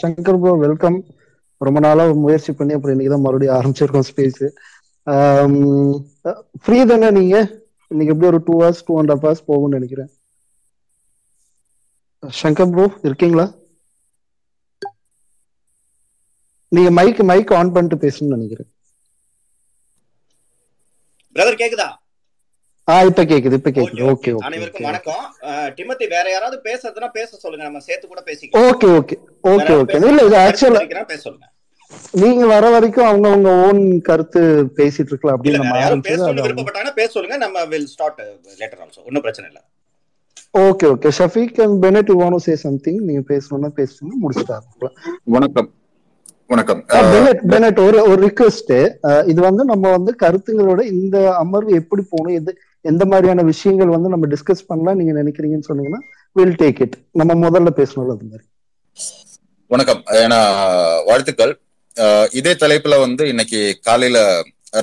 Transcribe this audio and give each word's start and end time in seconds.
Shankar 0.00 0.40
bro 0.42 0.52
welcome 0.64 0.98
ரொம்ப 1.60 1.78
நாளா 1.80 2.04
முயற்சி 2.24 2.52
பண்ணி 2.52 2.74
அப்புறம் 2.76 2.94
இன்னைக்கு 2.94 3.14
தான் 3.14 3.24
மறுபடியும் 3.26 3.56
ஆரம்பிச்சிருக்கோம் 3.58 4.08
ஸ்பேஸ் 4.10 4.42
ஃப்ரீ 6.62 6.78
தானே 6.90 7.08
நீங்க? 7.18 7.36
இன்னைக்கு 7.90 8.12
எப்படி 8.14 8.30
ஒரு 8.30 8.40
two 8.46 8.54
hours 8.58 8.84
two 8.86 8.94
and 9.00 9.12
half 9.12 9.24
hours 9.26 9.46
போகும்னு 9.50 9.76
நினைக்கிறேன். 9.78 10.10
சங்கர் 12.22 12.72
ப்ரோ 12.72 12.86
இருக்கீங்களா? 13.08 13.46
நீங்க 16.72 16.90
மைக் 16.98 17.20
மைக் 17.30 17.52
ஆன் 17.58 17.72
பண்ணிட்டு 17.74 17.96
பேசணும்னு 18.04 18.36
நினைக்கிறேன். 18.36 18.70
பிரதர் 21.36 21.60
கேக்குதா? 21.62 21.88
இப்ப 22.88 23.22
கேக்குது 23.30 23.56
இப்ப 23.58 23.70
கேக்குது. 23.76 24.02
ஓகே 24.10 24.30
ஓகே 24.34 24.44
அனைவருக்கும் 24.48 24.86
வணக்கம். 24.88 25.22
டிமோத்தி 25.76 26.06
வேற 26.12 26.26
யாராவது 26.32 26.56
பேசுறதுன்னா 26.66 27.08
பேச 27.16 27.30
சொல்லுங்க. 27.44 27.64
நம்ம 27.68 27.80
சேர்த்து 27.86 28.10
கூட 28.10 28.20
பேசிக்கலாம். 28.28 28.66
Okay 28.68 28.88
okay 28.98 29.16
okay 29.52 29.72
okay. 29.82 29.96
இல்ல 30.10 30.20
இது 30.28 30.36
ஆக்சுவலா 30.46 30.82
பேச 31.12 31.20
சொல்லுங்க. 31.26 31.46
நீங்க 32.22 32.44
வர 32.52 32.64
வரைக்கும் 32.74 33.08
அவங்க 33.08 33.26
அவங்க 33.32 33.50
ஓன் 33.66 33.80
கருத்து 34.08 34.42
பேசிட்டு 34.78 35.10
இருக்கலாம் 35.12 35.36
அப்படின்னு 35.38 35.62
நம்ம 35.62 35.80
ஆரம்பிச்சது 35.86 36.44
விருப்பப்பட்டாங்கன்னா 36.46 36.94
பேச 37.00 37.08
சொல்லுங்க. 37.16 37.38
நம்ம 37.44 37.64
வில் 37.72 37.88
ஸ்டார்ட் 37.94 38.20
லேட்டர் 38.60 38.82
ஆல்சோ 38.84 39.02
ஒன்றும் 39.08 39.24
பிரச்சனை 39.26 39.48
இல்ல. 39.50 39.60
Okay 40.68 40.86
okay. 40.94 41.10
Shafeeq 41.18 41.58
and 41.64 41.76
Bennet 41.86 42.12
you 42.12 42.16
want 42.22 42.44
say 42.46 42.54
something 42.66 43.00
நீங்க 43.08 43.24
பேசணும்னா 43.32 43.72
பேசுங்க 43.80 44.12
முடிச்சுட்டு 44.22 44.54
ஆரம்பிக்கலாம். 44.58 44.96
வணக்கம். 45.36 45.68
வணக்கம். 46.52 46.80
பெனட் 47.14 47.42
பெனட் 47.52 47.78
ஒரு 47.86 47.98
ஒரு 48.10 48.20
ரிக்வெஸ்ட் 48.28 48.72
இது 49.32 49.40
வந்து 49.48 49.62
நம்ம 49.72 49.90
வந்து 49.96 50.12
கருத்துங்களோட 50.22 50.80
இந்த 50.94 51.16
அமர்வு 51.42 51.72
எப்படி 51.80 52.02
போகணும் 52.12 52.38
எது 52.40 52.52
எந்த 52.90 53.04
மாதிரியான 53.10 53.42
விஷயங்கள் 53.52 53.94
வந்து 53.94 54.12
நம்ம 54.12 54.26
டிஸ்கஸ் 54.32 54.66
பண்ணலாம் 54.70 54.98
நீங்க 55.00 55.12
நினைக்கிறீங்கன்னு 55.20 55.68
சொன்னீங்கன்னா 55.70 56.00
வில் 56.36 56.58
டேக் 56.62 56.80
இட் 56.84 56.96
நம்ம 57.20 57.34
முதல்ல 57.44 57.70
பேசணும்ல 57.78 58.14
அது 58.16 58.28
மாதிரி. 58.30 58.44
வணக்கம். 59.70 60.02
ஏன்னா 60.22 60.40
வாழ்த்துக்கள். 61.06 61.52
இதே 62.38 62.52
தலைப்புல 62.62 62.98
வந்து 63.04 63.24
இன்னைக்கு 63.28 63.60
காலையில 63.82 64.18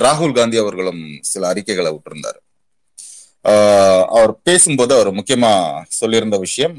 ராகுல் 0.04 0.36
காந்தி 0.38 0.56
அவர்களும் 0.62 1.02
சில 1.30 1.46
அறிக்கைகளை 1.52 1.90
விட்டிருந்தாரு. 1.92 2.40
அவர் 4.16 4.32
பேசும்போது 4.48 4.92
அவர் 4.94 5.10
முக்கியமா 5.18 5.52
சொல்லியிருந்த 6.00 6.38
விஷயம் 6.46 6.78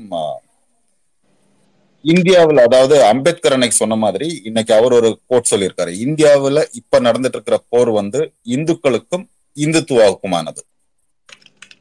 இந்தியாவில் 2.05 2.59
அதாவது 2.65 2.95
அம்பேத்கர் 3.03 3.55
அன்னைக்கு 3.55 3.77
சொன்ன 3.77 3.95
மாதிரி 4.03 4.27
இன்னைக்கு 4.43 4.73
அவர் 4.79 4.93
ஒரு 4.93 5.09
கோட் 5.29 5.51
சொல்லியிருக்காரு. 5.51 5.91
இந்தியாவுல 6.05 6.63
இப்ப 6.79 6.99
நடந்துட்டு 6.99 7.37
இருக்கிற 7.37 7.57
போர் 7.69 7.91
வந்து 7.99 8.21
இந்துக்களுக்கும் 8.55 9.25
இந்துத்துவாவுக்குமானது. 9.55 10.61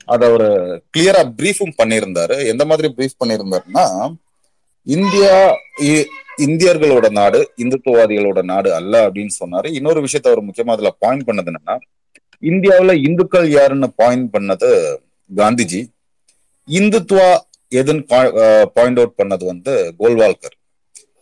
அதை 0.04 0.28
அவர் 0.28 0.82
கிளியரா 0.96 1.32
பிரீஃபும் 1.36 1.74
பண்ணியிருந்தாரு. 1.82 2.46
எந்த 2.46 2.64
மாதிரி 2.64 2.94
பிரீஃப் 2.96 3.24
பண்ணியிருந்தாருன்னா 3.24 4.14
இந்தியா 4.82 5.54
இ- 5.80 6.04
இந்தியர்களோட 6.36 7.10
நாடு 7.10 7.50
இந்துத்துவவாதிகளோட 7.56 8.42
நாடு 8.42 8.74
அல்ல 8.74 9.10
அப்படின்னு 9.10 9.28
சொன்னாரு. 9.44 9.72
இன்னொரு 9.72 10.00
விஷயத்த 10.00 10.22
அவர் 10.22 10.44
முக்கியமா 10.44 10.70
அதுல 10.70 10.90
பாயிண்ட் 10.98 11.28
பண்ணது 11.28 11.52
என்னன்னா 11.52 11.78
இந்தியாவில 12.42 13.06
இந்துக்கள் 13.08 13.50
யாருன்னு 13.50 13.92
பாயிண்ட் 13.92 14.36
பண்ணது 14.36 14.96
காந்திஜி. 15.36 15.86
இந்துத்துவா 16.70 17.36
எதுன்னு 17.70 18.64
பாயிண்ட் 18.64 18.98
அவுட் 18.98 19.20
பண்ணது 19.22 19.46
வந்து 19.46 19.94
கோல்வால்கர். 19.98 20.58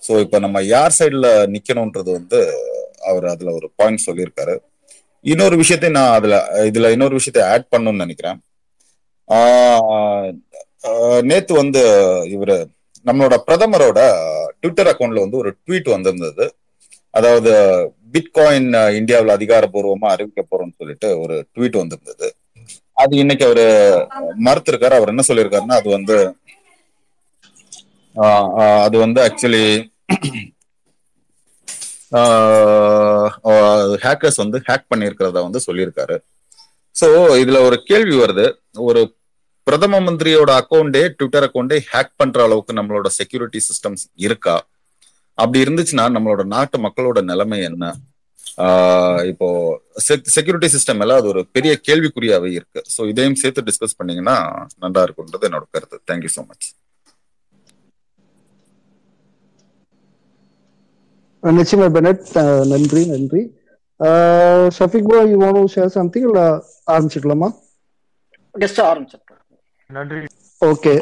சோ 0.08 0.20
இப்ப 0.20 0.38
நம்ம 0.38 0.62
யார் 0.62 0.94
சைடுல 0.98 1.56
நிக்கணும்ன்றது 1.56 2.12
வந்து 2.12 2.54
அவர் 3.04 3.26
அதுல 3.26 3.52
ஒரு 3.52 3.70
பாயிண்ட் 3.76 4.00
சொல்லியிருக்காரு. 4.06 4.58
இன்னொரு 5.20 5.56
விஷயத்தை 5.56 5.90
நான் 5.90 6.12
அதுல 6.12 6.48
இதுல 6.52 6.90
இன்னொரு 6.90 7.14
விஷயத்தை 7.14 7.42
ஆட் 7.42 7.66
பண்ணணும்னு 7.70 7.96
நினைக்கிறேன். 7.96 8.40
நேத்து 11.22 11.52
வந்து 11.54 11.82
இவரு 12.34 12.56
நம்மளோட 13.06 13.34
பிரதமரோட 13.46 14.00
ட்விட்டர் 14.60 14.90
அக்கவுண்ட்ல 14.90 15.24
வந்து 15.24 15.40
ஒரு 15.42 15.50
ட்வீட் 15.64 15.88
வந்திருந்தது. 15.90 16.44
அதாவது 17.10 17.52
பிட்காயின் 18.12 18.68
இந்தியாவில் 18.96 19.34
அதிகாரப்பூர்வமா 19.36 20.08
அறிவிக்க 20.14 20.40
போறோம்னு 20.42 20.78
சொல்லிட்டு 20.78 21.08
ஒரு 21.20 21.36
ட்வீட் 21.54 21.76
வந்திருந்தது. 21.76 22.28
அது 22.92 23.14
இன்னைக்கு 23.16 23.44
அவரு 23.46 23.66
மறுத்திருக்காரு. 24.46 24.94
அவர் 24.98 25.12
என்ன 25.14 25.24
சொல்லியிருக்காருன்னா 25.28 25.78
அது 25.80 25.90
வந்து 25.90 26.16
ஆஹ் 28.16 28.48
அது 28.86 28.96
வந்து 28.98 29.20
ஆக்சுவலி 29.26 29.66
ஹேக்கர்ஸ் 34.04 34.42
வந்து 34.42 34.58
ஹேக் 34.68 34.90
பண்ணியிருக்கிறத 34.90 35.38
வந்து 35.46 35.60
சொல்லியிருக்காரு. 35.66 36.16
சோ 36.96 37.06
இதுல 37.42 37.60
ஒரு 37.60 37.76
கேள்வி 37.90 38.16
வருது. 38.16 38.46
ஒரு 38.88 39.02
பிரதம 39.66 39.98
மந்திரியோட 40.06 40.50
அக்கௌண்டே 40.60 41.02
ட்விட்டர் 41.18 41.44
அக்கௌண்டே 41.46 41.76
ஹேக் 41.90 42.16
பண்ற 42.20 42.38
அளவுக்கு 42.46 42.72
நம்மளோட 42.78 43.08
செக்யூரிட்டி 43.18 43.60
சிஸ்டம்ஸ் 43.68 44.04
இருக்கா? 44.26 44.56
அப்படி 45.38 45.58
இருந்துச்சுன்னா 45.64 46.04
நம்மளோட 46.16 46.42
நாட்டு 46.54 46.78
மக்களோட 46.86 47.18
நிலைமை 47.30 47.58
என்ன? 47.68 47.84
ஆஹ் 48.64 49.22
இப்போ 49.30 49.46
செக்யூரிட்டி 50.36 50.68
சிஸ்டம் 50.74 51.02
எல்லாம் 51.04 51.20
அது 51.20 51.30
ஒரு 51.34 51.42
பெரிய 51.56 51.72
கேள்விக்குறியாவே 51.88 52.50
இருக்கு. 52.58 52.80
ஸோ 52.94 53.00
இதையும் 53.12 53.38
சேர்த்து 53.42 53.66
டிஸ்கஸ் 53.68 53.98
பண்ணீங்கன்னா 53.98 54.36
நல்லா 54.84 55.02
இருக்கும்ன்றது 55.06 55.48
என்னோட 55.50 55.66
கருத்து. 55.74 55.98
தேங்க்யூ 56.10 56.32
ஸோ 56.36 56.44
மச் 56.50 56.68
நிச்சயமா 61.42 61.86
பெனட் 61.94 62.26
நன்றி 62.72 63.02
நன்றி. 63.14 63.40
Shafeeq 64.76 65.08
bro 65.08 65.20
you 65.30 65.38
want 65.44 65.72
share 65.74 65.96
something 65.98 66.26
இல்ல 66.30 66.40
ஆரம்பிச்சுக்கலாமா? 66.92 67.48
கெஸ்ட் 68.54 68.82
ஆரம்பிச்சிருக்கேன் 68.90 69.31
நன்றி. 69.92 70.20
ஓகே 70.60 70.94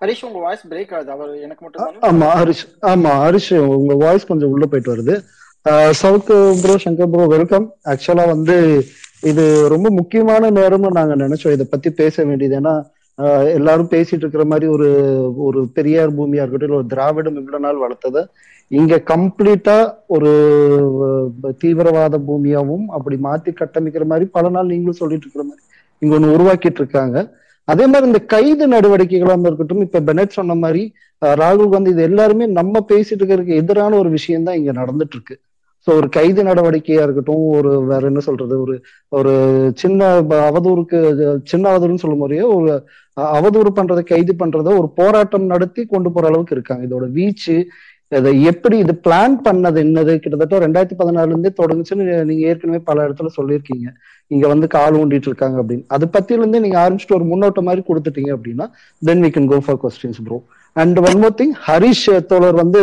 ஹரிஷ் 0.00 0.24
உங்க 0.26 0.38
வாய்ஸ் 0.44 0.64
பிரேக் 0.70 0.92
ஆகுது. 0.96 1.10
அவர் 1.14 1.30
எனக்கு 1.46 1.62
மட்டும் 1.64 2.00
ஆமா 2.08 2.28
ஹரிஷ் 2.40 2.62
ஆமா 2.90 3.12
ஹரிஷ் 3.22 3.48
உங்க 3.76 3.94
வாய்ஸ் 4.02 4.30
கொஞ்சம் 4.30 4.52
உள்ள 4.54 4.66
போயிட்டு 4.66 4.92
வருது. 4.94 5.14
South 6.00 6.30
bro 6.62 6.74
Shankar 6.84 7.12
bro 7.12 7.26
welcome 7.34 7.66
ஆக்சுவலா 7.92 8.24
வந்து 8.32 8.56
இது 9.30 9.44
ரொம்ப 9.74 9.88
முக்கியமான 9.98 10.50
நேரம்னு 10.58 10.90
நாங்க 10.98 11.14
நினைச்சோம். 11.22 11.54
இதை 11.56 11.66
பத்தி 11.70 11.90
பேச 12.00 12.24
வேண்டியது. 12.24 12.56
ஏன்னா 12.60 12.74
எல்லாரும் 13.52 13.92
பேசிட்டு 13.92 14.22
இருக்கிற 14.24 14.44
மாதிரி 14.44 14.66
ஒரு 14.66 14.88
ஒரு 15.36 15.60
பெரியார் 15.72 16.16
பூமியா 16.16 16.42
இருக்கட்டும் 16.42 16.68
இல்லை 16.68 16.78
ஒரு 16.78 16.88
திராவிடம் 16.88 17.38
இவ்வளவு 17.38 17.64
நாள் 17.64 17.82
வளர்த்தத 17.84 18.22
இங்க 18.70 18.94
கம்ப்ளீட்டா 19.06 19.76
ஒரு 20.06 20.30
தீவிரவாத 21.58 22.18
பூமியாவும் 22.18 22.84
அப்படி 22.88 23.16
மாத்தி 23.18 23.50
கட்டமைக்கிற 23.52 24.04
மாதிரி 24.04 24.26
பல 24.30 24.48
நாள் 24.48 24.66
நீங்களும் 24.66 25.00
சொல்லிட்டு 25.02 25.26
இருக்கிற 25.26 25.44
மாதிரி 25.44 25.62
இங்க 26.02 26.14
ஒண்ணு 26.14 26.34
உருவாக்கிட்டு 26.34 26.80
இருக்காங்க 26.80 27.18
அதே 27.68 27.84
மாதிரி 27.86 28.06
இந்த 28.06 28.20
கைது 28.26 28.64
நடவடிக்கைகளாக 28.68 29.48
இருக்கட்டும் 29.48 29.80
இப்ப 29.80 30.00
பெனட் 30.00 30.34
சொன்ன 30.34 30.54
மாதிரி 30.54 30.82
ராகுல் 31.22 31.70
காந்தி 31.70 31.90
இது 31.90 32.02
எல்லாருமே 32.02 32.46
நம்ம 32.52 32.84
பேசிட்டு 32.88 33.20
இருக்கிறதுக்கு 33.20 33.54
எதிரான 33.54 33.96
ஒரு 33.96 34.10
விஷயம் 34.10 34.42
தான் 34.42 34.56
இங்க 34.56 34.72
நடந்துட்டு 34.72 35.16
இருக்கு 35.16 35.36
ஸோ 35.86 35.90
ஒரு 36.00 36.08
கைது 36.16 36.40
நடவடிக்கையா 36.48 37.02
இருக்கட்டும் 37.06 37.46
ஒரு 37.56 37.70
வேற 37.90 38.02
என்ன 38.10 38.20
சொல்றது 38.26 38.54
ஒரு 38.64 38.74
ஒரு 39.18 39.32
சின்ன 39.82 40.10
அவதூறுக்கு 40.50 40.98
சின்ன 41.52 41.64
அவதூறுன்னு 41.72 42.02
சொல்லும் 42.04 42.22
முறையோ 42.24 42.46
ஒரு 42.58 42.70
அவதூறு 43.38 43.70
பண்றதை 43.78 44.04
கைது 44.12 44.34
பண்றத 44.42 44.68
ஒரு 44.80 44.88
போராட்டம் 45.00 45.50
நடத்தி 45.54 45.82
கொண்டு 45.94 46.10
போற 46.14 46.26
அளவுக்கு 46.30 46.56
இருக்காங்க. 46.56 46.84
இதோட 46.88 47.08
வீச்சு 47.18 47.56
இதை 48.12 48.30
எப்படி 48.50 48.76
இது 48.82 48.94
பிளான் 49.04 49.34
பண்ணது 49.46 49.78
என்னது? 49.84 50.12
கிட்டத்தட்ட 50.22 50.58
ரெண்டாயிரத்தி 50.64 50.96
பதினாலுல 50.98 51.32
இருந்தே 51.34 51.52
தொடங்குச்சுன்னு 51.60 52.04
நீங்க 52.28 52.42
ஏற்கனவே 52.50 52.80
பல 52.88 53.06
இடத்துல 53.06 53.30
சொல்லியிருக்கீங்க. 53.38 53.86
இங்க 54.30 54.44
வந்து 54.52 54.66
கால் 54.74 54.98
ஊண்டிட்டு 55.00 55.30
இருக்காங்க 55.30 55.56
அப்படின்னு. 55.62 55.84
அது 55.96 56.04
பத்தியில 56.16 56.42
இருந்தே 56.42 56.60
நீங்க 56.66 56.78
ஆரம்பிச்சுட்டு 56.82 57.18
ஒரு 57.18 57.26
முன்னோட்டம் 57.32 57.66
மாதிரி 57.68 57.82
கொடுத்துட்டீங்க 57.88 58.32
அப்படின்னா 58.36 58.66
then 59.02 59.24
we 59.26 59.30
can 59.36 59.50
go 59.52 59.58
for 59.66 59.80
questions 59.84 60.20
bro 60.28 60.38
and 60.76 60.98
one 61.08 61.18
more 61.22 61.36
thing 61.40 61.56
Harish 61.68 62.06
தோழர் 62.32 62.60
வந்து 62.62 62.80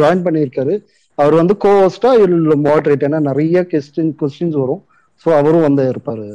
ஜாயின் 0.00 0.24
பண்ணியிருக்காரு. 0.26 0.76
அவர் 1.18 1.34
வந்து 1.40 1.54
கோஹோஸ்டா 1.64 2.10
இல்ல 2.24 2.54
மாடரேட் 2.66 3.04
ஏன்னா 3.08 3.20
நிறைய 3.28 3.58
கொஸ்டின் 3.72 4.12
கொஸ்டின்ஸ் 4.20 4.58
வரும். 4.62 4.82
ஸோ 5.22 5.28
அவரும் 5.40 5.66
வந்து 5.68 5.82
இருப்பாரு 5.92 6.26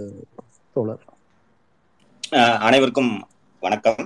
தோழர். 0.75 1.03
அனைவருக்கும் 2.67 3.11
வணக்கம். 3.63 4.01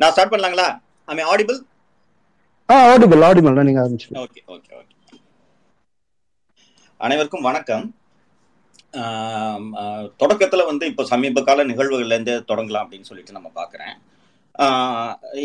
நான் 0.00 0.12
ஸ்டார்ட் 0.14 0.32
பண்ணலாங்களா? 0.32 0.68
I 1.08 1.26
audible 1.34 1.58
ah 2.68 2.76
audible 2.92 3.22
audible 3.28 3.66
நீங்க 3.68 3.80
ஆரம்பிச்சு 3.84 4.08
ஓகே 4.24 4.40
ஓகே 4.54 4.72
ஓகே 4.80 4.94
அனைவருக்கும் 7.00 7.46
வணக்கம். 7.48 7.86
தொடக்கத்துல 10.20 10.64
வந்து 10.70 10.84
இப்போ 10.90 11.02
சமீப 11.12 11.42
கால 11.48 11.64
நிகழ்வுகள்ல 11.70 12.16
இருந்து 12.16 12.34
தொடங்கலாம் 12.50 12.84
அப்படின்னு 12.84 13.08
சொல்லிட்டு 13.10 13.36
நம்ம 13.36 13.48
பார்க்குறேன் 13.60 13.94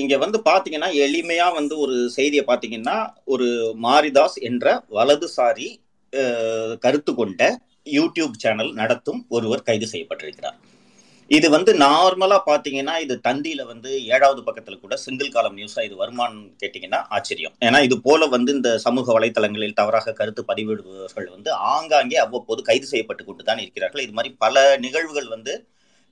இங்க 0.02 0.16
வந்து 0.24 0.38
பாத்தீங்கன்னா 0.50 0.90
எளிமையா 1.06 1.48
வந்து 1.60 1.76
ஒரு 1.84 1.96
செய்தியை 2.18 2.44
பாத்தீங்கன்னா 2.50 2.98
ஒரு 3.34 3.48
மாரிதாஸ் 3.86 4.38
என்ற 4.50 4.76
வலதுசாரி 4.98 5.70
கருத்து 6.86 7.14
கொண்ட 7.22 7.42
யூடியூப் 7.98 8.36
சேனல் 8.44 8.72
நடத்தும் 8.82 9.22
ஒருவர் 9.36 9.68
கைது 9.70 9.88
செய்யப்பட்டிருக்கிறார். 9.94 10.60
இது 11.32 11.48
வந்து 11.56 11.72
நார்மலா 11.84 12.38
பாத்தீங்கன்னா 12.48 12.94
இது 13.04 13.16
தந்தியில 13.28 13.66
வந்து 13.72 13.90
ஏழாவது 14.14 14.42
பக்கத்துல 14.48 14.78
கூட 14.80 14.96
சிங்கிள் 15.04 15.34
காலம் 15.36 15.56
நியூஸா 15.60 15.82
இது 15.88 15.96
வருமானம் 16.02 16.42
கேட்டீங்கன்னா 16.62 17.00
ஆச்சரியம். 17.18 17.54
ஏன்னா 17.68 17.80
இது 17.88 17.96
போல 18.08 18.28
வந்து 18.36 18.52
இந்த 18.58 18.72
சமூக 18.86 19.14
வலைத்தளங்களில் 19.18 19.78
தவறாக 19.80 20.14
கருத்து 20.20 20.44
பதிவிடுபவர்கள் 20.50 21.30
வந்து 21.36 21.52
ஆங்காங்கே 21.76 22.18
அவ்வப்போது 22.26 22.64
கைது 22.70 22.90
செய்யப்பட்டு 22.92 23.26
கொண்டு 23.30 23.46
தான் 23.50 23.62
இருக்கிறார்கள். 23.64 24.04
இது 24.08 24.16
மாதிரி 24.18 24.34
பல 24.46 24.66
நிகழ்வுகள் 24.86 25.30
வந்து 25.36 25.56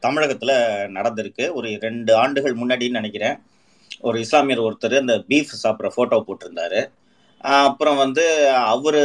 தமிழகத்துல 0.05 0.53
நடந்திருக்கு. 0.97 1.45
ஒரு 1.59 1.69
ரெண்டு 1.87 2.11
ஆண்டுகள் 2.23 2.59
முன்னாடின்னு 2.61 2.99
நினைக்கிறேன். 3.01 3.37
ஒரு 4.07 4.17
இஸ்லாமியர் 4.25 4.65
ஒருத்தர் 4.67 5.01
அந்த 5.03 5.15
பீஃப் 5.29 5.53
சாப்பிட்ற 5.63 5.89
போட்டோ 5.97 6.19
போட்டிருந்தாரு. 6.27 6.81
அப்புறம் 7.59 7.99
வந்து 8.03 8.23
அவரு 8.73 9.01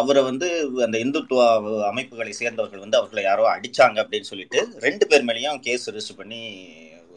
அவரை 0.00 0.22
வந்து 0.30 0.48
அந்த 0.86 0.96
இந்துத்துவ 1.04 1.42
அமைப்புகளை 1.90 2.32
சேர்ந்தவர்கள் 2.40 2.84
வந்து 2.84 2.98
அவர்களை 2.98 3.22
யாரோ 3.26 3.44
அடிச்சாங்க 3.54 3.98
அப்படின்னு 4.02 4.30
சொல்லிட்டு 4.32 4.60
ரெண்டு 4.86 5.04
பேர் 5.10 5.26
மேலேயும் 5.28 5.62
கேஸ் 5.66 5.88
ரிஜிஸ்டர் 5.90 6.20
பண்ணி 6.20 6.40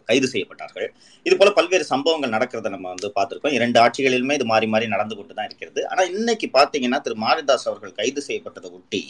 கைது 0.09 0.27
செய்யப்பட்டார்கள். 0.31 0.87
இது 1.25 1.35
போல 1.39 1.49
பல்வேறு 1.57 1.85
சம்பவங்கள் 1.91 2.33
நடக்கிறத 2.35 2.69
நம்ம 2.75 2.87
வந்து 2.93 3.09
பார்த்துருக்கோம். 3.17 3.55
இரண்டு 3.57 3.77
ஆட்சிகளிலுமே 3.83 4.37
இது 4.39 4.47
மாறி 4.53 4.67
மாறி 4.73 4.87
நடந்து 4.95 5.17
கொண்டு 5.17 5.37
தான் 5.37 5.49
இருக்கிறது. 5.49 5.81
ஆனால் 5.91 6.09
இன்னைக்கு 6.15 6.47
பார்த்தீங்கன்னா 6.57 6.99
திரு 7.05 7.17
மாரிதாஸ் 7.25 7.67
அவர்கள் 7.69 7.97
கைது 7.99 8.21
செய்யப்பட்டதை 8.27 8.71
ஒட்டி 8.77 9.01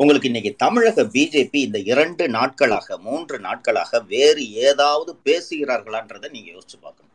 உங்களுக்கு 0.00 0.28
இன்னைக்கு 0.28 0.54
தமிழக 0.56 1.02
பிஜேபி 1.02 1.58
இந்த 1.66 1.78
இரண்டு 1.78 2.28
நாட்களாக 2.28 2.98
மூன்று 2.98 3.38
நாட்களாக 3.38 4.00
வேறு 4.00 4.52
ஏதாவது 4.52 5.18
பேசுகிறார்களான்றதை 5.24 6.30
நீங்க 6.30 6.50
யோசிச்சு 6.50 6.76
பார்க்கணும். 6.80 7.14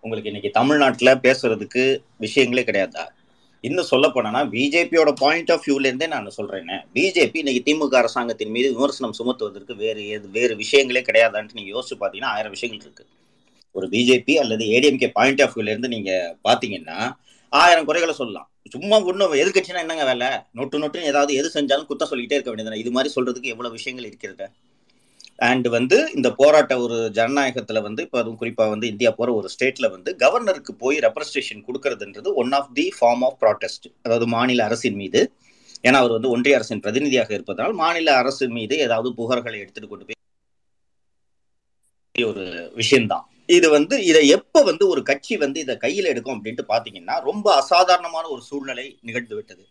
உங்களுக்கு 0.00 0.30
இன்னைக்கு 0.30 0.50
தமிழ்நாட்டில் 0.50 1.12
பேசுறதுக்கு 1.26 1.82
விஷயங்களே 2.20 2.64
கிடையாதா. 2.70 3.04
இன்னும் 3.60 3.84
சொல்ல 3.84 4.08
போனா 4.08 4.44
பிஜேபியோட 4.44 5.12
பாயிண்ட் 5.12 5.50
ஆஃப் 5.50 5.68
வியூலேருந்தே 5.68 6.06
நான் 6.06 6.26
சொல்றேன். 6.30 6.72
பிஜேபி 6.94 7.36
இன்னைக்கு 7.42 7.62
திமுக 7.68 7.94
அரசாங்கத்தின் 7.94 8.50
மீது 8.50 8.74
விமர்சனம் 8.74 9.14
சுமத்துவதற்கு 9.18 9.76
வேறு 9.76 10.06
ஏது 10.06 10.30
வேறு 10.30 10.56
விஷயங்களே 10.56 11.02
கிடையாதான்ட்டு 11.10 11.58
நீங்க 11.60 11.70
யோசிச்சு 11.78 11.98
பார்த்தீங்கன்னா 12.00 12.32
ஆயிரம் 12.36 12.50
விஷயங்கள் 12.50 12.86
இருக்கு. 12.86 13.06
ஒரு 13.72 13.88
பிஜேபி 13.88 14.34
அல்லது 14.34 14.64
ஏடிஎம்கே 14.64 15.10
பாயிண்ட் 15.12 15.42
ஆஃப் 15.42 15.58
வியூலேருந்து 15.58 15.88
நீங்கள் 15.88 15.92
நீங்க 15.94 16.36
பாத்தீங்கன்னா 16.48 17.12
ஆயிரம் 17.48 17.84
குறைகளை 17.84 18.14
சொல்லலாம். 18.14 18.48
சும்மா 18.74 18.96
ஒன்றும் 19.10 19.34
எதிர்கட்சினா 19.42 19.82
என்னங்க 19.84 20.04
வேலை? 20.10 20.28
நொட்டு 20.58 20.80
நொட்டுன்னு 20.82 21.10
ஏதாவது 21.12 21.32
எது 21.40 21.48
செஞ்சாலும் 21.56 21.88
குத்தம் 21.90 22.10
சொல்லிக்கிட்டே 22.10 22.38
இருக்க 22.38 22.52
வேண்டியது 22.52 22.82
இது 22.84 22.92
மாதிரி 22.96 23.12
சொல்றதுக்கு 23.16 23.52
எவ்வளோ 23.54 23.70
விஷயங்கள் 23.78 24.08
இருக்கிறது? 24.10 24.46
அண்ட் 25.48 25.66
வந்து 25.76 25.96
இந்த 26.16 26.28
போராட்ட 26.40 26.74
ஒரு 26.82 26.96
ஜனநாயகத்தில் 27.18 27.84
வந்து 27.86 28.02
இப்போ 28.06 28.18
அதுவும் 28.20 28.40
குறிப்பாக 28.42 28.72
வந்து 28.74 28.86
இந்தியா 28.92 29.10
போகிற 29.10 29.32
ஒரு 29.34 29.48
ஸ்டேட்டில் 29.54 29.92
வந்து 29.94 30.10
கவர்னருக்கு 30.22 30.72
போய் 30.82 30.98
representation 31.06 31.64
கொடுக்கறதுன்றது 31.68 32.30
one 32.42 32.52
of 32.58 32.70
the 32.78 32.86
form 32.98 33.24
of 33.28 33.38
protest 33.42 33.86
அதாவது 34.04 34.26
மாநில 34.36 34.64
அரசின் 34.68 34.98
மீது. 35.02 35.22
ஏன்னா 35.84 35.98
அவர் 36.02 36.16
வந்து 36.16 36.32
ஒன்றிய 36.34 36.58
அரசின் 36.58 36.82
பிரதிநிதியாக 36.84 37.34
இருப்பதனால் 37.34 37.74
மாநில 37.82 38.14
அரசு 38.22 38.44
மீது 38.58 38.76
ஏதாவது 38.78 39.10
புகார்களை 39.18 39.58
எடுத்துட்டு 39.62 39.88
கொண்டு 39.88 40.06
போய் 40.06 40.22
ஒரு 42.14 42.44
விஷயம்தான். 42.74 43.26
இது 43.48 43.66
வந்து 43.76 43.94
இதை 44.10 44.20
எப்ப 44.36 44.62
வந்து 44.68 44.84
ஒரு 44.92 45.00
கட்சி 45.08 45.34
வந்து 45.44 45.58
இதை 45.64 45.74
கையில் 45.84 46.10
எடுக்கும் 46.12 46.36
அப்படின்ட்டு 46.36 46.64
பாத்தீங்கன்னா 46.72 47.16
ரொம்ப 47.30 47.46
அசாதாரணமான 47.60 48.24
ஒரு 48.34 48.42
சூழ்நிலை 48.48 48.86
நிகழ்ந்து 49.08 49.34
விட்டது. 49.38 49.64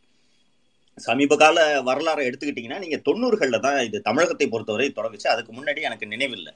சமீப 0.97 1.35
கால 1.43 1.57
வரலாறை 1.89 2.23
எடுத்துக்கிட்டீங்கன்னா 2.29 2.79
நீங்க 2.83 2.97
தொண்ணூறுகள்ல 3.07 3.59
தான் 3.65 3.77
இது 3.87 3.99
தமிழகத்தை 4.09 4.47
பொறுத்தவரை 4.47 4.87
தொடங்குச்சு. 4.97 5.27
அதுக்கு 5.33 5.51
முன்னாடி 5.57 5.81
எனக்கு 5.89 6.11
நினைவில்லை. 6.13 6.53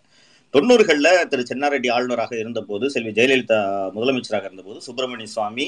தொண்ணூறுகள்ல 0.53 1.07
திரு 1.31 1.43
சென்னாரெட்டி 1.51 1.89
ஆளுநராக 1.95 2.33
இருந்தபோது 2.43 2.85
செல்வி 2.95 3.11
ஜெயலலிதா 3.19 3.59
முதலமைச்சராக 3.95 4.47
இருந்தபோது 4.49 4.79
சுப்பிரமணிய 4.87 5.29
சுவாமி 5.35 5.67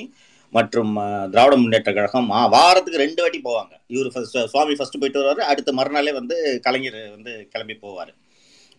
மற்றும் 0.54 0.94
திராவிட 1.34 1.56
முன்னேற்ற 1.64 1.92
கழகம் 1.98 2.30
வாரத்துக்கு 2.56 3.04
ரெண்டு 3.06 3.22
வாட்டி 3.24 3.40
போவாங்க. 3.50 3.74
இவர் 3.96 4.14
ஃபர்ஸ்ட் 4.14 4.40
சுவாமி 4.54 4.76
ஃபர்ஸ்ட் 4.78 5.02
போயிட்டு 5.02 5.22
வருவாரு 5.22 5.44
அடுத்த 5.52 5.72
மறுநாளே 5.80 6.14
வந்து 6.20 6.36
கலைஞர் 6.68 7.00
வந்து 7.18 7.34
கிளம்பி 7.54 7.76
போவாரு. 7.84 8.14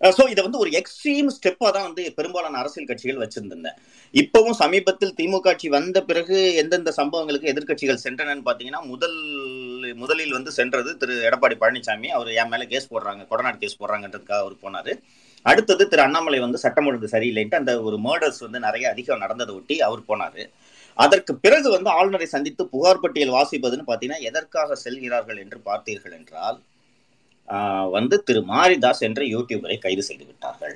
ஸோ 0.01 0.23
இதை 0.33 0.41
வந்து 0.45 0.61
ஒரு 0.63 0.71
எக்ஸ்ட்ரீம் 0.81 1.29
ஸ்டெப்பாக 1.37 1.71
தான் 1.77 1.87
வந்து 1.89 2.03
பெரும்பாலான 2.19 2.59
அரசியல் 2.61 2.89
கட்சிகள் 2.91 3.23
வச்சிருந்தேன். 3.23 3.77
இப்பவும் 4.15 4.57
சமீபத்தில் 4.61 5.15
திமுக 5.19 5.51
ஆட்சி 5.53 5.69
வந்த 5.75 5.99
பிறகு 6.11 6.37
எந்தெந்த 6.63 6.93
சம்பவங்களுக்கு 6.99 7.51
எதிர்கட்சிகள் 7.53 8.01
சென்றனன்னு 8.05 8.47
பார்த்தீங்கன்னா 8.47 8.83
முதல் 8.93 9.19
முதலில் 10.03 10.37
வந்து 10.37 10.53
சென்றது 10.59 10.93
திரு 11.03 11.17
எடப்பாடி 11.29 11.59
பழனிசாமி. 11.63 12.09
அவர் 12.19 12.31
என் 12.41 12.53
மேலே 12.53 12.67
கேஸ் 12.73 12.91
போடுறாங்க 12.93 13.25
கொடநாடு 13.33 13.61
கேஸ் 13.65 13.81
போடுறாங்கன்றதுக்காக 13.83 14.43
அவர் 14.45 14.57
போனார். 14.65 14.93
அடுத்தது 15.47 15.83
திரு 15.93 16.03
அண்ணாமலை 16.07 16.41
வந்து 16.47 16.59
சட்டம் 16.65 16.89
ஒழுங்கு 16.89 17.15
சரியில்லைன்ட்டு 17.15 17.61
அந்த 17.61 17.75
ஒரு 17.89 17.99
மர்டர்ஸ் 18.07 18.43
வந்து 18.47 18.59
நிறைய 18.67 18.87
அதிகம் 18.95 19.23
நடந்ததை 19.25 19.53
ஒட்டி 19.59 19.77
அவர் 19.89 20.03
போனார். 20.11 20.43
அதற்கு 20.99 21.33
பிறகு 21.45 21.69
வந்து 21.77 21.91
ஆளுநரை 21.99 22.27
சந்தித்து 22.35 22.63
புகார் 22.73 23.03
பட்டியல் 23.05 23.37
வாசிப்பதுன்னு 23.37 23.89
பார்த்தீங்கன்னா 23.91 24.27
எதற்காக 24.31 24.77
செல்கிறார்கள் 24.87 25.41
என்று 25.45 25.59
பார்த்தீர்கள் 25.71 26.17
என்றால் 26.19 26.59
வந்து 27.95 28.17
திரு 28.27 28.41
மாரிதாஸ் 28.53 29.03
என்ற 29.09 29.21
யூடியூபரை 29.35 29.77
கைது 29.85 30.03
செய்து 30.09 30.25
விட்டார்கள். 30.27 30.75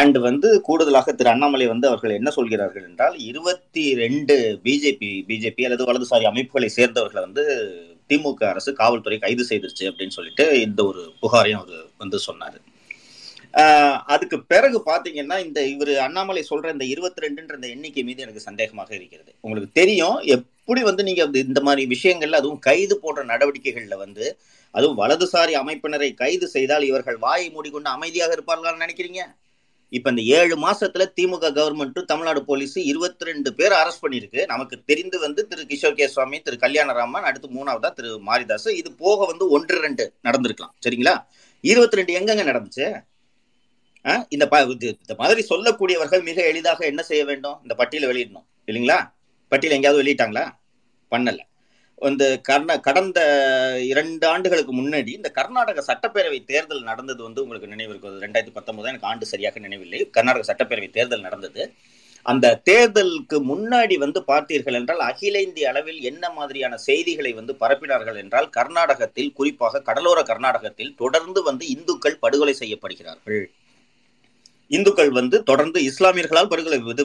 அண்ட் 0.00 0.16
வந்து 0.26 0.48
கூடுதலாக 0.68 1.14
திரு 1.18 1.30
அண்ணாமலை 1.32 1.66
வந்து 1.72 1.88
அவர்கள் 1.90 2.16
என்ன 2.18 2.30
சொல்கிறார்கள் 2.36 2.86
என்றால் 2.90 3.16
இருபத்தி 3.30 3.84
ரெண்டு 4.02 4.36
பிஜேபி 4.66 5.10
பிஜேபி 5.30 5.66
அல்லது 5.68 5.88
வலதுசாரி 5.90 6.26
அமைப்புகளை 6.32 6.70
சேர்ந்தவர்களை 6.78 7.22
வந்து 7.26 7.44
திமுக 8.10 8.42
அரசு 8.52 8.70
காவல்துறை 8.80 9.18
கைது 9.24 9.44
செய்திருச்சு 9.50 9.84
அப்படின்னு 9.90 10.16
சொல்லிட்டு 10.18 10.46
இந்த 10.66 10.80
ஒரு 10.90 11.02
புகாரையும் 11.22 11.60
அவர் 11.62 11.84
வந்து 12.04 12.18
சொன்னார். 12.28 12.58
அதுக்கு 14.14 14.36
பிறகு 14.52 14.78
பார்த்தீங்கன்னா 14.88 15.36
இந்த 15.46 15.58
இவர் 15.72 15.92
அண்ணாமலை 16.06 16.42
சொல்ற 16.48 16.72
இந்த 16.76 16.86
இருபத்தி 16.94 17.24
ரெண்டுன்ற 17.24 17.54
இந்த 17.58 17.68
எண்ணிக்கை 17.74 18.02
மீது 18.08 18.24
எனக்கு 18.24 18.48
சந்தேகமாக 18.48 18.90
இருக்கிறது. 18.98 19.30
உங்களுக்கு 19.44 19.70
தெரியும் 19.80 20.18
எப் 20.34 20.48
எப்படி 20.64 20.82
வந்து 20.88 21.02
நீங்க 21.06 21.22
இந்த 21.38 21.60
மாதிரி 21.66 21.82
விஷயங்கள்ல 21.94 22.36
அதுவும் 22.40 22.60
கைது 22.66 22.94
போன்ற 23.00 23.22
நடவடிக்கைகள்ல 23.30 23.96
வந்து 24.02 24.26
அதுவும் 24.74 24.98
வலதுசாரி 25.00 25.54
அமைப்பினரை 25.60 26.08
கைது 26.20 26.46
செய்தால் 26.52 26.84
இவர்கள் 26.90 27.18
வாயை 27.24 27.48
மூடிக்கொண்டு 27.56 27.88
அமைதியாக 27.96 28.34
இருப்பார்களான்னு 28.36 28.84
நினைக்கிறீங்க? 28.84 29.22
இப்ப 29.96 30.10
இந்த 30.12 30.22
ஏழு 30.36 30.54
மாசத்துல 30.64 31.04
திமுக 31.18 31.50
கவர்மெண்ட்டும் 31.58 32.08
தமிழ்நாடு 32.12 32.40
போலீஸ் 32.50 32.76
இருபத்தி 32.90 33.24
ரெண்டு 33.30 33.50
பேர் 33.58 33.74
அரெஸ்ட் 33.80 34.02
பண்ணிருக்கு 34.04 34.40
நமக்கு 34.52 34.76
தெரிந்து 34.90 35.18
வந்து 35.24 35.40
திரு 35.50 35.66
கிஷோர் 35.72 35.98
கே 35.98 36.06
சுவாமி 36.14 36.38
திரு 36.46 36.56
கல்யாணராமன் 36.62 37.26
அடுத்து 37.30 37.50
மூணாவதா 37.56 37.90
திரு 37.98 38.12
மாரிதாஸ் 38.28 38.68
இது 38.80 38.92
போக 39.04 39.26
வந்து 39.32 39.46
ஒன்று 39.56 39.82
ரெண்டு 39.86 40.06
நடந்திருக்கலாம். 40.28 40.72
சரிங்களா? 40.86 41.14
இருபத்தி 41.72 41.98
ரெண்டு 42.00 42.14
எங்கெங்க 42.20 42.46
நடந்துச்சு? 42.50 42.86
இந்த 44.36 44.46
இந்த 45.02 45.16
மாதிரி 45.20 45.42
சொல்லக்கூடியவர்கள் 45.52 46.24
மிக 46.30 46.38
எளிதாக 46.52 46.80
என்ன 46.92 47.04
செய்ய 47.10 47.24
வேண்டும்? 47.32 47.58
இந்த 47.62 47.76
பட்டியலை 47.82 48.08
வெளியிடணும். 48.10 48.46
இல்லைங்களா? 48.70 48.98
பட்டியல் 49.54 49.78
எங்கேயாவது 49.78 50.02
வெளியிட்டாங்களா? 50.02 50.44
பண்ணல. 51.14 51.40
இந்த 52.08 52.24
கர்ண 52.48 52.70
கடந்த 52.86 53.18
இரண்டு 53.90 54.24
ஆண்டுகளுக்கு 54.30 54.72
முன்னாடி 54.78 55.10
இந்த 55.18 55.28
கர்நாடக 55.36 55.82
சட்டப்பேரவை 55.88 56.38
தேர்தல் 56.50 56.88
நடந்தது 56.88 57.20
வந்து 57.26 57.42
உங்களுக்கு 57.42 57.70
நினைவு 57.72 57.92
இருக்குது. 57.92 58.22
ரெண்டாயிரத்தி 58.24 58.54
பத்தொன்பது 58.56 58.90
எனக்கு 58.92 59.08
ஆண்டு 59.10 59.26
சரியாக 59.32 59.60
நினைவில்லை. 59.66 60.00
கர்நாடக 60.16 60.46
சட்டப்பேரவை 60.50 60.88
தேர்தல் 60.96 61.26
நடந்தது. 61.28 61.62
அந்த 62.26 62.46
தேர்தலுக்கு 62.68 63.36
முன்னாடி 63.50 63.96
வந்து 64.02 64.20
பார்த்தீர்கள் 64.30 64.76
என்றால் 64.78 65.02
அகில 65.08 65.40
இந்திய 65.46 65.68
அளவில் 65.70 65.98
என்ன 66.10 66.30
மாதிரியான 66.30 66.74
செய்திகளை 66.86 67.32
வந்து 67.38 67.54
பரப்பினார்கள் 67.62 68.20
என்றால் 68.22 68.48
கர்நாடகத்தில் 68.58 69.34
குறிப்பாக 69.38 69.82
கடலோர 69.88 70.22
கர்நாடகத்தில் 70.22 70.94
தொடர்ந்து 71.02 71.42
வந்து 71.42 71.66
இந்துக்கள் 71.74 72.22
படுகொலை 72.24 72.54
செய்யப்படுகிறார்கள். 72.62 73.44
இந்துக்கள் 74.70 75.10
வந்து 75.18 75.36
தொடர்ந்து 75.50 75.78
இஸ்லாமியர்களால் 75.90 76.50
படுகொலை 76.52 76.78
இது 76.92 77.04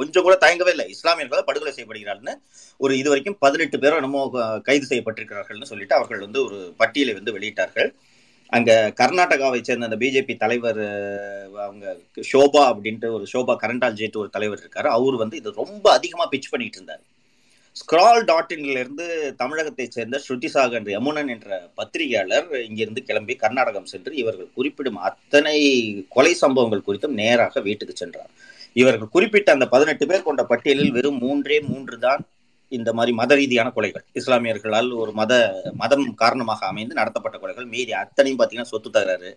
கொஞ்சம் 0.00 0.24
கூட 0.26 0.34
தயங்கவே 0.44 0.72
இல்லை. 0.74 0.86
இஸ்லாமியர்களால் 0.94 1.46
படுகொலை 1.48 1.72
செய்யப்படுகிறார்னு 1.76 2.34
ஒரு 2.84 2.92
இது 3.00 3.08
வரைக்கும் 3.12 3.38
பதினெட்டு 3.44 3.78
பேரும் 3.82 4.00
என்னமோ 4.00 4.22
கைது 4.68 4.88
செய்யப்பட்டிருக்கிறார்கள்னு 4.90 5.70
சொல்லிட்டு 5.72 5.96
அவர்கள் 5.98 6.24
வந்து 6.26 6.40
ஒரு 6.46 6.58
பட்டியலை 6.82 7.14
வந்து 7.18 7.34
வெளியிட்டார்கள். 7.38 7.90
அங்க 8.52 8.70
கர்நாடகாவை 9.00 9.58
சேர்ந்த 9.66 9.88
அந்த 9.88 9.98
பிஜேபி 10.02 10.34
தலைவர் 10.36 10.82
அவங்க 11.66 11.96
ஷோபா 12.30 12.62
அப்படின்ட்டு 12.70 13.08
ஒரு 13.16 13.26
ஷோபா 13.32 13.54
கரண்டால்ஜேட்டு 13.64 14.20
ஒரு 14.22 14.30
தலைவர் 14.36 14.62
இருக்காரு. 14.64 14.88
அவர் 14.96 15.16
வந்து 15.22 15.36
இது 15.40 15.58
ரொம்ப 15.62 15.86
அதிகமா 15.98 16.26
பிச் 16.32 16.50
பண்ணிட்டு 16.52 16.78
இருந்தார். 16.80 17.02
ஸ்க்ரால் 17.80 18.24
டாட் 18.28 18.52
இன்ல 18.54 18.80
இருந்து 18.82 19.04
தமிழகத்தை 19.40 19.84
சேர்ந்த 19.94 20.16
ஸ்ருதிசாகர் 20.24 20.88
யமுனன் 20.94 21.30
என்ற 21.34 21.48
பத்திரிகையாளர் 21.78 22.48
இங்கிருந்து 22.66 23.00
கிளம்பி 23.08 23.34
கர்நாடகம் 23.42 23.88
சென்று 23.92 24.12
இவர்கள் 24.22 24.48
குறிப்பிடும் 24.56 24.98
அத்தனை 25.08 25.54
கொலை 26.16 26.32
சம்பவங்கள் 26.42 26.86
குறித்தும் 26.88 27.16
நேராக 27.20 27.60
வீட்டுக்கு 27.68 27.94
சென்றார். 28.02 28.30
இவர்கள் 28.80 29.14
குறிப்பிட்ட 29.14 29.48
அந்த 29.56 29.66
பதினெட்டு 29.74 30.04
பேர் 30.10 30.26
கொண்ட 30.28 30.42
பட்டியலில் 30.52 30.94
வெறும் 30.96 31.20
மூன்றே 31.24 31.58
மூன்று 31.70 31.96
தான் 32.06 32.22
இந்த 32.72 32.90
மாதிரி 32.98 33.12
மத 33.20 33.34
ரீதியான 33.40 33.68
கொலைகள். 33.76 34.04
இஸ்லாமியர்களால் 34.20 34.90
ஒரு 35.02 35.12
மத 35.20 35.32
மதம் 35.82 36.06
காரணமாக 36.22 36.66
அமைந்து 36.72 37.00
நடத்தப்பட்ட 37.00 37.36
கொலைகள். 37.42 37.68
மீறி 37.74 37.92
அத்தனையும் 38.02 38.38
பார்த்தீங்கன்னா 38.40 38.72
சொத்து 38.72 38.90
தகராறு 38.96 39.30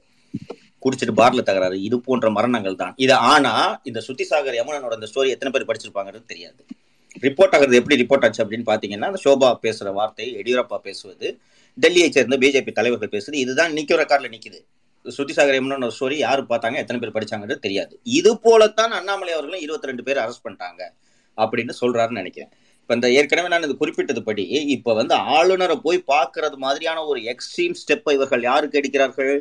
குடிச்சிட்டு 0.86 1.16
பார்ல 1.22 1.44
தகராறு 1.50 1.78
இது 1.88 1.98
போன்ற 2.08 2.30
மரணங்கள் 2.38 2.82
தான். 2.84 2.96
இது 3.06 3.16
ஆனா 3.34 3.54
இந்த 3.90 4.00
சுத்திசாகர் 4.08 4.60
யமுனனோட 4.60 4.96
இந்த 5.00 5.10
ஸ்டோரி 5.12 5.36
எத்தனை 5.36 5.52
பேர் 5.54 5.70
படிச்சிருப்பாங்கிறது 5.70 6.32
தெரியாது. 6.34 6.62
ரிப்போர்ட் 7.25 7.55
ஆகிறது 7.55 7.79
எப்படி 7.79 7.96
ரிப்போர்ட் 8.03 8.25
ஆச்சு 8.27 8.43
அப்படின்னு 8.43 8.67
பார்த்தீங்கன்னா 8.70 9.10
சோபா 9.24 9.50
பேசுகிற 9.65 9.91
வார்த்தை 9.98 10.27
எடியூரப்பா 10.41 10.77
பேசுவது 10.88 11.27
டெல்லியை 11.77 12.10
சேர்ந்த 12.15 12.38
பிஜேபி 12.43 12.72
தலைவர்கள் 12.79 13.13
பேசுது 13.15 13.36
இதுதான் 13.43 13.75
நிற்கிற 13.77 13.98
ரெக்கார்டில் 14.03 14.34
நிற்குது 14.36 14.60
சுத்திசாகர் 15.05 15.58
எம்னு 15.60 15.86
ஒரு 15.88 15.96
ஸ்டோரி 15.96 16.17
யார் 16.25 16.41
பார்த்தாங்க 16.51 16.77
எத்தனை 16.82 17.00
பேர் 17.00 17.15
படிச்சாங்கன்றது 17.15 17.63
தெரியாது. 17.65 17.93
இது 18.20 18.32
போலத்தான் 18.46 18.93
அண்ணாமலை 19.00 19.32
அவர்களும் 19.36 19.63
இருபத்தி 19.65 19.89
ரெண்டு 19.89 20.03
பேர் 20.08 20.22
அரெஸ்ட் 20.24 20.46
பண்ணிட்டாங்க 20.46 20.82
அப்படின்னு 21.38 21.74
சொல்றாருன்னு 21.79 22.22
நினைக்கிறேன். 22.22 22.51
இப்போ 22.82 22.93
இந்த 22.98 23.08
ஏற்கனவே 23.17 23.50
நான் 23.51 23.65
இது 23.67 23.75
குறிப்பிட்டது 23.82 24.22
படி 24.27 24.43
இப்போ 24.75 24.91
வந்து 25.00 25.15
ஆளுநரை 25.36 25.75
போய் 25.86 26.00
பார்க்கறது 26.13 26.58
மாதிரியான 26.65 27.03
ஒரு 27.12 27.20
எக்ஸ்ட்ரீம் 27.34 27.75
ஸ்டெப்பை 27.82 28.13
இவர்கள் 28.17 28.48
யாருக்கு 28.50 28.79
எடுக்கிறார்கள்? 28.82 29.36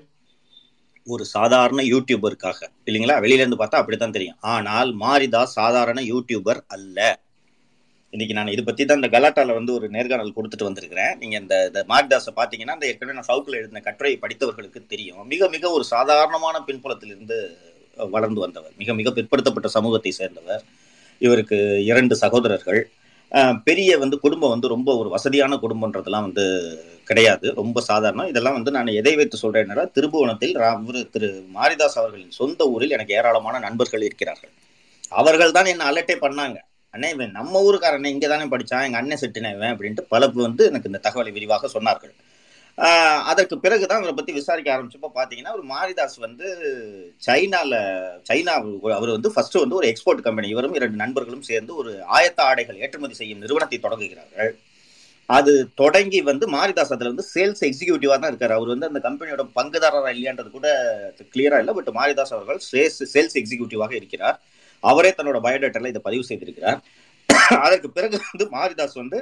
ஒரு 1.07 1.25
சாதாரண 1.37 1.81
யூடியூபருக்காக 1.93 2.61
இல்லைங்களா? 2.89 3.17
வெளியிலேருந்து 3.25 3.61
பார்த்தா 3.63 3.81
அப்படித்தான் 3.83 4.17
தெரியும். 4.17 4.39
ஆனால் 4.55 4.91
மாரிதாஸ் 5.05 5.57
சாதாரண 5.61 6.01
யூடியூபர் 6.13 6.61
அல்ல. 6.77 6.99
இன்னைக்கு 8.13 8.43
நான் 8.43 8.53
இது 8.53 8.65
பத்தி 8.65 8.85
தான் 8.85 9.03
இந்த 9.03 9.21
கலாட்டால 9.21 9.55
வந்து 9.55 9.73
ஒரு 9.73 9.89
நேர்காணல் 9.89 10.33
கொடுத்துட்டு 10.37 10.63
வந்திருக்கிறேன். 10.63 11.17
நீங்க 11.19 11.37
இந்த 11.37 11.67
இந்த 11.67 11.85
மாரிதாஸை 11.89 12.39
பாத்தீங்கன்னா 12.39 12.73
இந்த 12.73 12.87
ஏற்கனவே 12.87 13.17
நான் 13.17 13.23
சவுக்கில் 13.23 13.55
எழுதின 13.55 13.81
கட்டுரையை 13.81 14.21
படித்தவர்களுக்கு 14.21 14.87
தெரியும். 14.87 15.27
மிக 15.27 15.49
மிக 15.49 15.71
ஒரு 15.71 15.85
சாதாரணமான 15.85 16.65
பின்புலத்திலிருந்து 16.67 17.57
வளர்ந்து 18.11 18.41
வந்தவர். 18.41 18.71
மிக 18.79 18.95
மிக 18.95 19.11
பிற்படுத்தப்பட்ட 19.11 19.67
சமூகத்தை 19.67 20.11
சேர்ந்தவர். 20.11 20.63
இவருக்கு 21.19 21.85
இரண்டு 21.85 22.17
சகோதரர்கள். 22.17 22.91
பெரிய 23.65 23.99
வந்து 23.99 24.19
குடும்பம் 24.19 24.51
வந்து 24.51 24.69
ரொம்ப 24.69 24.97
ஒரு 24.97 25.09
வசதியான 25.09 25.59
குடும்பன்றதெல்லாம் 25.63 26.21
வந்து 26.21 26.79
கிடையாது. 27.05 27.55
ரொம்ப 27.55 27.81
சாதாரணம். 27.81 28.29
இதெல்லாம் 28.29 28.53
வந்து 28.53 28.71
நான் 28.71 28.87
எதை 28.87 29.17
வைத்து 29.17 29.39
சொல்றேன்னா 29.43 29.91
திருபுவனத்தில் 29.91 30.57
ரா- 30.57 31.11
திரு 31.11 31.47
மாரிதாஸ் 31.55 31.99
அவர்களின் 31.99 32.31
சொந்த 32.31 32.65
ஊரில் 32.65 32.91
எனக்கு 32.91 33.15
ஏராளமான 33.15 33.59
நண்பர்கள் 33.59 34.03
இருக்கிறார்கள். 34.03 34.51
அவர்கள் 35.09 35.53
தான் 35.53 35.65
என்ன 35.65 35.91
அலட்டே 35.91 36.17
பண்ணாங்க. 36.21 36.57
அண்ணே 36.95 37.09
இவன் 37.15 37.37
நம்ம 37.39 37.61
ஊருக்காரனே 37.67 38.11
இங்கே 38.15 38.29
தானே 38.33 38.47
படித்தான் 38.53 38.85
எங்கள் 38.87 39.01
அண்ணன் 39.01 39.21
செட்டுனே 39.21 39.51
இவன் 39.57 39.73
அப்படின்ட்டு 39.75 40.03
பல 40.15 40.27
வந்து 40.47 40.65
எனக்கு 40.71 40.91
இந்த 40.91 41.01
தகவலை 41.07 41.31
விரிவாக 41.37 41.69
சொன்னார்கள். 41.77 42.15
அதற்கு 43.31 43.55
பிறகு 43.65 43.85
தான் 43.89 44.01
அவரை 44.01 44.13
பற்றி 44.19 44.33
விசாரிக்க 44.39 44.69
ஆரம்பிச்சப்போ 44.75 45.09
பார்த்தீங்கன்னா 45.17 45.55
ஒரு 45.57 45.65
மாரிதாஸ் 45.73 46.19
வந்து 46.27 46.47
சைனாவில் 47.27 47.77
சைனா 48.29 48.53
அவர் 48.99 49.15
வந்து 49.17 49.33
ஃபர்ஸ்ட் 49.35 49.59
வந்து 49.63 49.79
ஒரு 49.81 49.89
எக்ஸ்போர்ட் 49.91 50.23
கம்பெனி 50.27 50.49
இவரும் 50.55 50.77
இரண்டு 50.79 50.97
நண்பர்களும் 51.03 51.49
சேர்ந்து 51.51 51.73
ஒரு 51.83 51.93
ஆயத்த 52.19 52.41
ஆடைகள் 52.51 52.81
ஏற்றுமதி 52.85 53.17
செய்யும் 53.21 53.43
நிறுவனத்தை 53.45 53.79
தொடங்குகிறார்கள். 53.87 54.53
அது 55.39 55.53
தொடங்கி 55.83 56.21
வந்து 56.31 56.45
மாரிதாஸ் 56.55 56.95
அதில் 56.95 57.13
வந்து 57.13 57.27
சேல்ஸ் 57.35 57.63
எக்ஸிக்யூட்டிவாக 57.69 58.19
தான் 58.23 58.33
இருக்கார். 58.33 58.57
அவர் 58.59 58.73
வந்து 58.75 58.89
அந்த 58.91 59.03
கம்பெனியோட 59.09 59.45
பங்குதாரரா 59.59 60.11
இல்லையான்றது 60.15 60.51
கூட 60.57 60.69
கிளியராக 61.35 61.63
இல்லை 61.65 61.75
பட் 61.79 61.93
மாரிதாஸ் 62.01 62.35
அவர்கள் 62.37 62.61
சேல்ஸ் 63.13 63.39
எக்ஸிக்யூட்டிவாக 63.43 63.95
இருக்கிறார். 64.01 64.39
அவரே 64.91 65.11
தன்னோட 65.19 65.39
பயோடேட்டர்ல 65.47 65.93
இதை 65.93 66.03
பதிவு 66.09 66.25
செய்திருக்கிறார். 66.31 66.81
அதற்கு 67.65 67.89
பிறகு 67.99 68.17
வந்து 68.31 68.47
மாரிதாஸ் 68.57 68.99
வந்து 69.03 69.19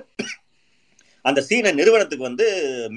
அந்த 1.24 1.40
சீன 1.48 1.72
நிறுவனத்துக்கு 1.78 2.28
வந்து 2.28 2.46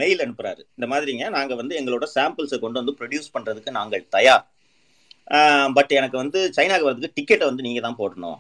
மெயில் 0.02 0.24
அனுப்புறாரு. 0.26 0.62
இந்த 0.78 0.88
மாதிரிங்க 0.92 1.26
நாங்க 1.38 1.54
வந்து 1.62 1.74
எங்களோட 1.80 2.06
சாம்பிள்ஸை 2.18 2.58
கொண்டு 2.64 2.80
வந்து 2.82 2.98
ப்ரொடியூஸ் 3.00 3.34
பண்றதுக்கு 3.36 3.78
நாங்கள் 3.80 4.06
தயார். 4.16 4.44
பட் 5.78 5.92
எனக்கு 6.00 6.18
வந்து 6.22 6.40
சைனாக்கு 6.58 6.88
வரதுக்கு 6.88 7.18
டிக்கெட்டை 7.18 7.46
வந்து 7.50 7.66
நீங்க 7.66 7.82
தான் 7.86 8.00
போடணும் 8.00 8.40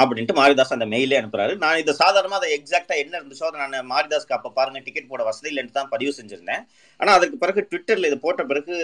அப்படின்ட்டு 0.00 0.36
மாரிதாஸ் 0.38 0.74
அந்த 0.76 0.86
மெயிலே 0.92 1.16
அனுப்புறாரு. 1.20 1.54
நான் 1.62 1.80
இதை 1.80 1.92
சாதாரணமாக 2.02 2.40
அதை 2.40 2.50
எக்ஸாக்டா 2.56 2.94
என்ன 3.02 3.14
இருந்துச்சோ 3.18 3.48
அதை 3.48 3.58
நான் 3.62 3.90
மாரிதாஸ்க்கு 3.90 4.36
அப்போ 4.36 4.50
பாருங்க 4.58 4.80
டிக்கெட் 4.86 5.10
போட 5.10 5.22
வசதி 5.30 5.50
இல்லைன்னு 5.50 5.76
தான் 5.78 5.90
பதிவு 5.94 6.12
செஞ்சிருந்தேன். 6.18 6.62
ஆனால் 7.00 7.16
அதுக்கு 7.18 7.36
பிறகு 7.42 7.66
ட்விட்டர்ல 7.70 8.10
இது 8.10 8.18
போட்ட 8.26 8.44
பிறகு 8.52 8.74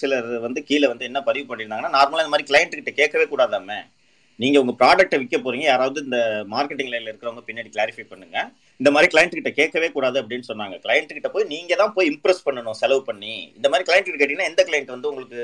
சிலர் 0.00 0.30
வந்து 0.46 0.62
கீழே 0.70 0.88
வந்து 0.92 1.08
என்ன 1.10 1.22
பதிவு 1.28 1.46
பண்ணியிருந்தாங்கன்னா 1.50 1.94
நார்மலாக 1.98 2.24
இந்த 2.24 2.34
மாதிரி 2.34 2.48
கிளைண்ட் 2.50 2.78
கிட்ட 2.78 2.94
கேட்கவே 3.00 3.26
கூடாதாமே. 3.34 3.78
நீங்க 4.42 4.56
உங்க 4.62 4.72
ப்ராடக்ட்டை 4.80 5.18
விற்க 5.20 5.36
போறீங்க. 5.44 5.66
யாராவது 5.72 5.98
இந்த 6.06 6.18
மார்க்கெட்டிங் 6.54 6.90
லைன்ல 6.92 7.10
இருக்கிறவங்க 7.10 7.42
பின்னாடி 7.48 7.70
கிளாரிஃபை 7.76 8.04
பண்ணுங்க. 8.10 8.36
இந்த 8.80 8.90
மாதிரி 8.94 9.08
கிளைண்ட் 9.12 9.36
கிட்ட 9.38 9.50
கேட்கவே 9.58 9.88
கூடாது 9.96 10.16
அப்படின்னு 10.22 10.48
சொன்னாங்க. 10.48 10.76
கிளைண்ட் 10.84 11.14
கிட்ட 11.16 11.28
போய் 11.34 11.50
நீங்க 11.54 11.74
தான் 11.82 11.94
போய் 11.96 12.10
இம்ப்ரெஸ் 12.12 12.44
பண்ணணும் 12.46 12.78
செலவு 12.82 13.02
பண்ணி. 13.08 13.34
இந்த 13.58 13.68
மாதிரி 13.72 13.86
கிளைண்ட் 13.88 14.06
கிட்ட 14.08 14.18
கேட்டீங்கன்னா 14.22 14.50
எந்த 14.52 14.64
கிளைண்ட் 14.70 14.94
வந்து 14.94 15.10
உங்களுக்கு 15.12 15.40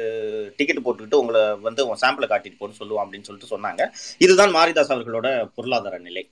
டிக்கெட் 0.59 0.85
போட்டுக்கிட்டு 0.87 1.21
உங்களை 1.23 1.43
வந்து 1.69 1.85
உங்க 1.87 1.99
சாம்பிளை 2.05 2.29
காட்டிட்டு 2.35 2.61
போன்னு 2.61 2.81
சொல்லுவோம் 2.83 3.05
அப்படின்னு 3.05 3.29
சொல்லிட்டு 3.31 3.53
சொன்னாங்க. 3.55 3.85
இதுதான் 4.27 4.55
மாரிதாஸ் 4.59 4.95
அவர்களோட 4.97 5.31
பொருளாதார 5.59 5.99
நிலை. 6.09 6.25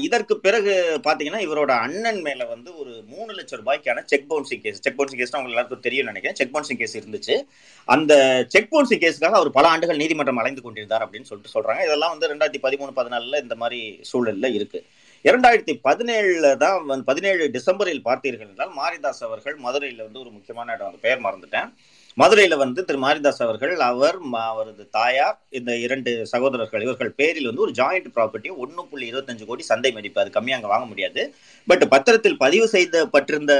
இதற்கு 0.00 0.34
பிறகு 0.38 0.72
பாத்தீங்கன்னா 1.04 1.40
இவரோட 1.46 1.72
அண்ணன் 1.84 2.20
மேல 2.20 2.44
வந்து 2.44 2.70
ஒரு 2.76 2.92
மூணு 3.06 3.32
லட்சம் 3.32 3.60
ரூபாய்க்கான 3.60 4.02
cheque 4.04 4.26
bouncing 4.30 4.60
case 4.64 4.80
cheque 4.80 4.98
bouncing 4.98 5.20
case 5.20 5.34
உங்களுக்கு 5.34 5.54
எல்லாருக்கும் 5.54 5.84
தெரியும் 5.86 6.06
நினைக்கிறேன். 6.06 6.38
செக் 6.40 6.54
பவுன்சிங் 6.54 6.80
கேஸ் 6.82 6.96
இருந்துச்சு. 6.98 7.36
அந்த 7.84 8.12
செக் 8.48 8.68
பவுன்சிங் 8.74 9.02
கேஸுக்காக 9.04 9.40
அவர் 9.40 9.50
பல 9.50 9.68
ஆண்டுகள் 9.68 9.96
நீதிமன்றம் 9.96 10.36
அலைந்து 10.36 10.62
கொண்டிருந்தார் 10.62 11.04
அப்படின்னு 11.06 11.30
சொல்லிட்டு 11.30 11.54
சொல்றாங்க. 11.56 11.82
இதெல்லாம் 11.88 12.18
வந்து 12.18 12.30
ரெண்டாயிரத்தி 12.32 12.62
பதிமூணு 12.66 12.94
பதினாலுல 13.00 13.40
இந்த 13.42 13.54
மாதிரி 13.54 13.80
சூழல்ல 14.12 14.52
இருக்கு. 14.58 14.80
இரண்டாயிரத்தி 15.24 15.74
பதினேழுல 15.88 16.56
தான் 16.56 16.86
வந்து 16.86 17.04
பதினேழு 17.04 17.44
டிசம்பரில் 17.52 18.02
பார்த்தீர்கள் 18.08 18.48
என்றால் 18.48 18.72
மாரிதாஸ் 18.80 19.22
அவர்கள் 19.28 19.56
மதுரையில் 19.66 20.02
வந்து 20.02 20.20
ஒரு 20.20 20.30
முக்கியமான 20.30 20.72
இடம் 20.72 20.86
அந்த 20.86 20.98
பெயர் 21.00 21.22
மறந்துட்டேன். 21.26 21.70
மதுரையில் 22.16 22.56
வந்து 22.56 22.84
திரு 22.84 22.98
மாரிதாஸ் 22.98 23.42
அவர்கள் 23.42 23.80
அவர் 23.80 24.18
அவரது 24.32 24.88
தாயார் 24.88 25.40
இந்த 25.48 25.76
இரண்டு 25.76 26.26
சகோதரர்கள் 26.26 26.82
இவர்கள் 26.82 27.10
பேரில் 27.10 27.44
வந்து 27.44 27.60
ஒரு 27.60 27.70
ஜாயிண்ட் 27.70 28.06
ப்ராப்பர்ட்டி 28.14 28.56
ஒன்று 28.56 28.86
புள்ளி 28.86 29.12
இருபத்தஞ்சு 29.12 29.46
கோடி 29.46 29.62
சந்தை 29.62 29.92
மதிப்பு. 29.92 30.20
அது 30.20 30.30
கம்மியாக 30.30 30.50
அங்கே 30.50 30.66
வாங்க 30.66 30.86
முடியாது. 30.86 31.34
பட் 31.66 31.88
பத்திரத்தில் 31.88 32.36
பதிவு 32.36 32.68
செய்யப்பட்டிருந்த 32.68 33.54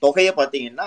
தொகையை 0.00 0.32
பார்த்தீங்கன்னா 0.36 0.84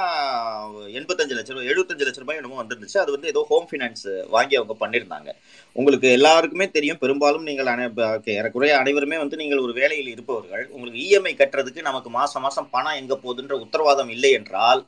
எண்பத்தஞ்சு 0.88 1.34
லட்ச 1.34 1.48
ரூபாய் 1.48 1.68
எழுபத்தஞ்சு 1.68 2.08
லட்ச 2.08 2.20
ரூபாய் 2.20 2.36
என்னமோ 2.36 2.64
வந்துருந்துச்சு. 2.64 2.98
அது 2.98 3.12
வந்து 3.12 3.28
ஏதோ 3.28 3.46
ஹோம் 3.50 3.68
ஃபினான்ஸ் 3.72 4.28
வாங்கி 4.28 4.56
அவங்க 4.56 4.88
பண்ணியிருந்தாங்க 4.88 5.32
உங்களுக்கு 5.74 6.12
எல்லாருக்குமே 6.12 6.70
தெரியும். 6.70 6.98
பெரும்பாலும் 6.98 7.44
நீங்கள் 7.44 7.66
அனை- 7.66 8.30
ஏறக்குறைய 8.30 8.78
அனைவருமே 8.78 9.18
வந்து 9.18 9.38
நீங்கள் 9.38 9.58
ஒரு 9.58 9.74
வேலையில் 9.74 10.08
இருப்பவர்கள். 10.08 10.68
உங்களுக்கு 10.68 11.02
இஎம்ஐ 11.10 11.38
கட்டுறதுக்கு 11.38 11.82
நமக்கு 11.82 12.10
மாதம் 12.10 12.42
மாதம் 12.42 12.70
பணம் 12.72 12.94
எங்கே 12.94 13.16
போகுதுன்ற 13.16 13.52
உத்தரவாதம் 13.52 14.10
இல்லை 14.10 14.32
என்றால் 14.32 14.86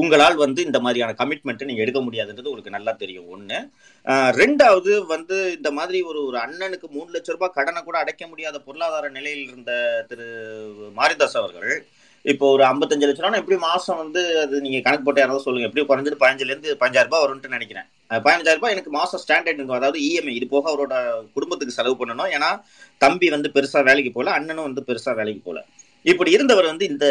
உங்களால் 0.00 0.36
வந்து 0.44 0.60
இந்த 0.68 0.78
மாதிரியான 0.84 1.14
கமிட்மெண்ட்டை 1.20 1.68
நீங்கள் 1.68 1.84
எடுக்க 1.84 2.00
முடியாதுன்றது 2.00 2.50
உங்களுக்கு 2.50 2.76
நல்லா 2.76 2.92
தெரியும். 3.02 3.28
ஒன்று 3.34 3.58
ரெண்டாவது 4.40 4.92
வந்து 5.14 5.36
இந்த 5.56 5.70
மாதிரி 5.78 5.98
ஒரு 6.10 6.20
ஒரு 6.28 6.38
அண்ணனுக்கு 6.38 6.88
மூணு 6.96 7.08
லட்ச 7.14 7.36
ரூபாய் 7.36 7.56
கடனை 7.58 7.82
கூட 7.82 7.98
அடைக்க 7.98 8.24
முடியாத 8.26 8.58
பொருளாதார 8.66 9.08
நிலையில் 9.18 9.46
இருந்த 9.48 9.72
திரு 10.10 10.26
மாரிதாஸ் 10.98 11.38
அவர்கள் 11.42 11.74
இப்போ 12.24 12.46
ஒரு 12.54 12.62
ஐம்பத்தஞ்சு 12.64 13.06
லட்ச 13.08 13.22
ரூபா 13.22 13.40
எப்படி 13.40 13.58
மாசம் 13.64 13.98
வந்து 14.02 14.20
அது 14.44 14.60
நீங்க 14.60 14.78
கணக்கு 14.86 15.04
போட்டு 15.04 15.20
யாராவது 15.22 15.44
சொல்லுங்க. 15.44 15.68
எப்படி 15.68 15.84
குறைஞ்சது 15.90 16.20
பதினஞ்சுலேருந்து 16.22 16.70
பஞ்சாயிரம் 16.70 16.80
பதினஞ்சாயிரம் 16.82 17.08
ரூபாய் 17.08 17.24
வரும்னு 17.24 17.56
நினைக்கிறேன். 17.56 17.86
அஹ் 18.10 18.22
பதினஞ்சாயிரம் 18.24 18.58
ரூபாய் 18.58 18.74
எனக்கு 18.76 18.92
மாசம் 18.98 19.22
ஸ்டாண்டர்ட் 19.24 19.58
இருக்கும் 19.58 19.78
அதாவது 19.78 19.98
இஎம்ஐ 20.08 20.34
இது 20.38 20.46
போக 20.54 20.72
அவரோட 20.72 20.94
குடும்பத்துக்கு 21.36 21.76
செலவு 21.78 21.96
பண்ணணும். 22.00 22.30
ஏன்னா 22.36 22.50
தம்பி 23.02 23.28
வந்து 23.34 23.50
பெருசா 23.54 23.82
வேலைக்கு 23.90 24.12
போகல 24.12 24.34
அண்ணனும் 24.38 24.68
வந்து 24.68 24.84
பெருசா 24.88 25.14
வேலைக்கு 25.20 25.42
போகல. 25.44 25.62
இப்படி 26.10 26.30
இருந்தவர் 26.36 26.68
வந்து 26.70 26.84
இந்த 26.92 27.06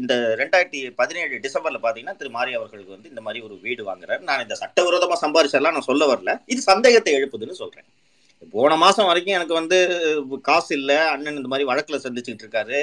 இந்த 0.00 0.14
ரெண்டாயிரத்தி 0.40 0.80
பதினேழு 1.00 1.34
டிசம்பர்ல 1.44 1.78
பாத்தீங்கன்னா 1.84 2.16
திரு 2.20 2.30
மாரி 2.36 2.52
அவர்களுக்கு 2.58 2.94
வந்து 2.94 3.10
இந்த 3.12 3.22
மாதிரி 3.26 3.40
ஒரு 3.46 3.54
வீடு 3.64 3.82
வாங்குறாரு. 3.88 4.22
நான் 4.28 4.42
இந்த 4.44 4.56
சட்டவிரோதமா 4.62 5.16
சம்பாரிச்செல்லாம் 5.24 5.76
நான் 5.76 5.88
சொல்ல 5.90 6.06
வரல. 6.12 6.32
இது 6.52 6.60
சந்தேகத்தை 6.72 7.12
எழுப்புதுன்னு 7.18 7.60
சொல்றேன். 7.62 7.86
போன 8.54 8.76
மாசம் 8.84 9.08
வரைக்கும் 9.10 9.36
எனக்கு 9.38 9.54
வந்து 9.60 9.78
காசு 10.48 10.72
இல்லை. 10.80 10.98
அண்ணன் 11.14 11.38
இந்த 11.40 11.50
மாதிரி 11.52 11.68
வழக்குல 11.70 12.00
சந்திச்சுக்கிட்டு 12.06 12.46
இருக்காரு. 12.46 12.80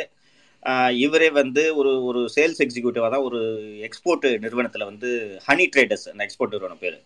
இவரே 1.06 1.27
வந்து 1.42 1.63
ஒரு 1.80 1.92
ஒரு 2.10 2.22
சேல்ஸ் 2.36 2.62
எக்ஸிக்யூட்டிவா 2.65 3.10
தான் 3.15 3.25
ஒரு 3.30 3.39
எக்ஸ்போர்ட் 3.88 4.25
நிறுவனத்துல 4.46 4.86
வந்து 4.92 5.10
ஹனி 5.48 5.65
ட்ரேடர்ஸ் 5.74 6.08
அந்த 6.12 6.22
எக்ஸ்போர்ட் 6.27 6.56
நிறுவனம் 6.56 6.82
பேரு. 6.86 6.98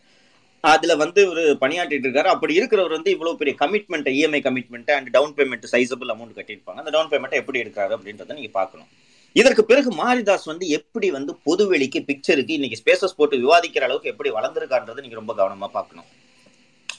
அதுல 0.61 0.95
வந்து 0.95 1.21
இவர் 1.25 1.41
பணியாற்றிட்டு 1.63 2.07
இருக்காரு. 2.07 2.29
அப்படி 2.33 2.59
இருக்கிறவர் 2.59 2.95
வந்து 2.97 3.11
இவ்வளவு 3.11 3.37
பெரிய 3.37 3.55
commitment 3.59 4.09
EMI 4.15 4.41
commitment 4.47 4.91
and 4.91 5.09
down 5.09 5.33
payment 5.33 5.67
sizable 5.71 6.11
amount 6.15 6.37
கட்டியிருப்பாங்க. 6.39 6.79
அந்த 6.83 6.91
டவுன் 6.95 7.11
பேமெண்ட் 7.11 7.39
எப்படி 7.41 7.61
எடுக்கிறாரு 7.61 7.95
அப்படின்றத 7.97 8.33
நீங்க 8.33 8.51
பாக்கணும் 8.51 8.89
இதற்கு 9.33 9.65
பிறகு 9.65 9.89
மாரிதாஸ் 9.91 10.45
வந்து 10.45 10.67
எப்படி 10.67 11.11
வந்து 11.11 11.31
பொதுவெளிக்கு 11.45 11.99
பிக்சருக்கு 12.09 12.49
இன்னைக்கு 12.49 12.79
ஸ்பேசஸ் 12.81 13.17
போட்டு 13.17 13.37
விவாதிக்கிற 13.37 13.79
அளவுக்கு 13.79 14.09
எப்படி 14.09 14.29
வளர்ந்துருக்கான்றதை 14.29 15.01
நீங்க 15.01 15.15
ரொம்ப 15.15 15.33
கவனமா 15.33 15.67
பாக்கணும் 15.67 16.09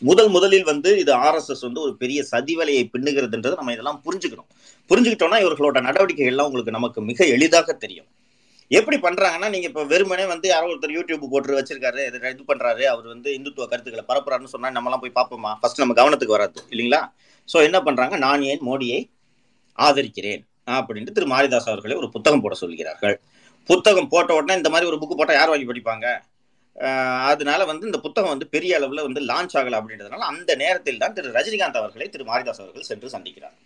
முதல் 0.00 0.29
முதலில் 0.29 0.64
வந்து 0.64 0.99
இது 0.99 1.12
ஆர்எஸ்எஸ் 1.14 1.61
வந்து 1.61 1.81
ஒரு 1.81 1.97
பெரிய 1.97 2.25
சதிவலையை 2.31 2.85
பின்னுகிறதுன்றது 2.93 3.55
நம்ம 3.55 3.73
இதெல்லாம் 3.73 4.02
புரிஞ்சுக்கணும். 4.05 4.49
புரிஞ்சுக்கிட்டோம்னா 4.90 5.40
இவர்களோட 5.45 5.79
நடவடிக்கைகள்லாம் 5.88 6.49
உங்களுக்கு 6.50 6.71
நமக்கு 6.71 7.02
மிக 7.02 7.26
எளிதாக 7.26 7.73
தெரியும். 7.73 8.07
எப்படி 8.79 8.97
பண்றாங்கன்னா 9.05 9.49
நீங்க 9.53 9.67
இப்ப 9.71 9.83
வெறுமனே 9.93 10.25
வந்து 10.33 10.47
யாரோ 10.53 10.67
ஒருத்தர் 10.73 10.95
யூடியூப் 10.97 11.23
போட்டு 11.33 11.57
வச்சிருக்காரு 11.59 12.03
இது 12.35 12.45
பண்றாரு 12.50 12.83
அவர் 12.93 13.07
வந்து 13.15 13.31
இந்துத்துவ 13.39 13.67
கருத்துக்களை 13.73 14.05
பரப்புறாருன்னு 14.11 14.53
சொன்னா 14.53 14.69
நம்மலாம் 14.77 15.03
போய் 15.05 15.17
பார்ப்போமா? 15.19 15.53
ஃபர்ஸ்ட் 15.61 15.83
நம்ம 15.83 15.97
கவனத்துக்கு 16.00 16.37
வராது 16.37 16.62
இல்லைங்களா? 16.73 17.00
சோ 17.49 17.57
என்ன 17.69 17.79
பண்றாங்க? 17.89 18.17
நான் 18.27 18.45
ஏன் 18.50 18.62
மோடியை 18.69 19.00
ஆதரிக்கிறேன்? 19.79 20.43
அப்படின்ட்டு 20.79 21.15
திரு 21.17 21.29
மாரிதாஸ் 21.35 21.69
அவர்களே 21.73 21.99
ஒரு 22.03 22.09
புத்தகம் 22.17 22.43
போட 22.45 22.55
சொல்கிறார்கள். 22.62 23.17
புத்தகம் 23.71 24.11
போட்ட 24.12 24.31
உடனே 24.39 24.57
இந்த 24.61 24.71
மாதிரி 24.75 24.89
ஒரு 24.91 24.99
புக்கு 25.00 25.17
போட்டால் 25.21 25.39
யார் 25.41 25.53
வாங்கி 25.53 25.69
படிப்பாங்க? 25.71 26.07
அதனால 27.33 27.61
வந்து 27.71 27.89
இந்த 27.89 27.99
புத்தகம் 28.05 28.33
வந்து 28.35 28.47
பெரிய 28.55 28.77
அளவில் 28.79 29.07
வந்து 29.07 29.23
லான்ச் 29.31 29.57
ஆகலை 29.61 29.79
அப்படின்றதுனால 29.81 30.29
அந்த 30.33 30.50
நேரத்தில் 30.62 31.03
தான் 31.03 31.17
திரு 31.17 31.35
ரஜினிகாந்த் 31.39 31.81
அவர்களை 31.81 32.07
திரு 32.15 32.25
மாரிதாஸ் 32.31 32.62
அவர்கள் 32.65 32.89
சென்று 32.91 33.15
சந்திக்கிறார். 33.17 33.57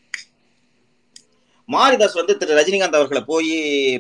மாரிதாஸ் 1.73 2.17
வந்து 2.19 2.35
திரு 2.41 2.57
ரஜினிகாந்த் 2.59 2.97
அவர்களை 2.99 3.21
போய் 3.31 3.53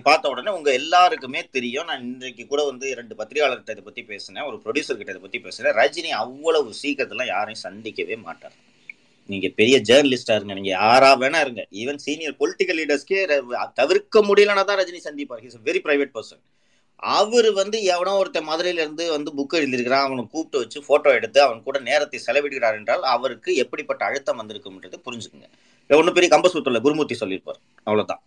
பார்த்த 0.06 0.32
உடனே 0.32 0.50
உங்க 0.56 0.70
எல்லாருக்குமே 0.80 1.40
தெரியும். 1.56 1.86
நான் 1.90 2.02
இன்றைக்கு 2.08 2.44
கூட 2.50 2.60
வந்து 2.70 2.86
ரெண்டு 2.98 3.14
பத்திரிகையாளர்கிட்ட 3.20 3.74
இதை 3.76 3.84
பத்தி 3.86 4.02
பேசினேன். 4.10 4.46
ஒரு 4.48 4.56
ப்ரொடியூசர் 4.64 4.98
கிட்ட 4.98 5.14
இதை 5.14 5.22
பத்தி 5.22 5.38
பேசினேன் 5.46 5.76
ரஜினி 5.80 6.10
அவ்வளவு 6.22 6.70
சீக்கிரத்துல 6.82 7.26
யாரையும் 7.34 7.62
சந்திக்கவே 7.66 8.16
மாட்டார். 8.26 8.56
நீங்க 9.32 9.48
பெரிய 9.60 9.76
ஜேர்னலிஸ்டா 9.90 10.34
இருங்க. 10.38 10.54
நீங்க 10.58 10.72
யாரா 10.80 11.10
வேணா 11.22 11.40
இருங்க. 11.46 11.62
ஈவன் 11.82 12.02
சீனியர் 12.06 12.38
பொலிட்டிக்கல் 12.42 12.78
லீடர்ஸ்க்கே 12.80 13.20
தவிர்க்க 13.80 14.22
முடியலன்னா 14.30 14.64
தான் 14.70 14.80
ரஜினி 14.82 15.00
சந்திப்பார். 15.08 15.42
இஸ் 15.48 15.64
வெரி 15.70 15.82
பிரைவேட் 15.86 16.14
பர்சன் 16.18 16.42
அவர் 17.18 17.48
வந்து 17.60 17.78
எவனோ 17.94 18.12
ஒருத்தன் 18.20 18.48
மதுரையில 18.50 18.82
இருந்து 18.84 19.04
வந்து 19.14 19.30
புக் 19.38 19.56
எழுதியிருக்கிறான். 19.60 20.04
அவனை 20.06 20.22
கூப்பிட்டு 20.34 20.60
வச்சு 20.62 20.78
போட்டோ 20.88 21.10
எடுத்து 21.18 21.38
அவன் 21.46 21.64
கூட 21.66 21.78
நேரத்தை 21.88 22.20
செலவிடுகிறார் 22.26 22.76
என்றால் 22.80 23.02
அவருக்கு 23.14 23.50
எப்படிப்பட்ட 23.62 24.04
அழுத்தம் 24.08 24.40
வந்திருக்கும்ன்றது 24.40 24.98
புரிஞ்சுக்குங்க. 25.06 25.48
ஒன்றும் 26.00 26.16
பெரிய 26.16 26.30
கம்பசூத்திரல 26.34 26.80
குருமூர்த்தி 26.86 27.16
சொல்லியிருப்பார். 27.22 27.60
அவ்வளோதான் 27.88 28.22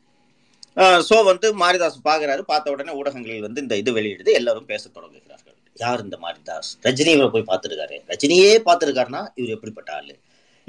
ஸோ 1.09 1.15
வந்து 1.29 1.47
மாரிதாஸ் 1.61 1.95
பார்க்குறாரு 2.07 2.41
பார்த்த 2.49 2.73
உடனே 2.73 2.91
ஊடகங்களில் 2.99 3.45
வந்து 3.45 3.61
இந்த 3.65 3.75
இது 3.81 3.91
வெளியிடுது. 3.97 4.31
எல்லாரும் 4.39 4.67
பேச 4.71 4.83
தொடங்குகிறார்கள். 4.97 5.55
யார் 5.83 6.03
இந்த 6.05 6.17
மாரிதாஸ்? 6.23 6.69
ரஜினி 6.87 7.11
இவரை 7.15 7.29
போய் 7.35 7.49
பார்த்துருக்காரு. 7.51 7.97
ரஜினியே 8.11 8.51
பார்த்துருக்காருன்னா 8.67 9.21
இவர் 9.39 9.55
எப்படிப்பட்ட 9.55 9.91
ஆள்? 9.97 10.13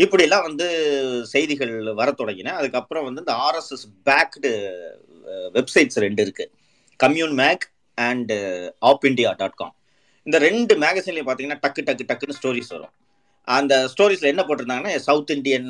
இப்படிலாம் 0.05 0.47
வந்து 0.49 0.67
செய்திகள் 1.33 1.75
வர 2.01 2.09
தொடங்கின. 2.21 2.55
அதுக்கப்புறம் 2.61 3.07
வந்து 3.09 3.23
இந்த 3.25 3.35
ஆர்எஸ்எஸ் 3.47 3.87
பேக்டு 4.09 4.51
வெப்சைட்ஸ் 5.57 5.99
ரெண்டு 6.07 6.23
இருக்கு. 6.27 6.47
Commune 7.05 7.35
mag 7.43 7.65
and 8.09 8.33
OpIndia 9.11 9.33
dot 9.41 9.59
com 9.61 9.75
இந்த 10.27 10.39
ரெண்டு 10.49 10.73
மேகசின்லையும் 10.85 11.29
பார்த்தீங்கன்னா 11.29 11.61
டக்கு 11.65 11.83
டக்கு 11.89 12.09
டக்குன்னு 12.11 12.39
ஸ்டோரிஸ் 12.39 12.73
வரும். 12.77 12.93
அந்த 13.57 13.75
ஸ்டோரிஸ்ல 13.91 14.31
என்ன 14.33 14.43
போட்டிருந்தாங்கன்னா 14.47 14.95
சவுத் 15.07 15.33
இந்தியன் 15.35 15.69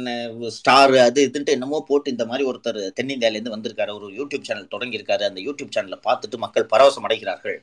ஸ்டார் 0.57 0.95
அது 1.07 1.21
இதுன்ட்டு 1.29 1.55
என்னமோ 1.57 1.79
போட்டு 1.91 2.13
இந்த 2.15 2.25
மாதிரி 2.31 2.45
ஒருத்தர் 2.51 2.79
தென்னிந்தியாவிலேருந்து 2.99 3.55
வந்திருக்காரு. 3.55 3.93
ஒரு 3.99 4.07
யூடியூப் 4.19 4.47
சேனல் 4.49 4.73
தொடங்கியிருக்காரு. 4.75 5.25
அந்த 5.31 5.41
யூடியூப் 5.47 5.75
சேனலை 5.77 5.99
பார்த்துட்டு 6.09 6.39
மக்கள் 6.45 6.67
பரவசம் 6.73 7.07
அடைகிறார்கள். 7.09 7.59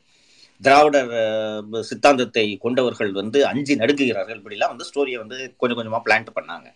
திராவிடர் 0.62 1.12
சித்தாந்தத்தை 1.89 2.45
கொண்டவர்கள் 2.65 3.12
வந்து 3.19 3.39
அஞ்சு 3.51 3.74
நடுக்குகிறார்கள் 3.81 4.39
இப்படிலாம் 4.39 4.74
வந்து 4.74 4.88
ஸ்டோரியை 4.89 5.19
வந்து 5.24 5.38
கொஞ்சம் 5.62 5.79
கொஞ்சமாக 5.79 6.03
பிளான்ட் 6.07 6.31
பண்ணாங்க. 6.38 6.67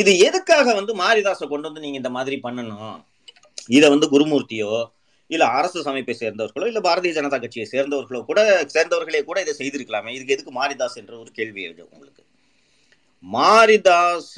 இது 0.00 0.12
எதுக்காக 0.28 0.66
வந்து 0.80 0.92
மாரிதாஸை 1.02 1.46
கொண்டு 1.52 1.68
வந்து 1.68 1.84
நீங்கள் 1.86 2.00
இந்த 2.02 2.12
மாதிரி 2.18 2.36
பண்ணணும்? 2.46 2.98
இதை 3.78 3.86
வந்து 3.94 4.06
குருமூர்த்தியோ 4.14 4.72
இல்லை 5.30 5.46
அரசு 5.58 5.88
அமைப்பை 5.90 6.14
சேர்ந்தவர்களோ 6.22 6.66
இல்லை 6.70 6.82
பாரதிய 6.86 7.12
ஜனதா 7.18 7.38
கட்சியை 7.44 7.66
சேர்ந்தவர்களோ 7.74 8.20
கூட 8.30 8.40
சேர்ந்தவர்களே 8.74 9.22
கூட 9.30 9.38
இதை 9.44 9.54
செய்திருக்கலாமே. 9.60 10.12
இதுக்கு 10.16 10.36
எதுக்கு 10.36 10.54
மாரிதாஸ் 10.60 11.00
என்ற 11.02 11.14
ஒரு 11.22 11.30
கேள்வி 11.38 11.62
எழுது 11.68 11.82
உங்களுக்கு? 11.94 12.22
மாரிதாஸ் 13.32 14.34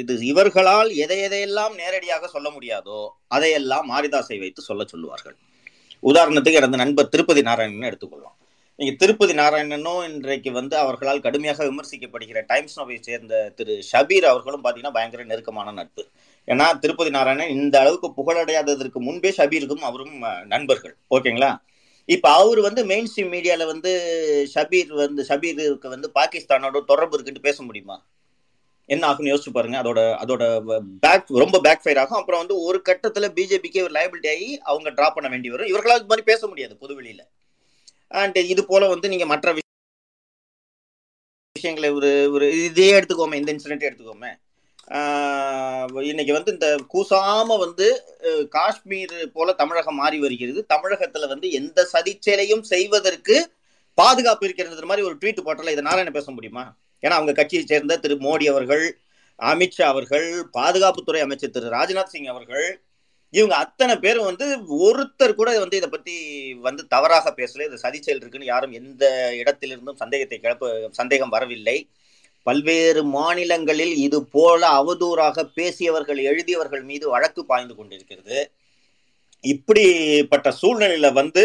இது 0.00 0.14
இவர்களால் 0.30 0.90
எதை 1.04 1.18
எதையெல்லாம் 1.26 1.74
நேரடியாக 1.80 2.26
சொல்ல 2.26 2.48
முடியாதோ 2.50 3.00
அதையெல்லாம் 3.28 3.86
மாரிதாஸை 3.90 4.38
வைத்து 4.38 4.62
சொல்ல 4.62 4.84
சொல்லுவார்கள். 4.92 5.36
உதாரணத்துக்கு 6.02 6.60
எனது 6.60 6.82
நண்பர் 6.82 7.08
திருப்பதி 7.08 7.42
நாராயணன் 7.42 7.88
எடுத்துக்கொள்ளலாம் 7.90 8.36
நீங்க 8.78 8.92
திருப்பதி 8.96 9.34
நாராயணனும் 9.34 10.02
இன்றைக்கு 10.10 10.50
வந்து 10.52 10.74
அவர்களால் 10.76 11.24
கடுமையாக 11.24 11.64
விமர்சிக்கப்படுகிற 11.64 12.42
டைம்ஸ் 12.46 12.76
நோவை 12.78 12.96
சேர்ந்த 13.08 13.52
திரு 13.56 13.74
ஷபீர் 13.90 14.26
அவர்களும் 14.32 14.62
பார்த்தீங்கன்னா 14.64 14.96
பயங்கர 14.98 15.24
நெருக்கமான 15.24 15.72
நட்பு. 15.72 16.02
ஏன்னா 16.48 16.78
திருப்பதி 16.78 17.10
நாராயணன் 17.10 17.48
இந்த 17.48 17.80
அளவுக்கு 17.80 18.08
புகழடையாததற்கு 18.18 19.00
முன்பே 19.08 19.34
ஷபீருக்கும் 19.38 19.86
அவரும் 19.88 20.14
நண்பர்கள். 20.54 20.94
ஓகேங்களா? 21.10 21.50
இப்ப 22.14 22.26
அவர் 22.32 22.60
வந்து 22.60 22.82
மெயின் 22.84 23.08
ஸ்ட்ரீம் 23.10 23.32
மீடியால 23.34 23.66
வந்து 23.66 23.90
ஷபீர் 24.54 24.90
வந்து 25.02 25.22
ஷபீருக்கு 25.28 25.88
வந்து 25.94 26.08
பாகிஸ்தானோட 26.14 26.78
தொடர்பு 26.84 27.14
இருக்குன்னு 27.14 27.46
பேச 27.48 27.62
முடியுமா? 27.62 27.96
என்ன 28.88 29.02
ஆகும்னு 29.10 29.32
யோசிச்சு 29.32 29.52
பாருங்க. 29.52 29.76
அதோட 29.82 30.00
அதோட 30.22 30.42
பேக் 31.00 31.28
ரொம்ப 31.42 31.60
பேக் 31.60 31.82
ஃபயர் 31.82 31.98
ஆகும். 31.98 32.18
அப்புறம் 32.18 32.40
வந்து 32.42 32.56
ஒரு 32.60 32.78
கட்டத்துல 32.88 33.28
பிஜேபிக்கு 33.38 33.82
ஒரு 33.82 33.92
லைபிலிட்டி 33.98 34.30
ஆகி 34.34 34.48
அவங்க 34.70 34.90
டிராப் 34.90 35.14
பண்ண 35.14 35.28
வேண்டி 35.30 35.50
வரும். 35.50 35.70
இவர்களால் 35.72 35.98
இது 35.98 36.06
மாதிரி 36.06 36.26
பேச 36.32 36.46
முடியாது 36.46 36.76
பொதுவெளியில 36.80 37.22
அண்ட் 38.22 38.38
இது 38.52 38.62
போல 38.66 38.88
வந்து 38.88 39.08
நீங்க 39.08 39.26
மற்ற 39.26 39.48
விஷயங்களை 41.56 41.90
ஒரு 41.98 42.10
ஒரு 42.32 42.46
இதே 42.64 42.88
எடுத்துக்கோமே 43.00 43.38
இந்த 43.40 43.52
இன்சிடென்ட் 43.52 43.88
எடுத்துக்கோமே. 43.90 44.32
இன்னைக்கு 46.10 46.32
வந்து 46.36 46.52
இந்த 46.52 46.68
கூசாம 46.92 47.58
வந்து 47.64 47.86
காஷ்மீர் 48.56 49.14
போல 49.36 49.52
தமிழகம் 49.52 49.98
மாறி 50.02 50.18
வருகிறது. 50.24 50.60
தமிழகத்துல 50.74 51.28
வந்து 51.32 51.50
எந்த 51.60 51.88
சதிச்செயலையும் 51.92 52.64
செய்வதற்கு 52.72 53.36
பாதுகாப்பு 53.98 54.46
இருக்கிறது 54.46 54.90
மாதிரி 54.90 55.06
ஒரு 55.08 55.16
ட்வீட் 55.20 55.46
போட்டல. 55.46 55.74
இதை 55.74 55.84
நாராயண 55.88 56.12
பேச 56.18 56.30
முடியுமா? 56.30 56.64
ஏன்னா 57.02 57.16
அவங்க 57.18 57.32
கட்சியை 57.32 57.62
சேர்ந்த 57.64 57.98
திரு 58.04 58.14
மோடி 58.26 58.46
அவர்கள் 58.52 58.84
அமித்ஷா 59.38 59.84
அவர்கள் 59.92 60.26
பாதுகாப்புத்துறை 60.58 61.20
அமைச்சர் 61.26 61.54
திரு 61.56 61.68
ராஜ்நாத் 61.76 62.12
சிங் 62.14 62.30
அவர்கள் 62.34 62.66
இவங்க 63.30 63.54
அத்தனை 63.56 63.94
பேரும் 63.98 64.28
வந்து 64.28 64.46
ஒருத்தர் 64.86 65.38
கூட 65.40 65.50
வந்து 65.58 65.76
இதை 65.80 65.88
பத்தி 65.90 66.14
வந்து 66.66 66.82
தவறாக 66.94 67.30
பேசல. 67.36 67.66
இது 67.68 67.82
சதிச்செயல் 67.84 68.20
இருக்குன்னு 68.22 68.52
யாரும் 68.52 68.72
எந்த 68.72 69.04
இடத்திலிருந்தும் 69.42 70.00
சந்தேகத்தை 70.02 70.38
கிளப்ப 70.42 70.90
சந்தேகம் 71.00 71.34
வரவில்லை. 71.36 71.78
பல்வேறு 72.46 73.02
மாநிலங்களில் 73.16 73.94
இது 74.06 74.18
போல 74.34 74.60
அவதூறாக 74.80 75.44
பேசியவர்கள் 75.58 76.20
எழுதியவர்கள் 76.30 76.84
மீது 76.90 77.06
வழக்கு 77.14 77.42
பாய்ந்து 77.50 77.74
கொண்டிருக்கிறது. 77.78 78.38
இப்படிப்பட்ட 79.44 80.48
சூழ்நிலையில 80.60 81.08
வந்து 81.18 81.42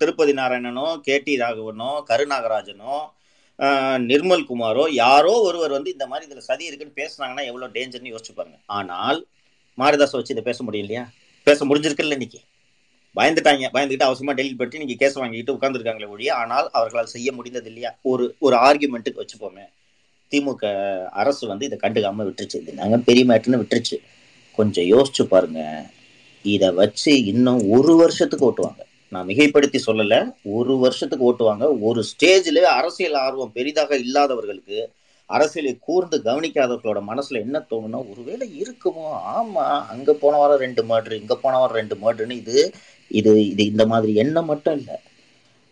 திருப்பதி 0.00 0.32
நாராயணனோ 0.40 0.88
கே 1.06 1.14
டி 1.26 1.34
ராகவனோ 1.42 1.90
கருநாகராஜனோ 2.10 2.96
நிர்மல் 4.10 4.44
குமாரோ 4.48 4.82
யாரோ 5.04 5.32
ஒருவர் 5.46 5.74
வந்து 5.76 5.90
இந்த 5.94 6.06
மாதிரி 6.10 6.26
இதுல 6.28 6.42
சதி 6.48 6.64
இருக்குன்னு 6.68 6.98
பேசுனாங்கன்னா 7.00 7.44
எவ்வளவு 7.50 7.74
டேஞ்சர்னு 7.76 8.12
யோசிச்சு 8.14 8.34
பாருங்க. 8.38 8.58
ஆனால் 8.78 9.18
மாரிதாஸ் 9.78 10.16
வச்சு 10.16 10.34
இதை 10.34 10.44
பேச 10.50 10.58
முடியும் 10.66 10.86
இல்லையா? 10.86 11.04
பேச 11.46 11.58
முடிஞ்சிருக்குல்ல 11.68 12.16
இன்னைக்கு. 12.18 12.40
பயந்துட்டாங்க. 13.16 13.66
பயந்துக்கிட்டு 13.74 14.08
அவசியமா 14.08 14.34
டெலிட் 14.38 14.60
பற்றி 14.60 14.80
நீங்க 14.82 14.96
கேஸ் 15.02 15.18
வாங்கிட்டு 15.20 15.54
உட்காந்துருக்காங்களே 15.56 16.10
ஒழிய 16.14 16.30
ஆனால் 16.42 16.68
அவர்களால் 16.78 17.12
செய்ய 17.14 17.28
முடிந்தது 17.38 17.68
இல்லையா? 17.72 17.90
ஒரு 18.12 18.24
ஒரு 18.46 18.56
ஆர்குமெண்ட்டுக்கு 18.68 19.22
வச்சுப்போமே. 19.22 19.64
திமுக 20.30 20.64
அரசு 21.10 21.48
வந்து 21.48 21.64
இதை 21.64 21.78
கண்டுக்காம 21.82 22.24
விட்டுருச்சு. 22.28 22.56
இது 22.56 22.72
நாங்கள் 22.72 23.00
பெரிய 23.00 23.24
மேட்டுன்னு 23.24 23.60
விட்டுருச்சு. 23.62 23.96
கொஞ்சம் 24.52 24.84
யோசிச்சு 24.84 25.22
பாருங்க. 25.28 25.86
இதை 26.42 26.70
வச்சு 26.70 27.24
இன்னும் 27.24 27.68
ஒரு 27.70 27.96
வருஷத்துக்கு 27.96 28.50
ஓட்டுவாங்க. 28.50 28.82
நான் 29.08 29.26
மிகைப்படுத்தி 29.26 29.78
சொல்லலை. 29.86 30.32
ஒரு 30.42 30.78
வருஷத்துக்கு 30.78 31.32
ஓட்டுவாங்க. 31.32 31.78
ஒரு 31.80 32.04
ஸ்டேஜில் 32.10 32.60
அரசியல் 32.60 33.14
ஆர்வம் 33.14 33.52
பெரிதாக 33.52 33.96
இல்லாதவர்களுக்கு 33.96 34.92
அரசியலை 35.26 35.78
கூர்ந்து 35.80 36.22
கவனிக்காதவர்களோட 36.24 37.00
மனசுல 37.10 37.40
என்ன 37.40 37.66
தோணும்னா 37.70 38.10
ஒருவேளை 38.10 38.62
இருக்குமோ? 38.62 39.06
ஆமா 39.36 39.64
அங்க 39.86 40.12
போன 40.12 40.36
வாரம் 40.36 40.58
ரெண்டு 40.58 40.82
மர்டர் 40.82 41.12
இங்க 41.12 41.36
போன 41.36 41.58
வாரம் 41.58 41.76
ரெண்டு 41.76 41.96
மர்டர்னு 41.96 42.30
இது 42.30 42.72
இது 43.08 43.46
இது 43.48 43.64
இந்த 43.64 43.86
மாதிரி 43.86 44.14
எண்ணம் 44.14 44.44
மட்டும் 44.44 44.78
இல்லை. 44.78 45.00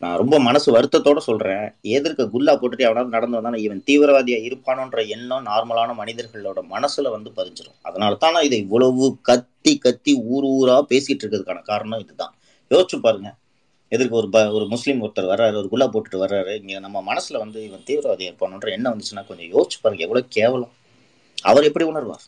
நான் 0.05 0.17
ரொம்ப 0.17 0.38
மனசு 0.38 0.81
வருத்தத்தோட 0.81 1.17
சொல்றேன். 1.17 1.75
எதிர்க்க 1.83 2.29
குல்லா 2.29 2.53
போட்டுட்டு 2.53 2.77
எவனாவது 2.77 3.11
நடந்து 3.11 3.40
வந்தானா 3.40 3.57
இவன் 3.57 3.83
தீவிரவாதியா 3.87 4.53
இருப்பானோன்ற 4.53 5.09
எண்ணம் 5.09 5.47
நார்மலான 5.47 5.95
மனிதர்களோட 5.99 6.61
மனசுல 6.71 7.11
வந்து 7.11 7.31
பதிஞ்சிடும் 7.37 7.75
அதனால 7.83 8.14
தான் 8.14 8.33
நான் 8.33 8.43
இதை 8.43 8.59
இவ்வளவு 8.59 9.19
கத்தி 9.23 9.79
கத்தி 9.79 10.14
ஊர் 10.14 10.45
ஊரா 10.45 10.73
பேசிட்டு 10.73 11.25
இருக்கிறதுக்கான 11.25 11.62
காரணம் 11.62 11.99
இதுதான். 11.99 12.35
யோசிச்சு 12.71 12.99
பாருங்க. 13.01 13.35
எதிர்க்கு 13.90 14.11
ஒரு 14.11 14.29
ப- 14.29 14.51
ஒரு 14.51 14.67
முஸ்லீம் 14.67 15.03
ஒருத்தர் 15.03 15.23
வர்றாரு 15.23 15.57
ஒரு 15.57 15.69
குல்லா 15.69 15.88
போட்டுட்டு 15.88 16.14
வர்றாரு 16.14 16.61
இங்க 16.61 16.79
நம்ம 16.79 17.14
மனசுல 17.14 17.38
வந்து 17.38 17.64
இவன் 17.64 17.83
தீவிரவாதியாக 17.87 18.35
இருப்பானோன்ற 18.35 18.71
எண்ணம் 18.71 18.99
வந்துச்சுன்னா 18.99 19.27
கொஞ்சம் 19.27 19.47
யோசிச்சு 19.47 19.79
பாருங்க 19.83 20.05
எவ்வளவு 20.05 20.27
கேவலம். 20.29 20.73
அவர் 21.43 21.64
எப்படி 21.64 21.90
உணர்வார்? 21.90 22.25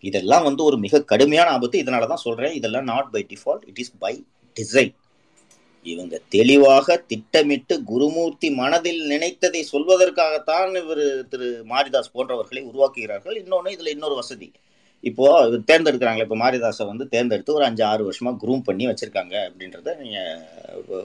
இதெல்லாம் 0.00 0.42
வந்து 0.42 0.64
ஒரு 0.64 0.78
மிக 0.78 1.02
கடுமையான 1.02 1.50
ஆபத்து. 1.50 1.82
இதனால 1.82 2.06
தான் 2.06 2.16
சொல்றேன் 2.16 2.52
இதெல்லாம் 2.52 2.84
not 2.84 3.10
by 3.10 3.26
default 3.28 3.66
it 3.66 3.78
is 3.78 3.92
by 3.98 4.24
design 4.60 4.94
இவங்க 5.92 6.20
தெளிவாக 6.34 6.96
திட்டமிட்டு 7.10 7.74
குருமூர்த்தி 7.90 8.48
மனதில் 8.60 9.02
நினைத்ததை 9.12 9.62
சொல்வதற்காகத்தான் 9.72 10.70
இவர் 10.82 11.04
திரு 11.32 11.48
மாரிதாஸ் 11.72 12.14
போன்றவர்களை 12.14 12.62
உருவாக்குகிறார்கள். 12.70 13.36
இன்னொன்று 13.42 13.74
இதில் 13.76 13.94
இன்னொரு 13.96 14.16
வசதி. 14.20 14.48
இப்போ 15.08 15.24
இவர் 15.48 15.66
தேர்ந்தெடுக்கிறாங்களே 15.70 16.26
இப்போ 16.26 16.38
மாரிதாஸை 16.44 16.84
வந்து 16.92 17.04
தேர்ந்தெடுத்து 17.14 17.56
ஒரு 17.56 17.64
அஞ்சு 17.66 17.82
ஆறு 17.90 18.02
வருஷமா 18.08 18.30
குரூம் 18.42 18.64
பண்ணி 18.68 18.84
வச்சிருக்காங்க 18.90 19.34
அப்படின்றத 19.48 19.94
நீங்க 20.02 20.18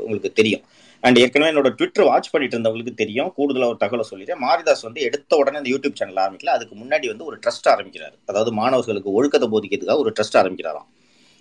உங்களுக்கு 0.03 0.31
தெரியும். 0.39 0.63
அண்ட் 1.03 1.19
ஏற்கனவே 1.21 1.51
என்னோட 1.51 1.69
ட்விட்டர் 1.77 2.07
வாட்ச் 2.09 2.31
பண்ணிட்டு 2.31 2.55
இருந்தவங்களுக்கு 2.55 2.93
தெரியும். 3.01 3.29
கூடுதலாக 3.37 3.71
ஒரு 3.73 3.79
தகவலை 3.83 4.05
சொல்லிடுறேன். 4.09 4.41
மாரிதாஸ் 4.47 4.85
வந்து 4.87 5.01
எடுத்த 5.07 5.37
உடனே 5.41 5.59
இந்த 5.61 5.71
யூடியூப் 5.73 5.99
சேனல் 5.99 6.23
ஆரம்பிக்கல. 6.25 6.55
அதுக்கு 6.57 6.75
முன்னாடி 6.81 7.07
வந்து 7.13 7.27
ஒரு 7.29 7.37
ட்ரஸ்ட் 7.45 7.69
ஆரம்பிக்கிறார். 7.73 8.15
அதாவது 8.31 8.51
மாணவர்களுக்கு 8.61 9.15
ஒழுக்கத்தை 9.19 9.49
போதிக்கிறதுக்காக 9.53 10.03
ஒரு 10.05 10.13
ட்ரஸ்ட் 10.17 10.39
ஆரம்பிக்கிறாராம். 10.41 10.89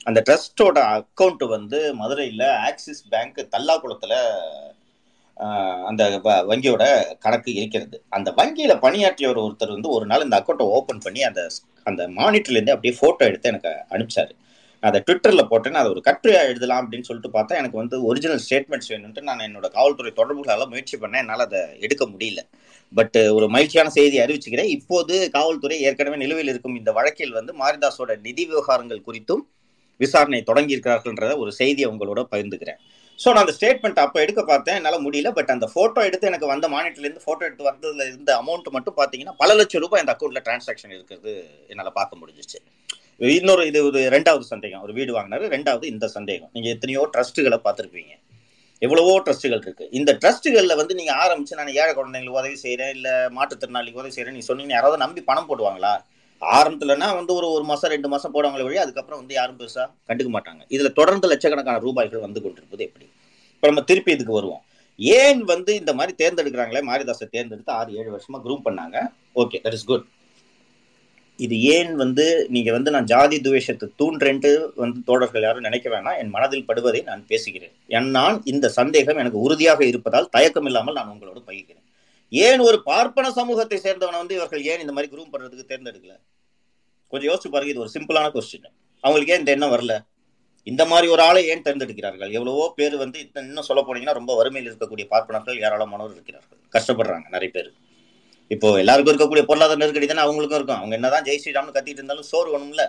அந்த 0.04 0.22
ட்ரஸ்டோட 0.30 0.64
அக்கௌண்ட் 0.64 1.48
வந்து 1.48 1.94
மதுரையில் 1.94 2.48
ஆக்சிஸ் 2.48 3.08
பேங்க் 3.08 3.48
தல்லாக்குளத்தில் 3.50 4.40
அந்த 5.84 6.08
வ- 6.08 6.26
வங்கியோட 6.26 7.04
கணக்கு 7.18 7.54
இருக்கிறது. 7.54 8.02
அந்த 8.08 8.32
வங்கியில் 8.32 8.78
பணியாற்றியவர் 8.78 9.38
ஒருத்தர் 9.38 9.58
வந்து 9.58 9.88
ஒரு 9.88 10.06
நாள் 10.06 10.22
இந்த 10.22 10.40
அக்கௌண்ட்டை 10.40 10.52
ஓப்பன் 10.52 10.98
பண்ணி 10.98 11.22
அந்த 11.22 11.48
அந்த 11.84 12.08
மானிட்டர்லேருந்து 12.08 12.70
அப்படியே 12.70 13.00
ஃபோட்டோ 13.00 13.16
எடுத்து 13.16 13.48
எனக்கு 13.48 13.68
அனுப்பிச்சாரு. 13.68 14.30
நான் 14.80 14.90
அதை 14.92 15.02
ட்விட்டரில் 15.06 15.38
போட்டேன்னு 15.50 15.70
அதை 15.70 15.90
ஒரு 15.90 16.00
கட்டுரையாக 16.04 16.22
எழுதலாம் 16.22 16.92
அப்படின்னு 16.92 17.02
சொல்லிட்டு 17.02 17.38
பார்த்தா 17.38 17.48
எனக்கு 17.48 17.76
வந்து 17.76 18.04
ஒரிஜினல் 18.04 18.40
ஸ்டேட்மெண்ட்ஸ் 18.50 18.88
வேணும்ட்டு 18.88 19.20
நான் 19.20 19.38
என்னோட 19.38 19.68
காவல்துறை 19.68 20.12
தொடர்புகளால் 20.12 20.68
முயற்சி 20.68 20.98
பண்ணேன். 20.98 21.16
என்னால் 21.16 21.38
அதை 21.38 21.60
எடுக்க 21.80 22.08
முடியல. 22.08 22.38
பட் 22.94 23.18
ஒரு 23.30 23.48
மகிழ்ச்சியான 23.48 23.88
செய்தி 23.88 24.18
அறிவிச்சுக்கிறேன். 24.18 24.64
இப்போது 24.64 25.30
காவல்துறை 25.30 25.80
ஏற்கனவே 25.80 26.16
நிலுவையில் 26.16 26.52
இருக்கும் 26.52 26.76
இந்த 26.76 26.92
வழக்கில் 26.92 27.32
வந்து 27.32 27.58
மாரிதாஸோட 27.58 28.20
நிதி 28.20 28.46
விவகாரங்கள் 28.46 29.02
குறித்தும் 29.06 29.40
விசாரணை 30.02 30.40
தொடங்கியிருக்கிறார்கள்ன்றத 30.50 31.34
ஒரு 31.42 31.52
செய்தியை 31.60 31.88
உங்களோட 31.92 32.22
பகிர்ந்துக்கிறேன். 32.32 32.80
ஸோ 33.18 33.28
நான் 33.34 33.44
அந்த 33.44 33.54
ஸ்டேட்மெண்ட் 33.56 33.98
அப்போ 34.04 34.18
எடுக்க 34.24 34.42
பார்த்தேன். 34.50 34.76
என்னால் 34.80 35.02
முடியல. 35.06 35.30
பட் 35.38 35.50
அந்த 35.54 35.66
ஃபோட்டோ 35.72 36.00
எடுத்து 36.08 36.28
எனக்கு 36.30 36.46
வந்த 36.52 36.66
மானிட்டர்லேருந்து 36.74 37.24
ஃபோட்டோ 37.26 37.42
எடுத்து 37.48 37.68
வந்ததுல 37.70 38.06
இருந்த 38.10 38.30
அமௌண்ட் 38.42 38.68
மட்டும் 38.76 38.96
பார்த்தீங்கன்னா 39.00 39.34
பல 39.42 39.56
லட்சம் 39.58 39.82
ரூபாய் 39.84 40.02
அந்த 40.02 40.12
அக்கௌண்ட்டில் 40.14 40.46
டிரான்சாக்ஷன் 40.46 40.94
இருக்கிறது 40.96 41.34
என்னால் 41.72 41.96
பார்க்க 41.98 42.20
முடிஞ்சிச்சு. 42.22 42.58
இன்னொரு 43.38 43.62
இது 43.70 43.78
ஒரு 43.88 44.00
ரெண்டாவது 44.16 44.44
சந்தேகம். 44.54 44.82
ஒரு 44.86 44.92
வீடு 44.98 45.12
வாங்கினாரு. 45.16 45.46
ரெண்டாவது 45.54 45.86
இந்த 45.94 46.06
சந்தேகம். 46.16 46.50
நீங்கள் 46.56 46.72
எத்தனையோ 46.76 47.02
ட்ரஸ்ட்டுகளை 47.14 47.58
பார்த்துருப்பீங்க. 47.66 48.12
எவ்வளவோ 48.86 49.14
ட்ரஸ்ட்டுகள் 49.24 49.62
இருக்கு. 49.64 49.86
இந்த 49.98 50.10
ட்ரஸ்ட்டுகளில் 50.20 50.78
வந்து 50.80 50.94
நீங்கள் 51.00 51.18
ஆரம்பிச்சு 51.24 51.58
நான் 51.58 51.74
ஏழை 51.80 51.92
குழந்தைங்களுக்கு 51.98 52.40
உதவி 52.42 52.56
செய்கிறேன் 52.62 52.92
இல்லை 52.96 53.12
மாற்றுத்திறனாளிக்கு 53.36 54.00
உதவி 54.02 54.14
செய்கிறேன் 54.14 54.36
நீ 54.38 54.44
சொன்னீங்க 54.48 54.74
யாராவது 54.76 55.02
நம்பி 55.02 55.22
பணம் 55.28 55.48
போடுவாங்களா? 55.50 55.92
ஆரம்பத்துலனா 56.40 57.08
வந்து 57.16 57.34
ஒரு 57.34 57.46
ஒரு 57.50 57.64
மாசம் 57.64 57.90
ரெண்டு 57.90 58.08
மாசம் 58.08 58.34
போடுவாங்களே 58.34 58.66
வழி 58.66 58.76
அதுக்கப்புறம் 58.76 59.20
வந்து 59.20 59.34
யாரும் 59.34 59.58
பெருசா 59.58 59.84
கண்டுக்க 60.08 60.30
மாட்டாங்க. 60.36 60.62
இதுல 60.70 60.92
தொடர்ந்து 60.92 61.28
லட்சக்கணக்கான 61.28 61.78
ரூபாய்கள் 61.78 62.26
வந்து 62.26 62.42
கொண்டிருப்பது 62.42 62.84
எப்படி? 62.84 63.06
இப்ப 63.54 63.66
நம்ம 63.66 63.82
திருப்பி 63.82 64.12
இதுக்கு 64.12 64.32
வருவோம். 64.32 64.62
ஏன் 64.98 65.42
வந்து 65.44 65.74
இந்த 65.74 65.92
மாதிரி 65.94 66.14
தேர்ந்தெடுக்கிறாங்களே? 66.22 66.80
மாரிதாஸை 66.88 67.28
தேர்ந்தெடுத்து 67.30 67.72
ஆறு 67.72 67.92
ஏழு 67.94 68.10
வருஷமா 68.16 68.40
குரூப் 68.46 68.66
பண்ணாங்க. 68.68 68.96
ஓகே 69.34 69.60
தட் 69.64 69.76
இஸ் 69.78 69.84
குட் 69.84 70.06
இது 71.38 71.62
ஏன் 71.62 71.94
வந்து 71.94 72.48
நீங்க 72.48 72.72
வந்து 72.72 72.90
நான் 72.90 73.04
ஜாதி 73.04 73.40
துவேஷத்தை 73.40 73.88
தூண்டுறேன்ட்டு 74.00 74.50
வந்து 74.74 74.98
தோழர்கள் 75.04 75.42
யாரும் 75.42 75.66
நினைக்க 75.68 75.86
வேணாம். 75.90 76.18
என் 76.18 76.28
மனதில் 76.28 76.66
படுவதை 76.66 77.02
நான் 77.02 77.22
பேசுகிறேன். 77.26 77.72
என் 77.86 78.10
நான் 78.10 78.42
இந்த 78.44 78.68
சந்தேகம் 78.68 79.16
எனக்கு 79.16 79.38
உறுதியாக 79.38 79.86
இருப்பதால் 79.86 80.28
தயக்கம் 80.30 80.64
இல்லாமல் 80.64 80.94
நான் 80.94 81.08
உங்களோடு 81.08 81.40
பகிர்கிறேன். 81.46 81.84
ஏன் 82.32 82.60
ஒரு 82.60 82.82
பார்ப்பன 82.82 83.30
சமூகத்தை 83.30 83.78
சேர்ந்தவனை 83.84 84.18
வந்து 84.22 84.34
இவர்கள் 84.34 84.62
ஏன் 84.64 84.80
இந்த 84.80 84.92
மாதிரி 84.92 85.10
குரூம் 85.14 85.32
பண்றதுக்கு 85.32 85.70
தேர்ந்தெடுக்கல? 85.70 86.14
கொஞ்சம் 87.08 87.30
யோசிச்சு 87.30 87.50
பாருங்க 87.52 87.72
இது 87.72 87.82
ஒரு 87.84 87.92
சிம்பிளான 87.96 88.30
கொஸ்டின் 88.34 88.68
அவங்களுக்கு 89.04 89.32
ஏன் 89.34 89.38
இந்த 89.38 89.52
எண்ணம் 89.56 89.72
வரல? 89.74 89.94
இந்த 90.66 90.84
மாதிரி 90.84 91.06
ஒரு 91.12 91.22
ஆளை 91.22 91.48
ஏன் 91.48 91.62
தேர்ந்தெடுக்கிறார்கள்? 91.66 92.30
எவ்வளவோ 92.30 92.72
பேர் 92.78 92.96
வந்து 92.96 93.18
இன்னும் 93.20 93.46
இன்னும் 93.48 93.66
சொல்ல 93.68 93.82
போனீங்கன்னா 93.82 94.12
ரொம்ப 94.12 94.34
வறுமையில் 94.36 94.68
இருக்கக்கூடிய 94.70 95.06
பார்ப்பனர்கள் 95.08 95.60
ஏராளமானவர் 95.66 96.14
இருக்கிறார்கள். 96.16 96.58
கஷ்டப்படுறாங்க 96.74 97.28
நிறைய 97.28 97.50
பேர். 97.56 97.70
இப்போ 98.50 98.78
எல்லாருக்கும் 98.78 99.12
இருக்கக்கூடிய 99.12 99.44
பொருளாதார 99.46 99.78
நெருக்கடி 99.78 100.06
தானே 100.06 100.22
அவங்களுக்கும் 100.26 100.58
இருக்கும். 100.60 100.76
அவங்க 100.76 100.94
என்னதான் 100.94 101.24
ஜெய் 101.24 101.40
ஸ்ரீராம்னு 101.42 101.74
கத்திட்டு 101.76 102.00
இருந்தாலும் 102.02 102.22
சோறு 102.22 102.48
வேணும்ல. 102.54 102.84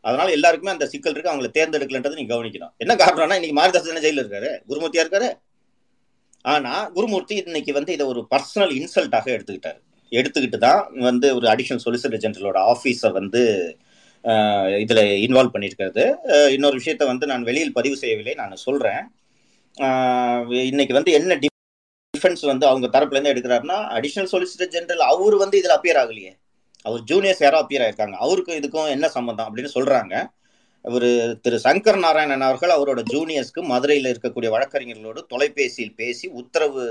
அதனால 0.00 0.30
எல்லாருக்குமே 0.30 0.72
அந்த 0.72 0.86
சிக்கல் 0.86 1.12
இருக்கு. 1.12 1.32
அவங்களை 1.32 1.50
தேர்ந்தெடுக்கலன்றது 1.58 2.18
நீங்க 2.20 2.32
கவனிக்கணும். 2.34 2.72
என்ன 2.78 2.94
காரணம்னா 2.94 3.38
இன்னைக்கு 3.40 3.58
மாரிதாஸ் 3.60 3.88
தானே 3.88 4.04
ஜெயில 4.06 4.22
இருக்காரு? 4.24 4.50
குருமூர்த்தியா 4.68 5.04
இருக்காரு? 5.04 5.28
ஆனா 6.46 6.72
குருமூர்த்தி 6.96 7.34
இன்னைக்கு 7.42 7.72
வந்து 7.78 7.92
இதை 7.96 8.04
ஒரு 8.12 8.20
பர்சனல் 8.32 8.72
இன்சல்ட்டாக 8.78 9.26
எடுத்துக்கிட்டாரு. 9.36 9.78
எடுத்துக்கிட்டு 10.12 10.58
தான் 10.66 10.82
வந்து 11.08 11.28
ஒரு 11.38 11.46
அடிஷனல் 11.52 11.84
சொலிசிட்டர் 11.86 12.22
ஜெனரலோட 12.24 12.58
ஆஃபீஸை 12.72 13.10
வந்து 13.18 13.42
இதில் 14.84 15.02
இன்வால்வ் 15.26 15.54
பண்ணியிருக்கிறது 15.54 16.04
இன்னொரு 16.54 16.76
விஷயத்த 16.80 17.04
வந்து 17.10 17.26
நான் 17.32 17.46
வெளியில் 17.48 17.76
பதிவு 17.78 17.96
செய்யவில்லை 18.02 18.34
நான் 18.40 18.62
சொல்கிறேன் 18.66 19.02
இன்னைக்கு 20.70 20.94
வந்து 20.98 21.12
என்ன 21.18 21.38
டிஃபென்ஸ் 21.42 22.44
வந்து 22.52 22.66
அவங்க 22.70 22.86
தரப்புலேருந்து 22.94 23.32
எடுக்கிறாருன்னா 23.34 23.78
அடிஷனல் 23.98 24.32
சொலிசிட்டர் 24.34 24.72
ஜெனரல் 24.74 25.04
அவர் 25.12 25.36
வந்து 25.44 25.58
இதில் 25.60 25.76
அப்பியர் 25.76 26.00
ஆகலையே. 26.02 26.32
அவர் 26.86 27.02
ஜூனியர்ஸ் 27.10 27.42
யாரோ 27.44 27.58
அப்பியர் 27.62 27.84
ஆயிருக்காங்க. 27.84 28.16
அவருக்கும் 28.24 28.58
இதுக்கும் 28.60 28.90
என்ன 28.94 29.06
சம்மந்தம் 29.16 29.48
அப்படின்னு 29.48 29.74
சொல்கிறாங்க 29.76 30.14
அவர் 30.88 31.06
திரு 31.44 31.58
சங்கர் 31.66 32.00
நாராயணன் 32.02 32.44
அவர்கள் 32.48 32.72
அவரோட 32.74 33.00
ஜூனியர்ஸ்க்கு 33.12 33.62
மதுரையில் 33.70 34.10
இருக்கக்கூடிய 34.12 34.50
வழக்கறிஞர்களோடு 34.54 35.20
தொலைபேசியில் 35.32 35.96
பேசி 36.00 36.26
உத்தரவு 36.40 36.82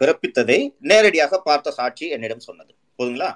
பிறப்பித்ததை 0.00 0.58
நேரடியாக 0.90 1.40
பார்த்த 1.48 1.74
சாட்சி 1.78 2.06
என்னிடம் 2.16 2.46
சொன்னது. 2.48 2.72
போதுங்களா 2.98 3.30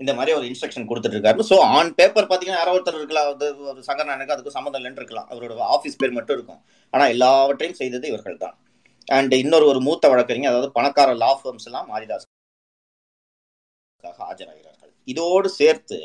இந்த 0.00 0.12
மாதிரி 0.18 0.32
ஒரு 0.38 0.44
இன்ஸ்ட்ரக்ஷன் 0.48 0.88
கொடுத்துட்டு 0.90 1.16
இருக்காரு 1.16 1.48
ஸோ 1.50 1.56
ஆன் 1.76 1.92
பேப்பர் 1.98 2.28
பார்த்தீங்கன்னா 2.30 2.60
யாரோ 2.60 2.74
ஒருத்தர் 2.76 3.00
இருக்கலாம். 3.00 3.28
அது 3.32 3.46
ஒரு 3.70 3.80
சங்கர் 3.88 4.08
நாயனுக்கு 4.08 4.34
அதுக்கு 4.34 4.56
சம்மந்தம் 4.56 4.80
இல்லைன்னு 4.80 5.00
இருக்கலாம். 5.02 5.28
அவரோட 5.32 5.64
ஆஃபீஸ் 5.76 6.00
பேர் 6.00 6.16
மட்டும் 6.18 6.36
இருக்கும். 6.38 6.60
ஆனால் 6.94 7.12
எல்லாவற்றையும் 7.14 7.78
செய்தது 7.82 8.06
இவர்கள் 8.12 8.42
தான் 8.44 8.56
அண்ட் 9.16 9.34
இன்னொரு 9.42 9.66
ஒரு 9.72 9.80
மூத்த 9.88 10.08
வழக்கறிஞர் 10.12 10.52
அதாவது 10.52 10.70
பணக்கார 10.78 11.14
லா 11.22 11.30
ஃபர்ம்ஸ் 11.40 11.68
எல்லாம் 11.70 11.88
மாரிதாஸ் 11.92 12.26
ஆஜராகிறார்கள். 14.26 14.92
இதோடு 15.12 15.48
சேர்த்து 15.60 15.98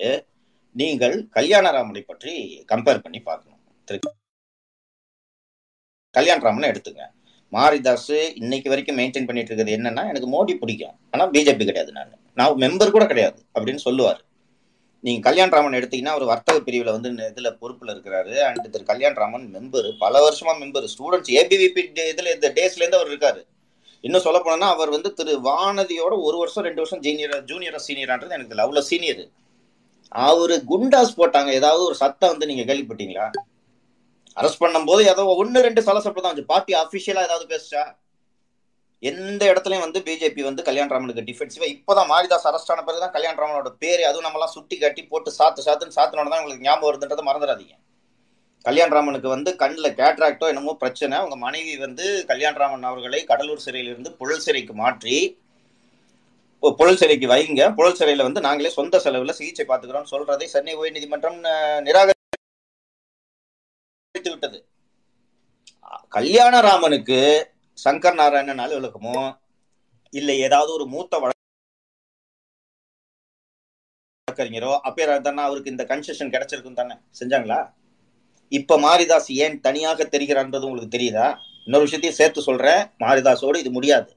நீங்கள் 0.80 1.16
கல்யாணராமனை 1.38 2.02
பற்றி 2.12 2.32
கம்பேர் 2.72 3.04
பண்ணி 3.06 3.20
பார்க்கணும். 3.30 3.60
திரு 3.88 4.00
கல்யாணராமனை 6.18 6.68
எடுத்துங்க. 6.72 7.04
மாரிதாஸ் 7.56 8.16
இன்னைக்கு 8.42 8.72
வரைக்கும் 8.72 8.98
மெயின்டைன் 9.00 9.28
பண்ணிட்டு 9.30 9.50
இருக்கிறது 9.52 9.76
என்னன்னா 9.78 10.04
எனக்கு 10.12 10.30
மோடி 10.36 10.54
பிடிக்கும். 10.62 10.96
ஆனால் 11.14 11.32
பிஜேபி 11.36 11.66
கிடையாது 11.70 11.92
நான். 11.98 12.14
நான் 12.40 12.62
மெம்பர் 12.64 12.96
கூட 12.96 13.06
கிடையாது 13.12 13.40
அப்படின்னு 13.56 13.82
சொல்லுவார். 13.88 14.22
நீங்க 15.06 15.22
கல்யாணராமன் 15.28 15.78
எடுத்தீங்கன்னா 15.80 16.16
ஒரு 16.20 16.26
வர்த்தக 16.32 16.60
பிரிவில் 16.68 16.94
வந்து 16.96 17.10
இதில் 17.12 17.30
இதுல 17.32 17.50
பொறுப்புல 17.62 17.94
இருக்கிறாரு. 17.96 18.34
அண்ட் 18.48 18.68
திரு 18.74 18.84
கல்யாணராமன் 18.92 19.46
மெம்பர் 19.56 19.88
பல 20.04 20.22
வருஷமா 20.26 20.54
மெம்பர் 20.62 20.88
ஸ்டூடெண்ட்ஸ் 20.94 21.34
ஏபிவிபி 21.40 21.84
இதுல 22.14 22.34
இந்த 22.38 22.50
டேஸ்ல 22.58 22.84
இருந்து 22.84 23.00
அவர் 23.00 23.12
இருக்காரு. 23.14 23.42
இன்னும் 24.08 24.26
சொல்ல 24.26 24.40
போனோம்னா 24.46 24.70
அவர் 24.76 24.90
வந்து 24.96 25.10
திரு 25.20 25.34
வானதியோட 25.50 26.14
ஒரு 26.28 26.38
வருஷம் 26.44 26.66
ரெண்டு 26.68 26.82
வருஷம் 26.84 27.04
ஜூனியர் 27.08 27.36
ஜூனியரா 27.52 27.82
சீனியரான்றது 27.88 28.36
எனக்கு 28.38 28.54
தெரியல 28.56 28.84
சீனியர் 28.92 29.24
அவரு 30.14 30.56
குண்டாஸ் 30.72 31.18
போட்டாங்க. 31.20 31.50
ஏதாவது 31.60 31.84
ஒரு 31.90 31.96
சத்தம் 32.04 32.32
வந்து 32.34 32.50
நீங்க 32.50 32.64
கேள்விப்பட்டீங்களா? 32.70 33.28
அரெஸ்ட் 34.38 34.64
பண்ணும்போது 34.64 35.02
ஏதோ 35.14 35.24
ஒன்னு 35.42 35.60
ரெண்டு 35.62 35.82
சலசப்பு 35.88 36.22
தான் 36.22 36.40
பார்ட்டி 36.54 36.74
அபிஷியலா 36.84 37.26
ஏதாவது 37.28 37.46
பேசுச்சா? 37.54 37.84
எந்த 39.04 39.42
இடத்துலயும் 39.52 39.86
வந்து 39.86 40.00
பிஜேபி 40.08 40.42
வந்து 40.48 40.62
கல்யாணராமனுக்கு 40.68 41.26
டிஃபென்சிவா 41.30 41.68
இப்பதான் 41.76 42.10
மாரிதாஸ் 42.12 42.48
அரெஸ்ட் 42.50 42.72
ஆன 42.74 43.10
கல்யாண 43.16 43.36
ராமனோட 43.42 43.72
பேரு 43.84 44.04
அதுவும் 44.10 44.26
நம்ம 44.26 44.40
எல்லாம் 44.40 44.54
சுட்டி 44.58 44.76
காட்டி 44.78 45.02
போட்டு 45.04 45.32
சாத்து 45.40 45.66
சாத்துன்னு 45.66 45.98
சாத்தினோட 45.98 46.28
தான் 46.30 46.42
உங்களுக்கு 46.42 46.68
ஞாபகம் 46.68 46.90
வருதுன்றதை 46.90 47.26
மறந்துடாதீங்க. 47.30 47.76
கல்யாணராமனுக்கு 48.66 49.28
வந்து 49.28 49.56
கண்ணில் 49.56 49.98
கேட்ராக்டோ 50.02 50.48
என்னமோ 50.52 50.74
பிரச்சனை. 50.74 51.18
அவங்க 51.18 51.36
மனைவி 51.36 51.78
வந்து 51.78 52.26
கல்யாணராமன் 52.32 52.90
அவர்களை 52.92 53.24
கடலூர் 53.24 53.66
சிறையிலிருந்து 53.66 54.12
புழல் 54.20 54.46
சிறைக்கு 54.46 54.74
மாற்றி 54.74 55.16
புழல் 56.80 57.00
சிறைக்கு 57.02 57.28
வைங்க. 57.34 57.62
புழல் 57.78 57.98
சிறையில 58.00 58.26
வந்து 58.28 58.42
நாங்களே 58.48 58.70
சொந்த 58.78 59.02
செலவுல 59.06 59.34
சிகிச்சை 59.40 59.66
பார்த்துக்கிறோம் 59.70 60.12
சொல்றதை 60.12 60.46
சென்னை 60.54 60.74
உயர்நீதிமன்றம் 60.78 61.40
நிராகரித்து 61.88 62.30
விட்டது. 64.16 64.60
கல்யாணராமனுக்கு 66.16 67.20
சங்கர் 67.86 68.18
நாராயணன் 68.22 68.64
அலுவலகமோ 68.66 69.18
இல்லை 70.14 70.36
ஏதாவது 70.48 70.72
ஒரு 70.74 70.86
மூத்த 70.86 71.14
வழக்கறிஞரோ 74.28 74.74
அப்பேரா 74.88 75.16
தானே 75.22 75.42
அவருக்கு 75.48 75.74
இந்த 75.76 75.84
கன்செஷன் 75.90 76.34
கிடைச்சிருக்கும் 76.36 76.80
தானே? 76.80 76.96
செஞ்சாங்களா? 77.20 77.60
இப்ப 78.52 78.78
மாரிதாஸ் 78.86 79.30
ஏன் 79.46 79.56
தனியாக 79.62 80.04
தெரிகிறான்றது 80.04 80.68
உங்களுக்கு 80.70 80.96
தெரியுதா? 80.98 81.28
இன்னொரு 81.66 81.86
விஷயத்தையும் 81.88 82.20
சேர்த்து 82.22 82.42
சொல்றேன். 82.42 82.82
மாரிதாஸோடு 83.00 83.56
இது 83.56 83.72
முடியாது. 83.72 84.12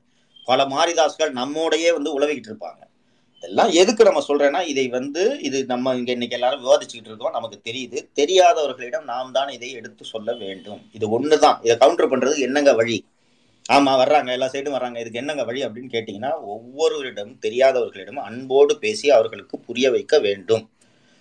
பல 0.47 0.65
மாரிதாஸ்கள் 0.65 1.31
நம்மோடையே 1.31 1.91
வந்து 1.93 2.11
உழவிக்கிட்டு 2.17 2.51
இருப்பாங்க. 2.53 2.83
இதெல்லாம் 3.39 3.71
எதுக்கு 3.71 4.03
நம்ம 4.05 4.21
சொல்றேன்னா 4.29 4.61
இதை 4.67 4.85
வந்து 4.89 5.23
இது 5.43 5.59
நம்ம 5.65 5.95
இங்க 5.95 6.13
இன்னைக்கு 6.13 6.37
எல்லாரும் 6.37 6.65
விவாதிச்சுக்கிட்டு 6.65 7.11
இருக்கோம் 7.11 7.33
நமக்கு 7.33 7.57
தெரியுது. 7.65 7.99
தெரியாதவர்களிடம் 8.21 9.05
நாம் 9.05 9.33
தான் 9.33 9.49
இதை 9.49 9.69
எடுத்து 9.73 10.05
சொல்ல 10.05 10.33
வேண்டும். 10.35 10.81
இது 10.93 11.07
ஒண்ணுதான். 11.17 11.59
இதை 11.63 11.77
கவுண்டர் 11.77 12.13
பண்றது 12.13 12.39
என்னங்க 12.39 12.73
வழி? 12.75 12.97
ஆமா 13.71 13.93
வர்றாங்க 14.01 14.31
எல்லா 14.33 14.47
சைடும் 14.47 14.77
வர்றாங்க. 14.77 14.99
இதுக்கு 15.01 15.19
என்னங்க 15.19 15.45
வழி 15.45 15.61
அப்படின்னு 15.65 15.93
கேட்டீங்கன்னா 15.95 16.33
ஒவ்வொருவரிடம் 16.47 17.33
தெரியாதவர்களிடம் 17.43 18.23
அன்போடு 18.29 18.79
பேசி 18.79 19.11
அவர்களுக்கு 19.11 19.59
புரிய 19.59 19.91
வைக்க 19.91 20.19
வேண்டும். 20.19 20.65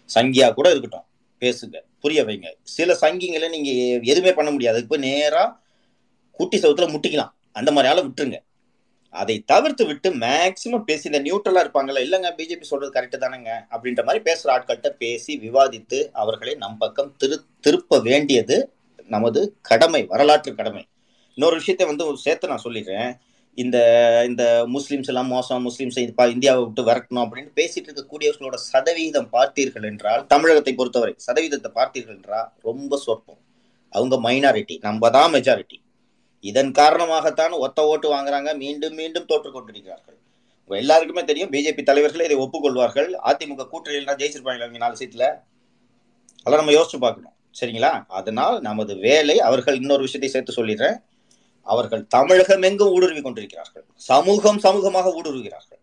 சங்கியா 0.09 0.53
கூட 0.53 0.69
இருக்கட்டும். 0.69 1.07
பேசுங்க 1.41 1.77
புரிய 1.99 2.23
வைங்க. 2.23 2.49
சில 2.63 2.97
சங்கிங்களை 3.01 3.47
நீங்க 3.49 3.71
எதுவுமே 4.11 4.33
பண்ண 4.33 4.51
முடியாது. 4.51 4.77
அதுக்கு 4.77 4.97
போய் 4.97 5.09
நேரா 5.09 5.45
குட்டி 6.31 6.57
சவுத்துல 6.59 6.87
முட்டிக்கலாம். 6.93 7.33
அந்த 7.51 7.71
மாதிரி 7.71 7.91
ஆளை 7.93 8.03
விட்டுருங்க. 8.03 8.39
அதை 9.21 9.35
தவிர்த்து 9.51 9.83
விட்டு 9.89 10.09
மேக்சிமம் 10.23 10.85
பேசி 10.87 11.05
இந்த 11.09 11.19
நியூட்ரலா 11.25 11.61
இருப்பாங்கல்ல 11.63 12.03
இல்லைங்க 12.05 12.29
பிஜேபி 12.39 12.65
சொல்றது 12.69 12.95
கரெக்டு 12.95 13.17
தானேங்க 13.23 13.51
அப்படின்ற 13.73 14.03
மாதிரி 14.07 14.21
பேசுற 14.27 14.49
ஆட்கள்கிட்ட 14.55 14.91
பேசி 15.03 15.33
விவாதித்து 15.45 15.99
அவர்களை 16.23 16.53
நம் 16.63 16.81
பக்கம் 16.83 17.11
திரு 17.21 17.37
திருப்ப 17.67 17.99
வேண்டியது 18.09 18.57
நமது 19.15 19.41
கடமை 19.69 20.01
வரலாற்று 20.11 20.51
கடமை. 20.59 20.83
இன்னொரு 21.37 21.55
விஷயத்தை 21.61 21.85
வந்து 21.91 22.05
சேர்த்து 22.25 22.51
நான் 22.51 22.65
சொல்லிடுறேன். 22.65 23.09
இந்த 23.57 23.77
இந்த 24.29 24.43
முஸ்லீம்ஸ் 24.75 25.09
எல்லாம் 25.11 25.29
மோசம் 25.33 25.65
முஸ்லீம்ஸ் 25.67 25.99
இந்தியாவை 26.35 26.61
விட்டு 26.63 26.83
விரட்டணும் 26.87 27.23
அப்படின்னு 27.25 27.51
பேசிட்டு 27.59 27.87
இருக்கக்கூடியவர்களோட 27.89 28.57
சதவீதம் 28.71 29.29
பார்த்தீர்கள் 29.35 29.87
என்றால் 29.91 30.23
தமிழகத்தை 30.33 30.73
பொறுத்தவரை 30.79 31.13
சதவீதத்தை 31.27 31.71
பார்த்தீர்கள் 31.79 32.17
என்றால் 32.19 32.47
ரொம்ப 32.69 32.97
சொற்பம். 33.05 33.41
அவங்க 33.93 34.15
மைனாரிட்டி 34.27 34.75
நம்ம 34.87 35.09
தான் 35.17 35.33
மெஜாரிட்டி 35.35 35.77
இதன் 36.49 36.71
காரணமாகத்தான் 36.79 37.53
ஒத்த 37.65 37.87
ஓட்டு 37.91 38.07
வாங்குறாங்க. 38.13 38.49
மீண்டும் 38.63 38.97
மீண்டும் 38.99 39.27
தோற்று 39.31 39.49
கொண்டிருக்கிறார்கள். 39.51 40.17
எல்லாருக்குமே 40.69 41.23
தெரியும் 41.29 41.51
பிஜேபி 41.53 41.83
தலைவர்கள் 41.89 42.25
இதை 42.27 42.37
ஒப்புக்கொள்வார்கள். 42.43 43.09
அதிமுக 43.29 43.65
கூட்டணியில் 43.71 44.19
ஜெயிச்சிருப்பாங்க 44.21 44.67
இங்க 44.69 44.81
நாலு 44.83 44.99
சீட்டில் 45.01 45.27
அதெல்லாம் 46.45 46.61
நம்ம 46.61 46.75
யோசிச்சு 46.77 46.99
பார்க்கணும். 47.05 47.33
சரிங்களா? 47.59 47.91
அதனால் 48.17 48.55
நமது 48.69 48.93
வேலை 49.07 49.35
அவர்கள் 49.49 49.79
இன்னொரு 49.81 50.03
விஷயத்தை 50.07 50.29
சேர்த்து 50.33 50.57
சொல்லிடுறேன். 50.57 50.97
அவர்கள் 51.67 52.01
தமிழகம் 52.15 52.65
எங்கும் 52.69 52.93
ஊடுருவி 52.95 53.21
கொண்டிருக்கிறார்கள். 53.21 53.85
சமூகம் 54.09 54.59
சமூகமாக 54.65 55.13
ஊடுருவுகிறார்கள். 55.19 55.81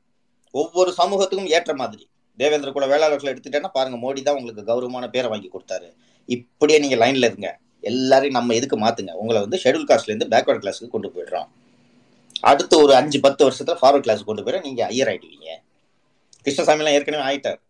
ஒவ்வொரு 0.54 0.90
சமூகத்துக்கும் 0.98 1.52
ஏற்ற 1.56 1.72
மாதிரி. 1.74 2.04
தேவேந்திர 2.40 2.70
குல 2.74 2.86
வேளாளர்களை 2.92 3.30
எடுத்துட்டேன்னா 3.32 3.70
பாருங்க 3.78 3.96
மோடி 4.04 4.20
தான் 4.26 4.36
உங்களுக்கு 4.38 4.62
கௌரவமான 4.70 5.06
பேரை 5.14 5.28
வாங்கி 5.32 5.48
கொடுத்தாரு. 5.54 5.88
இப்படியே 6.36 6.78
நீங்க 6.84 6.96
லைன்ல 7.02 7.28
இருங்க. 7.30 7.48
எல்லாரையும் 7.90 8.38
நம்ம 8.38 8.54
எதுக்கு 8.58 8.76
மாத்துங்க? 8.84 9.12
உங்களை 9.22 9.40
வந்து 9.44 9.60
ஷெடியூல் 9.64 9.88
காஸ்ட்லேருந்து 9.90 10.30
பேக்வர்ட் 10.34 10.62
கிளாஸ்க்கு 10.62 10.94
கொண்டு 10.94 11.10
போயிடுறோம். 11.14 11.48
அடுத்து 12.50 12.74
ஒரு 12.84 12.92
அஞ்சு 13.00 13.18
பத்து 13.26 13.42
வருஷத்துல 13.46 13.76
ஃபார்வர்ட் 13.80 14.06
கிளாஸ் 14.06 14.28
கொண்டு 14.28 14.44
போயிட 14.44 14.60
நீங்க 14.68 14.82
ஐயர் 14.92 15.10
ஆயிடுவீங்க. 15.12 15.50
கிருஷ்ணசாமிலாம் 16.46 16.96
ஏற்கனவே 16.98 17.24
ஆயிட்டார். 17.30 17.60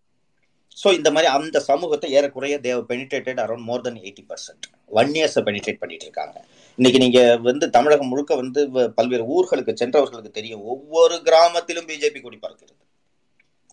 ஸோ 0.83 0.88
இந்த 0.98 1.09
மாதிரி 1.14 1.29
அந்த 1.37 1.59
சமூகத்தை 1.70 2.09
ஏறக்குறைய 2.18 2.55
they've 2.66 2.79
penetrated 2.90 3.40
around 3.44 3.66
more 3.70 3.83
than 3.87 3.98
eighty 4.05 4.22
percent 4.31 4.66
one 5.01 5.11
இயர்ஸை 5.18 5.42
penetrate 5.48 5.81
பண்ணிட்டு 5.83 6.07
இருக்காங்க. 6.09 6.37
இன்னைக்கு 6.79 7.01
நீங்க 7.05 7.20
வந்து 7.48 7.66
தமிழகம் 7.77 8.11
முழுக்க 8.12 8.35
வந்து 8.42 8.61
பல்வேறு 8.98 9.25
ஊர்களுக்கு 9.35 9.72
சென்றவர்களுக்கு 9.83 10.31
தெரியும். 10.38 10.62
ஒவ்வொரு 10.75 11.16
கிராமத்திலும் 11.29 11.88
பிஜேபி 11.90 12.20
கொடி 12.22 12.38
பறக்கிறது. 12.44 12.81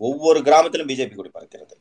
ஒவ்வொரு 0.02 0.42
கிராமத்திலும் 0.50 0.90
பிஜேபி 0.92 1.16
கொடி 1.16 1.32
பறக்கிறது. 1.38 1.76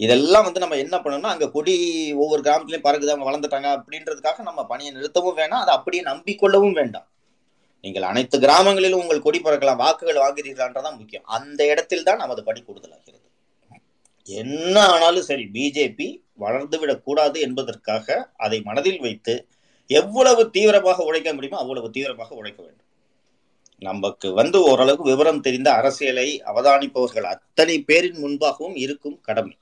இதெல்லாம் 0.00 0.44
வந்து 0.46 0.62
நம்ம 0.62 0.76
என்ன 0.84 0.96
பண்ணணும்னா 1.02 1.32
அங்க 1.34 1.46
கொடி 1.56 1.74
ஒவ்வொரு 2.22 2.40
கிராமத்துலையும் 2.46 2.86
பறக்குது 2.86 3.12
அவங்க 3.12 3.26
வளர்ந்துட்டாங்க 3.28 3.68
அப்படின்றதுக்காக 3.76 4.42
நம்ம 4.48 4.60
பணியை 4.70 4.90
நிறுத்தவும் 4.96 5.38
வேணாம் 5.40 5.62
அதை 5.64 5.72
அப்படியே 5.78 6.02
நம்பிக்கொள்ளவும் 6.10 6.76
வேண்டாம். 6.78 7.06
நீங்கள் 7.84 8.08
அனைத்து 8.10 8.36
கிராமங்களிலும் 8.44 9.02
உங்கள் 9.02 9.24
கொடி 9.24 9.38
பறக்கலாம் 9.40 9.80
வாக்குகள் 9.82 10.22
வாங்குறீர்களான்றதான் 10.22 10.98
முக்கியம். 11.00 11.26
அந்த 11.36 11.60
இடத்தில் 11.72 12.06
தான் 12.08 12.22
நமது 12.24 12.42
பணி 12.48 12.60
கூடுதலாகிறது. 12.60 13.20
என்ன 14.28 14.76
ஆனாலும் 14.92 15.26
சரி 15.30 15.44
பிஜேபி 15.56 16.06
வளர்ந்து 16.44 16.76
விடக்கூடாது 16.82 17.38
என்பதற்காக 17.46 18.06
அதை 18.44 18.58
மனதில் 18.68 19.02
வைத்து 19.06 19.34
எவ்வளவு 19.90 20.42
தீவிரமாக 20.54 21.04
உழைக்க 21.08 21.32
முடியுமோ 21.34 21.58
அவ்வளவு 21.62 21.88
தீவிரமாக 21.96 22.34
உழைக்க 22.40 22.60
வேண்டும். 22.62 22.88
நமக்கு 23.82 24.28
வந்து 24.32 24.58
ஓரளவுக்கு 24.70 25.10
விவரம் 25.10 25.42
தெரிந்த 25.46 25.68
அரசியலை 25.80 26.28
அவதானிப்பவர்கள் 26.50 27.26
அத்தனை 27.34 27.76
பேரின் 27.90 28.18
முன்பாகவும் 28.24 28.78
இருக்கும் 28.84 29.18
கடமை. 29.28 29.54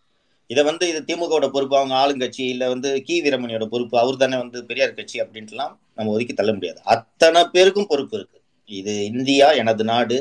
இதை 0.53 0.63
வந்து 0.69 0.85
இது 0.93 1.01
திமுகவோட 1.09 1.47
பொறுப்பு 1.55 1.77
அவங்க 1.79 1.97
ஆளுங்கட்சி 2.03 2.45
இல்லை 2.53 2.67
வந்து 2.73 2.91
கி. 3.07 3.17
வீரமணியோட 3.23 3.67
பொறுப்பு 3.75 3.97
அவர் 4.03 4.21
தானே 4.23 4.37
வந்து 4.37 4.61
பெரியார் 4.69 4.99
கட்சி 4.99 5.17
அப்படின்ட்டுலாம் 5.21 5.73
நம்ம 5.97 6.13
ஒதுக்கி 6.15 6.35
தள்ள 6.35 6.53
முடியாது. 6.53 6.81
அத்தனை 6.95 7.43
பேருக்கும் 7.53 7.91
பொறுப்பு 7.93 8.17
இருக்கு. 8.19 8.39
இது 8.81 8.95
இந்தியா 9.05 9.49
எனது 9.63 9.85
நாடு 9.85 10.19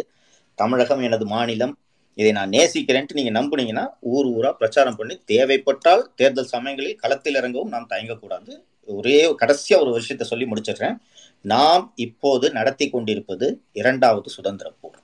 தமிழகம் 0.62 1.04
எனது 1.10 1.26
மாநிலம். 1.26 1.74
இதை 2.16 2.32
நான் 2.32 2.50
நேசிக்கிறேன்ட்டு 2.50 3.18
நீங்க 3.20 3.32
நம்புனீங்கன்னா 3.40 3.86
ஊர் 4.14 4.28
ஊரா 4.38 4.50
பிரச்சாரம் 4.52 4.96
பண்ணி 4.96 5.16
தேவைப்பட்டால் 5.26 6.04
தேர்தல் 6.16 6.52
சமயங்களில் 6.54 7.00
களத்தில் 7.04 7.38
இறங்கவும் 7.40 7.74
நாம் 7.76 7.90
தயங்கக்கூடாது. 7.90 8.52
ஒரே 8.98 9.20
கடைசியா 9.42 9.78
ஒரு 9.82 9.92
விஷயத்த 10.00 10.24
சொல்லி 10.32 10.46
முடிச்சிடுறேன். 10.46 10.98
நாம் 11.42 11.84
இப்போது 12.08 12.46
நடத்தி 12.52 12.90
கொண்டிருப்பது 12.90 13.48
இரண்டாவது 13.82 14.30
சுதந்திர 14.30 14.68
போர். 14.82 15.00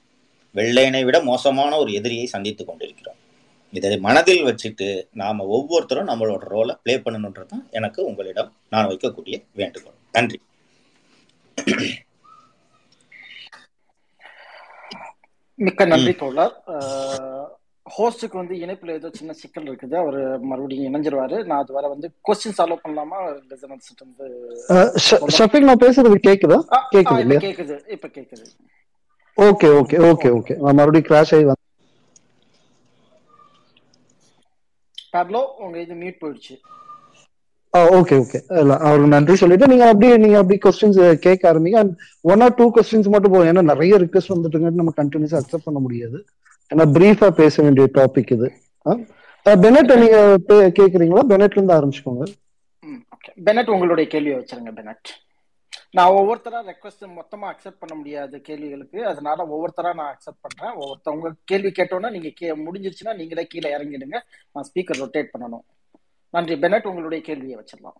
வெள்ளையனை 0.56 1.04
விட 1.04 1.18
மோசமான 1.32 1.72
ஒரு 1.78 1.92
எதிரியை 1.94 2.26
சந்தித்துக் 2.26 2.68
கொண்டிருக்கிறோம். 2.68 3.22
இதை 3.74 3.98
மனதில் 4.06 4.44
வச்சுட்டு 4.48 4.88
நாம 5.22 5.46
ஒவ்வொருத்தரும் 5.56 6.10
நம்மளோட 6.12 6.44
ரோலை 6.54 6.74
ப்ளே 6.84 6.96
பண்ணணுன்றது 7.06 7.52
தான் 7.54 7.66
எனக்கு 7.72 8.00
உங்களிடம் 8.06 8.52
நான் 8.70 8.90
வைக்கக்கூடிய 8.92 9.38
வேண்டுகோள். 9.62 9.98
நன்றி. 10.12 10.40
மிக்க 15.60 15.86
நன்றி 15.86 16.14
தோழர். 16.14 16.56
ஹோஸ்டுக்கு 17.98 18.40
வந்து 18.40 18.56
இணைப்புல 18.64 18.96
ஏதோ 19.00 19.10
சின்ன 19.20 19.34
சிக்கல் 19.42 19.68
இருக்குது. 19.70 19.96
அவர் 20.04 20.18
மறுபடியும் 20.50 20.88
இணைஞ்சிருவாரு. 20.88 21.38
நான் 21.50 21.62
அது 21.64 21.74
வர 21.78 21.88
வந்து 21.94 22.08
கொஸ்டின் 22.28 22.58
சால்வ் 22.58 22.84
பண்ணலாமா? 22.86 23.20
லிசனர்ஸ் 23.52 23.92
வந்து 24.04 24.26
ஷஃபிக் 25.38 25.70
நான் 25.70 25.84
பேசுறது 25.86 26.18
கேக்குதா? 26.30 26.60
கேக்குது 26.96 27.38
கேக்குது. 27.48 27.78
இப்ப 27.96 28.08
கேக்குது. 28.18 28.46
Okay 29.38 29.70
okay 29.80 29.98
okay 30.12 30.30
okay. 30.40 30.56
நான் 30.64 30.78
மறுபடியும் 30.80 31.10
கிராஷ் 31.12 31.34
ஆகி 31.38 31.48
பேப்லோ 35.14 35.42
உங்க 35.66 35.78
இது 35.86 35.96
மியூட் 36.02 36.22
போயிடுச்சு. 36.24 36.56
ஓகே 37.98 38.16
ஓகே 38.24 38.40
இல்ல 38.62 38.74
அவருக்கு 38.88 39.14
நன்றி 39.14 39.34
சொல்லிட்டு 39.42 39.70
நீங்க 39.72 39.86
அப்படியே 39.92 40.14
நீங்க 40.24 40.38
அப்படியே 40.42 40.60
கொஸ்டின்ஸ் 40.66 41.00
கேட்க 41.26 41.44
ஆரம்பிங்க. 41.52 41.80
And 41.82 41.94
one 42.32 42.44
or 42.46 42.56
two 42.60 42.66
questions 42.76 43.12
மட்டும் 43.14 43.34
போதும். 43.34 43.50
ஏன்னா 43.52 43.64
நிறைய 43.72 43.98
ரிக்வஸ்ட் 44.04 44.34
வந்துட்டு 44.36 44.80
நம்ம 44.80 44.94
கண்டினியூஸா 45.02 45.40
அக்செப்ட் 45.42 45.68
பண்ண 45.68 45.82
முடியாது. 45.86 46.20
ஏன்னா 46.72 46.86
பிரீஃபா 46.98 47.30
பேச 47.42 47.64
வேண்டிய 47.66 47.88
டாபிக் 48.00 48.34
இது. 48.38 48.50
பெனட் 49.66 49.92
நீங்க 50.04 50.18
கேக்குறீங்களா? 50.80 51.24
பெனட்ல 51.34 51.60
இருந்து 51.60 51.78
ஆரம்பிச்சுக்கோங்க. 51.78 52.26
பெனட் 53.48 53.74
உங்களுடைய 53.76 54.08
கேள்வியை 54.14 54.38
வச்சிருங்க 54.40 54.74
பெனட் 54.80 55.10
நான் 55.96 56.16
ஒவ்வொருத்தரா 56.20 56.60
ரெக்வஸ்ட் 56.70 57.04
மொத்தமா 57.18 57.46
அக்செப்ட் 57.52 57.82
பண்ண 57.82 57.94
முடியாது 58.00 58.36
கேள்விகளுக்கு 58.48 59.00
அதனால 59.12 59.46
ஒவ்வொருத்தரா 59.54 59.92
நான் 60.00 60.12
அக்செப்ட் 60.14 60.44
பண்றேன். 60.46 60.74
ஒவ்வொருத்தவங்க 60.82 61.30
கேள்வி 61.52 61.70
கேட்டோன்னா 61.78 62.10
நீங்க 62.16 62.30
கே 62.40 62.48
முடிஞ்சிருச்சுன்னா 62.66 63.14
நீங்களே 63.20 63.44
கீழே 63.54 63.70
இறங்கிடுங்க. 63.76 64.18
நான் 64.54 64.68
ஸ்பீக்கர் 64.70 65.02
ரொட்டேட் 65.04 65.32
பண்ணணும். 65.34 65.64
நன்றி. 66.34 66.56
பெனட் 66.64 66.90
உங்களுடைய 66.92 67.20
கேள்வியை 67.28 67.56
வச்சிடலாம். 67.60 67.98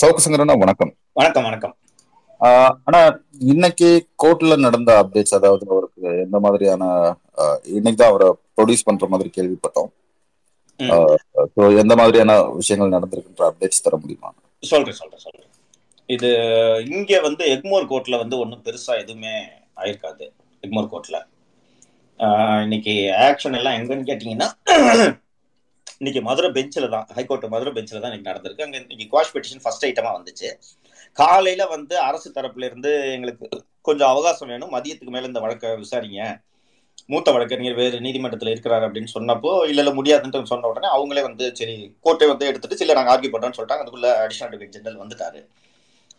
சவுக்கு 0.00 0.24
சங்கரனா 0.24 0.56
வணக்கம். 0.64 0.92
வணக்கம் 1.20 1.46
வணக்கம். 1.48 1.74
ஆனா 2.88 3.00
இன்னைக்கு 3.52 3.88
கோர்ட்ல 4.22 4.56
நடந்த 4.66 4.90
அப்டேட்ஸ் 5.02 5.36
அதாவது 5.38 5.64
அவருக்கு 5.74 6.02
எந்த 6.26 6.36
மாதிரியான 6.44 6.84
இன்னைக்கு 7.76 7.98
தான் 8.02 8.12
அவரை 8.12 8.28
ப்ரொடியூஸ் 8.56 8.86
பண்ற 8.88 9.06
மாதிரி 9.14 9.30
கேள்விப்பட்டோம். 9.38 9.90
எந்த 11.84 11.94
மாதிரியான 12.00 12.34
விஷயங்கள் 12.60 12.94
நடந்திருக்குன்ற 12.96 13.44
அப்டேட்ஸ் 13.50 13.84
தர 13.86 13.96
முடியுமா? 14.02 14.30
சொல்றேன் 14.72 14.98
சொல்றேன் 15.00 15.22
சொல்றேன். 15.26 15.46
இது 16.14 16.28
இங்க 16.94 17.20
வந்து 17.26 17.44
எக்மோர் 17.54 17.90
கோர்ட்ல 17.90 18.18
வந்து 18.22 18.36
ஒன்றும் 18.42 18.62
பெருசா 18.66 18.92
எதுவுமே 19.02 19.34
ஆயிருக்காது 19.80 20.24
எக்மோர் 20.66 20.90
கோர்ட்ல. 20.92 21.18
இன்னைக்கு 22.64 22.94
ஆக்ஷன் 23.28 23.56
எல்லாம் 23.58 23.76
எங்கன்னு 23.80 24.08
கேட்டீங்கன்னா 24.10 24.48
இன்னைக்கு 26.00 26.20
மதுரை 26.28 26.48
பெஞ்சில் 26.56 26.92
தான் 26.94 27.06
ஹைகோர்ட் 27.16 27.46
மதுரை 27.54 27.70
பெஞ்சில் 27.76 28.00
தான் 28.02 28.10
இன்னைக்கு 28.10 28.30
நடந்திருக்கு. 28.30 28.66
அங்கே 28.66 28.78
இன்னைக்கு 28.82 29.06
குவாஷ் 29.12 29.32
பெட்டிஷன் 29.34 29.62
ஃபர்ஸ்ட் 29.64 29.86
ஐட்டமாக 29.88 30.14
வந்துச்சு. 30.18 30.48
காலையில் 31.20 31.70
வந்து 31.74 31.94
அரசு 32.08 32.28
தரப்புல 32.36 32.68
இருந்து 32.70 32.90
எங்களுக்கு 33.16 33.46
கொஞ்சம் 33.88 34.10
அவகாசம் 34.12 34.50
வேணும். 34.52 34.72
மதியத்துக்கு 34.76 35.14
மேலே 35.16 35.30
இந்த 35.30 35.42
வழக்கை 35.44 35.70
விசாரிங்க. 35.82 36.22
மூத்த 37.12 37.28
வழக்கறிஞர் 37.34 37.78
வேறு 37.80 37.96
நீதிமன்றத்தில் 38.06 38.52
இருக்கிறார் 38.52 38.84
அப்படின்னு 38.86 39.10
சொன்னப்போ 39.16 39.52
இல்லை 39.70 39.82
இல்லை 39.82 39.94
முடியாதுன்ட்டு 39.98 40.50
சொன்ன 40.52 40.68
உடனே 40.72 40.88
அவங்களே 40.96 41.22
வந்து 41.28 41.44
சரி 41.60 41.76
கோர்ட்டை 42.04 42.28
வந்து 42.32 42.48
எடுத்துட்டு 42.50 42.80
சில 42.82 42.96
நாங்கள் 42.98 43.14
ஆர்கியூ 43.14 43.32
பண்றோம்னு 43.34 43.58
சொல்லிட்டாங்க. 43.58 43.84
அதுக்குள்ளே 43.84 44.12
அடிஷனல் 44.24 44.48
அட்வொகேட் 44.48 44.76
ஜெனரல் 44.76 45.02
வந்துட்டாரு. 45.04 45.40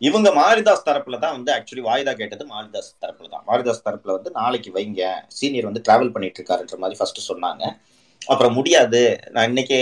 இவங்க 0.08 0.28
மாரிதாஸ் 0.40 0.86
தரப்புல 0.88 1.16
தான் 1.24 1.34
வந்து 1.36 1.50
ஆக்சுவலி 1.56 1.82
வாய்தா 1.88 2.12
கேட்டது 2.20 2.44
மாரிதாஸ் 2.52 2.90
தரப்புல 3.02 3.28
தான். 3.34 3.44
மாரிதாஸ் 3.48 3.84
தரப்புல 3.86 4.14
வந்து 4.16 4.30
நாளைக்கு 4.38 4.70
வைங்க. 4.76 5.02
சீனியர் 5.38 5.68
வந்து 5.70 5.82
டிராவல் 5.86 6.14
பண்ணிட்டு 6.14 6.38
இருக்காருன்ற 6.40 6.76
மாதிரி 6.84 6.98
ஃபர்ஸ்ட் 7.00 7.20
சொன்னாங்க. 7.30 7.64
அப்புறம் 8.32 8.56
முடியாது. 8.58 9.02
நான் 9.34 9.48
இன்னைக்கே 9.50 9.78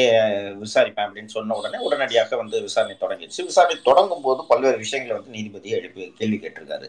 விசாரிப்பேன் 0.64 1.06
அப்படின்னு 1.06 1.32
சொன்ன 1.36 1.56
உடனே 1.60 1.78
உடனடியாக 1.86 2.36
வந்து 2.42 2.56
விசாரணை 2.66 2.96
தொடங்கிடுச்சு. 3.04 3.40
விசாரணை 3.50 3.76
தொடங்கும் 3.88 4.24
போது 4.26 4.42
பல்வேறு 4.50 4.78
விஷயங்களை 4.84 5.14
வந்து 5.18 5.34
நீதிபதி 5.36 5.70
எழுப்பி 5.78 6.04
கேள்வி 6.20 6.38
கேட்டிருக்காரு. 6.44 6.88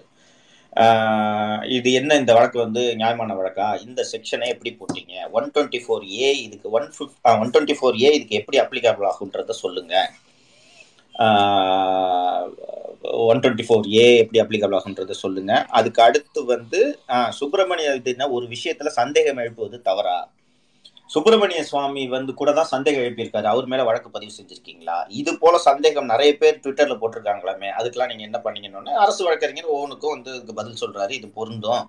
இது 1.77 1.89
என்ன 1.99 2.17
இந்த 2.21 2.31
வழக்கு 2.37 2.57
வந்து 2.65 2.81
நியாயமான 2.99 3.33
வழக்கா? 3.39 3.67
இந்த 3.85 4.01
செக்ஷனை 4.11 4.47
எப்படி 4.53 4.71
போட்டீங்க? 4.79 5.13
ஒன் 5.37 5.47
டுவெண்ட்டி 5.55 5.81
ஃபோர் 5.85 6.03
ஏ 6.25 6.29
இதுக்கு 6.45 6.67
one 6.77 6.87
fifth 6.97 7.19
one 7.43 7.51
twenty 7.55 7.75
four 7.79 7.97
A 8.05 8.11
இதுக்கு 8.17 8.39
எப்படி 8.41 8.59
அப்ளிகபிள் 8.63 9.09
ஆகுன்றத 9.11 9.55
சொல்லுங்க. 9.63 9.95
ஒன் 13.29 13.41
டுவெண்ட்டி 13.43 13.65
ஃபோர் 13.67 13.88
ஏ 14.01 14.05
எப்படி 14.21 14.39
அப்ளிகபிள் 14.43 14.75
ஆகுன்றத 14.77 15.15
சொல்லுங்க. 15.23 15.53
அதுக்கு 15.79 16.01
அடுத்து 16.07 16.39
வந்து 16.53 16.81
சுப்பிரமணிய 17.39 17.89
ஒரு 18.38 18.45
விஷயத்துல 18.53 18.91
சந்தேகம் 19.01 19.41
எழுப்புவது 19.43 19.79
தவறா? 19.89 20.19
சுப்பிரமணிய 21.13 21.62
சுவாமி 21.69 22.03
வந்து 22.15 22.31
கூட 22.39 22.49
தான் 22.57 22.69
சந்தேகம் 22.73 23.05
எழுப்பியிருக்காரு. 23.05 23.47
அவர் 23.53 23.65
மேல 23.71 23.86
வழக்கு 23.88 24.10
பதிவு 24.15 24.31
செஞ்சிருக்கீங்களா? 24.38 24.97
இது 25.21 25.31
போல 25.41 25.55
சந்தேகம் 25.69 26.12
நிறைய 26.13 26.31
பேர் 26.41 26.62
ட்விட்டர்ல 26.63 26.95
போட்டிருக்காங்களாமே 27.01 27.69
அதுக்கெல்லாம் 27.79 28.12
நீங்க 28.12 28.23
என்ன 28.29 28.39
பண்ணீங்கன்னு 28.45 28.93
அரசு 29.05 29.21
வழக்கறிஞர் 29.27 29.73
ஒவ்வொன்றுக்கும் 29.75 30.15
வந்து 30.15 30.53
பதில் 30.60 30.81
சொல்றாரு. 30.84 31.12
இது 31.19 31.29
பொருந்தும். 31.39 31.84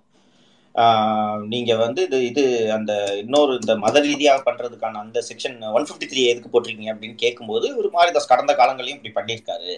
நீங்க 1.52 1.72
வந்து 1.84 2.00
இது 2.08 2.18
இது 2.28 2.42
அந்த 2.76 2.92
இன்னொரு 3.22 3.52
இந்த 3.60 3.72
மத 3.84 4.00
ரீதியாக 4.06 4.40
பண்றதுக்கான 4.46 5.00
அந்த 5.04 5.18
செக்ஷன் 5.28 5.56
ஒன் 5.76 5.86
ஃபிஃப்டி 5.88 6.06
த்ரீ 6.12 6.22
எதுக்கு 6.32 6.52
போட்டிருக்கீங்க 6.52 6.92
அப்படின்னு 6.94 7.16
கேட்கும்போது 7.24 7.66
ஒரு 7.80 7.88
மாரிதாஸ் 7.96 8.30
கடந்த 8.32 8.52
காலங்களையும் 8.60 8.98
இப்படி 8.98 9.14
பண்ணியிருக்காரு. 9.18 9.72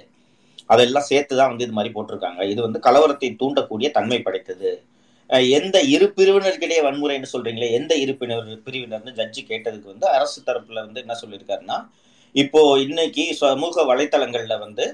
அதெல்லாம் 0.73 1.09
சேர்த்து 1.11 1.35
தான் 1.39 1.51
வந்து 1.53 1.67
இது 1.67 1.77
மாதிரி 1.79 1.93
போட்டிருக்காங்க. 1.97 2.43
இது 2.53 2.61
வந்து 2.67 2.81
கலவரத்தை 2.87 3.31
தூண்டக்கூடிய 3.43 3.89
தன்மை 3.99 4.19
படைத்தது. 4.27 4.71
எந்த 5.57 5.77
இரு 5.95 6.07
பிரிவினருக்கிடையே 6.17 6.81
வன்முறைன்னு 6.87 7.33
சொல்றீங்களே 7.35 7.69
எந்த 7.79 7.93
இரு 8.05 8.15
பிரிவினர்னு 8.67 9.13
ஜட்ஜி 9.21 9.43
கேட்டதுக்கு 9.51 9.93
வந்து 9.93 10.07
அரசு 10.17 10.39
தரப்புல 10.49 10.81
வந்து 10.87 11.03
என்ன 11.05 11.17
சொல்லியிருக்காருன்னா 11.23 11.79
இப்போ 12.35 12.61
இன்னைக்கு 12.85 13.25
சமூக 13.41 13.83
வலைத்தளங்கள்ல 13.91 14.55
வந்து 14.65 14.85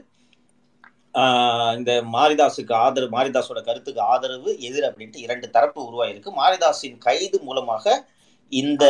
இந்த 1.79 1.93
மாரிதாஸுக்கு 2.15 2.75
ஆதரவு 2.85 3.15
மாரிதாஸோட 3.17 3.61
கருத்துக்கு 3.69 4.01
ஆதரவு 4.13 4.51
எதிர் 4.67 4.89
அப்படின்ட்டு 4.89 5.25
இரண்டு 5.27 5.47
தரப்பு 5.57 5.81
உருவாயிருக்கு. 5.89 6.31
மாரிதாஸின் 6.41 6.99
கைது 7.07 7.39
மூலமாக 7.49 7.95
இந்த 8.53 8.85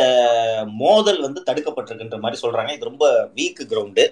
மோதல் 0.83 1.19
வந்து 1.25 1.39
தடுக்கப்பட்டிருக்குன்ற 1.49 2.19
மாதிரி 2.25 2.39
சொல்றாங்க. 2.43 2.71
இது 2.77 2.89
ரொம்ப 2.91 3.05
வீக் 3.39 3.63
கிரவுண்டு 3.71 4.05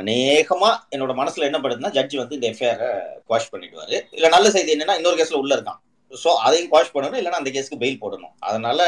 அநேகமா 0.00 0.70
என்னோட 0.94 1.12
மனசுல 1.20 1.48
என்ன 1.48 1.58
படுதுன்னா 1.64 1.92
ஜட்ஜி 1.96 2.16
வந்து 2.22 2.36
இந்த 2.38 2.46
எஃப்ஐஆரை 2.52 2.90
குவாஷ் 3.28 3.50
பண்ணிடுவாரு. 3.52 3.96
இல்ல 4.16 4.28
நல்ல 4.36 4.46
செய்தி 4.56 4.74
என்னன்னா 4.76 4.96
இன்னொரு 5.00 5.18
கேஸ்ல 5.20 5.40
உள்ள 5.42 5.52
இருக்கான் 5.58 5.80
ஸோ 6.12 6.30
அதையும் 6.46 6.70
குவாஷ் 6.72 6.94
பண்ணணும் 6.94 7.18
இல்லைன்னா 7.20 7.40
அந்த 7.42 7.50
கேஸ்க்கு 7.56 7.82
பெயில் 7.84 8.02
போடணும். 8.04 8.34
அதனால 8.48 8.80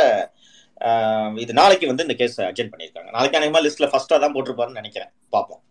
இது 1.44 1.52
நாளைக்கு 1.60 1.86
வந்து 1.90 2.06
இந்த 2.06 2.16
கேஸ் 2.20 2.36
அட்ஜென்ட் 2.50 2.72
பண்ணியிருக்காங்க. 2.74 3.10
நாளைக்கு 3.16 3.38
அநேகமா 3.40 3.60
லிஸ்ட்ல 3.66 3.88
ஃபர்ஸ்டா 3.92 4.18
தான் 4.24 4.34
போட்டிருப்பாருன்னு 4.36 4.80
நினைக்கிறேன். 4.82 5.10
பார்ப்போம். 5.34 5.62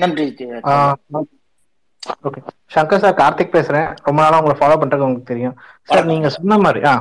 நன்றி 0.00 0.26
ஓகே. 2.26 2.40
சங்கர் 2.74 3.02
சார் 3.02 3.18
கார்த்திக் 3.20 3.52
பேசுறேன். 3.54 3.88
ரொம்ப 4.06 4.18
நாளா 4.22 4.38
உங்களை 4.40 4.54
ஃபாலோ 4.60 4.76
பண்றது 4.80 5.04
உங்களுக்கு 5.06 5.30
தெரியும். 5.30 5.54
சார் 5.88 6.08
நீங்க 6.10 6.28
சொன்ன 6.36 6.56
மாதிரி 6.64 6.80
ஆ 6.90 6.92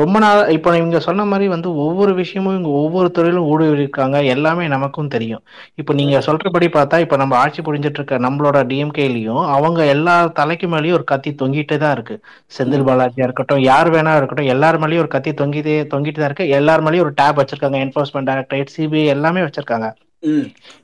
ரொம்ப 0.00 0.16
நாள் 0.24 0.40
இப்போ 0.56 0.70
நீங்க 0.74 0.98
சொன்ன 1.06 1.24
மாதிரி 1.30 1.46
வந்து 1.54 1.68
ஒவ்வொரு 1.84 2.12
விஷயமும் 2.20 2.56
இங்க 2.58 2.70
ஒவ்வொரு 2.82 3.08
துறையிலும் 3.16 3.48
ஊடுருவி 3.50 3.82
இருக்காங்க. 3.84 4.16
எல்லாமே 4.34 4.64
நமக்கும் 4.74 5.10
தெரியும். 5.16 5.42
இப்போ 5.80 5.92
நீங்க 6.00 6.20
சொல்றபடி 6.28 6.68
பார்த்தா 6.78 7.00
இப்போ 7.04 7.18
நம்ம 7.22 7.36
ஆட்சி 7.42 7.62
புரிஞ்சிட்டு 7.68 8.00
இருக்க 8.00 8.18
நம்மளோட 8.26 8.60
டிஎம்கேலையும் 8.70 9.42
அவங்க 9.56 9.84
எல்லா 9.94 10.16
தலைக்கு 10.40 10.68
மேலேயும் 10.74 10.98
ஒரு 11.00 11.06
கத்தி 11.12 11.32
தொங்கிட்டே 11.42 11.78
தான் 11.84 11.94
இருக்கு. 11.98 12.16
செந்தில் 12.58 12.86
பாலாஜியா 12.90 13.28
இருக்கட்டும் 13.28 13.62
யார் 13.70 13.90
வேணா 13.96 14.14
இருக்கட்டும் 14.20 14.50
எல்லார் 14.56 14.80
மேலேயும் 14.84 15.04
ஒரு 15.06 15.12
கத்தி 15.16 15.32
தொங்கிட்டே 15.42 15.76
தொங்கிட்டு 15.94 16.20
தான் 16.22 16.30
இருக்கு. 16.32 16.48
எல்லார் 16.60 16.84
மேலேயும் 16.86 17.06
ஒரு 17.08 17.14
டேப் 17.22 17.40
வச்சிருக்காங்க. 17.42 17.80
என்போர்ஸ்மெண்ட் 17.86 18.30
டைரக்டரேட் 18.32 18.74
சிபிஐ 18.76 19.06
எல்லாமே 19.16 19.42
வச்சிருக்காங்க. 19.48 19.88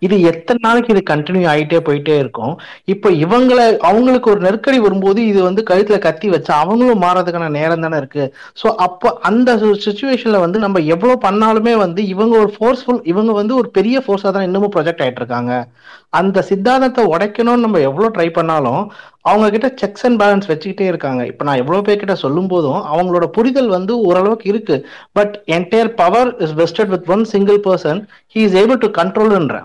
இது 0.06 0.16
எத்தனை 0.30 0.60
நாளைக்கு 0.66 0.92
இது 0.94 1.02
கண்டினியூ 1.12 1.46
ஆகிட்டே 1.52 1.78
போயிட்டே 1.88 2.16
இருக்கும். 2.22 2.54
இப்போ 2.94 3.08
இவங்களை 3.24 3.64
அவங்களுக்கு 3.90 4.30
ஒரு 4.32 4.40
நெருக்கடி 4.46 4.78
வரும்போது 4.86 5.20
இது 5.30 5.40
வந்து 5.48 5.62
கழுத்துல 5.70 5.98
கத்தி 6.06 6.28
வச்சு 6.34 6.52
அவங்களும் 6.60 7.04
மாறதுக்கான 7.06 7.50
நேரம் 7.58 7.84
தானே 7.86 8.00
இருக்கு. 8.02 8.24
ஸோ 8.62 8.68
அப்போ 8.86 9.10
அந்த 9.30 9.56
சுச்சுவேஷன்ல 9.86 10.40
வந்து 10.44 10.58
நம்ம 10.66 10.80
எவ்வளவு 10.94 11.16
பண்ணாலுமே 11.26 11.74
வந்து 11.84 12.02
இவங்க 12.14 12.36
ஒரு 12.44 12.52
ஃபோர்ஸ்ஃபுல் 12.56 13.02
இவங்க 13.12 13.32
வந்து 13.40 13.54
ஒரு 13.60 13.70
பெரிய 13.78 13.98
ஃபோர்ஸா 14.06 14.32
தான் 14.36 14.48
இன்னமும் 14.48 14.74
ப்ரொஜெக்ட் 14.76 15.04
ஆயிட்டு 15.06 15.22
இருக்காங்க. 15.22 15.52
அந்த 16.12 16.38
சித்தாந்தத்தை 16.48 17.02
உடைக்கணும்னு 17.12 17.64
நம்ம 17.64 17.80
எவ்வளவு 17.88 18.14
ட்ரை 18.16 18.26
பண்ணாலும் 18.38 18.82
அவங்க 19.30 19.46
கிட்ட 19.54 19.68
செக்ஸ் 19.82 20.04
அண்ட் 20.06 20.18
பேலன்ஸ் 20.22 20.48
வச்சுக்கிட்டே 20.50 20.86
இருக்காங்க. 20.90 21.22
இப்போ 21.30 21.42
நான் 21.48 21.60
எவ்வளவு 21.62 21.84
பேர்கிட்ட 21.86 22.14
சொல்லும் 22.24 22.50
போதும் 22.52 22.80
அவங்களோட 22.92 23.26
புரிதல் 23.36 23.70
வந்து 23.76 23.92
ஓரளவுக்கு 24.08 24.48
இருக்கு. 24.52 24.76
But 25.18 25.34
entire 25.56 25.90
power 26.00 26.30
is 26.46 26.56
vested 26.62 26.92
with 26.94 27.08
one 27.14 27.24
single 27.34 27.60
person 27.68 28.00
he 28.34 28.42
is 28.48 28.58
able 28.62 28.80
to 28.84 28.90
கண்ட்ரோல்ன்ற 29.00 29.58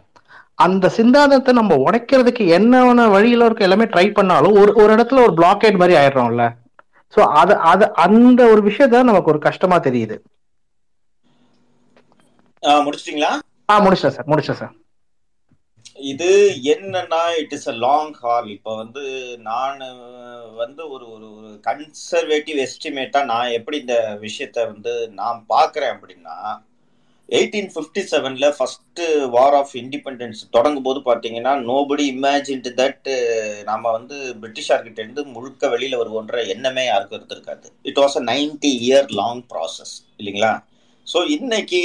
அந்த 0.65 0.85
சிந்தாந்தத்தை 0.97 1.51
நம்ம 1.59 1.73
உடைக்கிறதுக்கு 1.87 2.43
என்னென்ன 2.57 3.03
வழியில 3.15 3.47
இருக்க 3.47 3.67
எல்லாமே 3.67 3.85
ட்ரை 3.95 4.07
பண்ணாலும் 4.19 4.55
ஒரு 4.61 4.71
ஒரு 4.81 4.89
இடத்துல 4.95 5.23
ஒரு 5.25 5.33
பிளாக்கேட் 5.39 5.79
மாதிரி 5.81 5.95
ஆயிடுறோம்ல. 5.99 6.45
ஸோ 7.13 7.21
அது 7.41 7.53
அது 7.71 7.85
அந்த 8.05 8.41
ஒரு 8.53 8.61
விஷயத்த 8.69 9.03
நமக்கு 9.11 9.31
ஒரு 9.33 9.41
கஷ்டமா 9.45 9.77
தெரியுது. 9.87 10.15
முடிச்சிட்டீங்களா? 12.85 13.31
ஆ 13.71 13.75
முடிச்சேன் 13.85 14.15
சார் 14.15 14.29
முடிச்சேன் 14.31 14.59
சார். 14.61 14.73
இது 15.97 16.29
என்னன்னா 16.73 17.19
it 17.41 17.53
is 17.53 17.69
a 17.69 17.75
long 17.83 18.13
haul 18.19 18.47
இப்போ 18.55 18.71
வந்து 18.75 19.03
நான் 19.41 19.81
வந்து 20.55 20.81
ஒரு 20.89 21.05
ஒரு 21.15 21.27
ஒரு 21.37 21.51
கன்சர்வேட்டிவ் 21.63 22.57
எஸ்டிமேட்டா 22.65 23.21
நான் 23.25 23.55
எப்படி 23.57 23.77
இந்த 23.83 23.97
விஷயத்த 24.21 24.65
வந்து 24.67 24.93
நான் 25.13 25.39
பார்க்குறேன் 25.49 25.93
அப்படின்னா 25.95 26.37
எயிட்டீன் 27.29 27.71
ஃபிஃப்டி 27.73 28.01
செவனில் 28.11 28.53
ஃபஸ்ட்டு 28.57 29.05
வார் 29.27 29.55
ஆஃப் 29.55 29.73
இண்டிபெண்டன்ஸ் 29.75 30.41
தொடங்கும் 30.49 30.85
போது 30.85 30.99
பார்த்தீங்கன்னா 31.07 31.53
நோபடி 31.65 32.05
இமேஜின்டு 32.13 32.71
தட் 32.79 33.09
நம்ம 33.65 33.91
வந்து 33.91 34.17
பிரிட்டிஷார்கிட்ட 34.41 35.01
இருந்து 35.03 35.23
முழுக்க 35.33 35.69
வெளியில் 35.69 35.99
வருவோன்ற 36.01 36.37
எண்ணமே 36.53 36.85
யாருக்கும் 36.87 37.19
இருந்திருக்காது. 37.19 37.67
It 37.85 38.01
was 38.03 38.17
a 38.21 38.23
ninety 38.31 38.71
year 38.85 39.09
long 39.19 39.43
process 39.51 39.95
இல்லைங்களா? 40.19 40.53
ஸோ 41.07 41.19
இன்னைக்கு 41.27 41.79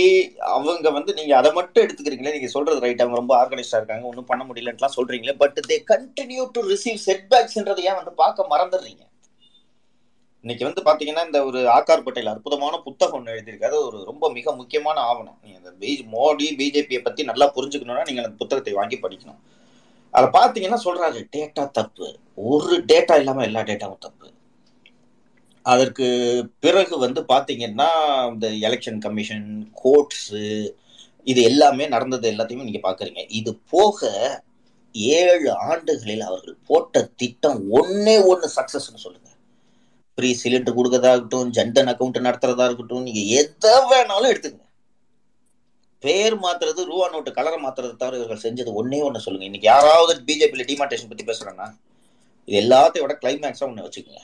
அவங்க 0.54 0.90
வந்து 0.90 1.12
நீங்க 1.18 1.32
அதை 1.36 1.50
மட்டும் 1.52 1.84
எடுத்துக்கிறீங்களே 1.84 2.34
நீங்க 2.36 2.48
சொல்றது 2.48 2.82
ரைட் 2.84 3.02
அவங்க 3.02 3.18
ரொம்ப 3.20 3.34
ஆர்கனைஸ்டா 3.40 3.78
இருக்காங்க 3.80 4.06
ஒன்றும் 4.06 4.28
பண்ண 4.30 4.42
முடியலன்ட்டுலாம் 4.48 4.96
சொல்றீங்களே 4.96 5.34
but 5.42 5.58
they 5.68 5.76
continue 5.92 6.44
to 6.56 6.62
receive 6.72 6.98
செட்பேக்ஸ்ன்றதை 7.06 7.84
ஏன் 7.90 7.98
வந்து 8.00 8.14
பார்க்க 8.22 8.52
மறந்துடுறீங்க? 8.52 9.02
இன்னைக்கு 10.44 10.64
வந்து 10.68 10.82
பாத்தீங்கன்னா 10.86 11.24
இந்த 11.26 11.40
ஒரு 11.44 11.60
ஆக்கார் 11.68 12.04
பட்டேல் 12.06 12.30
அற்புதமான 12.32 12.74
புத்தகம் 12.86 13.16
ஒன்று 13.18 13.34
எழுதியிருக்காரு. 13.34 13.76
ஒரு 13.88 13.98
ரொம்ப 14.04 14.30
மிக 14.38 14.54
முக்கியமான 14.60 15.00
ஆவணம். 15.10 15.38
நீங்க 15.42 15.58
இந்த 15.58 15.72
பி 15.82 15.92
மோடி 16.14 16.46
பிஜேபியை 16.60 17.00
பத்தி 17.02 17.24
நல்லா 17.30 17.46
புரிஞ்சுக்கணும்னா 17.56 18.06
நீங்க 18.08 18.22
அந்த 18.24 18.36
புத்தகத்தை 18.40 18.74
வாங்கி 18.80 18.98
படிக்கணும். 19.04 19.40
அதில் 20.14 20.36
பார்த்தீங்கன்னா 20.38 20.80
சொல்றாரு 20.86 21.20
டேட்டா 21.36 21.70
தப்பு. 21.70 22.08
ஒரு 22.36 22.74
டேட்டா 22.92 23.16
இல்லாம 23.22 23.44
எல்லா 23.44 23.62
டேட்டாவும் 23.70 24.04
தப்பு. 24.06 24.26
அதற்கு 25.66 26.06
பிறகு 26.64 26.94
வந்து 27.04 27.20
பார்த்தீங்கன்னா 27.32 27.90
இந்த 28.32 28.46
எலெக்ஷன் 28.68 29.02
கமிஷன் 29.04 29.48
கோர்ட்ஸு 29.82 30.44
இது 31.30 31.40
எல்லாமே 31.50 31.84
நடந்தது 31.94 32.26
எல்லாத்தையுமே 32.32 32.66
நீங்கள் 32.68 32.86
பார்க்குறீங்க 32.86 33.22
இது 33.40 33.50
போக 33.74 34.08
ஏழு 35.18 35.50
ஆண்டுகளில் 35.68 36.24
அவர்கள் 36.28 36.56
போட்ட 36.70 37.02
திட்டம் 37.20 37.60
ஒன்னே 37.78 38.16
ஒன்று 38.30 38.48
சக்ஸஸ்ன்னு 38.56 39.04
சொல்லுங்க. 39.04 39.28
ஃப்ரீ 40.18 40.30
சிலிண்டர் 40.40 40.76
கொடுக்கறதா 40.78 41.12
இருக்கட்டும் 41.14 41.52
ஜன்தன் 41.58 41.90
அக்கௌண்ட் 41.92 42.26
நடத்துறதா 42.28 42.66
இருக்கட்டும் 42.68 43.06
நீங்கள் 43.08 43.30
எதை 43.42 43.74
வேணாலும் 43.92 44.32
எடுத்துங்க 44.32 44.60
பேர் 46.04 46.36
மாத்துறது 46.44 46.82
ரூபா 46.90 47.06
நோட்டு 47.12 47.30
கலரை 47.38 47.58
மாத்துறது 47.64 47.94
தவிர 48.02 48.18
இவர்கள் 48.18 48.44
செஞ்சது 48.44 48.70
ஒன்னே 48.80 49.00
ஒன்று 49.06 49.24
சொல்லுங்க. 49.24 49.48
இன்னைக்கு 49.48 49.68
யாராவது 49.72 50.12
பிஜேபியில 50.28 50.64
டிமார்டேஷன் 50.70 51.10
பற்றி 51.10 51.26
பேசுகிறேன்னா 51.28 51.68
இது 52.48 52.56
எல்லாத்தையோட 52.62 53.12
கிளைமேக்ஸாக 53.22 53.70
ஒன்று 53.70 53.86
வச்சுக்கோங்க. 53.86 54.22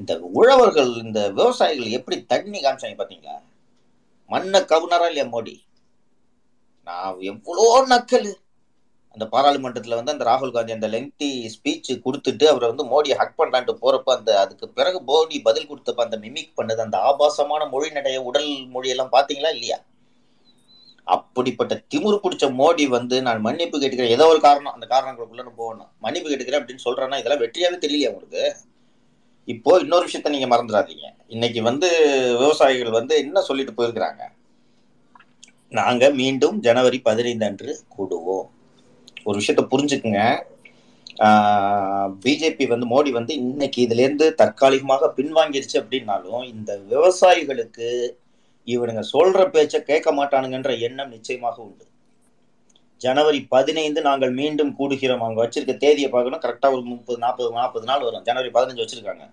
இந்த 0.00 0.20
உழவர்கள் 0.20 0.92
இந்த 0.96 1.30
விவசாயிகள் 1.30 1.90
எப்படி 1.90 2.24
தண்ணி 2.24 2.60
காமிச்சாங்க 2.60 2.96
பார்த்தீங்களா? 3.00 3.36
மண்ணை 4.30 4.60
கவுனரா 4.60 5.06
இல்லையா 5.06 5.26
மோடி? 5.26 5.64
நான் 6.82 7.20
எவ்வளோ 7.20 7.86
நக்கல். 7.90 8.30
அந்த 9.14 9.26
பாராளுமன்றத்தில் 9.26 9.94
வந்து 9.94 10.12
அந்த 10.12 10.24
ராகுல் 10.24 10.52
காந்தி 10.52 10.72
அந்த 10.72 10.88
லெங்தி 10.88 11.50
ஸ்பீச் 11.54 11.90
கொடுத்துட்டு 12.04 12.44
அவரை 12.46 12.68
வந்து 12.68 12.84
மோடியை 12.84 13.16
ஹக் 13.16 13.38
பண்ணலான்ட்டு 13.40 13.74
போகிறப்ப 13.82 14.10
அந்த 14.16 14.40
அதுக்கு 14.40 14.68
பிறகு 14.68 14.98
மோடி 15.00 15.42
பதில் 15.42 15.68
கொடுத்தப்ப 15.68 16.02
அந்த 16.02 16.16
மிமிக் 16.16 16.56
பண்ணது 16.56 16.80
அந்த 16.80 16.98
ஆபாசமான 16.98 17.66
மொழி 17.66 17.90
நடைய 17.90 18.16
உடல் 18.16 18.50
மொழியெல்லாம் 18.74 19.12
பார்த்தீங்களா 19.12 19.50
இல்லையா? 19.52 19.78
அப்படிப்பட்ட 21.04 21.74
திமுரு 21.94 22.18
பிடிச்ச 22.24 22.44
மோடி 22.52 22.88
வந்து 22.88 23.22
நான் 23.22 23.40
மன்னிப்பு 23.40 23.78
கேட்டுக்கிறேன். 23.78 24.16
ஏதோ 24.16 24.26
ஒரு 24.26 24.40
காரணம் 24.40 24.72
அந்த 24.72 24.86
காரணங்களுக்குள்ள 24.86 25.52
போகணும். 25.56 25.90
மன்னிப்பு 25.98 26.30
கேட்டுக்கிறேன் 26.30 26.62
அப்படின்னு 26.62 26.86
சொல்கிறேன்னா 26.88 27.18
இதெல்லாம் 27.18 27.42
வெற்றியாகவே 27.42 27.78
தெரியலையா 27.84 28.12
உங்களுக்கு? 28.12 28.56
இப்போ 29.48 29.70
இன்னொரு 29.82 30.06
விஷயத்த 30.06 30.32
நீங்க 30.34 30.48
மறந்துடாதீங்க. 30.52 31.06
இன்னைக்கு 31.34 31.60
வந்து 31.68 31.88
விவசாயிகள் 32.42 32.96
வந்து 32.98 33.14
என்ன 33.24 33.40
சொல்லிட்டு 33.48 33.72
போயிருக்கிறாங்க? 33.78 34.22
நாங்க 35.78 36.04
மீண்டும் 36.20 36.56
ஜனவரி 36.66 36.98
பதினைந்து 37.08 37.46
அன்று 37.48 37.72
கூடுவோம். 37.96 38.46
ஒரு 39.26 39.36
விஷயத்த 39.40 39.62
புரிஞ்சுக்குங்க. 39.72 40.22
பிஜேபி 42.24 42.64
வந்து 42.72 42.86
மோடி 42.92 43.10
வந்து 43.18 43.32
இன்னைக்கு 43.44 43.78
இதுல 43.86 44.04
இருந்து 44.06 44.26
தற்காலிகமாக 44.40 45.12
பின்வாங்கிருச்சு 45.18 45.76
அப்படின்னாலும் 45.82 46.44
இந்த 46.54 46.70
விவசாயிகளுக்கு 46.92 47.88
இவனுங்க 48.68 49.02
சொல்ற 49.14 49.40
பேச்ச 49.54 49.76
கேட்க 49.90 50.08
மாட்டானுங்கன்ற 50.18 50.72
எண்ணம் 50.88 51.12
நிச்சயமாக 51.16 51.56
உண்டு. 51.66 51.84
ஜனவரி 53.04 53.40
பதினைந்து 53.54 54.00
நாங்கள் 54.08 54.32
மீண்டும் 54.40 54.72
கூடுகிறோம். 54.78 55.22
அவங்க 55.24 55.40
வச்சிருக்க 55.44 55.74
தேதியை 55.84 56.08
பார்க்கணும். 56.10 56.42
கரெக்டாக 56.44 56.76
ஒரு 56.76 56.82
முப்பது 56.90 57.18
நாற்பது 57.18 57.48
நாற்பது 57.60 57.86
நாள் 57.90 58.04
வரும். 58.08 58.24
ஜனவரி 58.28 58.50
பதினஞ்சு 58.56 58.82
வச்சிருக்காங்க. 58.84 59.24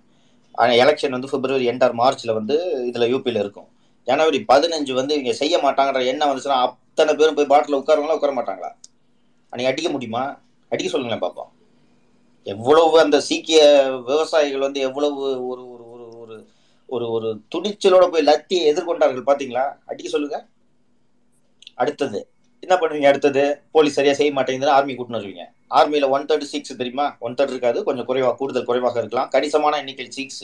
ஆனால் 0.55 0.79
எலெக்ஷன் 0.83 1.15
வந்து 1.15 1.31
பிப்ரவரி 1.33 1.65
என்டார் 1.71 1.99
மார்ச்ல 2.01 2.33
வந்து 2.39 2.55
இதில் 2.89 3.11
யூபியில் 3.13 3.41
இருக்கும். 3.43 3.67
ஜனவரி 4.07 4.39
பதினஞ்சு 4.51 4.93
வந்து 4.99 5.13
இவங்க 5.17 5.33
செய்ய 5.41 5.55
மாட்டாங்கிற 5.65 5.99
எண்ணம் 6.11 6.29
வந்துச்சுன்னா 6.29 6.59
அத்தனை 6.67 7.11
பேரும் 7.15 7.37
போய் 7.37 7.51
பாட்டில் 7.53 7.79
உட்காருவாங்களா 7.79 8.17
உட்கார 8.19 8.33
மாட்டாங்களா? 8.37 8.71
அன்னைக்கு 9.53 9.71
அடிக்க 9.71 9.89
முடியுமா? 9.95 10.23
அடிக்க 10.71 10.89
சொல்லுங்களேன் 10.93 11.23
பார்ப்போம் 11.25 11.51
எவ்வளவு 12.47 12.95
அந்த 13.03 13.17
சீக்கிய 13.19 13.61
விவசாயிகள் 14.09 14.65
வந்து 14.65 14.79
எவ்வளவு 14.87 15.21
ஒரு 15.49 15.63
ஒரு 15.73 15.85
ஒரு 15.93 16.05
ஒரு 16.21 16.35
ஒரு 16.89 17.05
ஒரு 17.15 17.29
துணிச்சலோட 17.53 18.05
போய் 18.13 18.27
லத்தியை 18.29 18.63
எதிர்கொண்டார்கள் 18.71 19.27
பார்த்தீங்களா 19.29 19.65
அடிக்க 19.85 20.09
சொல்லுங்க. 20.09 20.37
அடுத்தது. 21.75 22.19
என்ன 22.59 22.75
பண்ணுவீங்க 22.75 23.07
அடுத்தது? 23.07 23.61
போலீஸ் 23.71 23.93
சரியா 23.93 24.13
செய்ய 24.13 24.31
மாட்டேங்குதுன்னு 24.33 24.75
ஆர்மி 24.77 24.93
கூட்டின்னு 24.93 25.19
வருவீங்க. 25.19 25.43
ஆர்மியில 25.69 26.09
ஒன் 26.09 26.25
தேர்ட்டி 26.25 26.47
சிக்ஸ் 26.53 26.75
தெரியுமா? 26.75 27.15
ஒன் 27.19 27.33
தேர்ட் 27.33 27.53
இருக்காது. 27.55 27.83
கொஞ்சம் 27.83 28.07
குறைவா 28.07 28.35
கூடுதல் 28.35 28.63
குறைவாக 28.63 28.99
இருக்கலாம். 28.99 29.29
கணிசமான 29.29 29.77
எண்ணிக்கையில் 29.77 30.13
சிக்ஸ் 30.13 30.43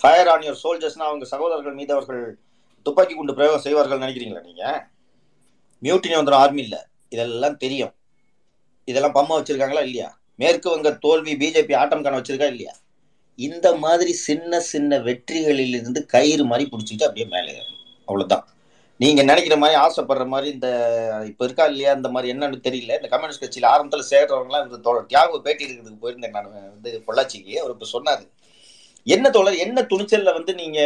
ஃபயர் 0.00 0.28
ஆன் 0.28 0.40
யுவர் 0.40 0.60
சோல்ஜர்ஸ்னா 0.62 1.06
அவங்க 1.10 1.24
சகோதரர்கள் 1.24 1.74
மீது 1.74 1.92
அவர்கள் 1.92 2.38
துப்பாக்கி 2.82 3.14
குண்டு 3.14 3.34
பிரயோகம் 3.34 3.60
செய்வார்கள் 3.60 3.98
நினைக்கிறீங்களா 3.98 4.42
நீங்க? 4.42 4.90
மியூட்டினி 5.82 6.14
வந்துடும் 6.18 6.42
ஆர்மி 6.44 6.62
இல்லை 6.62 6.78
இதெல்லாம் 7.08 7.56
தெரியும். 7.56 7.94
இதெல்லாம் 8.84 9.14
பம்மா 9.14 9.34
வச்சிருக்காங்களா 9.38 9.82
இல்லையா? 9.82 10.18
மேற்கு 10.34 10.70
வங்க 10.70 10.90
தோல்வி 10.90 11.34
பிஜேபி 11.34 11.74
ஆட்டம் 11.76 12.02
காண 12.02 12.20
வச்சிருக்கா 12.20 12.46
இல்லையா? 12.46 12.74
இந்த 13.34 13.76
மாதிரி 13.76 14.12
சின்ன 14.12 14.60
சின்ன 14.60 14.98
வெற்றிகளில் 14.98 15.74
இருந்து 15.74 16.06
கயிறு 16.06 16.44
மாதிரி 16.44 16.70
பிடிச்சிக்கிட்டு 16.70 17.02
அப்படியே 17.02 17.26
மேலே 17.26 17.50
ஏறணும். 17.52 17.84
அவ்வளவுதான். 18.06 18.48
நீங்க 19.00 19.22
நினைக்கிற 19.22 19.56
மாதிரி 19.56 19.76
ஆசைப்படுற 19.80 20.26
மாதிரி 20.26 20.48
இந்த 20.52 20.68
இப்ப 21.28 21.44
இருக்கா 21.44 21.64
இல்லையா 21.66 21.92
இந்த 21.92 22.08
மாதிரி 22.08 22.32
என்னன்னு 22.32 22.58
தெரியல. 22.66 22.96
இந்த 22.98 23.08
கம்யூனிஸ்ட் 23.08 23.44
கட்சியில 23.44 23.70
ஆரம்பத்துல 23.72 24.02
சேர்றவங்களாம் 24.10 24.66
இந்த 24.66 24.76
தோழர் 24.76 25.42
பேட்டி 25.46 25.64
இருக்கிறதுக்கு 25.64 26.02
போயிருந்தேன் 26.04 26.36
நான் 26.36 26.52
வந்து 26.52 27.02
பொள்ளாச்சிக்கு. 27.06 27.54
அவர் 27.62 27.74
இப்ப 27.76 27.88
சொன்னாரு. 27.94 28.24
என்ன 29.06 29.30
தோழர் 29.30 29.56
என்ன 29.56 29.82
துணிச்சல்ல 29.82 30.32
வந்து 30.32 30.54
நீங்க 30.54 30.80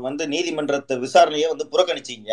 வந்து 0.00 0.28
நீதிமன்றத்தை 0.28 0.96
விசாரணையை 0.96 1.48
வந்து 1.52 1.66
புறக்கணிச்சீங்க? 1.72 2.32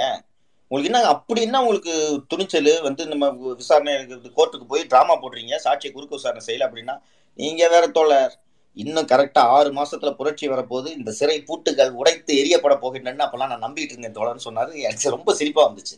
உங்களுக்கு 0.71 0.89
என்ன 0.91 1.07
அப்படி 1.07 1.41
என்ன 1.41 1.59
உங்களுக்கு 1.61 1.93
துணிச்சல்? 2.27 2.73
வந்து 2.81 3.05
நம்ம 3.05 3.29
விசாரணை 3.61 3.93
கோர்ட்டுக்கு 4.37 4.67
போய் 4.67 4.89
டிராமா 4.91 5.15
போடுறீங்க 5.21 5.55
சாட்சியை 5.65 5.91
குறுக்கு 5.91 6.19
விசாரணை 6.19 6.43
செய்யல 6.47 6.67
அப்படின்னா 6.67 6.95
நீங்க 7.39 7.69
வேற 7.69 7.87
தோழர். 7.87 8.33
இன்னும் 8.77 9.07
கரெக்டா 9.07 9.37
ஆறு 9.37 9.69
மாசத்துல 9.73 10.11
புரட்சி 10.11 10.47
வரப்போது 10.47 10.97
இந்த 10.97 11.11
சிறை 11.11 11.41
பூட்டுகள் 11.41 11.91
உடைத்து 11.91 12.33
எரியப்பட 12.41 12.75
போகின்றன. 12.83 13.25
அப்பெல்லாம் 13.25 13.51
நான் 13.53 13.65
நம்பிட்டு 13.65 13.93
இருந்தேன் 13.95 14.17
தோழர்னு 14.17 14.45
சொன்னாரு. 14.45 14.73
எனக்கு 14.81 15.09
ரொம்ப 15.09 15.33
சிரிப்பா 15.33 15.63
வந்துச்சு. 15.69 15.97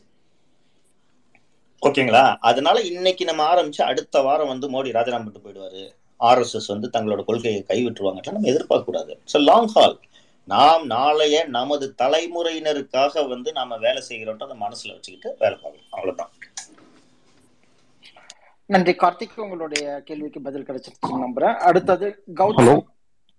ஓகேங்களா? 1.82 2.38
அதனால 2.40 2.82
இன்னைக்கு 2.82 3.26
நம்ம 3.26 3.44
ஆரம்பிச்சு 3.54 3.82
அடுத்த 3.82 4.22
வாரம் 4.22 4.48
வந்து 4.48 4.70
மோடி 4.70 4.92
ராஜினாமா 4.92 5.24
பண்ணிட்டு 5.24 5.46
போயிடுவாரு. 5.48 5.84
ஆர்எஸ்எஸ் 6.20 6.68
வந்து 6.68 6.88
தங்களோட 6.94 7.24
கொள்கையை 7.24 7.66
கைவிட்டுருவாங்க 7.68 8.32
நம்ம 8.32 8.48
எதிர்பார்க்க 8.48 8.90
கூடாது 8.90 9.20
ஸோ 9.34 9.40
லாங் 9.40 9.68
ஹால் 9.68 10.00
நாம் 10.48 10.86
நாளைய 10.86 11.46
நமது 11.48 11.96
தலைமுறையினருக்காக 12.02 13.28
வந்து 13.28 13.52
நாம 13.52 13.78
வேலை 13.78 14.04
செய்கிறோன்றத 14.10 14.56
மனசுல 14.66 14.96
வச்சுக்கிட்டு 14.96 15.36
வேலை 15.40 15.58
பார்க்கணும். 15.58 15.90
அவ்வளவுதான். 15.90 16.32
நன்றி. 18.74 18.94
கார்த்திக் 19.04 19.44
உங்களுடைய 19.46 19.86
கேள்விக்கு 20.08 20.40
பதில் 20.48 20.66
கிடைச்சிருச்சு 20.68 21.24
நம்புறேன். 21.26 21.56
அடுத்தது 21.70 22.08
ஹலோ. 22.58 22.76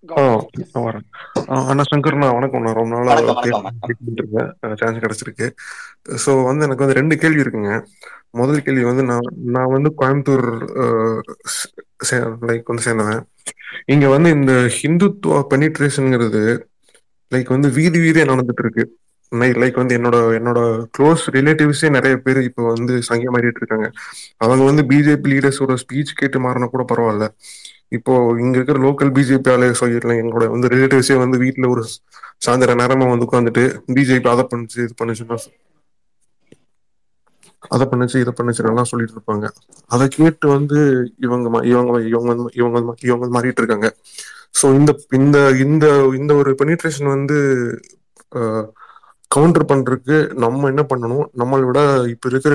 கௌதம். 0.05 1.05
நான் 1.49 1.68
அண்ணா 1.70 1.85
சங்கர்ண்ணா 1.91 2.26
வணக்கம் 2.37 2.64
நான் 2.64 2.76
ரொம்ப 2.78 2.97
நாளா 2.97 3.12
சான்ஸ் 4.80 5.03
கிடைச்சிருக்கு. 5.05 5.47
ஸோ 6.24 6.30
வந்து 6.49 6.64
எனக்கு 6.66 6.85
வந்து 6.85 6.99
ரெண்டு 6.99 7.14
கேள்வி 7.22 7.43
இருக்குங்க. 7.45 7.72
முதல் 8.41 8.64
கேள்வி 8.66 8.85
வந்து 8.89 9.05
நான் 9.11 9.30
நான் 9.55 9.72
வந்து 9.74 9.91
கோயம்புத்தூர் 10.01 10.47
லைக் 12.49 12.70
வந்து 12.72 12.87
சேர்ந்தவன். 12.89 13.22
இங்க 13.95 14.07
வந்து 14.14 14.30
இந்த 14.39 14.53
ஹிந்துத்துவ 14.78 15.41
பெனிட்ரேஷனுங்கிறது 15.53 16.43
லைக் 17.32 17.55
வந்து 17.57 17.70
வீதி 17.78 17.99
வீதியா 18.05 18.26
நடந்துட்டு 18.32 18.64
இருக்கு. 18.66 18.85
லைக் 19.41 19.74
வந்து 19.74 19.99
என்னோட 19.99 20.41
என்னோட 20.41 20.85
க்ளோஸ் 20.99 21.16
ரிலேட்டிவ்ஸே 21.30 21.91
நிறைய 21.91 22.16
பேர் 22.16 22.43
இப்போ 22.43 22.66
வந்து 22.66 22.95
சங்கியா 23.09 23.28
மாறிட்டு 23.32 23.57
இருக்காங்க. 23.57 23.91
அவங்க 24.37 24.64
வந்து 24.64 24.82
பிஜேபி 24.82 25.26
லீடர்ஸோட 25.26 25.76
ஸ்பீச் 25.76 26.14
கேட்டு 26.14 26.41
மாறினா 26.41 26.66
கூட 26.66 26.95
பரவாயில்ல. 26.95 27.28
இப்போ 27.89 28.35
இங்க 28.39 28.57
இருக்கிற 28.57 28.78
லோக்கல் 28.78 29.12
பிஜேபி 29.12 29.53
ஆளு 29.53 29.74
சொல்லிடலாம். 29.80 30.22
எங்களோட 30.24 30.49
வந்து 30.49 30.68
ரிலேட்டிவ்ஸே 30.68 31.18
வந்து 31.18 31.39
வீட்டுல 31.39 31.68
ஒரு 31.68 31.85
சாயந்தர 32.47 32.74
நேரமா 32.74 33.18
வந்து 33.18 33.26
உட்காந்துட்டு 33.26 33.82
பிஜேபி 33.95 34.28
அதை 34.28 34.47
பண்ணுச்சு 34.55 34.78
இது 34.78 34.95
பண்ணுச்சுன்னா 35.05 35.39
அதை 37.68 37.87
பண்ணுச்சு 37.91 38.20
இதை 38.20 38.32
பண்ணுச்சு 38.43 38.66
எல்லாம் 38.66 38.85
சொல்லிட்டு 38.85 39.20
இருப்பாங்க. 39.20 39.49
அதை 39.87 40.09
கேட்டு 40.09 40.49
வந்து 40.49 41.11
இவங்க 41.18 41.49
மா- 41.49 41.64
இவங்க 41.64 42.01
இவங்க 42.03 42.35
வந்து- 42.35 42.51
இவங்க 42.55 42.95
இவங்க 43.03 43.26
வந்து 43.26 43.41
மாறிட்டு 43.41 43.57
இருக்காங்க. 43.57 43.97
ஸோ 44.62 44.74
இந்த 44.74 45.01
இந்த 45.11 45.51
இந்த 45.51 46.14
இந்த 46.18 46.35
ஒரு 46.35 46.57
பெனிட்ரேஷன் 46.64 47.05
வந்து 47.05 47.39
கவுண்டர் 49.31 49.68
பண்றதுக்கு 49.70 50.16
நம்ம 50.43 50.68
என்ன 50.68 50.83
பண்ணணும்? 50.91 51.25
நம்மளை 51.41 51.64
விட 51.68 51.81
இப்ப 52.12 52.29
இருக்கிற 52.29 52.55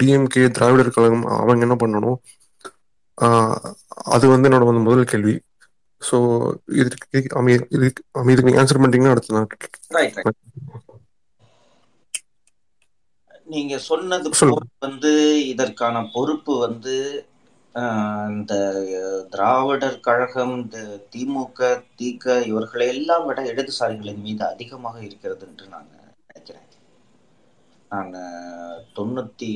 டிஎம்கே 0.00 0.44
திராவிடர் 0.50 0.94
கழகம் 0.96 1.26
அவங்க 1.40 1.66
என்ன 1.68 1.76
பண்ணணும்? 1.82 2.18
அது 4.14 4.24
வந்து 4.28 4.48
என்னோட 4.48 4.64
வந்து 4.70 4.86
முதல் 4.88 5.10
கேள்வி. 5.12 5.34
ஸோ 6.02 6.16
இதுக்கு 6.80 7.06
அமை 7.38 7.52
இதுக்கு 7.76 8.02
நீங்க 8.42 8.60
ஆன்சர் 8.62 8.80
பண்ணிட்டீங்கன்னா 8.80 9.14
அடுத்து 9.14 9.36
நான் 9.36 9.50
நீங்க 13.48 13.74
சொன்னது 13.88 14.28
வந்து 14.84 15.12
இதற்கான 15.52 16.02
பொறுப்பு 16.14 16.52
வந்து 16.58 16.96
இந்த 17.74 18.54
திராவிடர் 19.30 19.96
கழகம் 20.00 20.52
இந்த 20.58 20.78
திமுக 21.12 21.60
திக 22.00 22.34
இவர்களை 22.50 22.86
எல்லாம் 22.92 23.24
விட 23.26 23.40
இடதுசாரிகளின் 23.52 24.20
மீது 24.26 24.42
அதிகமாக 24.46 25.00
இருக்கிறது 25.06 25.46
என்று 25.46 25.66
நான் 25.68 25.88
நினைக்கிறேன். 26.26 26.68
நான் 27.88 28.12
தொண்ணூத்தி 28.98 29.50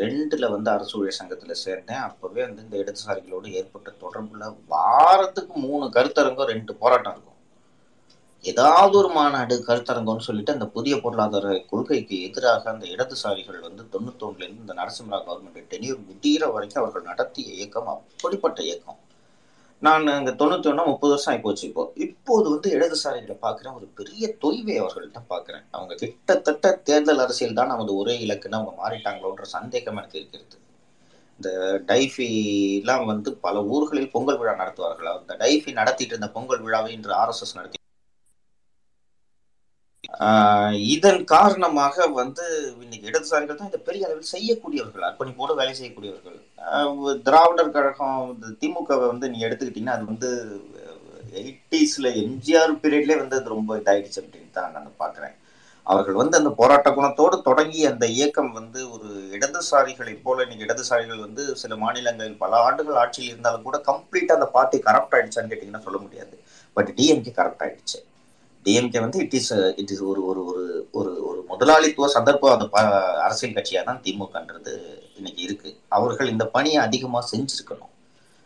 ரெண்டுல 0.00 0.50
வந்து 0.54 0.70
அரசு 0.70 0.94
ஊழியர் 0.98 1.20
சங்கத்துல 1.20 1.56
சேர்ந்தேன். 1.64 2.02
அப்பவே 2.08 2.42
வந்து 2.46 2.64
இந்த 2.66 2.76
இடதுசாரிகளோடு 2.82 3.50
ஏற்பட்ட 3.60 3.92
தொடர்புல 4.04 4.48
வாரத்துக்கு 4.66 5.54
மூணு 5.66 5.86
கருத்தரங்கம் 5.98 6.52
ரெண்டு 6.54 6.74
போராட்டம் 6.74 7.12
இருக்கும். 7.12 7.31
ஏதாவது 8.44 8.94
ஒரு 9.00 9.08
மாநாடு 9.16 9.54
கருத்தரங்கம்னு 9.66 10.26
சொல்லிட்டு 10.26 10.54
அந்த 10.54 10.66
புதிய 10.76 10.94
பொருளாதார 11.02 11.46
கொள்கைக்கு 11.70 12.16
எதிராக 12.28 12.70
அந்த 12.70 12.84
இடதுசாரிகள் 12.94 13.58
வந்து 13.66 13.82
தொண்ணூத்தொன்னுல 13.92 14.44
இருந்து 14.44 14.64
இந்த 14.64 14.74
நரசிம்மரா 14.80 15.18
கவர்மெண்ட் 15.26 15.68
டெனியூர் 15.72 16.00
முடிகிற 16.08 16.46
வரைக்கும் 16.54 16.80
அவர்கள் 16.82 17.08
நடத்திய 17.10 17.54
இயக்கம் 17.58 17.90
அப்படிப்பட்ட 17.94 18.58
இயக்கம். 18.68 18.98
நான் 19.86 20.08
இங்க 20.18 20.32
தொண்ணூத்தி 20.40 20.68
ஒண்ணா 20.70 20.84
முப்பது 20.88 21.12
வருஷம் 21.12 21.32
ஆகிப்போச்சு 21.32 21.64
இப்போ. 21.68 21.84
இப்போது 22.06 22.46
வந்து 22.54 22.68
இடதுசாரிகளை 22.76 23.36
பார்க்குறேன் 23.46 23.76
ஒரு 23.78 23.86
பெரிய 24.00 24.24
தொய்வை 24.44 24.74
அவர்கள்ட்ட 24.82 25.22
பார்க்குறேன். 25.32 25.64
அவங்க 25.76 25.94
கிட்டத்தட்ட 26.02 26.72
தேர்தல் 26.88 27.22
அரசியல் 27.24 27.58
தான் 27.60 27.72
நமது 27.74 27.94
ஒரே 28.00 28.16
இலக்குன்னு 28.26 28.58
அவங்க 28.60 28.74
மாறிட்டாங்களோன்ற 28.82 29.46
சந்தேகம் 29.56 30.00
எனக்கு 30.02 30.18
இருக்கிறது. 30.20 30.56
இந்த 31.38 31.50
டைஃபி 31.92 32.28
எல்லாம் 32.80 33.06
வந்து 33.12 33.32
பல 33.46 33.62
ஊர்களில் 33.74 34.12
பொங்கல் 34.16 34.40
விழா 34.42 34.54
நடத்துவார்கள்? 34.62 35.12
அந்த 35.20 35.36
டைஃபி 35.44 35.72
நடத்திட்டு 35.80 36.14
இருந்த 36.16 36.30
பொங்கல் 36.38 36.64
விழாவை 36.66 36.92
இன்று 36.96 37.14
ஆர்எஸ்எஸ் 37.22 37.56
நடத்தி 37.60 37.78
இதன் 40.94 41.22
காரணமாக 41.32 42.06
வந்து 42.20 42.44
இன்னைக்கு 42.84 43.08
இடதுசாரிகள் 43.10 43.58
தான் 43.60 43.70
இதை 43.70 43.80
பெரிய 43.88 44.06
அளவில் 44.06 44.32
செய்யக்கூடியவர்கள் 44.32 45.06
அர்ப்பணிப்போடு 45.08 45.58
வேலை 45.60 45.74
செய்யக்கூடியவர்கள். 45.78 46.38
திராவிடர் 47.28 47.74
கழகம் 47.76 48.24
இந்த 48.34 48.48
திமுகவை 48.62 49.06
வந்து 49.12 49.30
நீங்க 49.32 49.46
எடுத்துக்கிட்டீங்கன்னா 49.48 49.96
அது 49.98 50.10
வந்து 50.12 50.30
எயிட்டிஸ்ல 51.42 52.08
எம்ஜிஆர் 52.24 52.74
பீரியட்லேயே 52.82 53.20
வந்து 53.22 53.38
அது 53.40 53.54
ரொம்ப 53.56 53.78
இதாயிடுச்சு 53.80 54.20
அப்படின்னு 54.22 54.56
தான் 54.58 54.74
நான் 54.76 55.00
பாக்குறேன் 55.04 55.36
அவர்கள் 55.86 56.20
வந்து 56.20 56.38
அந்த 56.40 56.50
போராட்ட 56.60 56.88
குணத்தோடு 56.96 57.36
தொடங்கி 57.48 57.80
அந்த 57.92 58.04
இயக்கம் 58.18 58.52
வந்து 58.58 58.80
ஒரு 58.94 59.08
இடதுசாரிகளை 59.36 60.14
போல 60.26 60.44
இன்னைக்கு 60.44 60.66
இடதுசாரிகள் 60.66 61.24
வந்து 61.26 61.44
சில 61.62 61.76
மாநிலங்களில் 61.84 62.40
பல 62.44 62.60
ஆண்டுகள் 62.66 63.00
ஆட்சியில் 63.02 63.32
இருந்தாலும் 63.32 63.66
கூட 63.68 63.78
கம்ப்ளீட்டா 63.90 64.36
அந்த 64.38 64.48
பார்ட்டி 64.56 64.78
கரப்ட் 64.88 65.16
ஆயிடுச்சான்னு 65.18 65.52
கேட்டீங்கன்னா 65.52 65.84
சொல்ல 65.88 66.00
முடியாது. 66.04 66.34
பட் 66.76 66.90
டிஎம்கே 66.98 67.32
கரப்ட் 67.40 67.64
ஆயிடுச்சு. 67.66 67.98
டிஎம்கே 68.64 69.00
வந்து 69.00 69.18
இட் 69.18 69.34
இஸ் 69.34 69.52
இட் 69.52 69.90
இஸ் 69.90 70.00
ஒரு 70.00 70.26
ஒரு 70.26 70.44
ஒரு 70.44 70.88
ஒரு 70.92 71.26
ஒரு 71.26 71.44
முதலாளித்துவ 71.48 72.12
சந்தர்ப்ப 72.12 72.52
அந்த 72.52 72.68
ப- 72.70 73.20
அரசியல் 73.20 73.54
கட்சியாக 73.54 73.84
தான் 73.84 74.00
திமுகன்றது 74.02 74.78
இன்னைக்கு 75.16 75.42
இருக்கு. 75.42 75.76
அவர்கள் 75.88 76.28
இந்த 76.28 76.46
பணியை 76.46 76.76
அதிகமாக 76.76 77.36
செஞ்சிருக்கணும். 77.36 77.90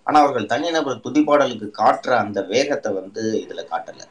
ஆனால் 0.03 0.23
அவர்கள் 0.23 0.47
தனிநபர் 0.47 0.97
துதிப்பாடலுக்கு 0.97 1.69
காட்டுற 1.79 2.17
அந்த 2.17 2.43
வேகத்தை 2.43 2.93
வந்து 2.93 3.43
இதில் 3.43 3.69
காட்டலை. 3.71 4.05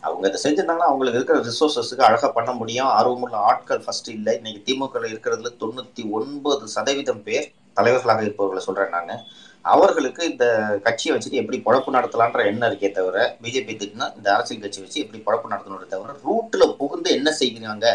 அவங்க 0.00 0.28
இதை 0.28 0.52
செஞ்சிருந்தாங்கன்னா 0.52 0.78
அவங்களுக்கு 0.78 1.34
இருக்கிற 1.34 1.42
ரிசோர்ஸஸுக்கு 1.42 2.00
அழகாக 2.00 2.32
பண்ண 2.32 2.52
முடியும். 2.52 2.86
ஆர்வமுள்ள 2.86 3.36
ஆட்கள் 3.36 3.80
ஃபர்ஸ்ட் 3.80 4.08
இல்லை. 4.08 4.36
இன்னைக்கு 4.36 4.74
திமுக 4.74 4.88
இருக்கிறதுல 4.94 5.56
தொண்ணூற்றி 5.60 6.10
ஒன்பது 6.10 6.68
சதவீதம் 6.68 7.22
பேர் 7.22 7.52
தலைவர்களாக 7.74 8.22
இருப்பவர்களை 8.22 8.64
சொல்கிறேன் 8.64 9.04
நான். 9.04 9.20
அவர்களுக்கு 9.62 10.30
இந்த 10.30 10.44
கட்சியை 10.82 11.16
வச்சுட்டு 11.16 11.40
எப்படி 11.42 11.58
பொழப்பு 11.64 11.90
நடத்தலான்ற 11.90 12.46
எண்ணம் 12.46 12.70
இருக்கே 12.70 12.90
தவிர 12.90 13.36
பிஜேபி 13.42 13.74
திட்டினா 13.80 14.16
இந்த 14.16 14.34
அரசியல் 14.34 14.62
கட்சி 14.62 14.80
வச்சு 14.80 15.00
எப்படி 15.00 15.22
பொழப்பு 15.26 15.52
நடத்தணும் 15.52 15.86
தவிர 15.86 16.14
ரூட்ல 16.24 16.76
புகுந்து 16.76 17.10
என்ன 17.10 17.36
செய்கிறாங்க 17.40 17.86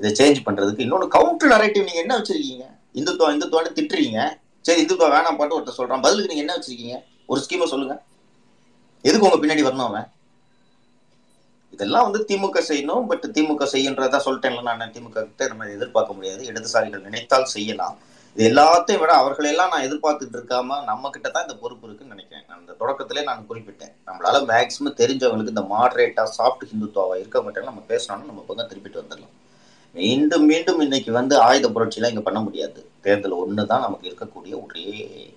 இதை 0.00 0.10
சேஞ்ச் 0.10 0.46
பண்றதுக்கு 0.46 0.80
இன்னொன்று 0.80 1.08
கவுண்டர் 1.08 1.50
நரேட்டிவ் 1.50 1.84
நீங்க 1.84 2.00
என்ன 2.00 2.16
வச்சிருக்கீங்க? 2.18 2.64
இந்துத்துவம் 2.94 3.34
இந்துத்துவம்னு 3.34 3.72
திட்டுறீங்க. 3.74 4.38
சரி 4.60 4.82
இந்துத்துவம் 4.82 5.14
வேணாம் 5.14 5.36
பாட்டு 5.36 5.60
ஒருத்தர் 5.60 5.78
சொல்றான். 5.78 6.02
பதிலுக்கு 6.02 6.34
நீங்க 6.34 6.44
என்ன 6.44 6.54
வச்சிருக்கீங்க? 6.56 7.04
ஒரு 7.26 7.44
ஸ்கீமை 7.48 7.64
சொல்லுங்க. 7.64 8.02
எதுக்கு 9.02 9.28
உங்க 9.30 9.46
பின்னாடி 9.46 9.58
வரணும் 9.58 9.86
அவன்? 9.86 10.06
இதெல்லாம் 11.70 12.10
வந்து 12.10 12.24
திமுக 12.28 12.60
செய்யணும் 12.68 13.06
பட் 13.06 13.24
திமுக 13.32 13.66
செய்யுன்றதா 13.72 14.20
சொல்லிட்டேன்ல 14.24 14.62
நான். 14.62 14.80
திமுக 14.80 15.12
கிட்ட 15.12 15.46
நம்ம 15.46 15.68
எதிர்பார்க்க 15.68 16.14
முடியாது. 16.14 16.44
இடதுசாரிகள் 16.44 17.00
நினைத்தால் 17.00 17.44
செய்யலாம். 17.44 17.98
இது 18.38 18.48
எல்லாத்தையும் 18.48 19.00
விட 19.02 19.12
அவர்களெல்லாம் 19.20 19.72
நான் 19.72 19.84
எதிர்பார்த்துட்டு 19.86 20.36
இருக்காம 20.38 20.76
நம்ம 20.88 21.08
கிட்ட 21.14 21.28
தான் 21.28 21.44
இந்த 21.46 21.54
பொறுப்பு 21.62 21.86
இருக்குன்னு 21.86 22.14
நினைக்கிறேன். 22.14 22.44
நான் 22.48 22.60
இந்த 22.62 22.74
தொடக்கத்திலே 22.82 23.22
நான் 23.28 23.40
குறிப்பிட்டேன். 23.48 23.92
நம்மளால 24.08 24.40
மேக்சிமம் 24.50 24.96
தெரிஞ்சவங்களுக்கு 25.00 25.54
இந்த 25.54 25.64
மாடரேட்டா 25.72 26.24
சாஃப்ட் 26.36 26.62
ஹிந்துத்துவாவா 26.70 27.16
இருக்க 27.22 27.42
மாட்டேன் 27.46 27.68
நம்ம 27.70 27.82
பேசணும்னு 27.90 28.30
நம்ம 28.30 28.44
பக்கம் 28.50 28.70
திருப்பிட்டு 28.72 29.02
வந்துடலாம். 29.02 29.34
மீண்டும் 29.96 30.46
மீண்டும் 30.50 30.80
இன்னைக்கு 30.86 31.10
வந்து 31.18 31.34
ஆயுத 31.48 31.72
புரட்சியெல்லாம் 31.74 32.14
இங்க 32.14 32.24
பண்ண 32.30 32.40
முடியாது. 32.46 32.80
தேர்தல் 33.04 33.38
ஒன்று 33.42 33.68
தான் 33.74 33.84
நமக்கு 33.86 34.08
இருக்கக்கூடிய 34.10 34.54
ஒரே 34.64 34.88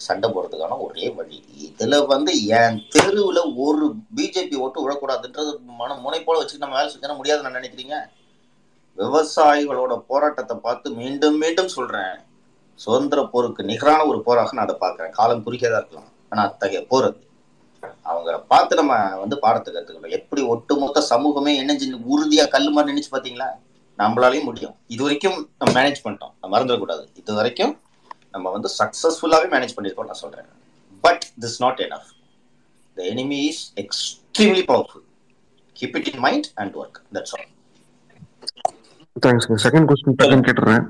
சண்டை 0.08 0.28
போடுறதுக்கான 0.36 0.80
ஒரே 0.88 1.06
வழி. 1.20 1.38
இதுல 1.68 2.06
வந்து 2.16 2.32
என் 2.62 2.82
தெருவில் 2.95 3.43
ஒரு 3.68 3.86
பிஜேபி 4.18 4.58
ஓட்டு 4.66 4.84
விழக்கூடாதுன்றது 4.88 5.52
மன 5.84 5.95
முனைப்போட 6.08 6.39
வச்சுட்டு 6.41 6.66
நம்ம 6.66 6.78
வேலை 6.80 6.89
செஞ்சிட 6.91 7.16
முடியாதுன்னு 7.20 7.49
நான் 7.49 7.62
நினைக்கிறீங்க? 7.62 7.97
விவசாயிகளோட 8.97 9.95
போராட்டத்தை 10.12 10.58
பார்த்து 10.68 10.99
மீண்டும் 11.04 11.39
மீண்டும் 11.43 11.76
சொல்றேன். 11.78 12.18
சுதந்திர 12.84 13.19
போருக்கு 13.34 13.61
நிகரான 13.71 14.05
ஒரு 14.11 14.19
போராக 14.27 14.55
நான் 14.57 14.65
அதை 14.67 14.75
பார்க்குறேன். 14.84 15.13
காலம் 15.19 15.43
குறுகியதாக 15.47 15.82
இருக்கலாம். 15.82 16.09
ஆனால் 16.32 16.47
அத்தகைய 16.49 16.82
போர். 16.91 17.07
அது 17.09 17.19
அவங்கள 18.09 18.36
பார்த்து 18.51 18.79
நம்ம 18.79 18.93
வந்து 19.23 19.36
பாடத்தை 19.43 19.69
கற்றுக்கணும். 19.75 20.15
எப்படி 20.19 20.41
ஒட்டுமொத்த 20.53 21.01
சமூகமே 21.11 21.51
இணைஞ்சு 21.61 21.88
உறுதியாக 22.13 22.51
கல் 22.55 22.71
மாதிரி 22.75 22.91
நினைச்சு 22.93 23.11
பார்த்தீங்களா 23.13 23.49
நம்மளாலையும் 23.99 24.47
முடியும். 24.49 24.75
இது 24.93 25.01
வரைக்கும் 25.05 25.38
நம்ம 25.59 25.71
மேனேஜ் 25.77 26.03
பண்ணிட்டோம். 26.03 26.34
நம்ம 26.41 26.51
மறந்துடக்கூடாது 26.55 27.03
இது 27.21 27.32
வரைக்கும் 27.39 27.73
நம்ம 28.34 28.51
வந்து 28.55 28.69
சக்ஸஸ்ஃபுல்லாகவே 28.79 29.47
மேனேஜ் 29.53 29.75
பண்ணியிருக்கோம் 29.77 30.09
நான் 30.11 30.21
சொல்கிறேன் 30.23 30.49
but 31.03 31.25
this 31.43 31.59
not 31.63 31.82
enough 31.86 32.11
the 32.97 33.07
enemy 33.13 33.39
is 33.51 33.63
extremely 33.84 34.63
powerful 34.71 35.05
keep 35.79 35.97
it 35.99 36.09
in 36.11 36.21
mind 36.27 36.47
and 36.61 36.75
work 36.82 36.99
that's 37.17 37.34
all 37.38 37.49
தேங்க்ஸ்ங்க 39.16 39.57
செகண்ட் 39.64 39.88
கொஸ்டின் 39.89 40.18
டக்குன்னு 40.20 40.45
கேட்டுறேன். 40.47 40.84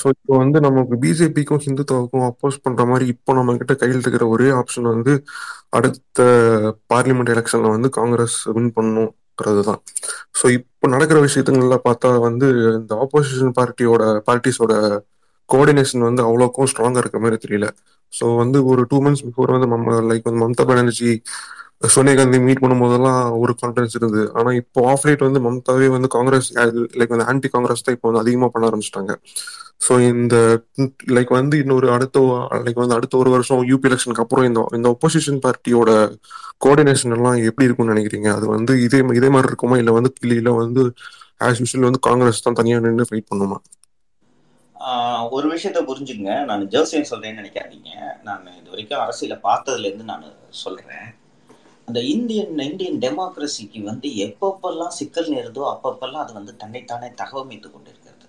ஸோ 0.00 0.06
இப்போ 0.08 0.32
வந்து 0.36 0.58
நமக்கு 0.60 0.94
பிஜேபிக்கும் 1.04 1.62
ஹிந்துத்துவாவுக்கும் 1.66 2.26
அப்போஸ் 2.30 2.62
பண்ற 2.62 2.84
மாதிரி 2.84 3.06
இப்போ 3.06 3.34
நம்ம 3.34 3.56
கிட்ட 3.56 3.74
கையில் 3.74 4.02
இருக்கிற 4.02 4.26
ஒரே 4.28 4.48
ஆப்ஷன் 4.60 4.88
வந்து 4.92 5.12
அடுத்த 5.70 6.26
பார்லிமெண்ட் 6.92 7.32
எலெக்ஷன்ல 7.34 7.70
வந்து 7.76 7.90
காங்கிரஸ் 7.98 8.38
வின் 8.56 8.74
பண்ணணுங்கிறது 8.78 9.62
தான் 9.62 9.80
ஸோ 10.40 10.44
இப்போ 10.50 10.88
நடக்கிற 10.88 11.20
விஷயத்துங்கள்ல 11.20 11.78
பார்த்தா 11.88 12.10
வந்து 12.28 12.48
இந்த 12.80 12.94
ஆப்போசிஷன் 12.96 13.56
பார்ட்டியோட 13.60 14.02
பார்ட்டிஸோட 14.28 14.72
கோஆர்டினேஷன் 15.48 16.06
வந்து 16.08 16.22
அவ்வளோக்கும் 16.22 16.68
ஸ்ட்ராங்கா 16.70 17.00
இருக்க 17.02 17.18
மாதிரி 17.18 17.38
தெரியல. 17.44 17.66
ஸோ 18.12 18.24
வந்து 18.36 18.58
ஒரு 18.64 18.82
டூ 18.90 18.98
மந்த்ஸ் 19.04 19.24
பிஃபோர் 19.26 19.54
வந்து 19.56 19.66
நம்ம 19.66 19.96
லைக் 20.10 20.28
வந்து 20.28 20.42
மம்தா 20.44 20.64
பானர்ஜி 20.64 21.10
சோனியா 21.92 22.14
காந்தி 22.18 22.38
மீட் 22.46 22.60
பண்ணும்போதெல்லாம் 22.62 23.20
ஒரு 23.42 23.52
கான்ஃபிடன்ஸ் 23.60 23.96
இருந்தது. 23.98 24.24
ஆனா 24.38 24.50
இப்போ 24.60 24.80
ஆஃப் 24.92 25.04
லைட் 25.06 25.24
வந்து 25.26 25.40
மம்தாவே 25.46 25.88
வந்து 25.94 26.08
காங்கிரஸ் 26.16 26.48
லைக் 27.00 27.14
வந்து 27.14 27.26
ஆன்டி 27.32 27.48
காங்கிரஸ் 27.54 27.84
தான் 27.86 27.96
இப்போ 27.96 28.08
வந்து 28.08 28.22
அதிகமா 28.22 28.48
பண்ண 28.54 28.68
ஆரம்பிச்சிட்டாங்க. 28.70 29.14
ஸோ 29.86 29.92
இந்த 30.12 30.36
லைக் 31.16 31.30
வந்து 31.38 31.56
இன்னொரு 31.62 31.86
அடுத்த 31.96 32.18
லைக் 32.66 32.82
வந்து 32.82 32.96
அடுத்த 32.98 33.14
ஒரு 33.22 33.30
வருஷம் 33.34 33.62
யூபி 33.72 33.88
எலெக்ஷனுக்கு 33.90 34.24
அப்புறம் 34.24 34.46
இந்த 34.50 34.60
இந்த 34.78 34.88
ஒப்போசிஷன் 34.94 35.40
பார்ட்டியோட 35.46 35.90
கோஆர்டினேஷன் 36.64 37.14
எல்லாம் 37.16 37.38
எப்படி 37.48 37.66
இருக்கும்னு 37.68 37.94
நினைக்கிறீங்க? 37.94 38.28
அது 38.38 38.46
வந்து 38.56 38.72
இதே 38.86 39.00
இதே 39.20 39.30
மாதிரி 39.36 39.50
இருக்குமா? 39.52 39.78
இல்லை 39.82 39.94
வந்து 39.98 40.12
இல்ல 40.40 40.52
வந்து 40.62 40.84
ஆஸ் 41.46 41.60
யூஷுவல் 41.62 41.88
வந்து 41.88 42.02
காங்கிரஸ் 42.08 42.44
தான் 42.46 42.58
தனியாக 42.60 42.84
நின்று 42.86 43.08
ஃபைட் 43.10 43.30
பண்ணுமா? 43.32 43.58
ஒரு 45.36 45.46
விஷயத்த 45.52 45.80
புரிஞ்சுங்க 45.90 46.30
நான் 46.48 46.64
ஜோசியம் 46.74 47.10
சொல்றேன்னு 47.10 47.40
நினைக்காதீங்க. 47.40 47.90
நான் 48.26 48.48
இது 48.60 48.72
வரைக்கும் 48.72 49.02
அரசியல 49.04 49.36
பார்த்ததுல 49.48 49.88
இருந்து 49.88 50.10
நான் 50.12 50.26
சொல்றேன். 50.62 51.06
அந்த 51.88 52.00
இந்தியன் 52.14 52.60
இந்தியன் 52.68 52.98
டெமோக்ரஸிக்கு 53.04 53.80
வந்து 53.88 54.08
எப்பப்பெல்லாம் 54.26 54.94
சிக்கல் 54.98 55.32
நேருதோ 55.34 55.62
அப்பப்பெல்லாம் 55.72 56.22
அது 56.24 56.32
வந்து 56.38 56.52
தன்னைத்தானே 56.62 57.08
தகவமைத்து 57.20 57.68
கொண்டிருக்கிறது. 57.74 58.26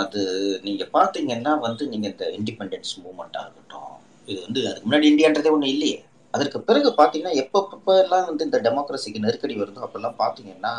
அது 0.00 0.20
நீங்கள் 0.66 0.92
பார்த்தீங்கன்னா 0.96 1.52
வந்து 1.66 1.84
நீங்கள் 1.92 2.12
இந்த 2.14 2.26
இண்டிபெண்டன்ஸ் 2.38 2.92
மூமெண்ட்டாக 3.04 3.44
இருக்கட்டும் 3.46 3.92
இது 4.30 4.38
வந்து 4.46 4.60
அதுக்கு 4.68 4.86
முன்னாடி 4.88 5.06
இந்தியான்றதே 5.12 5.52
ஒன்று 5.56 5.72
இல்லையே. 5.74 5.98
அதற்கு 6.34 6.58
பிறகு 6.68 6.90
பார்த்தீங்கன்னா 7.00 7.34
எப்பப்பெல்லாம் 7.44 8.26
வந்து 8.30 8.46
இந்த 8.48 8.58
டெமோக்ரஸிக்கு 8.66 9.24
நெருக்கடி 9.24 9.56
வருதோ 9.62 9.84
அப்பெல்லாம் 9.86 10.18
பார்த்தீங்கன்னா 10.22 10.74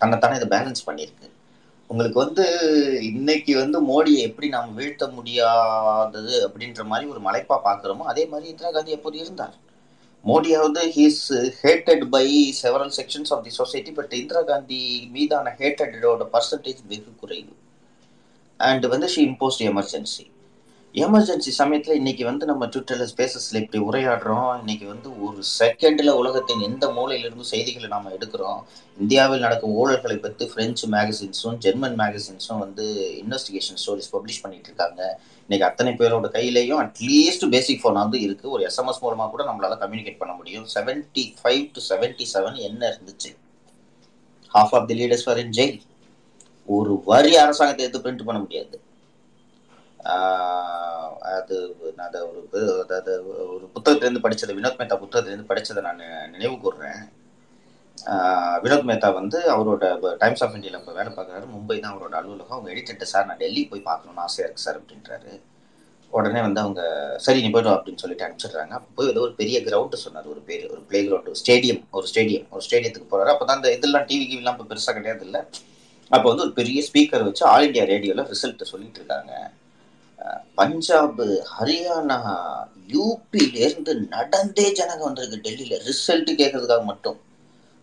தன்னைத்தானே 0.00 0.38
இதை 0.40 0.48
பேலன்ஸ் 0.54 0.86
பண்ணியிருக்கு. 0.88 1.28
உங்களுக்கு 1.90 2.18
வந்து 2.24 2.44
இன்னைக்கு 3.10 3.52
வந்து 3.62 3.78
மோடியை 3.90 4.20
எப்படி 4.28 4.46
நாம் 4.54 4.76
வீழ்த்த 4.78 5.04
முடியாதது 5.16 6.34
அப்படின்ற 6.46 6.84
மாதிரி 6.92 7.10
ஒரு 7.14 7.20
மலைப்பா 7.26 7.56
பார்க்குறோமோ 7.68 8.04
அதே 8.12 8.24
மாதிரி 8.32 8.46
இந்திரா 8.52 8.70
காந்தி 8.76 8.96
எப்போது 8.98 9.18
இருந்தார்? 9.24 9.54
மோடியாவது 10.26 10.82
he's 10.96 11.22
hated 11.62 12.04
by 12.10 12.54
several 12.62 12.92
sections 12.96 13.32
of 13.32 13.42
the 13.44 13.50
society 13.50 13.92
but 13.92 14.12
Indira 14.12 14.42
Gandhi 14.42 15.08
மீதான 15.12 15.54
ஹேட்டடோட 15.58 16.22
பர்சன்டேஜ் 16.32 16.82
வெகு 16.88 17.12
குறைவு. 17.16 17.52
அண்ட் 18.56 18.86
வந்து 18.86 19.08
ஷி 19.08 19.22
இம்போஸ்ட் 19.26 19.64
எமர்ஜென்சி 19.70 20.24
எமர்ஜென்சி 21.02 21.52
சமயத்தில் 21.58 21.96
இன்னைக்கு 21.96 22.24
வந்து 22.24 22.46
நம்ம 22.46 22.66
ட்விட்டரில் 22.66 23.08
ஸ்பேசஸில் 23.12 23.58
இப்படி 23.60 23.78
உரையாடுறோம். 23.84 24.58
இன்னைக்கு 24.58 24.86
வந்து 24.86 25.08
ஒரு 25.26 25.40
செகண்டில் 25.58 26.10
உலகத்தின் 26.10 26.60
எந்த 26.60 26.88
மூலையிலிருந்து 26.88 27.46
செய்திகளை 27.52 27.88
நாம் 27.88 28.06
எடுக்கிறோம். 28.16 28.60
இந்தியாவில் 28.98 29.40
நடக்கும் 29.40 29.74
ஊழல்களை 29.80 30.16
பற்றி 30.16 30.46
பிரெஞ்சு 30.46 30.88
மேகசின்ஸும் 30.88 31.56
ஜெர்மன் 31.58 31.96
மேகசின்ஸும் 31.98 32.58
வந்து 32.58 32.86
இன்வெஸ்டிகேஷன் 33.22 33.80
ஸ்டோரிஸ் 33.84 34.12
பப்ளிஷ் 34.12 34.40
பண்ணிட்டு 34.42 34.70
இருக்காங்க. 34.70 35.20
இன்னைக்கு 35.40 35.68
அத்தனை 35.70 35.92
பேரோட 35.92 36.30
கையிலையும் 36.36 36.82
அட்லீஸ்ட் 36.84 37.48
பேசிக் 37.56 37.82
ஃபோன் 37.82 38.00
வந்து 38.02 38.20
இருக்கு. 38.20 38.50
ஒரு 38.50 38.70
எஸ்எம்எஸ் 38.70 39.02
மூலமாக 39.06 39.30
கூட 39.30 39.44
நம்மளால 39.50 39.80
கம்யூனிகேட் 39.82 40.22
பண்ண 40.22 40.34
முடியும். 40.34 40.68
Seventy 40.74 41.26
five 41.42 41.66
to 41.72 41.82
seventy 41.90 42.26
seven 42.34 42.56
என்ன 42.68 42.82
இருந்துச்சு? 42.94 43.32
Half 44.54 44.74
of 44.78 44.88
the 44.88 44.96
leaders 45.02 45.26
for 45.26 45.38
in 45.38 45.54
jail 45.60 45.78
ஒரு 46.66 47.02
வரி 47.04 47.36
அரசாங்கத்தை 47.36 47.86
எடுத்து 47.86 48.04
பிரிண்ட் 48.06 48.26
பண்ண 48.30 48.40
முடியாது. 48.40 48.76
அது 51.38 51.56
நான் 51.98 52.08
அதை 52.08 52.20
ஒரு 52.30 52.40
அதாவது 52.84 53.12
ஒரு 53.54 53.66
புத்தகத்திலேருந்து 53.74 54.24
படித்தது 54.24 54.56
வினோத் 54.58 54.80
மேத்தா 54.80 54.96
புத்தகத்திலேருந்து 55.04 55.50
படித்ததை 55.50 55.82
நான் 55.88 56.02
நினைவு 56.34 56.56
கூறுறேன் 56.64 57.00
வினோத் 58.64 58.88
மேத்தா 58.90 59.08
வந்து 59.20 59.38
அவரோட 59.54 59.84
டைம்ஸ் 60.22 60.42
ஆஃப் 60.44 60.54
இந்தியாவில் 60.56 60.80
இப்போ 60.80 60.94
வேலை 60.98 61.10
பார்க்குறாரு. 61.16 61.44
மும்பை 61.54 61.76
தான் 61.78 61.92
அவரோட 61.94 62.14
அலுவலகம். 62.20 62.56
அவங்க 62.56 62.70
எடிட்டர் 62.74 63.12
சார் 63.12 63.28
நான் 63.28 63.42
டெல்லி 63.42 63.62
போய் 63.70 63.88
பார்க்கணும்னு 63.90 64.24
ஆசையாக 64.26 64.46
இருக்குது 64.46 64.66
சார் 64.66 64.78
அப்படின்றாரு. 64.80 65.32
உடனே 66.12 66.40
வந்து 66.46 66.60
அவங்க 66.64 66.82
சரி 67.26 67.40
நீ 67.44 67.48
போய்டும் 67.54 67.76
அப்படின்னு 67.76 68.02
சொல்லிட்டு 68.02 68.26
அனுப்பிச்சிடுறாங்க. 68.26 68.74
அப்போ 68.78 68.90
போய் 68.98 69.10
ஏதோ 69.12 69.22
ஒரு 69.26 69.34
பெரிய 69.40 69.56
கிரவுண்டு 69.68 70.02
சொன்னார் 70.04 70.28
ஒரு 70.34 70.42
பேர் 70.48 70.64
ஒரு 70.74 70.82
பிளே 70.90 71.00
கிரவுண்டு 71.06 71.40
ஸ்டேடியம் 71.42 71.82
ஒரு 71.98 72.08
ஸ்டேடியம் 72.12 72.46
ஒரு 72.56 72.64
ஸ்டேடியத்துக்கு 72.66 73.10
போகிறாரு 73.12 73.32
அப்போ 73.34 73.46
தான் 73.48 73.58
அந்த 73.60 73.70
இதெல்லாம் 73.76 74.06
டிவி 74.10 74.26
கிவிலாம் 74.32 74.56
இப்போ 74.58 74.68
பெருசாக 74.72 74.94
கிடையாது 74.98 75.24
இல்லை 75.28 75.40
அப்போ 76.10 76.26
வந்து 76.30 76.44
ஒரு 76.46 76.54
பெரிய 76.60 76.78
ஸ்பீக்கர் 76.88 77.26
வச்சு 77.28 77.44
ஆல் 77.52 77.66
இந்தியா 77.68 77.84
ரேடியோவில் 77.92 78.28
ரிசல்ட்டு 78.32 78.72
சொல்லிட்டு 78.72 79.00
இருக்காங்க. 79.00 79.32
பஞ்சாப் 80.54 81.20
ஹரியானா 81.54 82.18
யூபியிலேருந்து 82.94 83.92
நடந்தே 84.08 84.66
ஜனங்க 84.78 85.02
வந்திருக்கு 85.02 85.38
டெல்லியில. 85.44 85.78
ரிசல்ட் 85.88 86.30
கேட்கறதுக்காக 86.40 86.84
மட்டும். 86.84 87.18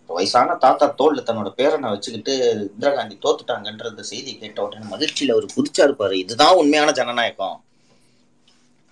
வயசான 0.08 0.56
தாத்தா 0.56 0.86
தோல்ல 0.98 1.20
தன்னோட 1.28 1.50
பேரனை 1.58 1.90
வச்சுக்கிட்டு 1.90 2.34
இந்திரா 2.74 2.92
காந்தி 2.94 3.18
தோத்துட்டாங்கன்ற 3.26 4.00
செய்தி 4.00 4.32
கேட்ட 4.38 4.64
உடனே 4.64 4.86
மகிழ்ச்சியில 4.86 5.36
அவர் 5.36 5.54
குதிச்சா 5.56 5.84
இருப்பாரு 5.84 6.16
இதுதான் 6.24 6.56
உண்மையான 6.56 6.92
ஜனநாயகம் 6.92 7.58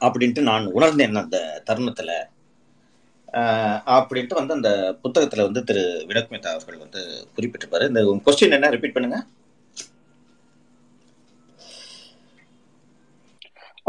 அப்படின்ட்டு 0.02 0.42
நான் 0.42 0.66
உணர்ந்தேன் 0.78 1.16
அந்த 1.16 1.64
தருணத்துல. 1.66 2.12
அப்படின்ட்டு 3.96 4.40
வந்து 4.40 4.54
அந்த 4.54 4.70
புத்தகத்துல 5.04 5.42
வந்து 5.48 5.64
திரு 5.64 5.84
வினோத் 6.08 6.32
மேத்தா 6.34 6.52
அவர்கள் 6.54 6.78
வந்து 6.78 7.02
குறிப்பிட்டிருப்பாரு. 7.36 7.88
இந்த 7.88 8.02
கொஸ்டின் 8.26 8.58
என்ன? 8.58 8.70
ரிப்பீட் 8.70 8.94
பண்ணுங்க. 8.94 9.20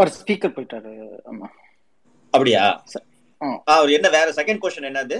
அவர் 0.00 0.14
ஸ்பீக்கர் 0.16 0.54
போயிட்டாரு 0.56 0.92
ஆமா. 1.30 1.46
அப்படியா? 2.34 2.64
அவர் 3.74 3.90
என்ன 3.90 4.08
வேற 4.08 4.28
செகண்ட் 4.38 4.62
கொஸ்டின் 4.62 4.88
என்னது 4.88 5.18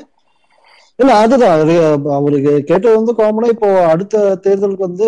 இல்ல 0.99 1.13
அதுதான். 1.19 1.55
அது 1.57 1.75
அவருக்கு 2.17 2.53
கேட்டது 2.63 2.95
வந்து 2.97 3.13
காமனா 3.19 3.51
இப்போ 3.53 3.69
அடுத்த 3.93 4.17
தேர்தலுக்கு 4.45 4.89
வந்து 4.89 5.07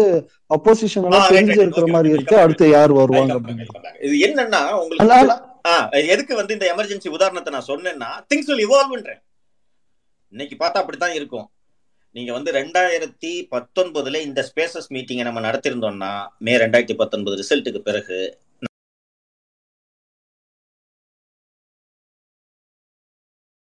அப்போசிஷன் 0.50 1.06
எல்லாம் 1.06 1.24
right. 1.26 1.50
இருக்கிற 1.56 1.88
மாதிரி. 1.88 2.12
இருக்கு. 2.14 2.36
அடுத்து 2.36 2.66
யார் 2.70 2.92
வருவாங்க 2.92 3.34
back. 3.40 3.58
இது 4.06 4.14
என்னன்னா 4.26 4.60
உங்களுக்கு 4.78 5.40
எதுக்கு 6.12 6.34
வந்து 6.36 6.54
இந்த 6.54 6.66
எமர்ஜென்சி 6.72 7.08
உதாரணத்தை 7.08 7.52
நான் 7.52 7.68
சொன்னேன்னா 7.68 8.10
திங்ஸ் 8.30 8.50
will 8.50 8.62
இவால்வ்ன்றேன் 8.66 9.20
இன்னைக்கு 10.32 10.56
பார்த்தா 10.56 10.80
அப்படித்தான் 10.82 11.14
இருக்கும். 11.14 11.46
நீங்க 12.16 12.30
வந்து 12.32 12.50
ரெண்டாயிரத்தி 12.52 13.32
பத்தொன்பதுல 13.52 14.20
இந்த 14.22 14.40
ஸ்பேசஸ் 14.48 14.88
மீட்டிங்கை 14.90 15.24
நம்ம 15.24 15.40
நடத்திருந்தோம்னா 15.40 16.10
மே 16.38 16.54
ரெண்டாயிரத்தி 16.56 16.96
பத்தொன்பது 16.96 17.36
ரிசல்ட்டுக்கு 17.40 17.80
பிறகு 17.82 18.18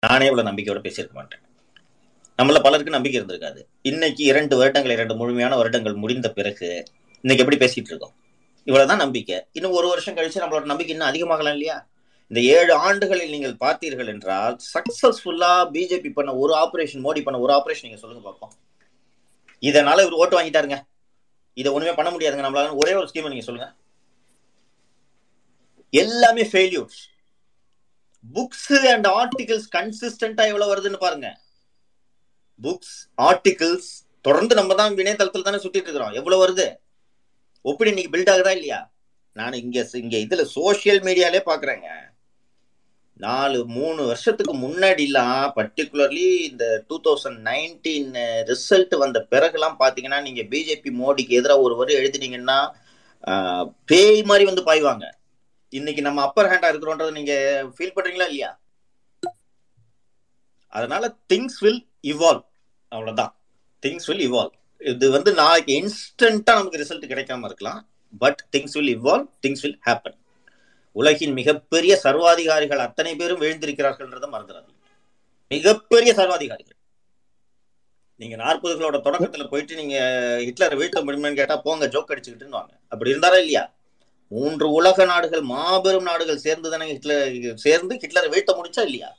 நானே 0.03 0.25
இவ்வளவு 0.25 0.49
நம்பிக்கையோட 0.49 0.79
பேசியிருக்க 0.85 1.11
மாட்டேன். 1.11 1.39
நம்மள 2.37 2.63
பலருக்கு 2.63 2.91
நம்பிக்கை 2.91 3.21
இருந்திருக்காது. 3.21 3.61
இன்னைக்கு 3.81 4.23
இரண்டு 4.23 4.57
வருடங்கள் 4.57 4.91
இரண்டு 4.91 5.15
முழுமையான 5.15 5.55
வருடங்கள் 5.55 5.93
முடிந்த 5.93 6.31
பிறகு 6.31 6.83
இன்னைக்கு 7.21 7.43
எப்படி 7.45 7.57
பேசிட்டு 7.57 7.91
இருக்கோம்? 7.91 8.13
இவ்வளவுதான் 8.63 8.97
நம்பிக்கை. 8.97 9.45
இன்னும் 9.51 9.71
ஒரு 9.71 9.87
வருஷம் 9.87 10.15
கழிச்சு 10.15 10.43
நம்மளோட 10.43 10.63
நம்பிக்கை 10.63 10.95
இன்னும் 10.95 11.09
அதிகமாகலாம் 11.09 11.51
இல்லையா? 11.51 11.87
இந்த 12.27 12.41
ஏழு 12.41 12.73
ஆண்டுகளில் 12.73 13.29
நீங்கள் 13.29 13.55
பார்த்தீர்கள் 13.59 14.07
என்றால் 14.07 14.57
சக்சஸ்ஃபுல்லா 14.73 15.51
பிஜேபி 15.73 16.09
பண்ண 16.09 16.35
ஒரு 16.35 16.53
ஆபரேஷன் 16.53 17.03
மோடி 17.07 17.21
பண்ண 17.23 17.39
ஒரு 17.39 17.53
ஆபரேஷன் 17.53 17.87
நீங்க 17.87 17.97
சொல்லுங்க 17.97 18.23
பார்ப்போம். 18.23 18.53
இதனால 19.61 20.01
இவர் 20.03 20.19
ஓட்டு 20.21 20.41
வாங்கிட்டாருங்க. 20.41 20.79
இதை 21.53 21.71
ஒண்ணுமே 21.71 21.93
பண்ண 21.93 22.11
முடியாதுங்க. 22.11 22.45
நம்மளால 22.47 22.75
ஒரே 22.75 22.93
ஒரு 22.93 23.09
ஸ்கீம் 23.13 23.27
நீங்க 23.27 23.41
சொல்லுங்க. 23.41 23.73
எல்லாமே 25.89 26.43
ஃபெயில்யூர்ஸ் 26.43 27.01
புக்ஸ் 28.35 28.69
அண்ட் 28.93 29.07
ஆர்டிகிள்ஸ் 29.21 29.67
கன்சிஸ்டண்டா 29.77 30.43
எவ்வளவு 30.51 30.71
வருதுன்னு 30.73 31.03
பாருங்க. 31.05 31.29
புக்ஸ் 32.65 32.97
ஆர்டிகிள்ஸ் 33.29 33.91
தொடர்ந்து 34.27 34.53
நம்ம 34.59 34.75
தான் 34.79 34.97
இணையதளத்துல 35.03 35.45
தானே 35.47 35.61
சுத்திட்டு 35.63 35.87
இருக்கிறோம். 35.87 36.15
எவ்வளவு 36.19 36.43
வருது? 36.43 36.67
ஒப்பீடு 37.65 37.91
இன்னைக்கு 37.91 38.13
பில்ட் 38.15 38.33
ஆகுதா 38.33 38.53
இல்லையா? 38.57 38.79
நான் 39.39 39.59
இங்க 39.63 39.85
இங்க 40.03 40.15
இதுல 40.25 40.43
சோசியல் 40.57 41.01
மீடியாலே 41.07 41.41
பாக்குறேங்க. 41.51 41.89
நாலு 43.25 43.57
மூணு 43.77 44.01
வருஷத்துக்கு 44.09 44.53
முன்னாடிலாம் 44.63 45.43
பர்டிகுலர்லி 45.57 46.27
இந்த 46.49 46.65
டூ 46.87 46.95
தௌசண்ட் 47.07 47.39
நைன்டீன் 47.49 48.13
ரிசல்ட் 48.51 48.95
வந்த 49.03 49.19
பிறகுலாம் 49.33 49.77
பார்த்தீங்கன்னா 49.81 50.19
நீங்கள் 50.27 50.47
பிஜேபி 50.53 50.91
மோடிக்கு 51.01 51.37
எதிராக 51.39 51.65
ஒரு 51.65 51.75
வரி 51.81 51.93
எழுதினீங்கன்னா 51.99 52.57
பேய் 53.91 54.21
மாதிரி 54.29 54.45
வந்து 54.49 54.63
பாய்வாங்க. 54.69 55.05
இன்னைக்கு 55.77 56.01
நம்ம 56.01 56.21
அப்பர் 56.21 56.49
ஹேண்டா 56.51 56.67
இருக்கிறோன்றத 56.71 57.11
நீங்க 57.11 57.33
ஃபீல் 57.75 57.95
பண்றீங்களா 57.95 58.27
இல்லையா? 58.31 58.49
அதனால 60.67 61.03
திங்ஸ் 61.33 61.57
வில் 61.59 61.81
இவால்வ் 62.01 62.43
அவ்வளவுதான். 62.87 63.31
திங்ஸ் 63.83 64.07
வில் 64.09 64.31
இவால்வ் 64.31 64.53
இது 64.77 65.11
வந்து 65.11 65.33
நாளைக்கு 65.33 65.73
இன்ஸ்டன்டா 65.81 66.53
நமக்கு 66.59 66.81
ரிசல்ட் 66.81 67.09
கிடைக்காம 67.11 67.43
இருக்கலாம். 67.43 67.89
But 68.17 68.41
things 68.55 68.75
will 68.77 68.93
evolve 68.99 69.27
things 69.45 69.61
will 69.61 69.79
happen 69.85 70.17
உலகின் 70.91 71.33
மிகப்பெரிய 71.33 71.93
சர்வாதிகாரிகள் 72.03 72.85
அத்தனை 72.87 73.15
பேரும் 73.15 73.41
விழுந்திருக்கிறார்கள்ன்றதை 73.41 74.29
மறந்துடாதீங்க. 74.35 74.79
மிகப்பெரிய 75.47 76.13
சர்வாதிகாரிகள். 76.13 76.79
நீங்க 78.21 78.35
நாற்பதுகளோட 78.35 78.97
தொடக்கத்துல 79.07 79.45
போயிட்டு 79.49 79.75
நீங்க 79.75 79.95
ஹிட்லர் 80.43 80.75
வீழ்த்த 80.75 81.01
முடியுமான்னு 81.03 81.39
கேட்டா 81.41 81.57
போங்க 81.57 81.87
ஜோக் 81.87 82.11
அடிச்சுக்கிட்டுன்னு 82.13 82.57
வாங்க. 82.59 82.73
அப்படி 82.89 83.11
இருந்தாரா 83.11 83.39
இல்லையா? 83.45 83.63
மூன்று 84.33 84.71
உலக 84.71 85.05
நாடுகள் 85.05 85.41
மாபெரும் 85.41 86.03
நாடுகள் 86.03 86.37
சேர்ந்து 86.37 86.71
தானே 86.71 86.87
ஹிட்லர் 86.87 87.55
சேர்ந்து 87.55 87.95
ஹிட்லரை 87.95 88.29
வீழ்த்த 88.29 88.53
முடிச்சா 88.53 88.83
இல்லையா? 88.83 89.17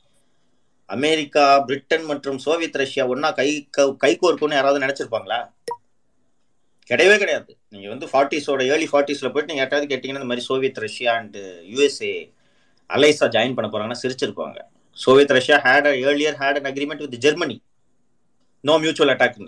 அமெரிக்கா 0.85 1.59
பிரிட்டன் 1.59 2.03
மற்றும் 2.03 2.37
சோவியத் 2.37 2.75
ரஷ்யா 2.75 3.07
ஒன்னா 3.07 3.33
கை 3.33 3.67
க- 3.71 3.95
கைகோர்க்கும்னு 4.05 4.53
யாராவது 4.53 4.85
நினைச்சிருப்பாங்களா? 4.85 5.51
கிடையவே 6.89 7.17
கிடையாது. 7.17 7.57
நீங்க 7.69 7.89
வந்து 7.89 8.05
ஃபார்ட்டிஸோட 8.05 8.67
ஏர்லி 8.67 8.85
ஃபார்ட்டிஸ்ல 8.85 9.29
போயிட்டு 9.29 9.45
நீங்க 9.45 9.61
யாராவது 9.61 9.95
கேட்டீங்கன்னா 9.95 10.07
இந்த 10.07 10.23
மாதிரி 10.23 10.45
சோவியத் 10.45 10.77
ரஷ்யா 10.77 11.13
அண்ட் 11.13 11.37
யூஎஸ்ஏ 11.37 12.33
அலைஸா 12.89 13.29
ஜாயின் 13.29 13.53
பண்ண 13.53 13.71
போறாங்கன்னா 13.71 13.95
சிரிச்சிருப்பாங்க. 14.03 14.61
Soviet 14.93 15.31
Russia 15.31 15.57
had 15.57 15.93
earlier 16.03 16.35
had 16.39 16.63
an 16.63 16.73
agreement 16.73 16.97
with 16.97 17.15
Germany 17.15 17.63
no 18.61 18.77
mutual 18.77 19.15
அட்டாக்ங்க 19.15 19.47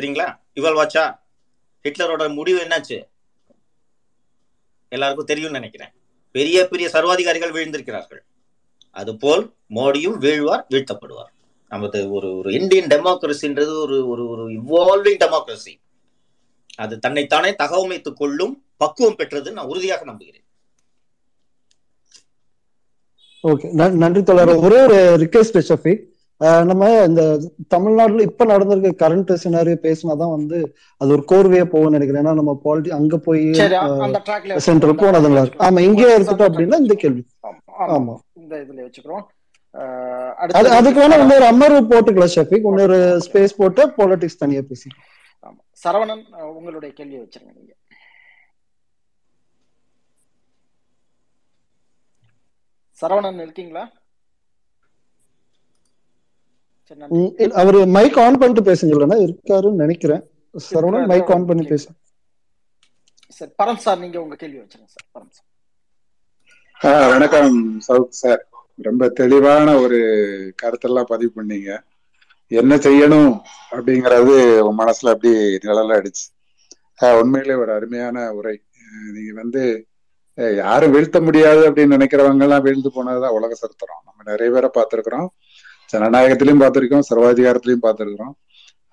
தெரியுங்களா? 0.00 0.38
இவள் 0.54 0.86
வாச்சா? 0.86 1.20
ஹிட்லரோட 1.82 2.34
முடிவு 2.34 2.60
என்னாச்சு? 2.60 3.12
எல்லாருக்கும் 4.98 5.30
தெரியும்னு 5.32 5.58
நினைக்கிறேன். 5.58 5.92
பெரிய 6.36 6.66
பெரிய 6.72 6.86
சர்வாதிகாரிகள் 6.88 7.54
வீழ்ந்திருக்கிறார்கள். 7.56 8.22
அதுபோல் 9.00 9.44
மோடியும் 9.70 10.18
வீழ்வார் 10.24 10.66
வீழ்த்தப்படுவார். 10.70 11.32
நமது 11.68 12.00
ஒரு 12.16 12.28
ஒரு 12.38 12.50
இந்தியன் 12.58 12.90
டெமோக்ரஸின்றது 12.92 13.72
ஒரு 13.84 13.96
ஒரு 14.12 14.24
ஒரு 14.32 14.44
இவால்விங் 14.58 15.20
டெமோக்ரஸி 15.22 15.74
அது 16.82 16.94
தன்னைத்தானே 16.98 17.50
தகவமைத்துக் 17.62 18.20
கொள்ளும் 18.20 18.54
பக்குவம் 18.76 19.16
பெற்றது 19.18 19.48
நான் 19.56 19.70
உறுதியாக 19.72 20.04
நம்புகிறேன். 20.04 20.44
ஓகே 23.50 23.68
நன்றி 24.02 24.22
தோழர். 24.22 24.52
ஒரே 24.66 24.78
ஒரு 24.86 24.98
ரிக்வெஸ்ட் 25.22 25.58
ஷஃபிக் 25.68 26.02
நம்ம 26.70 26.84
இந்த 27.08 27.22
தமிழ்நாட்டுல 27.74 28.24
இப்ப 28.28 28.44
நடந்திருக்க 28.44 28.90
கரண்ட் 29.02 29.30
சினாரியோ 29.42 29.76
பேசினாதான் 29.84 30.34
வந்து 30.36 30.58
அது 31.00 31.14
ஒரு 31.16 31.22
கோர்வையா 31.30 31.64
போகும்னு 31.74 31.96
நினைக்கிறேன். 31.96 32.22
ஏன்னா 32.24 32.34
நம்ம 32.40 32.54
பாலிட்டி 32.64 32.90
அங்க 32.98 33.16
போய் 33.26 33.42
சென்டர் 34.66 35.00
போனதுல 35.02 35.42
இருக்கு 35.42 35.62
ஆமா 35.66 35.84
இங்கே 35.88 36.08
இருக்கட்டும் 36.16 36.48
அப்படின்னா 36.50 36.80
இந்த 36.84 36.96
கேள்வி. 37.02 37.22
ஆமா 37.96 38.14
இந்த 38.42 38.54
இதுல 38.64 38.84
வச்சுக்கிறோம். 38.86 39.24
அது 40.56 40.68
அதுக்கு 40.78 41.00
வேணா 41.02 41.16
இன்னொரு 41.22 41.46
அமர்வு 41.52 41.80
போட்டுக்கலாம் 41.92 42.34
ஷஃபிக். 42.36 42.68
இன்னொரு 42.70 42.98
ஸ்பேஸ் 43.26 43.58
போட்டு 43.60 43.82
பாலிடிக்ஸ் 43.96 44.40
தனியா 44.42 44.62
பேசி 44.70 44.88
ஆமா. 45.42 45.60
சரவணன் 45.84 46.24
உங்களுடைய 46.58 46.90
கேள்வியை 46.98 47.22
வச்சிருங்க 47.24 47.54
நீங்க. 47.58 47.72
சரவணன் 52.98 53.42
இருக்கீங்களா? 53.44 53.84
அவரு 57.60 57.78
மைக் 57.96 58.18
ஆன் 58.22 58.38
பண்ணிட்டு 58.40 58.68
பேசுங்களா 58.70 59.16
இருக்காருன்னு 59.26 59.82
நினைக்கிறேன். 59.82 60.22
சரவணன் 60.70 61.06
மைக் 61.12 61.30
ஆன் 61.34 61.46
பண்ணி 61.50 61.64
பேசு. 61.70 61.88
சரி 63.36 63.50
பரம் 63.62 63.82
சார் 63.84 64.02
நீங்க 64.02 64.18
உங்க 64.24 64.36
கேள்வி 64.42 64.58
வச்சிருங்க 64.58 64.90
சார் 64.94 65.06
பரம் 65.14 65.32
சார். 65.36 65.48
வணக்கம் 67.12 67.56
சவுக் 67.88 68.20
சார். 68.22 68.42
ரொம்ப 68.88 69.08
தெளிவான 69.20 69.74
ஒரு 69.84 69.98
கருத்தெல்லாம் 70.62 71.10
பதிவு 71.12 71.32
பண்ணீங்க. 71.36 71.70
என்ன 72.60 72.76
செய்யணும் 72.86 73.32
அப்படிங்கறது 73.70 74.34
உன் 74.66 74.78
மனசுல 74.78 75.12
அப்படி 75.14 75.32
நிழல 75.66 75.96
அடிச்சு. 75.98 76.24
உண்மையிலே 77.20 77.54
ஒரு 77.62 77.72
அருமையான 77.78 78.26
உரை. 78.38 78.56
நீங்க 79.14 79.32
வந்து 79.40 79.62
யாரும் 80.62 80.94
வீழ்த்த 80.94 81.18
முடியாது 81.20 81.62
அப்படின்னு 81.70 81.96
நினைக்கிறவங்க 81.96 82.46
எல்லாம் 82.48 82.64
வீழ்ந்து 82.66 82.90
போனதுதான் 82.94 83.36
உலக 83.38 83.54
சரித்திரம். 83.62 84.02
நம்ம 84.06 84.30
நிறைய 84.30 84.48
பேரை 84.54 84.70
பார்த்திருக்கிறோம். 84.76 85.28
ஜனநாயகத்திலையும் 85.94 86.62
பார்த்திருக்கோம் 86.62 87.08
சர்வாதிகாரத்திலையும் 87.10 87.84
பார்த்திருக்கிறோம். 87.86 88.34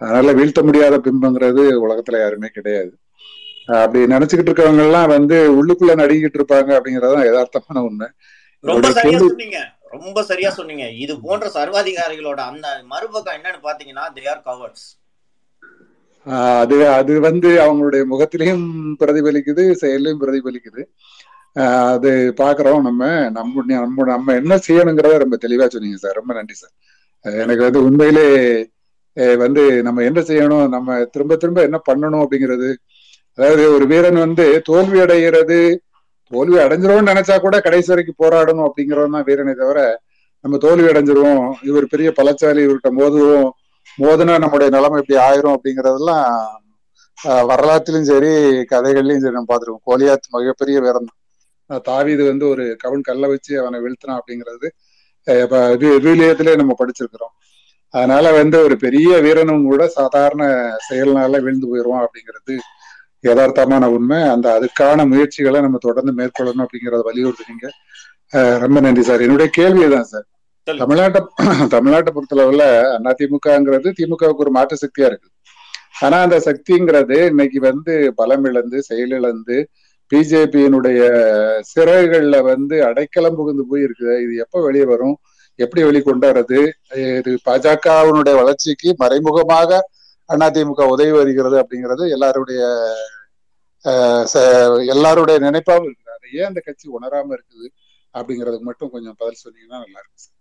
அதனால 0.01 0.33
வீழ்த்த 0.33 0.59
முடியாத 0.63 0.95
பிம்பங்கிறது 0.97 1.63
உலகத்துல 1.85 2.19
யாருமே 2.19 2.49
கிடையாது. 2.53 2.91
அப்படி 3.79 3.99
நினைச்சுக்கிட்டு 4.13 4.51
இருக்கவங்க 4.51 4.85
எல்லாம் 4.85 5.07
வந்து 5.07 5.37
உள்ளுக்குள்ள 5.57 5.93
நடிக்கிட்டு 6.01 6.37
இருப்பாங்க 6.39 6.71
அப்படிங்கறதுதான் 6.77 7.27
யதார்த்தமான 7.29 7.83
உண்மை. 7.89 8.07
ரொம்ப 8.63 8.91
சரியா 8.91 9.19
சொன்னீங்க. 9.19 9.59
ரொம்ப 9.95 10.23
சரியா 10.23 10.49
சொன்னீங்க. 10.49 10.85
இது 11.03 11.13
போன்ற 11.19 11.47
சர்வாதிகாரிகளோட 11.53 12.41
அந்த 12.51 12.67
மறுபக்கம் 12.85 13.37
என்னன்னு 13.37 13.65
பாத்தீங்கன்னா 13.67 14.05
தே 14.17 14.25
ஆர் 14.29 14.43
கவர்ட்ஸ் 14.45 14.87
அது 16.61 16.75
அது 16.89 17.13
வந்து 17.19 17.49
அவங்களுடைய 17.59 18.01
முகத்திலையும் 18.11 18.65
பிரதிபலிக்குது 18.99 19.63
செயலையும் 19.71 20.21
பிரதிபலிக்குது. 20.21 20.81
அது 21.93 22.11
பாக்குறோம் 22.37 22.81
நம்ம. 22.81 23.01
நம்ம 23.29 23.63
நம்ம 23.67 24.03
நம்ம 24.03 24.33
என்ன 24.33 24.59
செய்யணுங்கிறத 24.67 25.17
ரொம்ப 25.17 25.37
தெளிவா 25.41 25.67
சொன்னீங்க 25.67 25.97
சார். 25.97 26.13
ரொம்ப 26.13 26.33
நன்றி 26.33 26.53
சார். 26.53 26.75
எனக்கு 27.25 27.63
வந்து 27.67 27.81
உண்மையிலே 27.87 28.25
வந்து 29.43 29.63
நம்ம 29.87 30.03
என்ன 30.09 30.19
செய்யணும் 30.29 30.65
நம்ம 30.75 30.89
திரும்ப 31.13 31.33
திரும்ப 31.35 31.59
என்ன 31.67 31.77
பண்ணணும் 31.87 32.23
அப்படிங்கிறது. 32.23 32.69
அதாவது 33.37 33.63
ஒரு 33.75 33.85
வீரன் 33.91 34.19
வந்து 34.25 34.45
தோல்வி 34.69 34.99
அடைகிறது 35.03 35.57
தோல்வி 36.31 36.57
அடைஞ்சிருவோம்னு 36.63 37.11
நினைச்சா 37.11 37.35
கூட 37.39 37.55
கடைசி 37.59 37.89
வரைக்கும் 37.91 38.21
போராடணும் 38.21 38.67
அப்படிங்கிறவன் 38.67 39.15
தான் 39.15 39.27
வீரனை 39.29 39.53
தவிர 39.53 39.79
நம்ம 40.45 40.57
தோல்வி 40.65 40.87
அடைஞ்சிருவோம் 40.91 41.39
இவர் 41.69 41.91
பெரிய 41.93 42.09
பலச்சாலி 42.19 42.61
இவர்கிட்ட 42.65 42.91
மோதுவோம் 42.99 43.49
மோதுனா 43.97 44.35
நம்முடைய 44.43 44.69
நிலைமை 44.75 44.99
இப்படி 45.01 45.17
ஆயிரும் 45.25 45.55
அப்படிங்கறதெல்லாம் 45.55 46.27
வரலாற்றிலும் 47.49 48.07
சரி 48.11 48.31
கதைகள்லயும் 48.71 49.23
சரி 49.23 49.35
நம்ம 49.37 49.49
பார்த்துருக்கோம். 49.49 49.85
கோலியாத் 49.89 50.31
மிகப்பெரிய 50.35 50.77
வீரன் 50.85 51.09
தாவிது 51.89 52.23
வந்து 52.29 52.45
ஒரு 52.53 52.63
கவுன் 52.83 53.07
கல்ல 53.09 53.27
வச்சு 53.33 53.53
அவனை 53.61 53.79
வீழ்த்தினான் 53.83 54.19
அப்படிங்கிறது 54.19 54.67
வீலியத்திலே 56.05 56.53
நம்ம 56.55 56.75
படிச்சிருக்கிறோம். 56.79 57.33
அதனால 57.93 58.25
வந்து 58.31 58.57
ஒரு 58.63 58.75
பெரிய 58.77 59.17
வீரனும் 59.25 59.65
கூட 59.69 59.83
சாதாரண 59.97 60.43
செயல்னால 60.89 61.41
வீழ்ந்து 61.45 61.69
போயிடுவான் 61.71 62.05
அப்படிங்கிறது 62.05 62.53
யதார்த்தமான 63.23 63.85
உண்மை. 63.95 64.19
அந்த 64.33 64.47
அதுக்கான 64.57 65.05
முயற்சிகளை 65.07 65.59
நம்ம 65.61 65.79
தொடர்ந்து 65.87 66.13
மேற்கொள்ளணும் 66.19 66.65
அப்படிங்கறத 66.65 67.01
வலியுறுத்துறீங்க 67.09 67.67
ரொம்ப 68.63 68.77
நன்றி 68.79 69.03
சார். 69.07 69.23
என்னுடைய 69.25 69.49
கேள்விதான் 69.57 70.09
சார். 70.11 70.27
தமிழ்நாட்டை 70.67 71.21
தமிழ்நாட்டை 71.73 72.11
பொறுத்தளவுல 72.15 72.63
அதிமுகங்கிறது 73.11 73.89
திமுகவுக்கு 73.99 74.43
ஒரு 74.45 74.51
மாற்று 74.57 74.75
சக்தியா 74.83 75.07
இருக்கு. 75.11 75.29
ஆனா 75.99 76.17
அந்த 76.21 76.37
சக்திங்கிறது 76.45 77.17
இன்னைக்கு 77.25 77.59
வந்து 77.59 77.93
பலம் 78.19 78.45
இழந்து 78.49 78.77
செயலிழந்து 78.89 79.57
பிஜேபியினுடைய 80.11 80.99
சிறைகள்ல 81.71 82.37
வந்து 82.51 82.75
அடைக்கலம் 82.89 83.37
புகுந்து 83.39 83.63
போய் 83.71 83.85
இருக்குது 83.87 84.15
இது 84.25 84.33
எப்ப 84.45 84.61
வெளியே 84.67 84.85
வரும்? 84.93 85.15
எப்படி 85.59 85.81
வெளிக்கொண்டாடுறது? 85.87 86.59
இது 87.19 87.31
பாஜகவினுடைய 87.47 88.35
வளர்ச்சிக்கு 88.41 88.89
மறைமுகமாக 89.03 89.81
அதிமுக 90.29 90.81
உதவி 90.93 91.13
வருகிறது 91.19 91.55
அப்படிங்கிறது 91.61 92.03
எல்லாருடைய 92.15 92.61
எல்லாருடைய 94.93 95.37
நினைப்பாவும் 95.45 95.87
இருக்குது. 95.87 96.13
அதை 96.17 96.27
ஏன் 96.39 96.49
அந்த 96.49 96.61
கட்சி 96.67 96.85
உணராம 96.97 97.33
இருக்குது 97.37 97.67
அப்படிங்கிறதுக்கு 98.15 98.69
மட்டும் 98.69 98.93
கொஞ்சம் 98.95 99.17
பதில் 99.21 99.43
சொன்னீங்கன்னா 99.45 99.79
நல்லா 99.85 100.01
இருக்கும் 100.03 100.37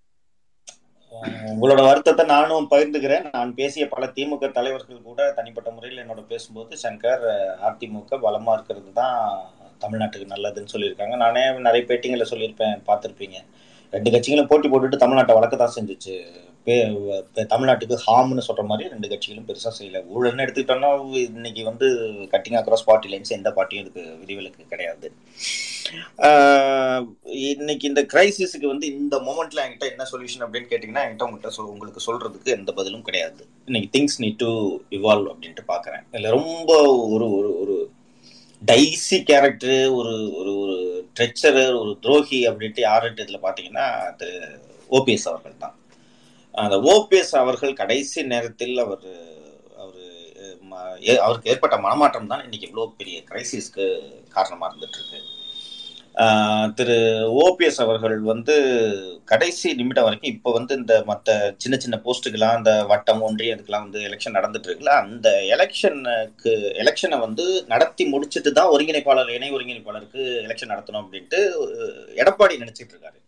உங்களோட 1.55 1.81
வருத்தத்தை 1.87 2.25
நானும் 2.33 2.69
பகிர்ந்துக்கிறேன். 2.73 3.25
நான் 3.37 3.51
பேசிய 3.61 3.85
பல 3.95 4.05
திமுக 4.17 4.49
தலைவர்கள் 4.59 5.07
கூட 5.09 5.21
தனிப்பட்ட 5.39 5.69
முறையில் 5.77 6.03
என்னோட 6.03 6.23
பேசும்போது 6.33 6.77
சங்கர் 6.85 7.25
அதிமுக 7.69 8.19
பலமா 8.27 8.53
இருக்கிறது 8.57 8.93
தான் 9.01 9.19
தமிழ்நாட்டுக்கு 9.85 10.33
நல்லதுன்னு 10.35 10.73
சொல்லியிருக்காங்க. 10.75 11.17
நானே 11.25 11.43
நிறைய 11.69 11.85
பேட்டிங்களை 11.91 12.29
சொல்லியிருப்பேன் 12.33 12.79
பார்த்துருப்பீங்க. 12.91 13.39
ரெண்டு 13.97 14.13
கட்சிகளும் 14.15 14.51
போட்டி 14.53 14.69
போட்டுட்டு 14.73 15.03
தமிழ்நாட்டை 15.03 15.37
வழக்க 15.39 15.57
தான் 15.65 15.77
செஞ்சிச்சு. 15.79 16.17
தமிழ்நாட்டுக்கு 17.53 17.97
ஹாம்னு 18.07 18.43
சொல்கிற 18.47 18.65
மாதிரி 18.71 18.91
ரெண்டு 18.93 19.07
கட்சிகளும் 19.11 19.47
பெருசாக 19.49 19.73
செய்யல. 19.77 19.99
ஊழல்னு 20.15 20.45
எடுத்துக்கிட்டோம்னா 20.45 20.91
இன்னைக்கு 21.37 21.63
வந்து 21.69 21.87
கட்டிங் 22.33 22.59
அக்ராஸ் 22.59 22.87
பார்ட்டி 22.89 23.11
லைன்ஸ் 23.13 23.37
எந்த 23.37 23.51
பார்ட்டியும் 23.57 23.85
இதுக்கு 23.85 24.03
விதிவிலக்கு 24.23 24.73
கிடையாது. 24.73 25.07
இன்னைக்கு 27.53 27.85
இந்த 27.91 28.03
கிரைசிஸுக்கு 28.13 28.67
வந்து 28.73 28.87
இந்த 28.99 29.17
மொமெண்ட்ல 29.29 29.65
என்கிட்ட 29.65 29.87
என்ன 29.93 30.07
சொல்யூஷன் 30.13 30.45
அப்படின்னு 30.45 30.71
கேட்டிங்கன்னா 30.73 31.05
என்கிட்ட 31.05 31.27
உங்கள்கிட்ட 31.29 31.57
சொல் 31.57 31.73
உங்களுக்கு 31.75 32.07
சொல்றதுக்கு 32.09 32.51
எந்த 32.59 32.71
பதிலும் 32.79 33.07
கிடையாது. 33.09 33.43
இன்னைக்கு 33.69 33.91
திங்ஸ் 33.97 34.19
நீட் 34.25 34.41
டு 34.45 34.51
இவால்வ் 34.99 35.31
அப்படின்ட்டு 35.33 35.65
பார்க்குறேன் 35.73 36.05
இல்லை 36.19 36.31
ரொம்ப 36.39 36.71
ஒரு 37.15 37.29
ஒரு 37.39 37.51
ஒரு 37.63 37.70
டைசி 38.63 39.17
கேரக்டர் 39.25 39.79
ஒரு 39.99 40.15
ஒரு 40.39 40.53
ஒரு 40.63 40.77
ட்ரெச்சரர் 41.17 41.75
ஒரு 41.75 41.93
துரோகி 42.01 42.41
அப்படின்ட்டு 42.49 42.83
யாருன்ட்டு 42.83 43.25
இதில் 43.25 43.45
பார்த்தீங்கன்னா 43.45 43.87
அது 44.09 44.29
ஓபிஎஸ் 44.91 45.29
அவர்கள் 45.31 45.63
தான் 45.65 45.77
அந்த 46.55 46.77
ஓபிஎஸ் 46.93 47.35
அவர்கள் 47.43 47.81
கடைசி 47.81 48.21
நேரத்தில் 48.33 48.77
அவர் 48.79 49.07
அவர் 49.83 50.07
அவருக்கு 51.25 51.51
ஏற்பட்ட 51.53 51.77
மனமாற்றம் 51.79 52.31
தான் 52.33 52.45
இன்னைக்கு 52.45 52.69
இவ்வளோ 52.69 52.87
பெரிய 53.01 53.19
கிரைசிஸ்க்கு 53.29 53.87
காரணமாக 54.37 54.71
இருந்துட்டு 54.71 54.99
இருக்கு. 55.01 55.21
திரு 56.79 56.97
ஓபிஎஸ் 57.43 57.79
அவர்கள் 57.85 58.17
வந்து 58.31 58.55
கடைசி 59.25 59.69
நிமிடம் 59.75 60.07
வரைக்கும் 60.07 60.33
இப்போ 60.33 60.51
வந்து 60.57 60.73
இந்த 60.77 60.95
மற்ற 61.07 61.29
சின்ன 61.57 61.77
சின்ன 61.77 61.97
போஸ்ட்டுக்கெல்லாம் 62.05 62.57
அந்த 62.59 62.73
வட்டம் 62.91 63.23
ஒன்றிய 63.29 63.55
அதுக்கெல்லாம் 63.55 63.87
வந்து 63.87 64.01
எலெக்ஷன் 64.09 64.37
நடந்துட்டு 64.39 64.69
இருக்குல்ல 64.69 64.95
அந்த 65.05 65.31
எலெக்ஷனுக்கு 65.55 66.53
எலெக்ஷனை 66.83 67.19
வந்து 67.27 67.47
நடத்தி 67.73 68.07
முடிச்சுட்டு 68.13 68.53
தான் 68.59 68.73
ஒருங்கிணைப்பாளர் 68.75 69.35
இணை 69.37 69.51
ஒருங்கிணைப்பாளருக்கு 69.57 70.23
எலெக்ஷன் 70.47 70.73
நடத்தணும் 70.75 71.03
அப்படின்ட்டு 71.05 71.41
எடப்பாடி 72.23 72.63
நினைச்சிட்டு 72.65 72.95
இருக்காரு. 72.95 73.19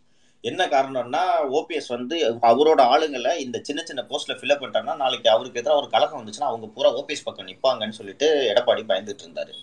என்ன 0.43 0.61
காரணம்னா 0.75 1.23
ஓபிஎஸ் 1.57 1.91
வந்து 1.95 2.15
அவரோட 2.49 2.81
ஆளுங்களை 2.93 3.33
இந்த 3.45 3.57
சின்ன 3.67 3.81
சின்ன 3.89 4.01
போஸ்ட்ல 4.09 4.33
ஃபில்அப் 4.39 4.61
பண்ணிட்டாங்கன்னா 4.61 4.95
நாளைக்கு 5.03 5.29
அவருக்கு 5.35 5.61
எதிராக 5.61 5.81
ஒரு 5.81 5.89
கலகம் 5.93 6.21
வந்துச்சுன்னா 6.21 6.49
அவங்க 6.51 6.67
பூரா 6.75 6.91
ஓபிஎஸ் 7.01 7.27
பக்கம் 7.27 7.49
நிற்பாங்கன்னு 7.51 7.99
சொல்லிட்டு 7.99 8.27
எடப்பாடி 8.51 8.83
பயந்துட்டு 8.91 9.25
இருந்தாரு. 9.25 9.53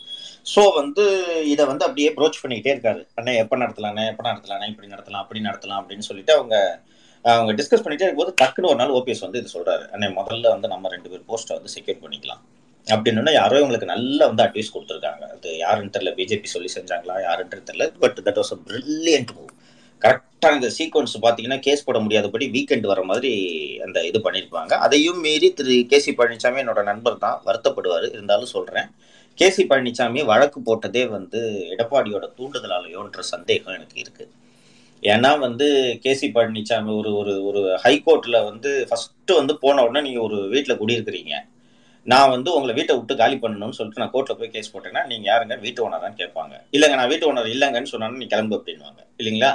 ஸோ 0.46 0.62
வந்து 0.78 1.04
இதை 1.52 1.64
வந்து 1.70 1.84
அப்படியே 1.86 2.10
ப்ரோச் 2.18 2.40
பண்ணிக்கிட்டே 2.42 2.72
இருக்காரு. 2.74 3.00
அண்ணே 3.18 3.32
எப்போ 3.42 3.56
நடத்தலானே 3.62 4.04
எப்போ 4.12 4.24
நடத்தலானே 4.28 4.68
இப்படி 4.72 4.88
நடத்தலாம் 4.94 5.22
அப்படி 5.24 5.40
நடத்தலாம் 5.48 5.80
அப்படின்னு 5.82 6.06
சொல்லிட்டு 6.08 6.34
அவங்க 6.38 6.56
அவங்க 7.24 7.52
டிஸ்கஸ் 7.58 7.84
பண்ணிட்டே 7.84 8.06
இருக்கும்போது 8.06 8.34
டக்குன்னு 8.40 8.70
ஒரு 8.72 8.80
நாள் 8.80 8.94
ஓபிஎஸ் 8.98 9.24
வந்து 9.26 9.40
இது 9.42 9.54
சொல்றாரு. 9.56 9.84
அண்ணே 9.94 10.08
முதல்ல 10.18 10.52
வந்து 10.54 10.70
நம்ம 10.74 10.90
ரெண்டு 10.94 11.10
பேர் 11.12 11.28
போஸ்ட்டை 11.30 11.56
வந்து 11.58 11.72
செக்யூர் 11.74 12.02
பண்ணிக்கலாம். 12.04 12.42
அப்படின்னு 12.86 13.32
யாரோ 13.40 13.56
இவங்களுக்கு 13.60 13.92
நல்லா 13.92 14.24
வந்து 14.30 14.44
அட்வைஸ் 14.46 14.72
கொடுத்துருக்காங்க. 14.74 15.24
அது 15.34 15.50
யாருன்னு 15.64 15.94
தெரியல 15.96 16.12
பிஜேபி 16.20 16.50
சொல்லி 16.54 16.70
செஞ்சாங்களா 16.76 17.16
யாருன்றது 17.26 17.68
தெரியல 17.70 17.88
but 18.04 18.18
that 18.28 18.40
was 18.42 18.54
a 18.56 18.58
brilliant 18.68 19.32
move 19.38 19.52
கரெக்டாக 20.02 20.56
இந்த 20.58 20.68
சீக்வன்ஸ் 20.76 21.14
பார்த்தீங்கன்னா 21.24 21.58
கேஸ் 21.66 21.86
போட 21.86 21.98
முடியாதபடி 22.04 22.46
வீக்கெண்ட் 22.56 22.86
வர 22.90 23.00
மாதிரி 23.10 23.32
அந்த 23.86 23.98
இது 24.10 24.18
பண்ணியிருப்பாங்க. 24.26 24.72
அதையும் 24.86 25.20
மீறி 25.26 25.48
திரு 25.58 25.74
கே 25.90 25.98
சி 26.04 26.12
பழனிசாமி 26.20 26.62
என்னோட 26.62 26.82
நண்பர் 26.90 27.22
தான் 27.24 27.38
வருத்தப்படுவார். 27.48 28.06
இருந்தாலும் 28.16 28.52
சொல்கிறேன் 28.56 28.88
கே 29.40 29.46
சி 29.56 29.62
பழனிசாமி 29.68 30.20
வழக்கு 30.30 30.58
போட்டதே 30.64 31.02
வந்து 31.14 31.38
எடப்பாடியோட 31.74 32.24
தூண்டுதலாலையோன்ற 32.38 33.20
சந்தேகம் 33.30 33.74
எனக்கு 33.76 33.96
இருக்குது 34.02 34.32
ஏன்னா 35.02 35.30
வந்து 35.44 35.66
கே 36.02 36.12
சி 36.20 36.26
பழனிசாமி 36.34 36.90
ஒரு 37.00 37.10
ஒரு 37.20 37.34
ஒரு 37.48 37.60
ஹைகோர்ட்ல 37.84 38.38
வந்து 38.48 38.70
ஃபர்ஸ்ட் 38.88 39.32
வந்து 39.38 39.54
போன 39.62 39.84
உடனே 39.86 40.00
நீங்கள் 40.06 40.24
ஒரு 40.26 40.38
வீட்டில் 40.54 40.78
குடியிருக்கிறீங்க. 40.80 41.32
நான் 42.06 42.32
வந்து 42.34 42.50
உங்களை 42.56 42.72
வீட்டை 42.78 42.94
விட்டு 42.98 43.14
காலி 43.20 43.36
பண்ணணும்னு 43.44 43.76
சொல்லிட்டு 43.78 44.02
நான் 44.02 44.12
கோர்ட்டில் 44.14 44.38
போய் 44.40 44.52
கேஸ் 44.56 44.70
போட்டேன்னா 44.72 45.02
நீங்கள் 45.12 45.30
யாருங்க? 45.30 45.56
வீட்டு 45.64 45.84
ஓனரான்னு 45.86 46.20
கேட்பாங்க. 46.22 46.54
இல்லைங்க 46.76 46.98
நான் 47.00 47.10
வீட்டு 47.12 47.28
ஓனர் 47.30 47.48
இல்லைங்கன்னு 47.54 47.92
சொன்னாலும் 47.92 48.20
நீ 48.22 48.28
கிளம்பு 48.34 48.56
அப்படின்வாங்க 48.58 49.00
இல்லைங்களா? 49.20 49.52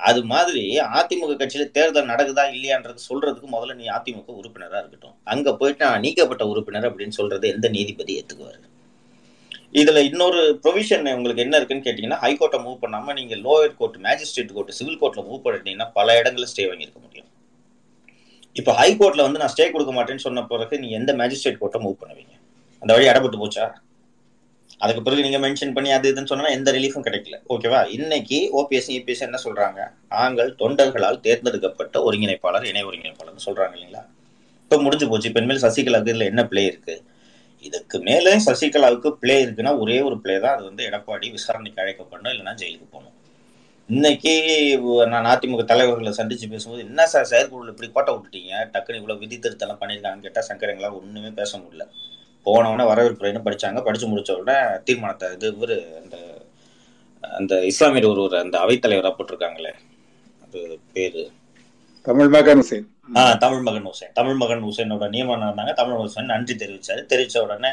அது 0.00 0.22
மாதிரி 0.32 0.62
அதிமுக 1.00 1.34
கட்சியில 1.40 1.66
தேர்தல் 1.78 2.10
நடக்குதா 2.12 2.44
இல்லையான்றது 2.54 3.02
சொல்றதுக்கு 3.10 3.50
முதல்ல 3.56 3.76
நீ 3.80 3.88
அதிமுக 3.96 4.30
உறுப்பினரா 4.40 4.78
இருக்கட்டும். 4.82 5.16
அங்க 5.34 5.56
போயிட்டு 5.62 5.84
நான் 5.88 6.04
நீக்கப்பட்ட 6.06 6.46
உறுப்பினர் 6.52 6.88
அப்படின்னு 6.90 7.18
சொல்றது 7.20 7.52
எந்த 7.54 7.68
நீதிபதி 7.78 8.14
ஏத்துக்குவாரு? 8.20 8.60
இதுல 9.80 10.00
இன்னொரு 10.08 10.40
ப்ரொவிஷன் 10.64 11.06
உங்களுக்கு 11.16 11.44
என்ன 11.44 11.56
இருக்குன்னு 11.58 11.86
கேட்டீங்கன்னா 11.86 12.18
ஹைகோர்ட்டை 12.24 12.58
மூவ் 12.64 12.82
பண்ணாம 12.82 13.14
நீங்க 13.18 13.34
lower 13.46 13.76
court 13.78 13.96
magistrate 14.06 14.52
court 14.56 14.76
civil 14.78 14.98
கோர்ட்ல 15.00 15.22
மூவ் 15.28 15.40
பண்ணிட்டீங்கன்னா 15.46 15.88
பல 15.98 16.16
இடங்களில் 16.20 16.50
ஸ்டே 16.52 16.64
வாங்கியிருக்க 16.70 17.00
முடியும். 17.06 17.30
இப்போ 18.60 18.72
ஹைகோர்ட்ல 18.80 19.24
வந்து 19.26 19.40
நான் 19.42 19.52
ஸ்டே 19.54 19.64
கொடுக்க 19.70 19.92
மாட்டேன்னு 19.96 20.24
சொன்ன 20.26 20.44
பிறகு 20.52 20.74
நீங்க 20.82 20.94
எந்த 21.00 21.12
மேஜிஸ்ட்ரேட் 21.20 21.58
கோர்ட்டை 21.62 21.80
மூவ் 21.84 21.96
பண்ணுவீங்க? 22.02 22.34
அந்த 22.82 22.90
வழி 22.94 23.08
இடப்பட்டு 23.12 23.40
போச்சா? 23.42 23.64
அதுக்கு 24.84 25.02
பிறகு 25.06 25.24
நீங்க 25.26 25.38
மென்ஷன் 25.46 25.74
பண்ணி 25.76 25.90
அது 25.96 26.06
இதுன்னு 26.12 26.30
சொன்னா 26.32 26.52
எந்த 26.58 26.70
ரிலீஃபும் 26.76 27.06
கிடைக்கல. 27.06 27.36
ஓகேவா 27.54 27.80
இன்னைக்கு 27.96 28.38
ஓபிஎஸ் 28.60 28.90
இபிஎஸ் 28.98 29.24
என்ன 29.26 29.38
சொல்றாங்க? 29.46 29.80
நாங்கள் 30.14 30.50
தொண்டர்களால் 30.62 31.18
தேர்ந்தெடுக்கப்பட்ட 31.26 31.98
ஒருங்கிணைப்பாளர் 32.08 32.66
இணை 32.70 32.84
ஒருங்கிணைப்பாளர் 32.88 33.44
சொல்றாங்க 33.48 33.74
இல்லைங்களா? 33.76 34.02
இப்போ 34.64 34.78
முடிஞ்சு 34.86 35.08
போச்சு. 35.08 35.28
இப்போ 35.30 35.40
இனிமேல் 35.42 35.62
சசிகலாவுக்கு 35.66 36.12
இதுல 36.14 36.26
என்ன 36.32 36.44
பிளே 36.52 36.64
இருக்கு? 36.72 36.96
இதுக்கு 37.68 37.96
மேலே 38.08 38.32
சசிகலாவுக்கு 38.46 39.10
பிளே 39.22 39.36
இருக்குன்னா 39.44 39.72
ஒரே 39.82 39.98
ஒரு 40.08 40.16
பிளே 40.24 40.36
தான். 40.44 40.54
அது 40.56 40.64
வந்து 40.70 40.82
எடப்பாடி 40.88 41.26
விசாரணைக்கு 41.36 41.82
அழைக்கப்படணும் 41.84 42.32
இல்லைன்னா 42.34 42.54
ஜெயிலுக்கு 42.62 42.88
போகணும். 42.94 43.14
இன்னைக்கு 43.88 44.32
நான் 45.12 45.28
அதிமுக 45.32 45.62
தலைவர்களை 45.70 46.12
சந்திச்சு 46.18 46.46
பேசும்போது 46.52 46.84
என்ன 46.88 47.06
சார் 47.12 47.30
செயற்குழு 47.32 47.72
இப்படி 47.72 47.88
கோட்டை 47.96 48.12
விட்டுட்டீங்க? 48.14 48.52
டக்குனு 48.74 49.00
இவ்வளவு 49.00 49.22
விதி 49.22 49.36
திருத்தம் 49.44 49.80
பண்ணியிருக்காங்கன்னு 49.82 50.26
கேட்டால் 50.26 50.48
சங்கரங்களால் 50.50 50.98
ஒண்ணுமே 51.00 51.30
பேச 51.40 51.58
முடியல. 51.62 51.86
போனவொடனே 52.46 52.86
வரவேற்புரைன்னு 52.92 53.44
படிச்சாங்க. 53.46 53.80
படிச்சு 53.88 54.06
முடிச்ச 54.12 54.32
உடனே 54.40 54.56
தீர்மானத்தை 54.88 55.28
இது 55.36 55.48
இவர் 55.56 55.76
அந்த 56.02 56.16
அந்த 57.22 57.54
இஸ்லாமியர் 57.70 58.10
ஒருவர் 58.12 58.42
அந்த 58.44 58.56
அவைத்தலைவராக 58.64 59.14
போட்டிருக்காங்களே. 59.18 59.72
அது 60.44 60.60
பேரு 60.94 61.22
தமிழ் 62.06 62.30
மகன் 62.34 62.60
ஹுசேன் 62.60 62.86
ஆஹ் 63.20 63.36
தமிழ் 63.42 63.62
மகன் 63.66 63.86
ஹுசேன் 63.88 64.10
தமிழ் 64.18 64.38
மகன் 64.40 64.64
ஹுசேனோட 64.64 65.04
நியமனம் 65.14 65.46
இருந்தாங்க. 65.48 65.72
தமிழ் 65.78 66.00
ஹுசேன் 66.00 66.28
நன்றி 66.32 66.54
தெரிவிச்சாரு. 66.62 67.02
தெரிவிச்ச 67.10 67.36
உடனே 67.44 67.70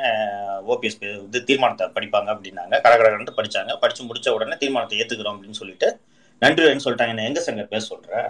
ஓபிஎஸ் 0.74 0.98
இது 1.28 1.40
தீர்மானத்தை 1.50 1.86
படிப்பாங்க 1.96 2.30
அப்படின்னாங்க. 2.34 2.76
கடகடகன்ட்டு 2.86 3.36
படிச்சாங்க. 3.40 3.74
படிச்சு 3.82 4.04
முடிச்ச 4.10 4.30
உடனே 4.36 4.56
தீர்மானத்தை 4.62 4.98
ஏத்துக்கிறோம் 5.00 5.36
அப்படின்னு 5.36 5.60
சொல்லிட்டு 5.62 5.88
நன்றின்னு 6.42 6.84
சொல்லிட்டாங்க. 6.86 7.14
என்ன 7.16 7.26
எங்க 7.30 7.42
சங்க 7.48 7.64
பேச 7.74 7.84
சொல்ற? 7.94 8.22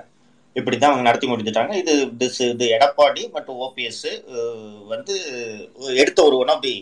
இப்படிதான் 0.55 0.91
அவங்க 0.91 1.05
நடத்தி 1.09 1.27
முடிஞ்சிட்டாங்க. 1.31 1.73
இது 1.81 1.93
திஸ் 2.21 2.41
இது 2.53 2.65
எடப்பாடி 2.77 3.23
மற்றும் 3.35 3.59
ஓபிஎஸ் 3.67 4.07
வந்து 4.93 5.15
எடுத்த 6.03 6.23
ஒரு 6.29 6.37
ஒன் 6.37 6.53
ஆஃப் 6.55 6.65
தி 6.67 6.73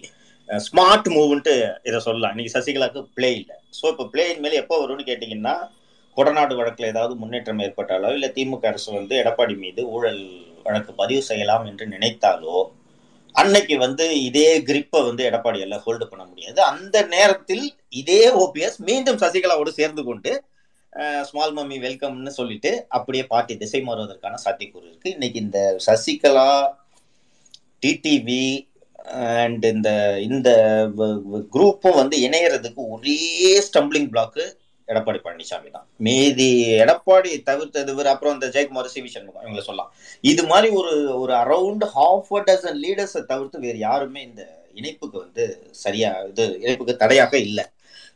ஸ்மார்ட் 0.49 1.09
மூவ்ன்ட்டு 1.15 1.55
இதை 1.89 1.99
சொல்லலாம். 2.07 2.32
இன்னைக்கு 2.36 2.55
சசிகலாவுக்கு 2.57 3.03
பிளே 3.17 3.32
இல்லை. 3.41 3.57
ஸோ 3.80 3.86
இப்போ 3.93 4.05
பிளேயின் 4.13 4.41
மேலே 4.45 4.61
எப்போ 4.63 4.78
வரும்னு 4.86 5.09
கேட்டிங்கன்னா 5.09 5.55
கொடநாடு 6.20 6.53
வழக்கில் 6.59 6.91
ஏதாவது 6.93 7.13
முன்னேற்றம் 7.22 7.63
ஏற்பட்டாலோ 7.67 8.11
இல்லை 8.17 8.30
திமுக 8.38 8.67
அரசு 8.72 8.89
வந்து 8.99 9.15
எடப்பாடி 9.22 9.55
மீது 9.63 9.82
ஊழல் 9.95 10.24
வழக்கு 10.65 10.91
பதிவு 11.01 11.24
செய்யலாம் 11.30 11.65
என்று 11.72 11.86
நினைத்தாலோ 11.95 12.57
அன்னைக்கு 13.36 13.76
வந்து 13.84 14.05
இதே 14.28 14.49
கிரிப்பை 14.67 14.99
வந்து 15.07 15.24
எடப்பாடியால 15.30 15.78
ஹோல்டு 15.84 16.05
பண்ண 16.11 16.24
முடியாது. 16.30 16.59
அந்த 16.72 16.97
நேரத்தில் 17.13 17.65
இதே 17.99 18.24
ஓபிஎஸ் 18.43 18.78
மீண்டும் 18.88 19.20
சசிகலாவோடு 19.24 19.72
சேர்ந்து 19.80 20.03
கொண்டு 20.07 20.32
ஸ்மால் 21.28 21.53
மம்மி 21.57 21.78
வெல்கம்னு 21.84 22.32
சொல்லிட்டு 22.38 22.72
அப்படியே 22.97 23.24
பார்ட்டி 23.34 23.55
திசை 23.61 23.82
மாறுவதற்கான 23.88 24.39
சாத்தியக்கூறு 24.45 24.86
இருக்கு. 24.89 25.09
இன்னைக்கு 25.15 25.39
இந்த 25.45 25.59
சசிகலா 25.88 26.49
டிடிவி 27.84 28.45
அண்ட் 29.41 29.65
இந்த 29.76 29.91
இந்த 30.30 30.49
குரூப்பும் 31.55 31.99
வந்து 32.01 32.17
இணையறதுக்கு 32.28 32.82
ஒரே 32.95 33.20
ஸ்டம்பிளிங் 33.67 34.09
பிளாக்கு 34.15 34.45
எடப்பாடி 34.91 35.19
பழனிசாமி 35.25 35.69
தான். 35.77 35.87
மீதி 36.07 36.49
எடப்பாடி 36.83 37.31
தவிர்த்தது 37.49 37.93
இவர் 37.95 38.11
அப்புறம் 38.13 38.35
இந்த 38.37 38.47
ஜெயக்குமார் 38.55 38.93
சி 38.93 39.01
சண்முகம் 39.15 39.43
இவங்களை 39.45 39.65
சொல்லலாம். 39.69 39.91
இது 40.31 40.43
மாதிரி 40.51 40.69
ஒரு 40.79 40.93
ஒரு 41.23 41.33
அரௌண்ட் 41.43 41.85
ஹாஃப் 41.97 42.31
அ 42.39 42.41
டசன் 42.49 42.79
லீடர்ஸை 42.85 43.21
தவிர்த்து 43.33 43.65
வேறு 43.65 43.79
யாருமே 43.87 44.21
இந்த 44.29 44.43
இணைப்புக்கு 44.79 45.17
வந்து 45.25 45.43
சரியா 45.83 46.09
இது 46.31 46.43
இணைப்புக்கு 46.63 46.95
தடையாக 47.03 47.33
இல்லை. 47.49 47.65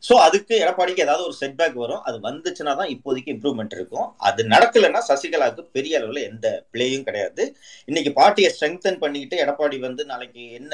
ஸோ 0.04 0.14
அதுக்கு 0.26 0.54
எடப்பாடிக்கு 0.64 1.04
ஏதாவது 1.06 1.26
ஒரு 1.28 1.36
செட்பேக் 1.42 1.76
வரும். 1.84 2.02
அது 2.08 2.18
வந்துச்சுன்னா 2.28 2.72
தான் 2.80 2.92
இப்போதைக்கு 2.96 3.34
இம்ப்ரூவ்மெண்ட் 3.36 3.76
இருக்கும். 3.78 4.08
அது 4.28 4.42
நடக்கலைன்னா 4.54 5.02
சசிகலாவுக்கு 5.10 5.64
பெரிய 5.78 6.00
அளவில் 6.00 6.28
எந்த 6.30 6.48
பிளேயும் 6.74 7.06
கிடையாது. 7.10 7.44
இன்னைக்கு 7.90 8.12
பார்ட்டியை 8.20 8.50
ஸ்ட்ரெங்தன் 8.56 9.02
பண்ணிக்கிட்டு 9.04 9.38
எடப்பாடி 9.44 9.78
வந்து 9.88 10.06
நாளைக்கு 10.12 10.44
என்ன 10.60 10.74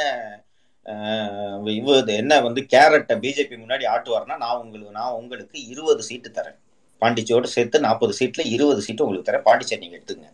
இவது 1.80 2.14
என்ன 2.22 2.42
வந்து 2.48 2.62
கேரட்டை 2.74 3.16
பிஜேபி 3.24 3.56
முன்னாடி 3.64 3.86
ஆட்டுவார்னா 3.94 4.38
நான் 4.44 4.60
உங்களுக்கு 4.64 4.92
நான் 4.92 5.18
உங்களுக்கு 5.22 5.58
இருபது 5.68 6.04
சீட்டு 6.10 6.30
தரேன். 6.38 6.58
பாண்டிச்சேரியோடு 7.02 7.50
சேர்த்து 7.56 7.80
நாற்பது 7.80 8.14
சீட்டில் 8.14 8.52
இருபது 8.56 8.82
சீட்டு 8.82 9.04
உங்களுக்கு 9.06 9.30
தரேன். 9.32 9.46
பாண்டிச்சேரி 9.48 9.82
நீங்கள் 9.84 10.00
எடுத்துங்க. 10.00 10.28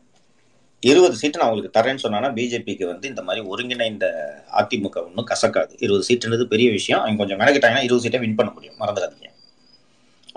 இருபது 0.83 1.15
சீட்டு 1.15 1.39
நான் 1.39 1.49
உங்களுக்கு 1.49 1.75
தரேன்னு 1.79 2.03
சொன்னா 2.03 2.29
பிஜேபிக்கு 2.39 2.85
வந்து 2.85 3.07
இந்த 3.07 3.21
மாதிரி 3.21 3.41
ஒருங்கிணைந்த 3.51 4.05
அதிமுக 4.59 4.97
ஒன்றும் 5.07 5.29
கசக்காது. 5.31 5.73
இருபது 5.85 6.05
சீட்டுன்றது 6.09 6.45
பெரிய 6.53 6.69
விஷயம். 6.71 7.01
அவங்க 7.01 7.19
கொஞ்சம் 7.23 7.39
மெனக்கிட்டாங்கன்னா 7.41 7.85
இருபது 7.87 8.03
சீட்டை 8.05 8.19
வின் 8.19 8.37
பண்ண 8.39 8.51
முடியும். 8.51 8.77
மறந்துடாதீங்க. 8.79 9.29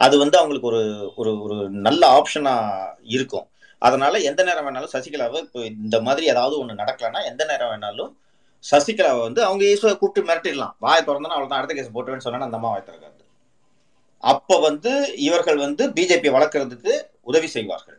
அது 0.07 0.19
வந்து 0.19 0.37
அவங்களுக்கு 0.39 0.69
ஒரு 0.71 1.13
ஒரு 1.17 1.41
ஒரு 1.43 1.71
நல்ல 1.71 2.03
ஆப்ஷனாக 2.19 2.95
இருக்கும். 3.17 3.47
அதனால 3.79 4.19
எந்த 4.19 4.43
நேரம் 4.43 4.67
வேணாலும் 4.67 4.95
சசிகலாவை 4.95 5.39
இப்போ 5.47 5.61
இந்த 5.65 6.01
மாதிரி 6.01 6.27
ஏதாவது 6.27 6.59
ஒன்று 6.59 6.75
நடக்கலன்னா 6.75 7.21
எந்த 7.25 7.43
நேரம் 7.45 7.71
வேணாலும் 7.73 8.11
சசிகலாவை 8.65 9.21
வந்து 9.27 9.41
அவங்க 9.49 9.63
ஈஸ்வர 9.73 9.93
கூப்பிட்டு 9.99 10.27
மிரட்டிடலாம். 10.29 10.75
வாயை 10.85 11.03
திறந்தனா 11.09 11.37
அவ்வளோதான் 11.37 11.61
அடுத்த 11.61 11.75
கேஸ் 11.79 11.95
போட்டுவேன்னு 11.97 12.27
சொன்னா 12.27 12.49
அந்த 12.49 12.59
அம்மா 12.61 12.71
வாய் 12.73 12.87
திறக்காது. 12.89 13.15
அப்போ 14.33 14.55
வந்து 14.69 14.93
இவர்கள் 15.29 15.59
வந்து 15.67 15.85
பிஜேபி 15.97 16.31
வளர்க்கறதுக்கு 16.37 16.93
உதவி 17.31 17.49
செய்வார்கள். 17.57 17.99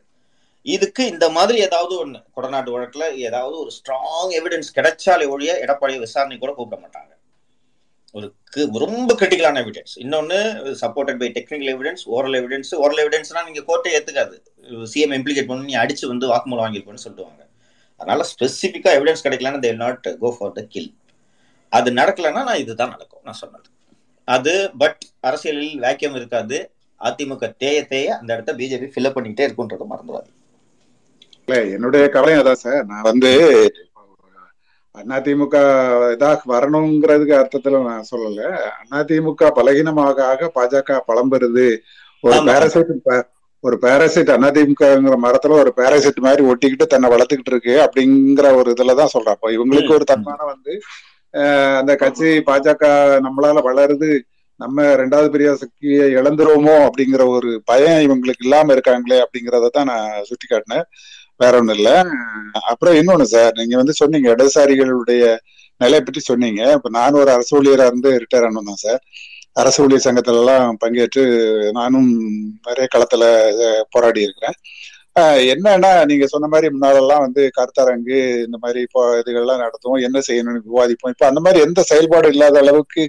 இதுக்கு 0.66 1.03
இந்த 1.14 1.26
மாதிரி 1.36 1.57
ஏதாவது 1.68 1.93
ஒன்று 2.03 2.20
கொடநாட்டு 2.38 2.74
வழக்கில் 2.76 3.05
ஏதாவது 3.28 3.55
ஒரு 3.64 3.72
ஸ்ட்ராங் 3.78 4.34
எவிடன்ஸ் 4.39 4.76
கிடைச்சாலே 4.78 5.28
ஒழிய 5.36 5.51
எடப்பாடியை 5.66 5.99
விசாரணை 6.05 6.38
கூட 6.39 6.51
கூப்பிட 6.57 6.80
மாட்டாங்க. 6.82 7.12
ஒரு 8.18 8.28
ரொம்ப 8.84 9.10
கிரிட்டிக்கலான 9.18 9.60
எவிடன்ஸ் 9.64 9.93
இன்னொன்று 10.03 10.38
supported 10.84 11.20
by 11.22 11.28
technical 11.36 11.72
evidence 11.74 12.03
oral 12.16 12.38
evidence 12.39 12.72
oral 12.84 13.01
எவிடன்ஸ்னா 13.03 13.43
நீங்கள் 13.47 13.66
கோர்ட்டை 13.68 13.91
ஏற்றுக்காது 13.97 14.36
சிஎம் 14.93 15.16
இம்ப்ளிகேட் 15.18 15.49
பண்ணி 15.51 15.70
நீ 15.72 15.76
அடிச்சு 15.84 16.05
வந்து 16.14 16.32
வாக்குமூலம் 16.32 16.64
வாங்கியிருப்போன்னு 16.66 17.05
சொல்லுவாங்க 17.07 17.41
அதனால 18.00 18.26
ஸ்பெசிஃபிக்கா 18.32 18.91
எவிடன்ஸ் 18.97 19.26
கிடைக்கலன்னா 19.26 19.62
they 19.66 19.72
not 19.84 20.08
go 20.24 20.30
for 20.38 20.56
the 20.58 20.62
kill 20.74 20.91
அது 21.72 21.89
நடக்கலைன்னா 22.00 22.41
நான் 22.50 22.62
இதுதான் 22.64 22.93
நடக்கும் 22.93 23.26
நான் 23.28 23.39
சொன்னது. 23.43 23.68
அது 24.28 24.54
பட் 24.82 25.02
அரசியலில் 25.28 25.82
வேக்கியம் 25.86 26.18
இருக்காது. 26.20 26.58
அதிமுக 27.02 27.47
தேய 27.64 27.78
தேய 27.91 28.08
அந்த 28.20 28.30
இடத்த 28.36 28.54
பிஜேபி 28.60 28.88
ஃபில்அப் 28.93 29.16
பண்ணிக்கிட்டே 29.18 29.47
இருக்குன்றதை 29.47 29.86
மறந்துடாது 29.91 30.30
இல்ல 31.41 31.56
என்னுடைய 31.76 32.06
கவலையும் 32.16 32.41
அதான் 32.43 32.64
சார். 32.64 32.82
நான் 32.91 33.08
வந்து 33.10 33.32
அதிமுக 35.16 35.56
இதாக 36.14 36.41
வரணுங்கிறதுக்கு 36.54 37.34
அர்த்தத்துல 37.39 37.82
நான் 37.89 38.10
சொல்லல. 38.12 38.41
அதிமுக 39.00 39.52
பலகீனமாக 39.58 40.18
ஆக 40.32 40.52
பாஜக 40.56 40.97
பலம் 41.10 41.32
பெறுது. 41.34 41.68
ஒரு 42.24 42.38
பேரசைட் 42.50 42.91
ஒரு 43.64 43.76
பேரசைட் 43.86 44.32
அதிமுகங்கிற 44.49 45.16
மரத்துல 45.26 45.57
ஒரு 45.64 45.72
பேரசைட் 45.80 46.26
மாதிரி 46.28 46.43
ஒட்டிக்கிட்டு 46.51 46.86
தன்னை 46.93 47.07
வளர்த்துக்கிட்டு 47.14 47.53
இருக்கு 47.53 47.74
அப்படிங்கிற 47.86 48.47
ஒரு 48.60 48.70
இதுலதான் 48.76 49.14
சொல்றேன். 49.16 49.38
அப்ப 49.38 49.51
இவங்களுக்கு 49.57 49.95
ஒரு 49.97 50.05
தன்மான 50.12 50.39
வந்து 50.53 50.74
அந்த 51.80 51.91
கட்சி 51.95 52.30
பாஜக 52.47 52.84
நம்மளால 53.26 53.62
வளருது 53.68 54.10
நம்ம 54.60 54.86
ரெண்டாவது 55.01 55.28
பெரிய 55.34 55.49
சக்தியை 55.62 56.05
இழந்துருவோமோ 56.20 56.76
அப்படிங்கிற 56.88 57.24
ஒரு 57.36 57.49
பயம் 57.70 58.01
இவங்களுக்கு 58.07 58.45
இல்லாம 58.45 58.74
இருக்காங்களே 58.76 59.20
அப்படிங்கறத 59.26 59.70
தான் 59.78 59.89
நான் 59.91 60.26
சுட்டி 60.30 60.47
காட்டினேன் 60.47 60.86
வேற 61.39 61.53
ஒண்ணும் 61.60 61.78
இல்ல. 61.80 61.89
அப்புறம் 62.72 62.95
இன்னொன்னு 62.99 63.28
சார் 63.34 63.53
நீங்க 63.60 63.76
வந்து 63.82 63.93
சொன்னீங்க 64.01 64.28
இடதுசாரிகளுடைய 64.36 65.24
நிலையை 65.82 66.01
பற்றி 66.01 66.22
சொன்னீங்க. 66.22 66.62
இப்ப 66.78 66.89
நானும் 66.97 67.22
ஒரு 67.24 67.32
அரசு 67.36 67.51
ஊழியரா 67.60 67.86
இருந்து 67.89 68.10
ரிட்டையர் 68.24 68.47
ஆனோம் 68.47 68.70
தான் 68.70 68.82
சார். 68.86 68.99
அரசு 69.60 69.80
ஊழியர் 69.84 70.05
சங்கத்துல 70.05 70.41
எல்லாம் 70.41 70.78
பங்கேற்று 70.80 71.24
நானும் 71.72 72.10
நிறைய 72.68 72.88
களத்துல 72.91 73.24
போராடி 73.89 74.22
இருக்கிறேன். 74.22 74.57
ஆஹ் 75.16 75.39
என்னன்னா 75.53 75.91
நீங்க 76.05 76.26
சொன்ன 76.28 76.47
மாதிரி 76.47 76.68
முன்னாலெல்லாம் 76.74 77.20
வந்து 77.20 77.41
கருத்தரங்கு 77.57 78.18
இந்த 78.45 78.57
மாதிரி 78.57 78.80
இப்போ 78.82 79.01
இதுகள்லாம் 79.20 79.64
நடத்துவோம். 79.64 80.01
என்ன 80.01 80.20
செய்யணும்னு 80.28 80.62
விவாதிப்போம். 80.70 81.14
இப்ப 81.16 81.26
அந்த 81.26 81.39
மாதிரி 81.39 81.64
எந்த 81.64 81.82
செயல்பாடு 81.84 82.30
இல்லாத 82.30 82.60
அளவுக்கு 82.60 83.03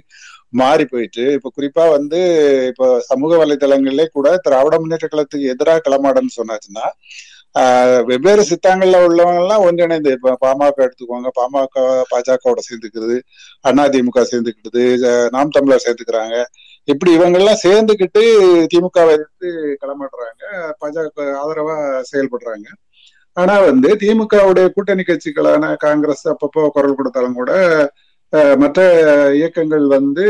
மாறி 0.53 0.85
போயிட்டு 0.85 1.31
இப்ப 1.33 1.51
குறிப்பா 1.57 1.89
வந்து 1.89 2.19
இப்ப 2.67 2.87
சமூக 3.01 3.35
வலைதளங்களிலே 3.37 4.05
கூட 4.11 4.37
திராவிட 4.37 4.79
முன்னேற்ற 4.79 5.07
கழகத்துக்கு 5.07 5.51
எதிராக 5.53 5.83
களமாடன்னு 5.85 6.37
சொன்னாச்சுன்னா 6.39 6.85
வெவ்வேறு 8.09 8.43
சித்தாங்கள்ல 8.49 8.97
உள்ளவங்க 9.07 9.41
எல்லாம் 9.43 9.63
ஒன்றிணைந்து 9.67 10.11
இப்ப 10.17 10.35
பாமக 10.45 10.85
எடுத்துக்கோங்க. 10.85 11.29
பாமக 11.39 11.83
பாஜகவோட 12.11 12.59
சேர்ந்துக்கிறது 12.69 13.17
அதிமுக 13.83 14.23
சேர்ந்துக்கிட்டது 14.31 14.83
நாம் 15.35 15.55
தமிழர் 15.57 15.85
சேர்ந்துக்கிறாங்க. 15.85 16.35
இப்படி 16.87 17.11
இவங்கெல்லாம் 17.17 17.61
சேர்ந்துக்கிட்டு 17.65 18.21
திமுகவை 18.73 19.11
எதிர்த்து 19.17 19.49
களமாடுறாங்க. 19.83 20.43
பாஜக 20.81 21.25
ஆதரவா 21.41 21.75
செயல்படுறாங்க. 22.11 22.67
ஆனா 23.37 23.53
வந்து 23.69 23.89
திமுகவுடைய 24.01 24.67
கூட்டணி 24.75 25.03
கட்சிகளான 25.09 25.65
காங்கிரஸ் 25.85 26.25
அப்பப்போ 26.33 26.63
குரல் 26.77 26.97
கொடுத்தாலும் 26.99 27.37
கூட 27.41 27.51
மற்ற 28.61 28.79
இயக்கங்கள் 29.39 29.85
வந்து 29.95 30.25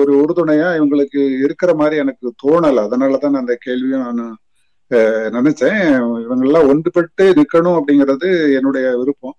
ஒரு 0.00 0.12
உறுதுணையா 0.22 0.68
இவங்களுக்கு 0.78 1.20
இருக்கிற 1.44 1.70
மாதிரி 1.80 1.96
எனக்கு 2.04 2.26
தோணல. 2.42 2.84
அதனாலதான் 2.88 3.40
அந்த 3.40 3.54
கேள்வியும் 3.66 4.06
நான் 4.10 4.22
நினைச்சேன். 5.36 5.80
இவங்க 6.24 6.44
எல்லாம் 6.48 6.68
ஒன்றுபட்டு 6.72 7.24
நிக்கணும் 7.38 7.78
அப்படிங்கிறது 7.78 8.28
என்னுடைய 8.58 8.86
விருப்பம். 9.00 9.36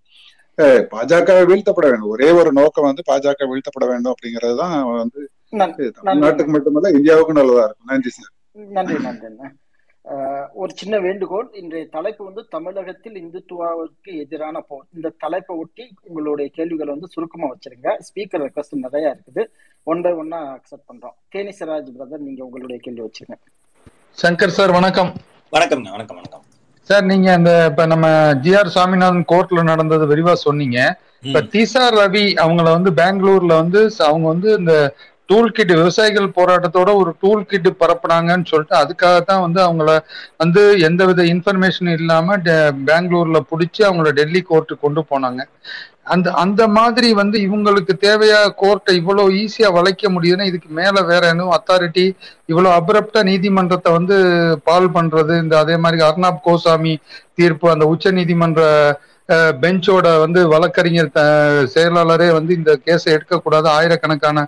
பாஜக 0.94 1.36
வீழ்த்தப்பட 1.50 1.88
வேண்டும். 1.92 2.14
ஒரே 2.16 2.30
ஒரு 2.40 2.50
நோக்கம் 2.60 2.88
வந்து 2.90 3.04
பாஜக 3.10 3.48
வீழ்த்தப்பட 3.52 3.86
வேண்டும் 3.92 4.14
அப்படிங்கிறது 4.14 4.56
தான் 4.64 4.76
வந்து 5.02 5.22
தமிழ்நாட்டுக்கு 6.00 6.54
மட்டுமல்ல 6.56 6.92
இந்தியாவுக்கும் 6.98 7.40
நல்லதா 7.40 7.66
இருக்கும். 7.68 7.92
நன்றி 7.94 8.14
சார். 8.18 8.32
நன்றி 8.78 8.98
நன்றி 9.08 9.30
ஒரு 10.62 10.72
சின்ன 10.80 10.96
வேண்டுகோள். 11.06 11.46
இன்றைய 11.60 11.84
தலைப்பு 11.96 12.22
வந்து 12.30 12.42
தமிழகத்தில் 12.56 13.18
இந்துத்துவாவிற்கு 13.22 14.12
எதிரான 14.24 14.58
போர். 14.70 14.86
இந்த 14.96 15.14
தலைப்பை 15.24 15.54
ஒட்டி 15.62 15.86
உங்களுடைய 16.08 16.48
கேள்விகளை 16.58 16.90
வந்து 16.96 17.12
சுருக்கமா 17.14 17.50
வச்சிருங்க. 17.52 17.90
ஸ்பீக்கர் 18.08 18.44
ரெக்வஸ்ட் 18.46 18.84
நிறைய 18.86 19.16
இருக்குது. 19.16 19.44
ஒன் 19.92 20.04
பை 20.06 20.14
ஒன்னா 20.22 20.40
அக்செப்ட் 20.56 20.88
பண்றோம். 20.92 21.16
தேனி 21.36 21.54
சிராஜ் 21.60 21.94
பிரதர் 21.98 22.26
நீங்க 22.28 22.44
உங்களுடைய 22.48 22.80
கேள்வி 22.88 23.04
வச்சிருங்க. 23.08 23.38
சங்கர் 24.24 24.58
சார் 24.58 24.78
வணக்கம். 24.80 25.14
வணக்கம்ங்க 25.54 25.90
வணக்கம் 25.90 26.18
வணக்கம் 26.20 26.44
சார் 26.90 27.04
நீங்க 27.10 27.28
இந்த 27.36 27.52
இப்ப 27.70 27.84
நம்ம 27.86 28.08
ஜிஆர் 28.44 28.70
சாமிநாதன் 28.74 29.30
கோர்ட்ல 29.30 29.64
நடந்தது 29.70 30.06
விரிவா 30.08 30.34
சொன்னீங்க 30.42 30.78
இப்ப. 31.26 31.42
தீசா 31.52 31.84
ரவி 31.94 32.26
அவங்கள 32.44 32.68
வந்து 32.76 32.92
பெங்களூர்ல 32.98 33.54
வந்து 33.62 33.82
அவங்க 34.08 34.26
வந்து 34.28 34.50
இந்த 34.60 34.74
டூல் 35.30 35.52
கிட் 35.52 35.74
விவசாயிகள் 35.74 36.28
போராட்டத்தோட 36.38 36.90
ஒரு 37.02 37.12
டூல் 37.22 37.46
கிட் 37.46 37.70
பரப்புனாங்கன்னு 37.82 38.50
சொல்லிட்டு 38.52 38.76
அதுக்காக 38.82 39.18
தான் 39.24 39.44
வந்து 39.46 39.60
அவங்கள 39.66 39.92
வந்து 40.42 40.62
எந்த 40.88 41.02
வித 41.10 41.24
இன்ஃபர்மேஷன் 41.34 41.92
இல்லாம 41.98 42.38
பெங்களூர்ல 42.90 43.40
புடிச்சு 43.52 43.82
அவங்கள 43.88 44.12
டெல்லி 44.20 44.42
கோர்ட்டு 44.44 44.76
கொண்டு 44.84 45.04
போனாங்க. 45.12 45.42
அந்த 46.14 46.28
அந்த 46.44 46.62
மாதிரி 46.78 47.10
வந்து 47.20 47.38
இவங்களுக்கு 47.46 47.94
தேவையா 48.06 48.40
கோர்ட்டை 48.62 48.94
இவ்வளவு 49.02 49.36
ஈஸியா 49.42 49.70
வளைக்க 49.78 50.10
முடியுதுன்னா 50.16 50.48
இதுக்கு 50.50 50.70
மேல 50.80 50.96
வேற 51.12 51.24
எதுவும் 51.34 51.56
அத்தாரிட்டி 51.58 52.06
இவ்வளவு 52.52 52.74
அப்ரப்டா 52.80 53.22
நீதிமன்றத்தை 53.30 53.92
வந்து 53.92 54.18
பால் 54.68 54.90
பண்றது 54.98 55.36
இந்த 55.44 55.56
அதே 55.60 55.78
மாதிரி 55.84 56.02
அர்னாப் 56.10 56.44
கோசாமி 56.48 56.94
தீர்ப்பு 57.40 57.68
அந்த 57.74 57.88
உச்ச 57.94 58.12
நீதிமன்ற 58.20 58.62
பெஞ்சோட 59.62 60.08
வந்து 60.24 60.40
வழக்கறிஞர் 60.54 61.12
செயலாளரே 61.74 62.28
வந்து 62.38 62.52
இந்த 62.60 62.72
கேஸை 62.86 63.10
எடுக்கக்கூடாது 63.16 63.68
ஆயிரக்கணக்கான 63.76 64.40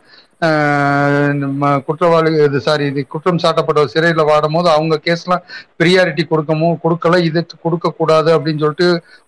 குற்றவாளி 1.88 2.30
இது 2.46 2.60
சாரி 2.66 2.86
இது 2.92 3.02
குற்றம் 3.14 3.40
சாட்டப்பட்ட 3.44 3.84
சிறையில் 3.94 4.22
வாடும் 4.30 4.56
போது 4.56 4.68
அவங்க 4.74 4.96
கேஸ்லாம் 5.06 5.44
ப்ரியாரிட்டி 5.80 6.24
கொடுக்கமோ 6.32 6.70
கொடுக்கல 6.84 7.20
இது 7.28 7.42
கொடுக்க 7.66 7.94
கூடாது 8.00 8.30
அப்படின்னு 8.36 8.64
சொல்லிட்டு 8.64 8.88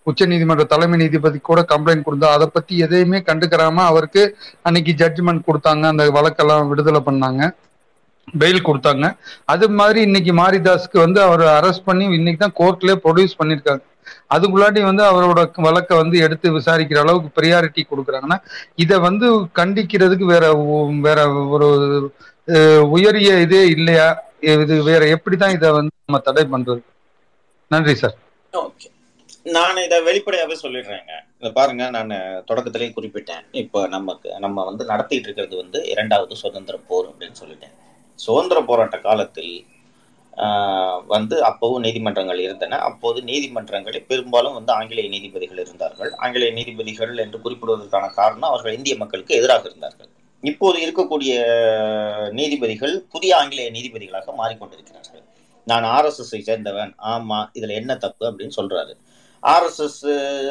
உச்ச 0.09 0.27
நீதிமன்ற 0.31 0.65
தலைமை 0.73 0.97
நீதிபதி 1.03 1.39
கூட 1.49 1.61
கம்ப்ளைண்ட் 1.71 2.05
கொடுத்தா 2.07 2.33
அதை 2.37 2.47
பத்தி 2.57 2.73
எதையுமே 2.87 3.21
கண்டுக்கிறாம 3.29 3.85
அவருக்கு 3.91 4.23
அன்னைக்கு 4.67 4.93
ஜட்ஜ்மெண்ட் 5.03 5.47
கொடுத்தாங்க. 5.49 5.85
அந்த 5.93 6.05
வழக்கெல்லாம் 6.17 6.69
விடுதலை 6.73 7.01
பண்ணாங்க. 7.09 7.41
பெயில் 8.41 8.67
கொடுத்தாங்க. 8.69 9.05
அது 9.53 9.65
மாதிரி 9.79 9.99
இன்னைக்கு 10.07 10.31
மாரிதாஸ்க்கு 10.41 10.97
வந்து 11.05 11.19
அவர் 11.27 11.43
அரெஸ்ட் 11.57 11.87
பண்ணி 11.89 12.05
இன்னைக்கு 12.19 12.41
தான் 12.45 12.57
கோர்ட்லேயே 12.61 12.97
ப்ரொடியூஸ் 13.05 13.39
பண்ணியிருக்காங்க. 13.41 13.83
அதுக்குள்ளாட்டி 14.35 14.81
வந்து 14.81 15.03
அவரோட 15.03 15.41
வழக்கை 15.67 15.97
வந்து 15.97 16.17
எடுத்து 16.19 16.47
விசாரிக்கிற 16.57 16.99
அளவுக்கு 16.99 17.29
ப்ரியாரிட்டி 17.37 17.83
கொடுக்குறாங்கன்னா 17.91 18.37
இதை 18.75 18.97
வந்து 18.99 19.29
கண்டிக்கிறதுக்கு 19.59 20.27
வேற 20.33 20.53
வேற 21.07 21.19
ஒரு 21.55 21.69
உயரிய 22.95 23.39
இதே 23.39 23.63
இல்லையா? 23.67 24.07
இது 24.41 24.83
வேற 24.83 25.05
எப்படிதான் 25.15 25.55
இதை 25.55 25.71
வந்து 25.71 25.93
நம்ம 26.05 26.19
தடை 26.19 26.43
பண்றது? 26.51 26.81
நன்றி 27.71 27.95
சார். 27.95 28.15
ஓகே. 28.53 28.87
நான் 29.55 29.77
இதை 29.77 29.97
வெளிப்படையாவே 30.01 30.55
சொல்லிடுறேங்க. 30.61 31.13
இதை 31.39 31.51
பாருங்க 31.51 31.83
நான் 31.89 32.13
தொடக்கத்திலேயே 32.45 32.91
குறிப்பிட்டேன். 32.95 33.43
இப்போ 33.51 33.87
நமக்கு 33.87 34.29
நம்ம 34.39 34.63
வந்து 34.65 34.85
நடத்திட்டு 34.85 35.27
இருக்கிறது 35.27 35.55
வந்து 35.55 35.79
இரண்டாவது 35.93 36.35
சுதந்திர 36.35 36.77
போர் 36.87 37.09
அப்படின்னு 37.09 37.39
சொல்லிட்டேன். 37.43 37.75
சுதந்திர 38.19 38.61
போராட்ட 38.61 38.97
காலத்தில் 38.99 39.53
வந்து 41.07 41.35
அப்போவும் 41.43 41.79
நீதிமன்றங்கள் 41.79 42.39
இருந்தன. 42.39 42.79
அப்போது 42.79 43.21
நீதிமன்றங்களில் 43.21 44.05
பெரும்பாலும் 44.05 44.53
வந்து 44.53 44.73
ஆங்கிலேய 44.73 45.09
நீதிபதிகள் 45.09 45.59
இருந்தார்கள். 45.59 46.11
ஆங்கிலேய 46.13 46.53
நீதிபதிகள் 46.53 47.17
என்று 47.17 47.39
குறிப்பிடுவதற்கான 47.39 48.13
காரணம் 48.13 48.49
அவர்கள் 48.49 48.75
இந்திய 48.75 48.95
மக்களுக்கு 48.95 49.35
எதிராக 49.35 49.69
இருந்தார்கள். 49.69 50.09
இப்போது 50.41 50.77
இருக்கக்கூடிய 50.85 51.33
நீதிபதிகள் 52.31 53.01
புதிய 53.09 53.37
ஆங்கிலேய 53.37 53.71
நீதிபதிகளாக 53.71 54.33
மாறிக்கொண்டிருக்கிறார்கள். 54.41 55.23
நான் 55.65 55.83
ஆர்எஸ்எஸ்ஐ 55.83 56.41
சேர்ந்தவன். 56.49 56.93
ஆமா 57.03 57.39
இதுல 57.53 57.73
என்ன 57.73 57.95
தப்பு 57.95 58.31
அப்படின்னு 58.31 58.57
சொல்றாரு. 58.57 58.93
ஆர்எஸ்எஸ் 59.43 59.99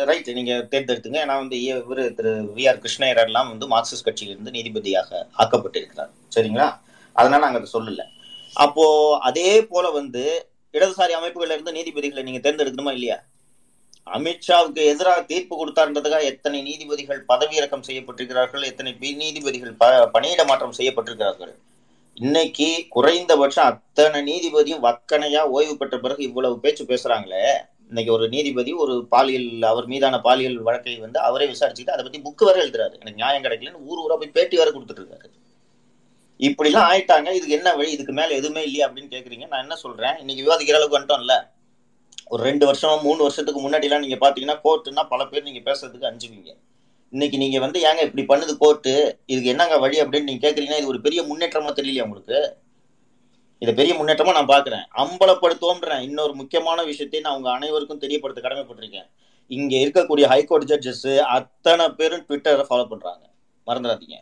ரைட் 0.05 0.28
நீங்க 0.30 0.53
தேர்ந்தெடுத்துங்க. 0.70 1.18
ஏன்னா 1.24 1.37
வந்து 1.43 1.62
இவர் 1.62 2.14
திரு 2.14 2.53
வி 2.57 2.68
ஆர் 2.68 2.78
கிருஷ்ணயர் 2.78 3.24
எல்லாம் 3.24 3.49
வந்து 3.49 3.66
மார்க்சிஸ்ட் 3.68 4.07
கட்சியிலிருந்து 4.09 4.51
நீதிபதியாக 4.51 5.26
ஆக்கப்பட்டிருக்கிறார். 5.39 6.12
சரிங்களா? 6.37 6.68
அதனால 7.12 7.43
நாங்கள் 7.45 7.62
அதை 7.62 7.70
சொல்லல. 7.76 8.03
அப்போ 8.57 8.85
அதே 9.29 9.51
போல 9.71 9.87
வந்து 9.99 10.25
இடதுசாரி 10.75 11.13
அமைப்புகள்ல 11.19 11.57
இருந்து 11.57 11.77
நீதிபதிகளை 11.79 12.23
நீங்க 12.27 12.41
தேர்ந்தெடுக்கணுமா 12.45 12.93
இல்லையா? 12.97 13.19
அமித்ஷாவுக்கு 14.07 14.81
எதிராக 14.93 15.21
தீர்ப்பு 15.31 15.55
கொடுத்தார்ன்றதுக்காக 15.61 16.27
எத்தனை 16.33 16.59
நீதிபதிகள் 16.69 17.21
பதவியிறக்கம் 17.31 17.87
செய்யப்பட்டிருக்கிறார்கள் 17.89 18.67
எத்தனை 18.71 18.91
நீதிபதிகள் 19.23 19.73
ப 19.81 19.87
பணியிட 20.17 20.43
மாற்றம் 20.51 20.77
செய்யப்பட்டிருக்கிறார்கள். 20.79 21.55
இன்னைக்கு 22.17 22.69
குறைந்தபட்சம் 22.97 23.69
அத்தனை 23.71 24.21
நீதிபதியும் 24.29 24.85
வக்கனையா 24.87 25.43
ஓய்வு 25.57 25.75
பெற்ற 25.81 25.97
பிறகு 26.05 26.23
இவ்வளவு 26.29 26.55
பேச்சு 26.65 26.85
பேசுறாங்களே. 26.93 27.47
இன்னைக்கு 27.91 28.13
ஒரு 28.17 28.27
நீதிபதி 28.35 28.71
ஒரு 28.85 28.95
பாலியல் 29.15 29.51
அவர் 29.73 29.87
மீதான 29.93 30.21
பாலியல் 30.29 30.57
வழக்கை 30.69 30.95
வந்து 31.07 31.19
அவரே 31.29 31.47
விசாரிச்சுட்டு 31.53 31.95
அதை 31.95 32.05
பத்தி 32.05 32.21
புக்கு 32.27 32.45
வரை 32.49 32.61
எழுதுறாரு. 32.65 32.95
எனக்கு 33.03 33.21
நியாயம் 33.23 33.45
கிடைக்கலன்னு 33.45 33.85
ஊர் 33.91 34.03
ஊரா 34.05 34.17
போய் 34.23 34.37
பேட்டி 34.39 34.57
வரை 34.61 34.71
கொடுத்துட்டு 34.73 35.03
இருக்காரு. 35.05 35.29
இப்படிலாம் 36.39 36.89
ஆயிட்டாங்க 36.93 37.28
இதுக்கு 37.30 37.51
என்ன 37.51 37.74
வழி 37.74 37.91
இதுக்கு 37.91 38.12
மேல 38.12 38.34
எதுவுமே 38.34 38.62
இல்லையா 38.62 38.89
அப்படின்னு 38.89 39.14
கேக்குறீங்க. 39.14 39.47
நான் 39.49 39.61
என்ன 39.61 39.76
சொல்றேன்? 39.76 40.18
இன்னைக்கு 40.18 40.43
விவாதிக்கிற 40.45 40.74
அளவுக்கு 40.74 40.99
வந்துட்டோம்ல. 40.99 41.49
ஒரு 42.24 42.43
ரெண்டு 42.43 42.72
வருஷமா 42.72 43.03
மூணு 43.03 43.22
வருஷத்துக்கு 43.22 43.70
முன்னாடிலாம் 43.70 43.99
நீங்க 43.99 44.30
பாத்தீங்கன்னா 44.30 44.59
கோர்ட்டுன்னா 44.64 45.09
பல 45.09 45.26
பேர் 45.26 45.43
நீங்க 45.43 45.72
பேசுறதுக்கு 45.72 46.16
அஞ்சுவீங்க. 46.16 46.57
இன்னைக்கு 47.11 47.39
நீங்க 47.39 47.61
வந்து 47.61 47.80
ஏங்க 47.80 48.14
இப்படி 48.14 48.43
பண்ணுது 48.43 48.57
கோர்ட்டு? 48.57 49.18
இதுக்கு 49.26 49.49
என்னங்க 49.49 49.78
வழி? 49.78 50.01
அப்படின்னு 50.01 50.22
நீங்க 50.22 50.51
கேக்குறீங்கன்னா 50.51 50.76
இது 50.76 50.87
ஒரு 50.87 51.01
பெரிய 51.01 51.22
முன்னேற்றமா 51.22 51.72
தெரியலையா 51.72 52.03
உங்களுக்கு? 52.03 52.57
இதை 53.59 53.74
பெரிய 53.74 53.95
முன்னேற்றமா 53.95 54.32
நான் 54.32 54.62
பாக்குறேன். 54.62 54.84
அம்பலப்படுத்துவோம்ன்றேன். 54.97 56.01
இன்னொரு 56.01 56.34
முக்கியமான 56.34 56.84
விஷயத்தையும் 56.84 57.30
நான் 57.30 57.39
உங்க 57.39 57.53
அனைவருக்கும் 57.53 57.99
தெரியப்படுத்த 57.99 58.49
கடமைப்பட்டிருக்கேன். 58.49 59.11
இங்க 59.49 59.76
இருக்கக்கூடிய 59.76 60.24
ஹைகோர்ட் 60.26 60.70
ஜட்ஜஸ் 60.70 61.18
அத்தனை 61.18 61.89
பேரும் 61.89 62.26
ட்விட்டரை 62.28 62.64
ஃபாலோ 62.68 62.89
பண்றாங்க. 62.89 63.30
மறந்துடாதீங்க. 63.66 64.18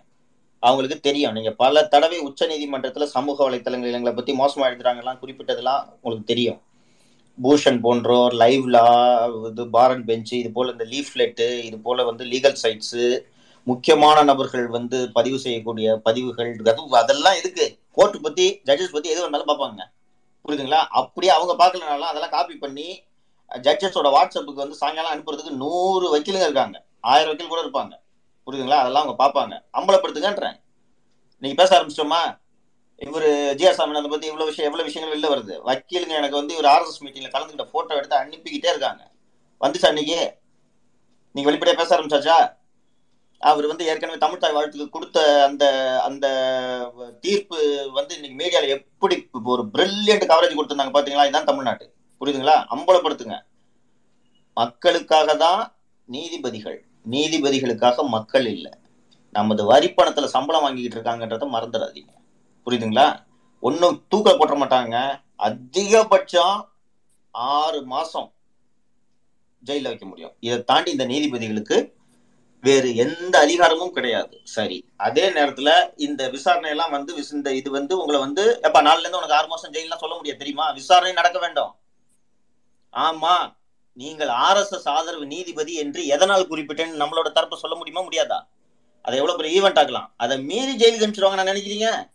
அவங்களுக்கு 0.67 0.99
தெரியும். 1.07 1.35
நீங்க 1.37 1.51
பல 1.63 1.83
தடவை 1.95 2.19
உச்ச 2.29 2.47
நீதிமன்றத்துல 2.53 3.07
சமூக 3.17 3.39
வலைத்தளங்கள் 3.47 3.97
எங்களை 3.97 4.15
பத்தி 4.19 4.33
மோசமா 4.41 4.67
எழுதுறாங்கலாம் 4.71 5.21
குறிப்பிட்டதெல்லாம் 5.23 5.83
உங்களுக்கு 6.01 6.31
தெரியும். 6.33 6.59
பூஷன் 7.39 7.79
போன்றோர் 7.85 8.35
லைவ் 8.43 8.67
லா 8.75 8.89
இது 9.51 9.63
பாரன் 9.77 10.05
பெஞ்சு 10.09 10.35
இது 10.43 10.51
போல 10.57 10.75
இந்த 10.75 10.85
லீஃப்லெட்டு 10.93 11.47
இது 11.69 11.79
போல 11.87 12.05
வந்து 12.11 12.25
லீகல் 12.33 12.61
சைட்ஸு 12.63 13.05
முக்கியமான 13.67 14.19
நபர்கள் 14.31 14.67
வந்து 14.77 14.99
பதிவு 15.13 15.39
செய்யக்கூடிய 15.45 15.97
பதிவுகள் 16.07 16.53
அதுவும் 16.73 17.01
அதெல்லாம் 17.03 17.39
எதுக்கு? 17.41 17.67
கோர்ட்டு 17.97 18.21
பத்தி 18.27 18.47
ஜட்ஜஸ் 18.69 18.95
பத்தி 18.97 19.09
எது 19.15 19.23
வேணாலும் 19.25 19.51
பார்ப்பாங்க. 19.51 19.83
புரியுதுங்களா? 20.45 20.81
அப்படியே 21.01 21.33
அவங்க 21.37 21.53
பார்க்கலனாலும் 21.63 22.11
அதெல்லாம் 22.11 22.35
காப்பி 22.37 22.57
பண்ணி 22.65 22.89
ஜட்ஜஸோட 23.67 24.09
வாட்ஸ்அப்புக்கு 24.17 24.65
வந்து 24.65 24.81
சாயங்காலம் 24.83 25.15
அனுப்புறதுக்கு 25.15 25.61
நூறு 25.65 26.07
வக்கீலுங்க 26.15 26.49
இருக்காங்க. 26.51 26.77
ஆயிரம் 27.01 27.31
வக்கீல் 27.31 27.53
கூட 27.53 27.63
இருப்பாங்க. 27.67 27.95
புரியுதுங்களா? 28.47 28.81
அதெல்லாம் 28.83 29.05
அவங்க 29.05 29.17
பார்ப்பாங்க. 29.25 29.55
அம்பலப்படுத்துங்கன்றேன். 29.79 30.57
நீங்க 31.39 31.57
பேச 31.63 31.71
ஆரம்பிச்சிட்டோமா? 31.77 32.43
இவரு 32.99 33.29
ஜிஆர் 33.61 33.79
சாமிநாதன் 33.79 34.11
பத்தி 34.11 34.27
இவ்வளவு 34.27 34.51
விஷயம் 34.51 34.73
எவ்வளவு 34.73 34.89
விஷயங்கள் 34.89 35.15
வெளில 35.15 35.33
வருது. 35.33 35.55
வக்கீலுங்க 35.69 36.15
எனக்கு 36.15 36.37
வந்து 36.37 36.57
இவர் 36.57 36.73
ஆர்எஸ்எஸ் 36.75 37.03
மீட்டிங்ல 37.05 37.31
கலந்துக்கிட்ட 37.31 37.71
போட்டோ 37.71 37.95
எடுத்து 37.95 38.17
அனுப்பிக்கிட்டே 38.17 38.73
இருக்காங்க. 38.75 39.13
வந்துச்சா 39.61 39.87
அன்னைக்கு 39.87 40.41
நீங்க 41.31 41.51
வெளிப்படையா 41.51 41.77
பேச 41.77 41.99
ஆரம்பிச்சாச்சா? 41.99 42.57
அவர் 43.39 43.67
வந்து 43.67 43.85
ஏற்கனவே 43.85 44.19
தமிழ்தாய் 44.19 44.55
வாழ்த்துக்கு 44.57 44.89
கொடுத்த 44.89 45.45
அந்த 45.45 45.65
அந்த 46.03 46.27
தீர்ப்பு 47.21 47.91
வந்து 47.93 48.15
இன்னைக்கு 48.15 48.39
மீடியால 48.45 48.69
எப்படி 48.69 49.29
ஒரு 49.45 49.63
பிரில்லியன்ட் 49.63 50.31
கவரேஜ் 50.33 50.59
கொடுத்துருந்தாங்க 50.59 50.95
பாத்தீங்களா? 50.99 51.23
இதுதான் 51.23 51.45
தமிழ்நாட்டு. 51.45 51.95
புரியுதுங்களா? 52.21 52.57
அம்பலப்படுத்துங்க. 52.75 53.39
மக்களுக்காக 54.55 55.37
தான் 55.37 55.77
நீதிபதிகள். 56.05 56.79
நீதிபதிகளுக்காக 57.11 58.07
மக்கள் 58.07 58.47
இல்லை. 58.47 58.73
நமது 59.33 59.65
வரி 59.65 59.91
பணத்துல 59.91 60.25
சம்பளம் 60.25 60.63
வாங்கிக்கிட்டு 60.63 61.11
இருக்காங்கன்றத 61.11 61.49
மறந்துடாதீங்க. 61.49 62.09
புரியுதுங்களா? 62.67 63.25
ஒன்றும் 63.61 64.05
தூக்க 64.09 64.37
போட்ட 64.37 64.55
மாட்டாங்க. 64.55 65.23
அதிகபட்சம் 65.39 66.69
ஆறு 67.31 67.83
மாசம் 67.83 68.33
ஜெயில 69.67 69.83
வைக்க 69.83 70.07
முடியும். 70.07 70.33
இதை 70.41 70.65
தாண்டி 70.65 70.91
இந்த 70.91 71.07
நீதிபதிகளுக்கு 71.07 71.93
வேறு 72.61 72.97
எந்த 72.97 73.39
அதிகாரமும் 73.39 73.93
கிடையாது. 73.93 74.41
சரி. 74.45 74.89
அதே 74.97 75.29
நேரத்துல 75.29 75.93
இந்த 75.97 76.29
விசாரணை 76.29 76.71
எல்லாம் 76.71 76.91
வந்து 76.91 77.21
விஸ்- 77.21 77.33
இந்த 77.33 77.55
இது 77.55 77.71
வந்து 77.71 77.99
உங்களை 77.99 78.21
வந்து 78.21 78.59
எப்ப 78.63 78.83
நாலுல 78.83 78.99
இருந்து 78.99 79.17
உனக்கு 79.17 79.35
ஆறு 79.35 79.47
மாசம் 79.47 79.73
ஜெயிலாம் 79.73 79.97
சொல்ல 79.97 80.15
முடியாது 80.15 80.39
தெரியுமா? 80.39 80.71
விசாரணை 80.71 81.13
நடக்க 81.13 81.39
வேண்டும். 81.39 81.75
ஆமா. 82.93 83.57
நீங்கள் 83.95 84.29
ஆர்எஸ்எஸ் 84.29 84.89
ஆதரவு 84.89 85.27
நீதிபதி 85.27 85.75
என்று 85.75 86.07
எதனால் 86.07 86.49
குறிப்பிட்டேன்னு 86.49 87.01
நம்மளோட 87.03 87.33
தரப்பு 87.33 87.57
சொல்ல 87.57 87.77
முடியுமா 87.77 88.09
முடியாதா? 88.09 88.47
அதை 89.03 89.19
எவ்வளவு 89.19 89.37
பெரிய 89.37 89.63
ஈவெண்ட் 89.63 89.73
ஆக்கலாம். 89.73 90.07
அதை 90.17 90.43
மீறி 90.43 90.77
ஜெயிலுக்கு 90.77 91.03
அனுப்பிச்சிருவாங்க 91.03 91.35
நான் 91.35 91.47
நினைக்கிறீங்க? 91.47 92.11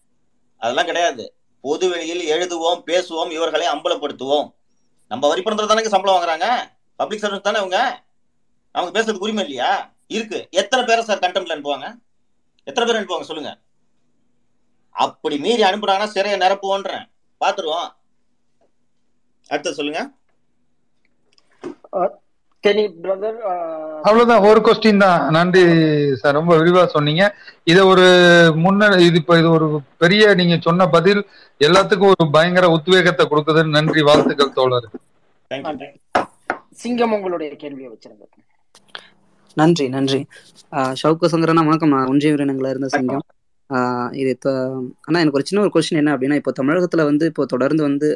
அதெல்லாம் 0.58 0.86
கிடையாது. 0.86 1.34
பொது 1.62 1.90
வெளியில் 1.90 2.30
எழுதுவோம் 2.30 2.82
பேசுவோம் 2.86 3.32
இவர்களை 3.32 3.68
அம்பலப்படுத்துவோம். 3.68 4.54
நம்ம 5.08 5.28
வரி 5.28 5.42
பணத்துல 5.42 5.68
தானே 5.68 5.88
சம்பளம் 5.88 6.22
வாங்குறாங்க? 6.22 6.72
பப்ளிக் 6.96 7.20
சர்வீஸ் 7.20 7.42
தானே 7.42 7.58
அவங்க 7.58 8.04
அவங்க 8.72 9.02
பேசுறதுக்கு 9.02 9.18
உரிமை 9.18 9.44
இல்லையா? 9.44 9.94
இருக்கு. 10.08 10.48
எத்தனை 10.52 10.86
பேரை 10.86 11.04
சார் 11.04 11.20
கண்டெம்ட்ல 11.20 11.58
அனுப்புவாங்க? 11.58 11.96
எத்தனை 12.64 12.94
பேர் 12.94 13.04
அனுப்புவாங்க 13.04 13.24
சொல்லுங்க. 13.24 13.58
அப்படி 14.92 15.38
மீறி 15.38 15.64
அனுப்புறாங்கன்னா 15.64 16.10
சிறையை 16.14 16.38
நிரப்புவோன்றேன். 16.38 17.12
பாத்துருவோம். 17.46 17.96
அடுத்த 19.48 19.74
சொல்லுங்க. 19.74 20.10
அவ்வளவுதான் 24.08 24.46
ஒரு 24.50 24.60
கொஸ்டின் 24.66 25.04
தான். 25.04 25.20
நன்றி 25.32 25.62
சார் 26.22 26.38
ரொம்ப 26.40 26.54
விரிவா 26.58 26.86
சொன்னீங்க. 26.86 27.24
இத 27.64 27.86
ஒரு 27.86 28.06
முன்ன 28.66 28.90
இது 29.06 29.16
இப்ப 29.16 29.38
இது 29.38 29.50
ஒரு 29.50 29.68
பெரிய 29.98 30.34
நீங்க 30.34 30.58
சொன்ன 30.58 30.88
பதில் 30.88 31.22
எல்லாத்துக்கும் 31.62 32.12
ஒரு 32.16 32.30
பயங்கர 32.32 32.68
உத்வேகத்தை 32.70 33.26
கொடுக்குதுன்னு 33.26 33.76
நன்றி 33.78 34.02
வாழ்த்துக்கள் 34.02 34.58
தோழர். 34.60 34.90
சிங்கம் 36.72 37.12
உங்களுடைய 37.12 37.56
கேள்வியை 37.56 37.90
வச்சிருங்க. 37.92 38.26
நன்றி 39.54 39.90
நன்றி. 39.90 40.20
ஆஹ் 40.72 40.94
ஷவுக்கு 41.04 41.32
சங்கரனா 41.32 41.66
வணக்கம் 41.66 41.96
ஒன்றிய 42.08 42.34
வீரனங்கள 42.34 42.70
இருந்த 42.70 42.88
சிங்கம். 42.88 43.26
ஆஹ் 43.70 44.12
இது 44.14 44.30
இப்போ 44.30 44.52
ஆனால் 45.02 45.22
எனக்கு 45.22 45.40
ஒரு 45.40 45.48
சின்ன 45.50 45.64
ஒரு 45.64 45.72
கொஸ்டின் 45.74 46.02
என்ன 46.02 46.16
அப்படின்னா 46.16 46.36
இப்போ 46.36 46.54
தமிழகத்துல 46.60 47.04
வந்து 47.04 47.26
இப்போ 47.26 47.46
தொடர்ந்து 47.46 47.84
வந்து 47.84 48.10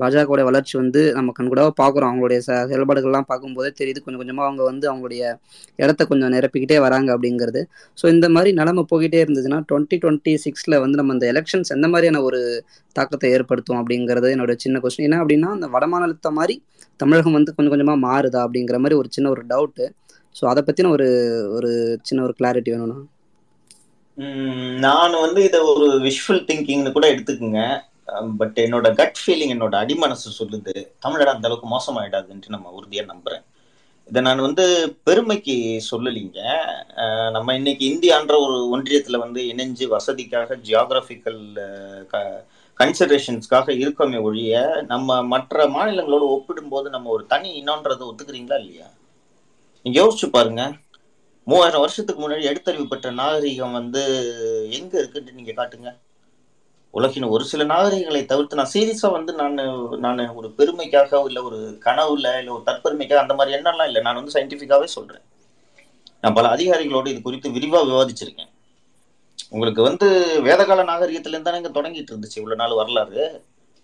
பாஜகவுடைய 0.00 0.44
வளர்ச்சி 0.48 0.74
வந்து 0.80 1.00
நம்ம 1.16 1.32
கண்கூடாக 1.38 1.70
பார்க்குறோம். 1.80 2.10
அவங்களுடைய 2.12 2.40
ச 2.46 2.50
செயல்பாடுகள்லாம் 2.70 3.28
பார்க்கும்போதே 3.30 3.70
தெரியுது. 3.80 4.00
கொஞ்சம் 4.04 4.20
கொஞ்சமாக 4.22 4.46
அவங்க 4.48 4.62
வந்து 4.70 4.86
அவங்களுடைய 4.92 5.22
இடத்த 5.78 6.06
கொஞ்சம் 6.10 6.32
நிரப்பிக்கிட்டே 6.36 6.78
வராங்க 6.86 7.08
அப்படிங்கிறது. 7.16 7.62
ஸோ 7.98 8.04
இந்த 8.14 8.28
மாதிரி 8.36 8.52
நிலைமை 8.60 8.84
போய்கிட்டே 8.92 9.20
இருந்ததுன்னா 9.24 9.60
டுவெண்ட்டி 9.70 9.98
டுவெண்ட்டி 10.04 10.34
சிக்ஸில் 10.44 10.80
வந்து 10.84 11.00
நம்ம 11.00 11.16
இந்த 11.18 11.28
எலெக்ஷன்ஸ் 11.34 11.74
எந்த 11.76 11.88
மாதிரியான 11.94 12.22
ஒரு 12.28 12.40
தாக்கத்தை 12.96 13.30
ஏற்படுத்தும் 13.36 13.80
அப்படிங்கிறது 13.82 14.30
என்னோட 14.36 14.54
சின்ன 14.64 14.80
கொஸ்டின் 14.84 15.08
என்ன 15.08 15.20
அப்படின்னா 15.22 15.50
அந்த 15.56 15.68
வடமாநிலத்தை 15.76 16.32
மாதிரி 16.40 16.56
தமிழகம் 17.00 17.36
வந்து 17.38 17.54
கொஞ்சம் 17.56 17.74
கொஞ்சமாக 17.74 18.04
மாறுதா 18.06 18.40
அப்படிங்கிற 18.46 18.78
மாதிரி 18.84 18.98
ஒரு 19.02 19.10
சின்ன 19.16 19.30
ஒரு 19.34 19.44
டவுட்டு 19.52 19.86
ஸோ 20.36 20.44
அதை 20.52 20.62
பற்றின 20.64 20.90
ஒரு 20.96 21.06
ஒரு 21.56 21.70
சின்ன 22.08 22.22
ஒரு 22.26 22.34
கிளாரிட்டி 22.40 22.70
வேணும்ண்ணா. 22.74 22.98
நான் 24.84 25.14
வந்து 25.24 25.40
இதை 25.48 25.58
ஒரு 25.72 25.86
விஷுவல் 26.06 26.46
திங்கிங்னு 26.48 26.92
கூட 26.96 27.06
எடுத்துக்கோங்க. 27.12 27.60
பட் 28.40 28.58
என்னோட 28.64 28.88
கட் 29.00 29.20
ஃபீலிங் 29.22 29.52
என்னோட 29.54 29.74
அடிமனசு 29.82 30.30
சொல்லுது 30.40 30.74
தமிழகம் 31.04 31.36
அந்த 31.36 31.48
அளவுக்கு 31.48 31.68
மோசமாயிடாதுன்ட்டு 31.74 32.54
நம்ம 32.54 32.72
உறுதியா 32.78 33.04
நம்புறேன். 33.12 33.44
இதை 34.08 34.20
நான் 34.26 34.46
வந்து 34.46 34.64
பெருமைக்கு 35.06 35.56
சொல்லலீங்க. 35.90 36.38
நம்ம 37.36 37.54
இன்னைக்கு 37.58 37.84
இந்தியான்ற 37.92 38.34
ஒரு 38.44 38.56
ஒன்றியத்துல 38.74 39.18
வந்து 39.24 39.40
இணைஞ்சு 39.52 39.86
வசதிக்காக 39.96 40.56
ஜியாகிரபிக்கல் 40.68 41.42
கன்சிடரேஷன்ஸ்க்காக 42.80 43.68
இருக்கோமே 43.82 44.18
ஒழிய 44.28 44.62
நம்ம 44.92 45.18
மற்ற 45.32 45.66
மாநிலங்களோட 45.76 46.24
ஒப்பிடும்போது 46.36 46.88
நம்ம 46.96 47.10
ஒரு 47.16 47.24
தனி 47.32 47.50
இனம்ன்றதை 47.62 48.04
ஒத்துக்கிறீங்களா 48.10 48.58
இல்லையா? 48.62 48.88
நீங்கள் 49.84 50.02
யோசிச்சு 50.02 50.28
பாருங்க. 50.36 50.62
மூவாயிரம் 51.50 51.82
வருஷத்துக்கு 51.84 52.20
முன்னாடி 52.22 52.44
எடுத்தறிவு 52.50 52.86
பெற்ற 52.92 53.10
நாகரிகம் 53.20 53.78
வந்து 53.80 54.02
எங்கே 54.78 54.96
இருக்குன்ட்டு 55.02 55.38
நீங்கள் 55.38 55.58
காட்டுங்க. 55.60 55.90
உலகின் 56.94 57.32
ஒரு 57.34 57.44
சில 57.50 57.62
நாகரிகங்களை 57.72 58.20
தவிர்த்து 58.30 58.58
நான் 58.60 58.72
சீரியஸாக 58.74 59.14
வந்து 59.16 59.32
நான் 59.40 59.56
நான் 60.04 60.20
ஒரு 60.38 60.48
பெருமைக்காக 60.58 61.20
இல்லை 61.30 61.40
ஒரு 61.48 61.58
கனவுல 61.86 62.28
இல்லை 62.40 62.52
ஒரு 62.56 62.64
தற்பெருமைக்காக 62.68 63.22
அந்த 63.24 63.34
மாதிரி 63.38 63.56
எண்ணம்லாம் 63.58 63.88
இல்லை. 63.90 64.02
நான் 64.06 64.18
வந்து 64.20 64.34
சயின்டிஃபிக்காகவே 64.36 64.88
சொல்கிறேன் 64.96 65.24
நான் 66.22 66.36
பல 66.38 66.46
அதிகாரிகளோடு 66.54 67.12
இது 67.12 67.20
குறித்து 67.26 67.48
விரிவாக 67.56 67.86
விவாதிச்சிருக்கேன். 67.90 68.52
உங்களுக்கு 69.54 69.82
வந்து 69.88 70.06
வேதகால 70.46 70.84
நாகரிகத்துல 70.92 71.40
தானே 71.44 71.60
இங்கே 71.60 71.72
தொடங்கிட்டு 71.76 72.12
இருந்துச்சு 72.12 72.40
இவ்வளோ 72.40 72.58
நாள் 72.62 72.80
வரலாறு. 72.80 73.20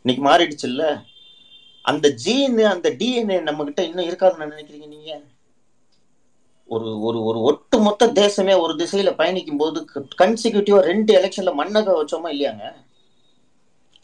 இன்னைக்கு 0.05 0.23
மாறிடுச்சு 0.29 0.67
இல்லை? 0.71 0.89
அந்த 1.85 2.07
ஜீன் 2.25 2.59
அந்த 2.73 2.89
டிஎன்ஏ 3.01 3.39
நம்மக்கிட்ட 3.49 3.83
இன்னும் 3.89 4.09
இருக்காதுன்னு 4.11 4.53
நினைக்கிறீங்க 4.55 4.89
நீங்கள் 4.95 5.23
ஒரு 6.69 6.89
ஒரு 7.07 7.19
ஒரு 7.29 7.39
ஒட்டுமொத்த 7.51 8.05
தேசமே 8.21 8.55
ஒரு 8.65 8.75
திசையில 8.81 9.11
பயணிக்கும் 9.21 9.61
போது 9.63 9.79
கன்சிக்யூட்டிவா 10.23 10.81
ரெண்டு 10.91 11.11
எலெக்ஷன்ல 11.19 11.53
மன்னக 11.61 11.95
வச்சோமா 11.99 12.29
இல்லையாங்க? 12.35 12.65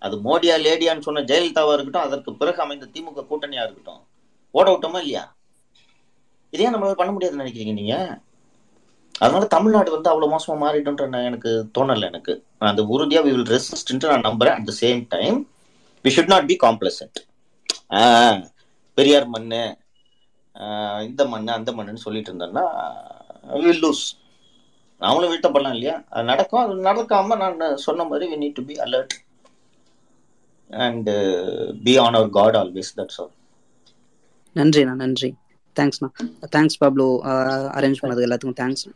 அது 0.03 0.15
மோடியா 0.27 0.55
லேடியான்னு 0.67 1.07
சொன்ன 1.07 1.25
ஜெயலலிதாவா 1.31 1.73
இருக்கட்டும் 1.75 2.07
அதற்கு 2.07 2.31
பிறகு 2.41 2.61
அமைந்த 2.65 2.87
திமுக 2.95 3.25
கூட்டணியா 3.31 3.65
இருக்கட்டும். 3.67 4.03
ஓட 4.55 4.67
விட்டோமா 4.71 5.01
இல்லையா? 5.03 5.25
இதே 6.53 6.71
நம்மளால 6.71 6.99
பண்ண 7.01 7.11
முடியாதுன்னு 7.13 7.43
நினைக்கிறீங்க 7.45 7.75
நீங்க? 7.81 7.97
அதனால 9.15 9.45
தமிழ்நாடு 9.55 9.91
வந்து 9.95 10.11
அவ்வளவு 10.11 10.33
மோசமா 10.35 10.55
மாறிடும்ன்ற 10.63 11.07
நான் 11.09 11.27
எனக்கு 11.31 11.51
தோணல 11.77 12.09
எனக்கு. 12.13 12.33
நான் 12.59 12.71
அந்த 12.73 12.83
உறுதியா 12.95 13.21
வி 13.27 13.33
வில் 13.37 13.51
ரெசிஸ்ட் 13.55 13.93
நான் 14.05 14.27
நம்புறேன். 14.29 14.57
At 14.57 14.69
the 14.71 14.75
same 14.83 15.01
time 15.15 15.39
we 16.05 16.13
should 16.17 16.33
not 16.35 16.49
be 16.51 16.57
complacent 16.67 17.19
Periyar 18.99 19.27
மண்ணு 19.27 19.63
இந்த 21.09 21.23
மண்ணு 21.33 21.51
அந்த 21.53 21.71
மண்ணுன்னு 21.73 22.05
சொல்லிட்டு 22.07 22.31
இருந்தேன்னா 22.33 22.65
வில் 23.63 23.83
லூஸ் 23.83 24.05
நாமளும் 25.01 25.31
வீழ்த்தப்படலாம் 25.31 25.75
இல்லையா? 25.77 25.95
அது 26.09 26.25
நடக்கும். 26.25 26.63
அது 26.65 26.75
நடக்காம 26.89 27.37
நான் 27.43 27.83
சொன்ன 27.87 28.05
மாதிரி 28.05 28.27
we 28.33 28.39
need 28.43 28.59
to 28.59 28.65
be 28.65 28.75
alert 28.87 29.15
and 30.85 31.11
be 31.85 31.95
on 31.99 32.19
our 32.19 32.33
guard 32.37 32.59
always 32.61 32.97
that's 32.97 33.21
all 33.23 33.33
நன்றிண்ணா 34.57 34.95
நன்றி 35.01 35.31
தேங்க்ஸ்ண்ணா 35.77 36.09
தேங்க்ஸ் 36.55 36.81
பாப்லோ 36.81 37.09
அரேஞ்ச் 37.77 38.03
பண்ணது 38.03 38.27
எல்லாத்துக்கும் 38.27 38.61
தேங்க்ஸ் 38.61 38.87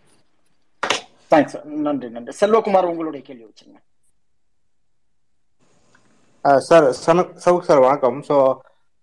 தேங்க்ஸ் 1.32 1.56
நன்றி 1.86 2.08
நன்றி. 2.10 2.32
செல்வகுமார் 2.40 2.90
உங்களுடைய 2.90 3.22
கேள்வி 3.26 3.44
வச்சுங்க 3.46 3.78
சார் 6.64 6.86
சவுக் 7.44 7.66
சார் 7.66 7.84
வணக்கம். 7.84 8.18
ஸோ 8.28 8.36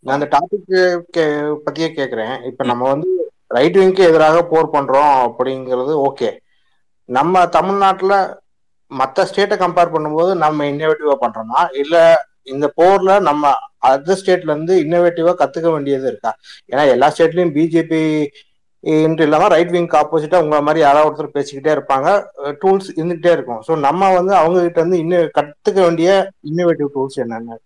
நான் 0.05 0.17
அந்த 0.17 0.28
டாபிக் 0.34 0.72
பத்தியே 1.65 1.89
கேட்குறேன் 1.97 2.36
இப்போ 2.49 2.63
நம்ம 2.65 2.84
வந்து 2.91 3.09
ரைட் 3.57 3.78
விங்க்கு 3.80 4.03
எதிராக 4.09 4.43
போர் 4.51 4.74
பண்றோம் 4.76 5.13
அப்படிங்கிறது 5.28 5.93
ஓகே 6.07 6.30
நம்ம 7.09 7.43
தமிழ்நாட்டில் 7.55 8.15
மற்ற 8.91 9.26
ஸ்டேட்டை 9.30 9.55
கம்பேர் 9.59 9.93
பண்ணும்போது 9.93 10.32
நம்ம 10.43 10.65
இன்னோவேட்டிவா 10.72 11.15
பண்றோமா? 11.22 11.59
இல்ல 11.82 11.95
இந்த 12.47 12.67
போர்ல 12.77 13.11
நம்ம 13.29 13.51
அதர் 13.89 14.19
ஸ்டேட்ல 14.19 14.53
இருந்து 14.53 14.75
இன்னோவேட்டிவா 14.83 15.33
கத்துக்க 15.41 15.67
வேண்டியது 15.73 16.07
இருக்கா? 16.11 16.31
ஏன்னா 16.71 16.83
எல்லா 16.93 17.07
ஸ்டேட்லயும் 17.13 17.53
பிஜேபி 17.57 18.01
இன்று 18.83 19.25
இல்லாம 19.25 19.47
ரைட் 19.53 19.73
விங்க்கு 19.73 19.97
ஆப்போசிட்டா 19.99 20.41
உங்களை 20.43 20.61
மாதிரி 20.67 20.79
யாராவது 20.83 21.07
ஒருத்தர் 21.09 21.35
பேசிக்கிட்டே 21.35 21.71
இருப்பாங்க. 21.75 22.07
டூல்ஸ் 22.61 22.89
இருந்துகிட்டே 22.97 23.31
இருக்கும். 23.35 23.61
ஸோ 23.67 23.71
நம்ம 23.87 24.09
வந்து 24.17 24.33
அவங்க 24.39 24.61
கிட்ட 24.63 24.79
இருந்து 24.81 25.01
இன்னும் 25.03 25.33
கத்துக்க 25.37 25.79
வேண்டிய 25.87 26.09
இன்னோவேட்டிவ் 26.49 26.89
டூல்ஸ் 26.95 27.21
என்னென்ன? 27.25 27.57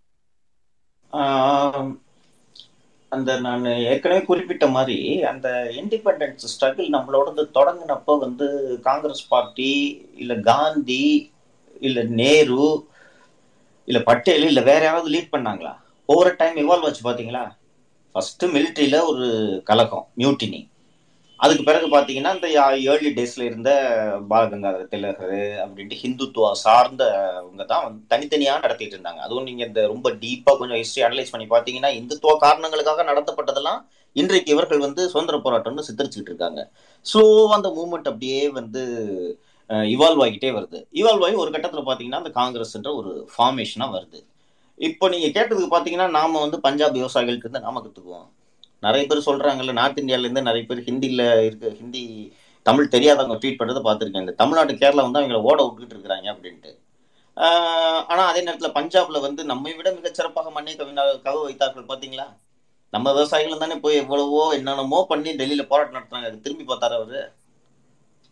அந்த 3.12 3.32
நான் 3.46 3.66
ஏற்கனவே 3.90 4.22
குறிப்பிட்ட 4.30 4.66
மாதிரி 4.68 4.98
அந்த 5.32 5.48
இண்டிபெண்டன்ஸ் 5.82 6.50
ஸ்ட்ரகிள் 6.54 6.88
நம்மளோடது 6.96 7.44
தொடங்கினப்போ 7.58 8.14
வந்து 8.24 8.48
காங்கிரஸ் 8.88 9.24
பார்ட்டி 9.30 9.72
இல்லை 10.16 10.38
காந்தி 10.50 11.04
இல்லை 11.82 12.04
நேரு 12.20 12.66
இல்லை 13.88 14.02
பட்டேல் 14.10 14.48
இல்லை 14.50 14.64
வேற 14.70 14.82
யாராவது 14.86 15.10
லீட் 15.16 15.34
பண்ணாங்களா? 15.36 15.74
ஒவ்வொரு 16.10 16.32
டைம் 16.40 16.56
இவால்வ் 16.64 16.88
ஆச்சு 16.88 17.04
பார்த்தீங்களா 17.08 17.44
ஃபர்ஸ்ட் 18.16 18.46
மிலிட்ரியில 18.56 18.98
ஒரு 19.12 19.26
கலக்கம் 19.70 20.08
மியூட்டினி 20.22 20.62
அதுக்கு 21.40 21.64
பிறகு 21.68 21.88
பார்த்தீங்கன்னா 21.94 22.32
இந்த 22.36 22.48
ஏர்லி 22.92 23.10
டேஸ்ல 23.16 23.44
இருந்த 23.48 23.70
பாலகங்காதர 24.30 24.84
திலகர் 24.92 25.34
அப்படின்ட்டு 25.64 25.98
ஹிந்துத்துவா 26.04 26.52
சார்ந்தவங்க 26.62 27.64
தான் 27.72 27.84
வந்து 27.88 28.02
தனித்தனியாக 28.14 28.64
நடத்திட்டு 28.66 28.96
இருந்தாங்க. 28.98 29.22
அதுவும் 29.26 29.48
நீங்க 29.50 29.64
இந்த 29.66 29.82
ரொம்ப 29.94 30.10
டீப்பா 30.22 30.54
கொஞ்சம் 30.60 30.80
ஹிஸ்டரி 30.82 31.06
அனலைஸ் 31.08 31.34
பண்ணி 31.34 31.48
பார்த்தீங்கன்னா 31.54 31.92
இந்துத்துவ 32.00 32.36
காரணங்களுக்காக 32.46 33.06
நடத்தப்பட்டதெல்லாம் 33.12 33.82
இன்றைக்கு 34.22 34.54
இவர்கள் 34.56 34.86
வந்து 34.86 35.02
சுதந்திர 35.14 35.40
போராட்டம்னு 35.46 35.88
சித்தரிச்சுக்கிட்டு 35.88 36.34
இருக்காங்க. 36.34 36.62
ஸ்லோவா 37.06 37.54
அந்த 37.60 37.72
மூமெண்ட் 37.80 38.10
அப்படியே 38.12 38.42
வந்து 38.60 38.84
இவால்வ் 39.94 40.22
ஆகிட்டே 40.26 40.50
வருது. 40.58 40.80
இவால்வ் 41.02 41.26
ஆகி 41.28 41.36
ஒரு 41.44 41.52
கட்டத்தில் 41.56 41.88
பார்த்தீங்கன்னா 41.88 42.22
அந்த 42.22 42.32
காங்கிரஸ்ன்ற 42.40 42.90
ஒரு 43.00 43.12
ஃபார்மேஷனாக 43.34 43.94
வருது. 43.98 44.20
இப்போ 44.88 45.06
நீங்கள் 45.14 45.34
கேட்டதுக்கு 45.36 45.70
பார்த்தீங்கன்னா 45.74 46.08
நாம் 46.18 46.44
வந்து 46.46 46.58
பஞ்சாப் 46.66 46.98
விவசாயிகள்கிட்ட 47.00 47.48
இருந்து 47.48 47.66
நாம 47.68 47.82
கத்துக்குவோம். 47.84 48.28
நிறைய 48.86 49.04
பேர் 49.10 49.28
சொல்கிறாங்கல்ல 49.28 49.76
நார்த் 49.82 50.02
இந்தியாவிலேருந்து 50.02 50.48
நிறைய 50.48 50.64
பேர் 50.70 50.86
ஹிந்தியில் 50.88 51.26
இருக்க 51.48 51.70
ஹிந்தி 51.82 52.04
தமிழ் 52.66 52.94
தெரியாதவங்க 52.96 53.36
ட்ரீட் 53.42 53.60
பண்ணுறதை 53.60 53.82
பார்த்துருக்கேன். 53.88 54.26
இந்த 54.26 54.36
தமிழ்நாடு 54.42 54.74
கேரளா 54.82 55.06
வந்து 55.08 55.22
அவங்கள 55.22 55.40
ஓட 55.50 55.58
விட்டுக்கிட்டு 55.64 55.96
இருக்கிறாங்க 55.96 56.28
அப்படின்ட்டு. 56.34 56.72
ஆனால் 58.12 58.28
அதே 58.32 58.42
நேரத்தில் 58.48 58.76
பஞ்சாப்ல 58.80 59.20
வந்து 59.28 59.42
நம்மை 59.52 59.72
விட 59.78 59.90
மிகச் 59.98 60.18
சிறப்பாக 60.20 60.52
மண்ணை 60.58 60.74
கவினா 60.82 61.06
கவு 61.28 61.42
வைத்தார்கள் 61.48 61.90
பார்த்தீங்களா 61.92 62.28
நம்ம 62.94 63.08
விவசாயிகள் 63.18 63.64
தானே 63.64 63.76
போய் 63.84 64.02
எவ்வளவோ 64.04 64.44
என்னென்னமோ 64.58 65.00
பண்ணி 65.10 65.32
டெல்லியில் 65.40 65.70
போராட்டம் 65.72 65.98
நடத்துனாங்க. 65.98 66.30
அது 66.32 66.44
திரும்பி 66.46 66.66
பார்த்தாரு 66.70 66.96
அவர்? 67.00 67.18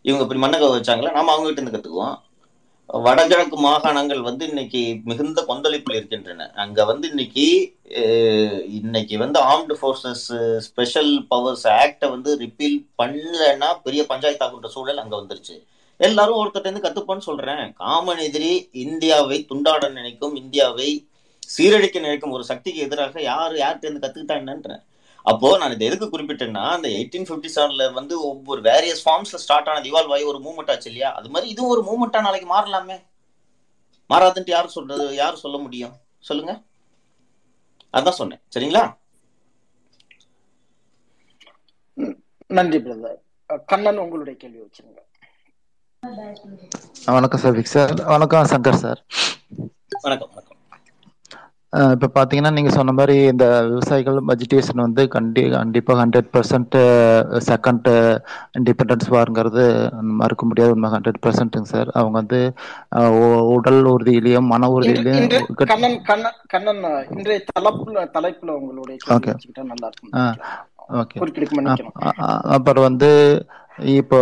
இவங்க 0.04 0.22
இப்படி 0.24 0.40
மண்ணை 0.44 0.58
வச்சாங்களா? 0.76 1.12
நம்ம 1.18 1.32
அவங்க 1.32 1.48
கிட்ட 1.48 1.60
இருந்து 1.60 1.76
கத்துக்குவோம். 1.76 2.16
வடகிழக்கு 3.04 3.56
மாகாணங்கள் 3.66 4.20
வந்து 4.26 4.44
இன்னைக்கு 4.50 4.80
மிகுந்த 5.10 5.40
கொந்தளிப்பில் 5.50 5.96
இருக்கின்றன. 5.98 6.48
அங்க 6.62 6.84
வந்து 6.90 7.06
இன்னைக்கு 7.12 7.46
இன்னைக்கு 8.78 9.14
வந்து 9.22 9.38
ஆர்ம்டு 9.50 9.74
ஃபோர்ஸஸ் 9.80 10.26
ஸ்பெஷல் 10.66 11.12
பவர்ஸ் 11.32 11.66
ஆக்டை 11.80 12.08
வந்து 12.14 12.30
ரிப்பீல் 12.42 12.76
பண்ணலன்னா 13.02 13.70
பெரிய 13.86 14.02
பஞ்சாயத்து 14.12 14.46
ஆகுன்ற 14.46 14.70
சூழல் 14.76 15.02
அங்க 15.04 15.14
வந்துருச்சு. 15.20 15.56
எல்லாரும் 16.00 16.40
ஒருத்தர் 16.42 16.66
இருந்து 16.66 16.84
கத்துப்பான்னு 16.86 17.28
சொல்றேன். 17.30 17.64
காமன் 17.82 18.22
எதிரி 18.28 18.52
இந்தியாவை 18.84 19.38
துண்டாட 19.50 19.90
நினைக்கும் 19.98 20.34
இந்தியாவை 20.42 20.88
சீரழிக்க 21.54 21.98
நினைக்கும் 22.06 22.34
ஒரு 22.36 22.44
சக்திக்கு 22.50 22.80
எதிராக 22.86 23.22
யார் 23.30 23.54
யார்கிட்ட 23.62 23.88
இருந்து 23.88 24.04
கத்துக்கிட்டா 24.04 24.78
அப்போ 25.26 25.58
நான் 25.58 25.70
இதை 25.70 25.86
எதுக்கு 25.86 26.06
குறிப்பிட்டேன்னா 26.06 26.64
அந்த 26.76 26.88
எயிட்டீன் 26.88 27.26
ஃபிஃப்டி 27.28 27.50
செவன்ல 27.54 27.92
வந்து 27.92 28.14
ஒவ்வொரு 28.28 28.60
வேரியஸ் 28.60 29.02
ஃபார்ம்ஸ்ல 29.04 29.38
ஸ்டார்ட் 29.44 29.68
ஆனது 29.68 29.90
இவால்வ் 29.90 30.12
ஆகி 30.12 30.24
ஒரு 30.24 30.38
மூவ்மெண்ட் 30.38 30.70
ஆச்சு 30.70 30.88
இல்லையா? 30.90 31.10
அது 31.14 31.28
மாதிரி 31.28 31.50
இதுவும் 31.50 31.72
ஒரு 31.74 31.82
மூவ்மெண்டா 31.82 32.20
நாளைக்கு 32.20 32.48
மாறலாமே. 32.54 32.96
மாறாதுன்ட்டு 34.10 34.54
யார் 34.56 34.74
சொல்றது? 34.76 35.14
யார் 35.14 35.36
சொல்ல 35.36 35.58
முடியும்? 35.58 35.94
சொல்லுங்க. 36.18 36.52
அதான் 37.94 38.18
சொன்னேன். 38.20 38.42
சரிங்களா? 38.54 38.84
நன்றி 42.50 42.78
பிரதர் 42.78 43.18
கண்ணன் 43.66 43.98
உங்களுடைய 43.98 44.34
கேள்வி 44.38 44.60
வச்சிருங்க. 44.60 45.00
வணக்கம் 47.06 47.40
சார். 47.40 47.56
விக் 47.58 47.74
சார். 47.74 47.92
வணக்கம் 48.04 48.50
சங்கர் 48.52 48.82
சார். 48.84 49.00
வணக்கம் 50.06 50.30
வணக்கம். 50.32 50.53
இப்ப 51.94 52.08
பாத்தீங்கன்னா 52.16 52.52
நீங்க 52.56 52.70
சொன்ன 52.76 52.92
மாதிரி 52.98 53.14
இந்த 53.30 53.44
விவசாயிகள் 53.68 54.18
பட்ஜெட்டேஷன் 54.28 54.82
வந்து 54.84 55.02
கண்டி 55.14 55.42
கண்டிப்பா 55.54 55.92
ஹண்ட்ரட் 56.00 56.28
பர்சன்ட் 56.34 56.76
செகண்ட் 57.48 57.88
இண்டிபெண்டன்ஸ் 58.58 59.08
வாருங்கிறது 59.14 59.64
மறுக்க 60.20 60.44
முடியாத. 60.46 60.74
உண்மை 60.76 60.90
ஹண்ட்ரட் 60.94 61.20
பர்சன்ட்டுங்க 61.24 61.70
சார் 61.74 61.90
அவங்க 61.98 62.16
வந்து 62.22 62.40
உடல் 63.54 63.82
உறுதியிலையும் 63.94 64.50
மன 64.52 64.70
உறுதியிலையும் 64.76 65.28
கண்ணன் 65.64 65.98
கண்ணன் 66.10 66.40
கண்ணன் 66.54 66.82
இன்றைய 67.16 67.40
தலைப்புல 67.52 68.06
தலைப்புல 68.18 68.56
உங்களுடைய 68.60 68.98
ஓகே 69.16 69.34
நல்லா 69.72 69.88
இருக்கும். 69.90 70.12
ஓகே 71.02 71.18
அப்புறம் 72.56 72.86
வந்து 72.88 73.10
இப்போ 73.98 74.20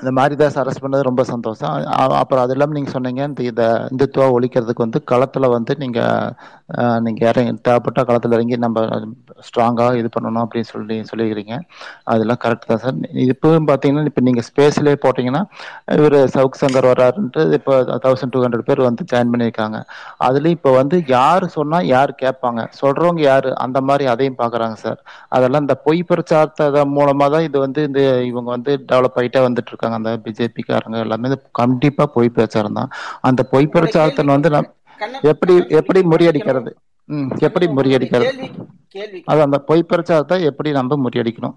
இந்த 0.00 0.10
மாரிதாஸ் 0.18 0.58
அரெஸ்ட் 0.60 0.82
பண்ணது 0.84 1.02
ரொம்ப 1.08 1.22
சந்தோஷம். 1.32 1.74
அப்புறம் 2.20 2.42
அது 2.44 2.52
இல்லாமல் 2.54 2.76
நீங்கள் 2.78 2.94
சொன்னீங்க 2.96 3.22
இந்த 3.30 3.42
இதை 3.50 3.66
இந்துத்துவா 3.92 4.26
ஒழிக்கிறதுக்கு 4.36 4.84
வந்து 4.86 5.00
களத்தில் 5.10 5.46
வந்து 5.54 5.72
நீங்கள் 5.82 7.02
நீங்கள் 7.06 7.28
இறங்கி 7.30 7.52
தேவைப்பட்ட 7.68 8.00
களத்தில் 8.08 8.34
இறங்கி 8.36 8.56
நம்ம 8.64 8.82
ஸ்ட்ராங்காக 9.46 9.98
இது 10.00 10.08
பண்ணணும் 10.16 10.42
அப்படின்னு 10.44 10.68
சொல்லி 10.72 10.96
சொல்லிக்கிறீங்க 11.10 11.54
அதெல்லாம் 12.12 12.40
கரெக்ட் 12.44 12.68
தான் 12.72 12.82
சார். 12.84 12.98
இப்போவும் 13.34 13.68
பார்த்தீங்கன்னா 13.70 14.10
இப்போ 14.10 14.24
நீங்கள் 14.28 14.46
ஸ்பேஸ்லேயே 14.48 14.98
போட்டிங்கன்னா 15.04 15.42
இவர் 15.98 16.18
சவுக் 16.36 16.60
சங்கர் 16.62 16.88
வராருன்ட்டு 16.92 17.44
இப்போ 17.58 17.76
தௌசண்ட் 18.06 18.34
டூ 18.36 18.42
ஹண்ட்ரட் 18.44 18.66
பேர் 18.70 18.82
வந்து 18.88 19.04
ஜாயின் 19.12 19.32
பண்ணியிருக்காங்க. 19.34 19.80
அதுலேயும் 20.28 20.58
இப்போ 20.58 20.72
வந்து 20.80 20.98
யார் 21.16 21.46
சொன்னால் 21.56 21.88
யார் 21.94 22.12
கேட்பாங்க? 22.24 22.60
சொல்கிறவங்க 22.80 23.22
யார்? 23.30 23.50
அந்த 23.66 23.78
மாதிரி 23.90 24.04
அதையும் 24.14 24.40
பார்க்குறாங்க 24.42 24.78
சார். 24.84 25.00
அதெல்லாம் 25.36 25.64
இந்த 25.66 25.78
பொய் 25.86 26.02
பிரச்சாரத்தை 26.12 26.84
மூலமாக 26.98 27.30
தான் 27.36 27.46
இது 27.48 27.58
வந்து 27.66 27.80
இந்த 27.90 28.00
இவங்க 28.32 28.48
வந்து 28.56 28.74
டெவலப் 28.92 29.18
ஆகிட்டே 29.20 29.42
வந்துட்டு 29.48 29.82
இருக்காங்க 29.84 30.00
அந்த 30.00 30.12
பிஜேபிக்காரங்க 30.26 31.04
எல்லாமே 31.06 31.28
இது 31.30 31.38
கண்டிப்பாக 31.60 32.08
பொய் 32.16 32.36
பிரச்சாரம் 32.38 32.78
தான். 32.78 32.90
அந்த 33.28 33.42
பொய் 33.52 33.72
பிரச்சாரத்தை 33.74 34.24
வந்து 34.36 34.50
எப்படி 35.32 35.54
எப்படி 35.78 36.00
முறியடிக்கிறது? 36.10 36.70
ம் 37.08 37.30
எப்படி 37.46 37.66
முறியடிக்கிறது? 37.76 38.30
அது 39.30 39.40
அந்த 39.46 39.58
பொய் 39.68 39.82
பிரச்சாரத்தை 39.90 40.36
எப்படி 40.50 40.70
நம்ம 40.76 40.96
முறியடிக்கணும்? 41.04 41.54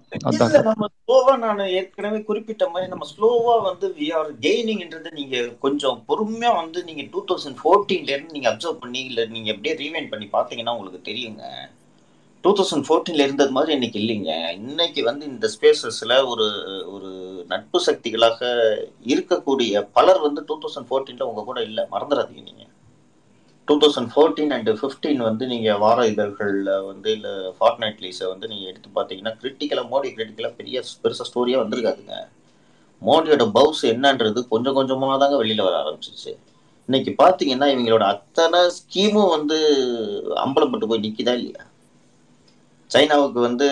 நம்ம 0.66 0.88
ஸ்லோவா 0.96 1.34
நான் 1.44 1.62
ஏற்கனவே 1.78 2.18
குறிப்பிட்ட 2.30 2.64
மாதிரி 2.72 2.90
நம்ம 2.92 3.06
ஸ்லோவா 3.12 3.54
வந்து 3.68 3.88
வி 4.00 4.08
ஆர் 4.18 4.30
கெய்னிங்ன்றது 4.46 5.10
நீங்க 5.20 5.38
கொஞ்சம் 5.64 5.98
பொறுமையா 6.08 6.50
வந்து 6.60 6.82
நீங்க 6.88 7.04
டூ 7.14 7.22
தௌசண்ட் 7.30 7.60
ஃபோர்டீன்ல 7.62 8.14
இருந்து 8.14 8.36
நீங்க 8.36 8.50
அப்சர்வ் 8.52 8.82
பண்ணி 8.84 9.02
இல்ல 9.10 9.24
நீங்க 9.34 9.50
அப்படியே 9.54 9.76
ரீவைண்ட் 9.82 10.12
பண்ணி 10.14 10.28
பாத்தீங்கன்னா 10.36 10.76
உங்களுக்கு 10.76 11.02
தெரியுங்க. 11.10 11.44
டூ 12.44 12.50
தௌசண்ட் 12.58 12.86
ஃபோர்டீன்ல 12.86 13.24
இருந்தது 13.26 13.52
மாதிரி 13.56 13.72
இன்னைக்கு 13.76 13.98
இல்லைங்க. 14.02 14.32
இன்னைக்கு 14.60 15.00
வந்து 15.10 15.24
இந்த 15.32 15.46
ஸ்பேசஸ்ல 15.54 16.12
ஒரு 16.32 16.46
நட்பு 17.48 17.78
சக்திகளாக 17.86 18.40
இருக்கக்கூடிய 19.12 19.82
பலர் 19.96 20.20
வந்து 20.26 20.40
டூ 20.48 20.56
தௌசண்ட் 20.62 20.88
ஃபோர்டீன்ல 20.88 21.28
உங்க 21.30 21.44
கூட 21.50 21.60
இல்லை. 21.68 21.84
மறந்துடாதீங்க 21.94 22.42
நீங்க. 22.50 22.64
Two 23.68 23.74
thousand 23.82 24.10
fourteen 24.12 24.52
and 24.56 24.70
fifteen 24.80 25.22
வந்து 25.28 25.46
நீங்க 25.46 25.70
வார 25.78 26.06
இதழ்கள்ல 26.12 26.72
வந்து 26.90 27.10
இல்ல 27.16 27.28
ஃபார்ட் 27.56 27.80
நைட்லீஸை 27.84 28.26
வந்து 28.28 28.46
நீங்க 28.48 28.64
எடுத்து 28.70 28.90
பார்த்தீங்கன்னா 28.98 29.32
கிரிட்டிக்கலா 29.40 29.84
மோடி 29.92 30.10
கிரிட்டிக்கலா 30.14 30.52
பெரிய 30.60 30.82
பெருசா 31.02 31.26
ஸ்டோரியா 31.30 31.58
வந்திருக்காதுங்க. 31.62 32.16
மோடியோட 33.02 33.44
பவுஸ் 33.58 33.82
என்னன்றது 33.86 34.40
கொஞ்சம் 34.48 34.74
கொஞ்சமாக 34.74 35.18
தாங்க 35.18 35.36
வெளியில 35.42 35.66
வர 35.66 35.76
ஆரம்பிச்சிச்சு 35.82 36.32
இன்னைக்கு 36.88 37.10
பாத்தீங்கன்னா 37.22 37.66
இவங்களோட 37.72 38.04
அத்தனை 38.14 38.60
ஸ்கீமும் 38.76 39.32
வந்து 39.36 39.56
அம்பலப்பட்டு 40.44 40.86
போய் 40.90 41.04
நிக்குதா 41.06 41.34
இல்லையா? 41.38 41.62
சைனாவுக்கு 42.94 43.40
வந்து 43.40 43.66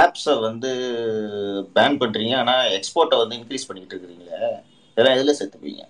ஆப்ஸை 0.00 0.40
வந்து 0.40 0.70
பேன் 1.76 1.98
பண்ணுறீங்க 2.00 2.34
ஆனால் 2.36 2.64
எக்ஸ்போர்ட்டை 2.78 3.18
வந்து 3.22 3.36
இன்க்ரீஸ் 3.38 3.66
பண்ணிக்கிட்டு 3.68 3.94
இருக்கிறீங்களே. 3.94 4.40
இதெல்லாம் 4.90 5.16
எதில் 5.18 5.38
சேர்த்துப்பீங்க 5.38 5.84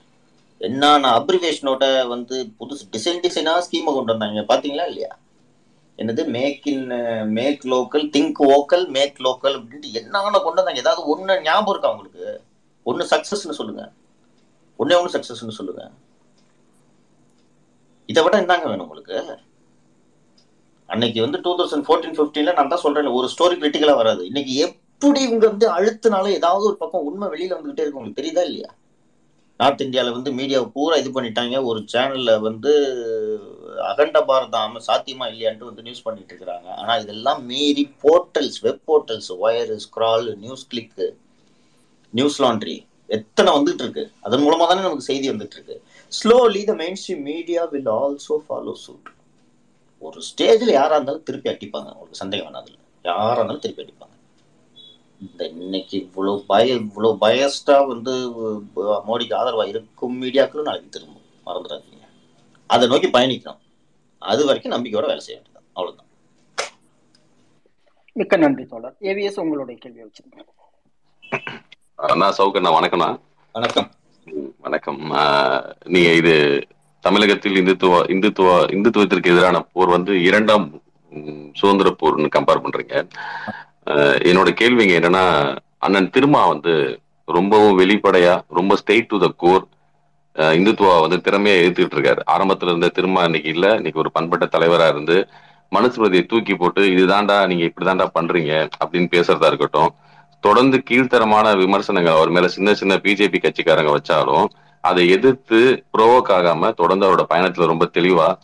என்னென்ன 0.60 1.10
அப்ரிவேஷனோட 1.18 1.84
வந்து 2.08 2.36
புதுசு 2.60 2.84
டிசைன் 2.94 3.22
டிசைனாக 3.24 3.64
ஸ்கீமை 3.66 3.92
கொண்டு 3.94 4.12
வந்தாங்க. 4.14 4.40
பார்த்தீங்களா 4.50 4.86
இல்லையா? 4.90 5.12
என்னது? 5.98 6.22
Make 6.36 6.66
in 6.72 6.88
make 7.38 7.62
local 7.74 8.06
think 8.16 8.40
vocal 8.56 8.86
make 8.96 9.16
local 9.26 9.56
அப்படின்ட்டு 9.58 9.92
என்னென்ன 10.00 10.40
கொண்டு 10.46 10.60
வந்தாங்க? 10.60 10.82
ஏதாவது 10.84 11.02
ஒன்று 11.12 11.42
ஞாபகம் 11.42 11.72
இருக்கா 11.74 11.92
உங்களுக்கு? 11.94 12.26
ஒன்று 12.90 13.10
சக்ஸஸ்ன்னு 13.14 13.58
சொல்லுங்கள் 13.60 13.92
ஒன்றே 14.80 14.98
ஒன்று 15.00 15.14
சக்சஸ்னு 15.16 15.58
சொல்லுங்கள் 15.58 15.92
இதை 18.08 18.22
விட 18.22 18.36
என்னங்க 18.42 18.66
வேணும் 18.68 18.86
உங்களுக்கு? 18.88 19.16
அன்னைக்கு 20.92 21.20
வந்து 21.24 21.38
டூ 21.44 21.52
தௌசண்ட் 21.58 21.86
ஃபோர்டீன் 21.86 22.16
ஃபிஃப்டீன்ல 22.18 22.52
நான் 22.58 22.72
தான் 22.72 22.84
சொல்றேன் 22.84 23.16
ஒரு 23.20 23.26
ஸ்டோரி 23.32 23.56
கிரிட்டிக்கலா 23.62 23.94
வராது. 24.02 24.22
இன்னைக்கு 24.30 24.52
எப்படி 24.66 25.20
இவங்க 25.28 25.44
வந்து 25.52 25.66
அழுத்தினாலும் 25.76 26.36
ஏதாவது 26.38 26.64
ஒரு 26.70 26.76
பக்கம் 26.82 27.06
உண்மை 27.08 27.26
வெளியில 27.32 27.56
வந்துகிட்டே 27.56 27.84
இருக்கு 27.84 28.00
உங்களுக்கு 28.00 28.20
தெரியுதா 28.20 28.44
இல்லையா? 28.48 28.70
நார்த் 29.60 29.84
இந்தியாவில் 29.84 30.16
வந்து 30.16 30.30
மீடியாவை 30.38 30.66
பூரா 30.74 30.96
இது 31.00 31.10
பண்ணிட்டாங்க. 31.14 31.56
ஒரு 31.70 31.80
சேனல்ல 31.92 32.32
வந்து 32.46 32.72
அகண்ட 33.90 34.18
பாரதாம 34.28 34.80
சாத்தியமா 34.88 35.26
இல்லையான்ட்டு 35.32 35.68
வந்து 35.70 35.84
நியூஸ் 35.86 36.04
பண்ணிட்டு 36.06 36.32
இருக்கிறாங்க. 36.32 36.68
ஆனா 36.80 36.94
இதெல்லாம் 37.02 37.40
மீறி 37.50 37.84
portals 38.04 38.58
web 38.66 38.84
portals 38.90 39.30
Wire 39.44 39.72
Scroll 39.86 40.28
NewsClick 40.72 41.02
Newslaundry 42.44 42.76
எத்தனை 43.18 43.50
வந்துட்டு 43.58 43.84
இருக்கு. 43.84 44.04
அதன் 44.26 44.44
மூலமா 44.46 44.64
தானே 44.70 44.86
நமக்கு 44.86 45.08
செய்தி 45.10 45.26
வந்துட்டு 45.32 45.56
இருக்கு. 45.58 45.76
Slowly 46.12 46.62
the 46.70 46.74
mainstream 47.02 47.24
media 47.32 47.62
will 47.74 47.92
also 48.00 48.36
follow 48.46 48.74
suit 48.86 49.08
ஒரு 50.02 50.18
ஸ்டேஜில் 50.28 50.76
யாரா 50.78 50.94
இருந்தாலும் 50.96 51.24
திருப்பி 51.28 51.50
அடிப்பாங்க. 51.52 51.88
உங்களுக்கு 51.92 52.22
சந்தேகம் 52.22 52.46
வேணாம் 52.48 52.62
அதுல 52.62 52.76
யாரா 53.10 53.32
இருந்தாலும் 53.36 53.64
திருப்பி 53.64 53.82
அடிப்பாங்க. 53.84 54.14
இந்த 55.26 55.42
இன்னைக்கு 55.54 55.94
இவ்வளவு 56.04 56.44
பய 56.50 56.74
இவ்வளவு 56.82 57.14
பயஸ்டா 57.24 57.76
வந்து 57.92 58.12
மோடிக்கு 59.08 59.34
ஆதரவா 59.40 59.64
இருக்கும் 59.72 60.16
மீடியாக்களும் 60.22 60.68
நாளைக்கு 60.68 60.94
திரும்பும். 60.96 61.24
மறந்துடாதீங்க. 61.46 62.04
அதை 62.70 62.84
நோக்கி 62.92 63.08
பயணிக்கணும். 63.16 63.62
அது 64.22 64.42
வரைக்கும் 64.48 64.74
நம்பிக்கையோட 64.76 65.06
வேலை 65.12 65.22
செய்ய 65.26 65.36
வேண்டியது 65.38 65.64
அவ்வளவுதான். 65.76 66.06
மிக்க 68.20 68.36
நன்றி 68.44 68.64
தோழர். 68.72 68.96
ஏவிஎஸ் 69.10 69.40
உங்களுடைய 69.44 69.76
கேள்வி 69.82 70.02
வச்சிருங்க 70.06 70.44
அண்ணா 72.12 72.26
சவுக்கண்ணா 72.38 72.70
வணக்கம்ண்ணா. 72.78 73.08
வணக்கம். 73.54 73.88
வணக்கம். 74.64 75.00
நீங்க 75.94 76.10
இது 76.20 76.34
தமிழகத்தில் 77.04 77.58
இந்துத்துவ 77.60 78.00
இந்துத்துவ 78.14 78.48
இந்துத்துவத்திற்கு 78.76 79.32
எதிரான 79.34 79.56
போர் 79.72 79.94
வந்து 79.96 80.12
இரண்டாம் 80.28 80.66
சுதந்திர 81.60 81.88
போர்னு 82.00 82.28
கம்பேர் 82.36 82.62
பண்றீங்க. 82.64 82.94
என்னோட 84.30 84.48
கேள்விங்க 84.60 84.94
என்னன்னா 85.00 85.24
அண்ணன் 85.86 86.12
திருமா 86.14 86.42
வந்து 86.52 86.72
ரொம்பவும் 87.28 87.78
வெளிப்படையா 87.80 88.34
ரொம்ப 88.58 88.72
straight 88.80 89.10
to 89.12 89.18
the 89.24 89.28
core 89.42 89.64
Hindutva 90.58 90.94
வந்து 91.04 91.18
திறமையா 91.26 91.54
எழுத்துக்கிட்டு 91.62 91.96
இருக்காரு. 91.96 92.20
ஆரம்பத்துல 92.34 92.72
இருந்த 92.72 92.90
திருமா 92.96 93.22
இன்னைக்கு 93.28 93.48
இல்ல 93.54 93.66
இன்னைக்கு 93.78 94.02
ஒரு 94.04 94.10
பண்பட்ட 94.16 94.46
தலைவரா 94.54 94.86
இருந்து 94.92 95.16
மனுஸ்மிருதியை 95.72 96.24
தூக்கி 96.26 96.54
போட்டு 96.54 96.82
இதுதான்டா 96.94 97.38
நீங்க 97.50 97.64
இப்படிதான்டா 97.70 98.06
பண்றீங்க 98.18 98.52
அப்படின்னு 98.82 99.08
பேசுறதா 99.16 99.48
இருக்கட்டும். 99.50 99.90
தொடர்ந்து 100.44 100.76
கீழ்த்தரமான 100.88 101.46
விமர்சனங்கள் 101.62 102.16
அவர் 102.18 102.30
மேல 102.36 102.48
சின்ன 102.56 102.74
சின்ன 102.80 102.96
பிஜேபி 103.04 103.38
கட்சிக்காரங்க 103.44 103.92
வச்சாலும் 103.96 104.46
அதை 104.80 105.08
எதிர்த்து 105.08 105.84
ப்ரோவோக் 105.98 106.28
ஆகாம 106.28 106.74
தொடர்ந்து 106.74 107.06
அவரோட 107.06 107.26
பயணத்துல 107.34 107.66
ரொம்ப 107.66 107.90
தெளிவா 107.94 108.34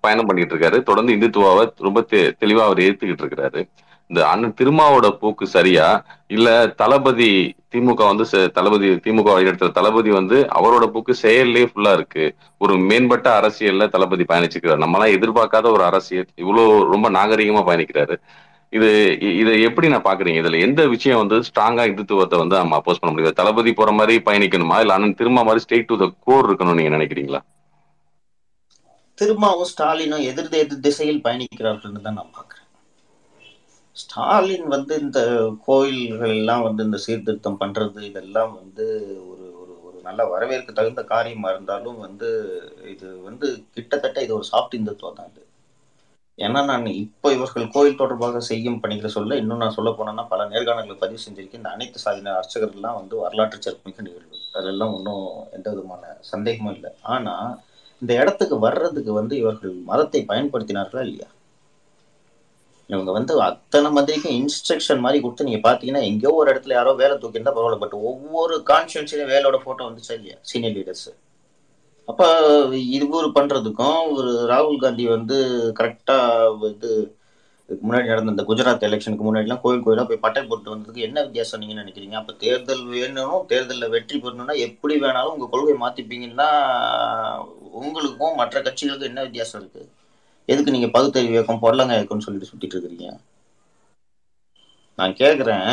பயணம் 0.00 0.26
பண்ணிட்டு 0.26 0.56
இருக்காரு. 0.56 0.82
தொடர்ந்து 0.82 1.14
இந்துத்துவாவை 1.14 1.72
ரொம்ப 1.76 2.06
தெளிவா 2.10 2.62
அவர் 2.62 2.78
ஏத்துக்கிட்டு 2.78 3.22
இருக்கிறாரு 3.22 3.68
இந்த 4.06 4.28
அண்ணன் 4.28 4.54
திருமாவோட 4.60 5.10
போக்கு 5.10 5.46
சரியா? 5.46 6.04
இல்ல 6.26 6.66
தளபதி 6.66 7.56
திமுக 7.74 8.06
வந்து 8.06 8.24
ச- 8.32 8.50
தளபதி 8.50 8.88
திமுக 8.88 9.30
வழிநடத்துற 9.30 9.70
தளபதி 9.70 10.10
வந்து 10.10 10.48
அவரோட 10.54 10.86
போக்கு 10.86 11.14
செயல்லே 11.14 11.64
ஃபுல்லா 11.64 11.92
இருக்கு. 11.92 12.34
ஒரு 12.58 12.78
மேம்பட்ட 12.78 13.40
அரசியல்ல 13.40 13.88
தளபதி 13.88 14.24
பயணிச்சுக்கிறார். 14.28 14.82
நம்மளாம் 14.84 15.18
எதிர்பார்க்காத 15.18 15.70
ஒரு 15.70 15.84
அரசியல். 15.84 16.26
இவ்வளவு 16.34 16.84
ரொம்ப 16.84 17.10
நாகரிகமா 17.10 17.64
பயணிக்கிறாரு. 17.64 18.16
இது 18.72 18.88
இதை 19.40 19.52
எப்படி 19.68 19.86
நான் 19.92 20.06
பாக்குறீங்க? 20.06 20.40
இதுல 20.42 20.58
எந்த 20.66 20.80
விஷயம் 20.94 21.20
வந்து 21.22 21.36
ஸ்ட்ராங்கா 21.48 21.84
இந்துத்துவத்தை 21.90 22.38
வந்து 22.40 22.56
நம்ம 22.58 22.76
அப்போஸ் 22.78 23.00
பண்ண 23.00 23.12
முடியாது. 23.12 23.38
தளபதி 23.40 23.70
போற 23.74 23.92
மாதிரி 23.98 24.16
பயணிக்கணுமா? 24.26 24.78
இல்ல 24.82 24.96
அண்ணன் 24.96 25.18
திரும்ப 25.20 25.44
மாதிரி 25.48 25.64
ஸ்டேட் 25.64 25.88
டு 25.90 25.96
த 26.02 26.08
கோர் 26.26 26.48
இருக்கணும்னு 26.48 26.80
நீங்க 26.80 26.92
நினைக்கிறீங்களா? 26.96 27.40
திரும்பவும் 29.18 29.70
ஸ்டாலினும் 29.70 30.26
எதிர் 30.30 30.50
எதிர் 30.58 30.84
திசையில் 30.84 31.24
பயணிக்கிறார்கள்னு 31.24 32.02
தான் 32.02 32.18
நான் 32.18 32.34
பார்க்குறேன் 32.36 32.66
ஸ்டாலின் 33.96 34.66
வந்து 34.74 34.94
இந்த 35.04 35.20
கோயில்கள் 35.66 36.34
எல்லாம் 36.36 36.66
வந்து 36.66 36.82
இந்த 36.86 36.98
சீர்திருத்தம் 37.06 37.60
பண்றது 37.62 38.00
இதெல்லாம் 38.08 38.52
வந்து 38.60 38.84
ஒரு 39.30 39.46
ஒரு 39.60 39.74
ஒரு 39.86 39.98
நல்ல 40.04 40.28
வரவேற்க 40.32 40.72
தகுந்த 40.72 41.02
காரியமா 41.12 41.50
இருந்தாலும் 41.54 41.98
வந்து 42.06 42.28
இது 42.94 43.08
வந்து 43.28 43.46
கிட்டத்தட்ட 43.76 44.24
இது 44.26 44.38
ஒரு 44.38 44.48
சாப்ட் 44.52 44.78
இந்துத்துவம் 44.78 45.18
தான் 45.18 45.30
இது 45.32 45.42
ஏன்னா 46.46 46.60
நான் 46.70 46.84
இப்போ 47.04 47.28
இவர்கள் 47.36 47.72
கோயில் 47.74 48.00
தொடர்பாக 48.00 48.40
செய்யும் 48.48 48.80
பணிகளை 48.82 49.10
சொல்ல 49.14 49.38
இன்னும் 49.42 49.62
நான் 49.62 49.74
சொல்ல 49.76 49.90
போனேன்னா 49.98 50.24
பல 50.32 50.44
நேர்காணல்களை 50.52 50.96
பதிவு 51.00 51.22
செஞ்சிருக்கேன். 51.24 51.60
இந்த 51.62 51.70
அனைத்து 51.76 52.02
சாதியினர் 52.04 52.38
அர்ச்சகர்கள்லாம் 52.40 52.98
வந்து 53.00 53.14
வரலாற்று 53.22 53.64
சிறப்புமிக்க 53.64 54.06
நிகழ்வு 54.08 54.38
அதெல்லாம் 54.58 54.92
ஒன்றும் 54.98 55.24
எந்த 55.56 55.66
விதமான 55.72 56.12
சந்தேகமும் 56.32 56.74
இல்லை. 56.76 56.92
ஆனால் 57.14 57.50
இந்த 58.02 58.12
இடத்துக்கு 58.22 58.56
வர்றதுக்கு 58.66 59.12
வந்து 59.20 59.34
இவர்கள் 59.42 59.74
மதத்தை 59.90 60.20
பயன்படுத்தினார்களா 60.30 61.04
இல்லையா? 61.08 61.28
இவங்க 62.90 63.10
வந்து 63.16 63.32
அத்தனை 63.46 63.88
மந்திரிக்கும் 63.96 64.36
இன்ஸ்ட்ரக்ஷன் 64.40 65.02
மாதிரி 65.04 65.18
கொடுத்து 65.22 65.46
நீங்கள் 65.48 65.66
பார்த்தீங்கன்னா 65.66 66.02
எங்கேயோ 66.10 66.30
ஒரு 66.40 66.48
இடத்துல 66.52 66.76
யாரோ 66.76 66.92
வேலை 67.00 67.14
தூக்கியிருந்தா 67.22 67.54
பரவாயில்ல. 67.56 67.80
பட் 67.84 67.96
ஒவ்வொரு 68.10 68.54
கான்ஸ்டியூன்சிலையும் 68.70 69.32
வேலையோட 69.34 69.58
ஃபோட்டோ 69.64 69.88
வந்துச்சா 69.88 70.14
இல்லையா? 70.18 70.36
சீனியர் 70.50 70.76
லீடர்ஸ் 70.78 71.08
அப்ப 72.08 72.22
இவர் 72.98 73.36
பண்றதுக்கும் 73.36 74.00
ஒரு 74.16 74.30
ராகுல் 74.52 74.82
காந்தி 74.84 75.04
வந்து 75.08 75.36
கரெக்டா 75.80 76.18
வந்து 76.64 76.90
இதுக்கு 77.68 77.84
முன்னாடி 77.86 78.10
நடந்த 78.10 78.34
இந்த 78.34 78.44
குஜராத் 78.48 78.86
எலெக்ஷனுக்கு 78.86 79.24
முன்னாடிலாம் 79.26 79.60
கோயில் 79.60 79.82
கோயிலாக 79.84 80.06
போய் 80.06 80.22
பட்டை 80.22 80.42
போட்டு 80.42 80.72
வந்ததுக்கு 80.72 81.04
என்ன 81.06 81.18
வித்தியாசம் 81.22 81.60
நீங்க 81.62 81.74
நினைக்கிறீங்க? 81.80 82.16
அப்ப 82.20 82.32
தேர்தல் 82.42 82.84
வேணும் 82.92 83.46
தேர்தலில் 83.46 83.92
வெற்றி 83.94 84.16
பெறணும்னா 84.18 84.54
எப்படி 84.66 84.94
வேணாலும் 85.04 85.34
உங்க 85.34 85.48
கொள்கையை 85.50 85.78
மாத்திப்பீங்கன்னா 85.82 86.48
உங்களுக்கும் 87.82 88.38
மற்ற 88.40 88.56
கட்சிகளுக்கும் 88.60 89.10
என்ன 89.10 89.22
வித்தியாசம் 89.22 89.60
இருக்கு? 89.60 89.82
எதுக்கு 90.48 90.74
நீங்க 90.74 90.88
பகுத்தறிவு 90.88 91.36
இயக்கம் 91.36 91.62
பொருளங்க 91.64 91.98
இயக்கம்னு 91.98 92.26
சொல்லிட்டு 92.26 92.50
சுத்திட்டு 92.50 92.76
இருக்கிறீங்க? 92.76 93.08
நான் 94.98 95.18
கேட்குறேன் 95.20 95.68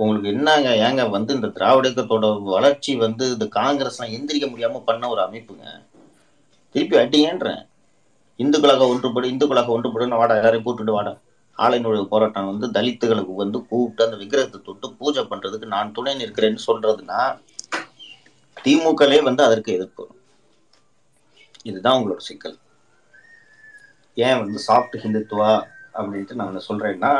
உங்களுக்கு 0.00 0.28
என்னங்க 0.28 0.70
ஏங்க 0.86 1.10
வந்து 1.10 1.34
இந்த 1.34 1.48
திராவிட 1.56 1.88
இயக்கத்தோட 1.88 2.26
வளர்ச்சி 2.42 2.92
வந்து 2.96 3.24
இந்த 3.32 3.46
காங்கிரஸ்லாம் 3.54 4.14
எந்திரிக்க 4.16 4.46
முடியாம 4.52 4.80
பண்ண 4.84 5.08
ஒரு 5.08 5.20
அமைப்புங்க. 5.22 5.66
திருப்பி 6.74 6.96
அடிங்கன்றேன் 6.96 7.62
இந்துக்களாக 8.38 8.86
ஒன்றுபடு 8.92 9.26
இந்துக்களாக 9.32 9.72
ஒன்றுபடுன்னு 9.76 10.20
வாடா 10.20 10.34
எல்லாரையும் 10.34 10.64
கூப்பிட்டுட்டு 10.66 10.96
வாடா. 10.98 11.12
ஆலை 11.56 11.78
போராட்டம் 12.12 12.58
வந்து 12.58 12.80
தலித்துகளுக்கு 12.80 13.34
வந்து 13.34 13.58
கூப்பிட்டு 13.66 14.04
அந்த 14.04 14.16
விக்கிரகத்தை 14.16 14.60
தொட்டு 14.64 14.92
பூஜை 15.00 15.22
பண்றதுக்கு 15.30 15.66
நான் 15.74 15.92
துணை 15.92 16.14
நிற்கிறேன்னு 16.22 16.58
சொல்றதுன்னா 16.66 17.20
திமுகலே 18.64 19.22
வந்து 19.22 19.42
அதற்கு 19.44 19.72
எதிர்ப்பு. 19.72 20.04
இதுதான் 21.62 21.96
உங்களோட 21.98 22.22
சிக்கல். 22.28 22.56
ஏன் 24.14 24.40
வந்து 24.42 24.58
சாஃப்ட் 24.68 24.96
ஹிந்துத்துவா 25.02 25.52
அப்படின்ட்டு 25.94 26.34
நான் 26.40 26.66
சொல்றேன்னா 26.68 27.12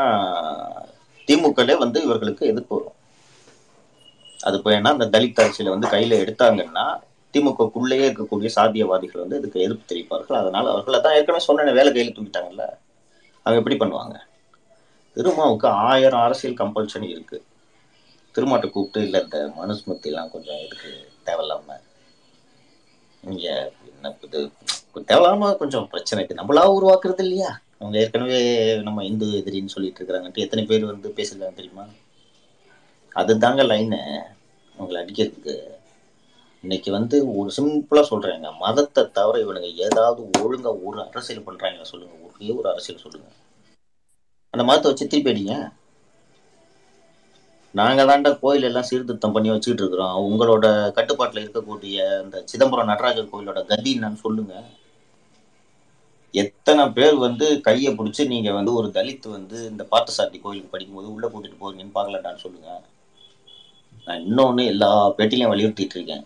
திமுகலே 1.27 1.77
வந்து 1.77 2.03
இவர்களுக்கு 2.03 2.47
எதிர்ப்பு. 2.47 2.75
வரும் 2.75 2.99
அது 4.47 4.57
ஏன்னா 4.57 4.91
அந்த 4.95 5.05
தலித் 5.05 5.41
அரசியலை 5.43 5.77
வந்து 5.77 5.91
கையில 5.95 6.17
எடுத்தாங்கன்னா 6.23 6.85
திமுகக்குள்ளேயே 7.33 8.07
இருக்கக்கூடிய 8.09 8.49
சாதியவாதிகள் 8.55 9.23
வந்து 9.23 9.37
இதுக்கு 9.37 9.61
எதிர்ப்பு 9.61 9.95
தெரிவிப்பார்கள். 9.95 10.39
அதனால 10.39 10.69
அவர்களை 10.69 11.01
தான் 11.01 11.13
ஏற்கனவே 11.13 11.43
சொன்ன 11.43 11.71
வேலை 11.71 11.91
கையில 11.93 12.13
தூக்கிட்டாங்கல்ல. 12.15 12.65
அவங்க 13.45 13.61
எப்படி 13.61 13.77
பண்ணுவாங்க? 13.77 14.15
திருமாவுக்கு 15.13 15.67
ஆயிரம் 15.67 16.19
அரசியல் 16.19 16.55
கம்பல்ஷன் 16.55 17.09
இருக்கு. 17.09 17.45
திருமாட்டை 18.35 18.69
கூப்பிட்டு 18.69 19.01
இல்லை 19.01 19.19
இந்த 19.21 19.53
மனுஸ்மிருத்தி 19.61 20.03
எல்லாம் 20.03 20.31
கொஞ்சம் 20.31 20.61
இருக்கு 20.65 20.91
தேவையில்லாம 21.25 21.75
இங்க 23.23 23.71
என்ன 23.95 24.15
இது 24.21 24.51
தேவையில்லாம 25.09 25.57
கொஞ்சம் 25.57 25.89
பிரச்சனை 25.89 26.25
இருக்கு. 26.25 26.43
நம்மளா 26.43 26.63
உருவாக்குறது 26.77 27.19
இல்லையா? 27.19 27.59
அவங்க 27.79 27.99
ஏற்கனவே 27.99 28.75
நம்ம 28.81 29.05
இந்து 29.05 29.25
எதிரின்னு 29.25 29.65
சொல்லிட்டு 29.65 30.05
இருக்கிறாங்கன்ட்டு 30.05 30.37
எத்தனை 30.37 30.65
பேர் 30.65 30.85
வந்து 30.85 31.09
பேசிருக்காங்க 31.09 31.53
தெரியுமா? 31.53 31.85
அதுதாங்க 33.15 33.63
லைனு 33.71 34.21
அவங்களை 34.79 34.99
அடிக்கிறதுக்கு. 35.03 35.71
இன்னைக்கு 36.61 36.91
வந்து 36.91 37.35
ஒரு 37.35 37.51
சிம்பிளா 37.57 38.03
சொல்றேங்க. 38.09 38.57
மதத்தை 38.57 39.11
தவிர 39.11 39.45
இவனுங்க 39.45 39.73
ஏதாவது 39.75 40.21
ஒழுங்கா 40.23 40.83
ஒரு 40.83 41.07
அரசியல் 41.07 41.43
பண்றாங்க 41.43 41.83
சொல்லுங்க. 41.83 42.13
ஒரே 42.21 42.49
ஒரு 42.51 42.69
அரசியல் 42.69 43.01
சொல்லுங்க. 43.01 43.27
அந்த 44.49 44.65
மதத்தை 44.65 44.91
வச்சு 44.91 45.07
திருப்பி 45.07 45.31
அடிங்க. 45.31 45.71
நாங்க 47.71 48.03
தாண்டா 48.03 48.39
கோயில் 48.39 48.63
எல்லாம் 48.63 48.83
சீர்திருத்தம் 48.83 49.31
பண்ணி 49.31 49.49
வச்சுக்கிட்டு 49.49 49.83
இருக்கிறோம். 49.83 50.31
உங்களோட 50.31 50.91
கட்டுப்பாட்டில் 50.91 51.49
இருக்கக்கூடிய 51.49 52.21
அந்த 52.21 52.41
சிதம்பரம் 52.45 52.85
நடராஜர் 52.85 53.29
கோயிலோட 53.33 53.65
கதி 53.65 53.99
என்னன்னு 53.99 54.13
சொல்லுங்க. 54.13 54.63
எத்தனை 56.41 56.83
பேர் 56.97 57.15
வந்து 57.23 57.47
கையை 57.67 57.89
பிடிச்சி 57.97 58.23
நீங்க 58.31 58.49
வந்து 58.57 58.71
ஒரு 58.79 58.87
தலித் 58.95 59.27
வந்து 59.35 59.57
இந்த 59.71 59.83
பார்த்தசாரதி 59.91 60.37
கோயிலுக்கு 60.41 60.73
படிக்கும்போது 60.73 61.13
உள்ள 61.13 61.25
கூட்டிட்டு 61.27 61.59
போறீங்கன்னு 61.63 61.95
பார்க்கலடான்னு 61.97 62.43
சொல்லுங்க. 62.45 62.69
நான் 64.05 64.23
இன்னொன்னு 64.27 64.63
எல்லா 64.73 64.89
பேட்டிலையும் 65.17 65.51
வலியுறுத்திட்டு 65.53 65.97
இருக்கேன். 65.97 66.25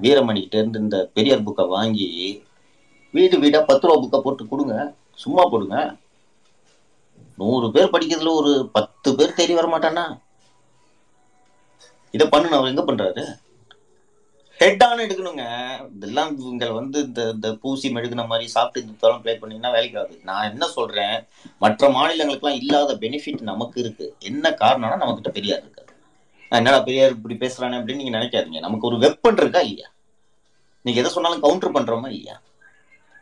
வீரமணிக்கிட்ட 0.00 0.58
இருந்து 0.62 0.82
இந்த 0.86 0.98
பெரியார் 1.16 1.46
புக்கை 1.46 1.66
வாங்கி 1.76 2.08
வீடு 3.14 3.36
வீடா 3.44 3.60
பத்து 3.70 3.86
ரூபா 3.88 4.00
புக்கை 4.02 4.22
போட்டு 4.22 4.44
கொடுங்க. 4.46 4.74
சும்மா 5.24 5.42
போடுங்க. 5.52 5.76
நூறு 7.40 7.66
பேர் 7.74 7.92
படிக்கிறதுல 7.92 8.30
ஒரு 8.42 8.52
பத்து 8.76 9.08
பேர் 9.18 9.36
தேடி 9.38 9.54
வர 9.58 9.66
மாட்டானா 9.74 10.06
இதை 12.14 12.26
பண்ணு 12.34 12.56
அவர் 12.56 12.70
எங்க 12.72 12.82
பண்றாரு? 12.84 13.22
ஹெட் 14.60 14.82
ஆன் 14.84 15.02
எடுக்கணுங்க. 15.04 15.44
இதெல்லாம் 15.96 16.30
இவங்க 16.38 16.70
வந்து 16.72 16.98
இந்த 17.00 17.22
இந்த 17.34 17.48
பூசி 17.62 17.88
மெழுகுன 17.94 18.26
மாதிரி 18.26 18.46
சாப்பிட்டு 18.48 18.82
இந்த 18.84 19.18
ப்ளே 19.24 19.34
பண்ணீங்கன்னா 19.34 19.74
வேலைக்கு 19.76 19.98
ஆகுது 20.00 20.18
நான் 20.22 20.48
என்ன 20.50 20.66
சொல்றேன்? 20.66 21.16
மற்ற 21.58 21.88
மாநிலங்களுக்குலாம் 21.88 22.58
இல்லாத 22.62 22.94
பெனிஃபிட் 22.94 23.42
நமக்கு 23.50 23.80
இருக்கு. 23.80 24.06
என்ன 24.18 24.50
காரணம்னா 24.62 24.98
நமக்கிட்ட 25.02 25.32
பெரியார் 25.38 25.62
இருக்காரு. 25.64 25.92
என்னடா 26.52 26.80
பெரியார் 26.80 27.16
இப்படி 27.16 27.34
பேசுறானே 27.34 27.78
அப்படின்னு 27.78 28.02
நீங்க 28.02 28.16
நினைக்காதீங்க. 28.18 28.60
நமக்கு 28.60 28.86
ஒரு 28.86 28.98
வெப்பன் 28.98 29.40
இருக்கா 29.42 29.60
இல்லையா? 29.60 29.88
நீங்க 30.84 31.00
எதை 31.00 31.10
சொன்னாலும் 31.12 31.44
கவுண்டர் 31.46 31.76
பண்றோமா 31.76 32.08
இல்லையா? 32.14 32.36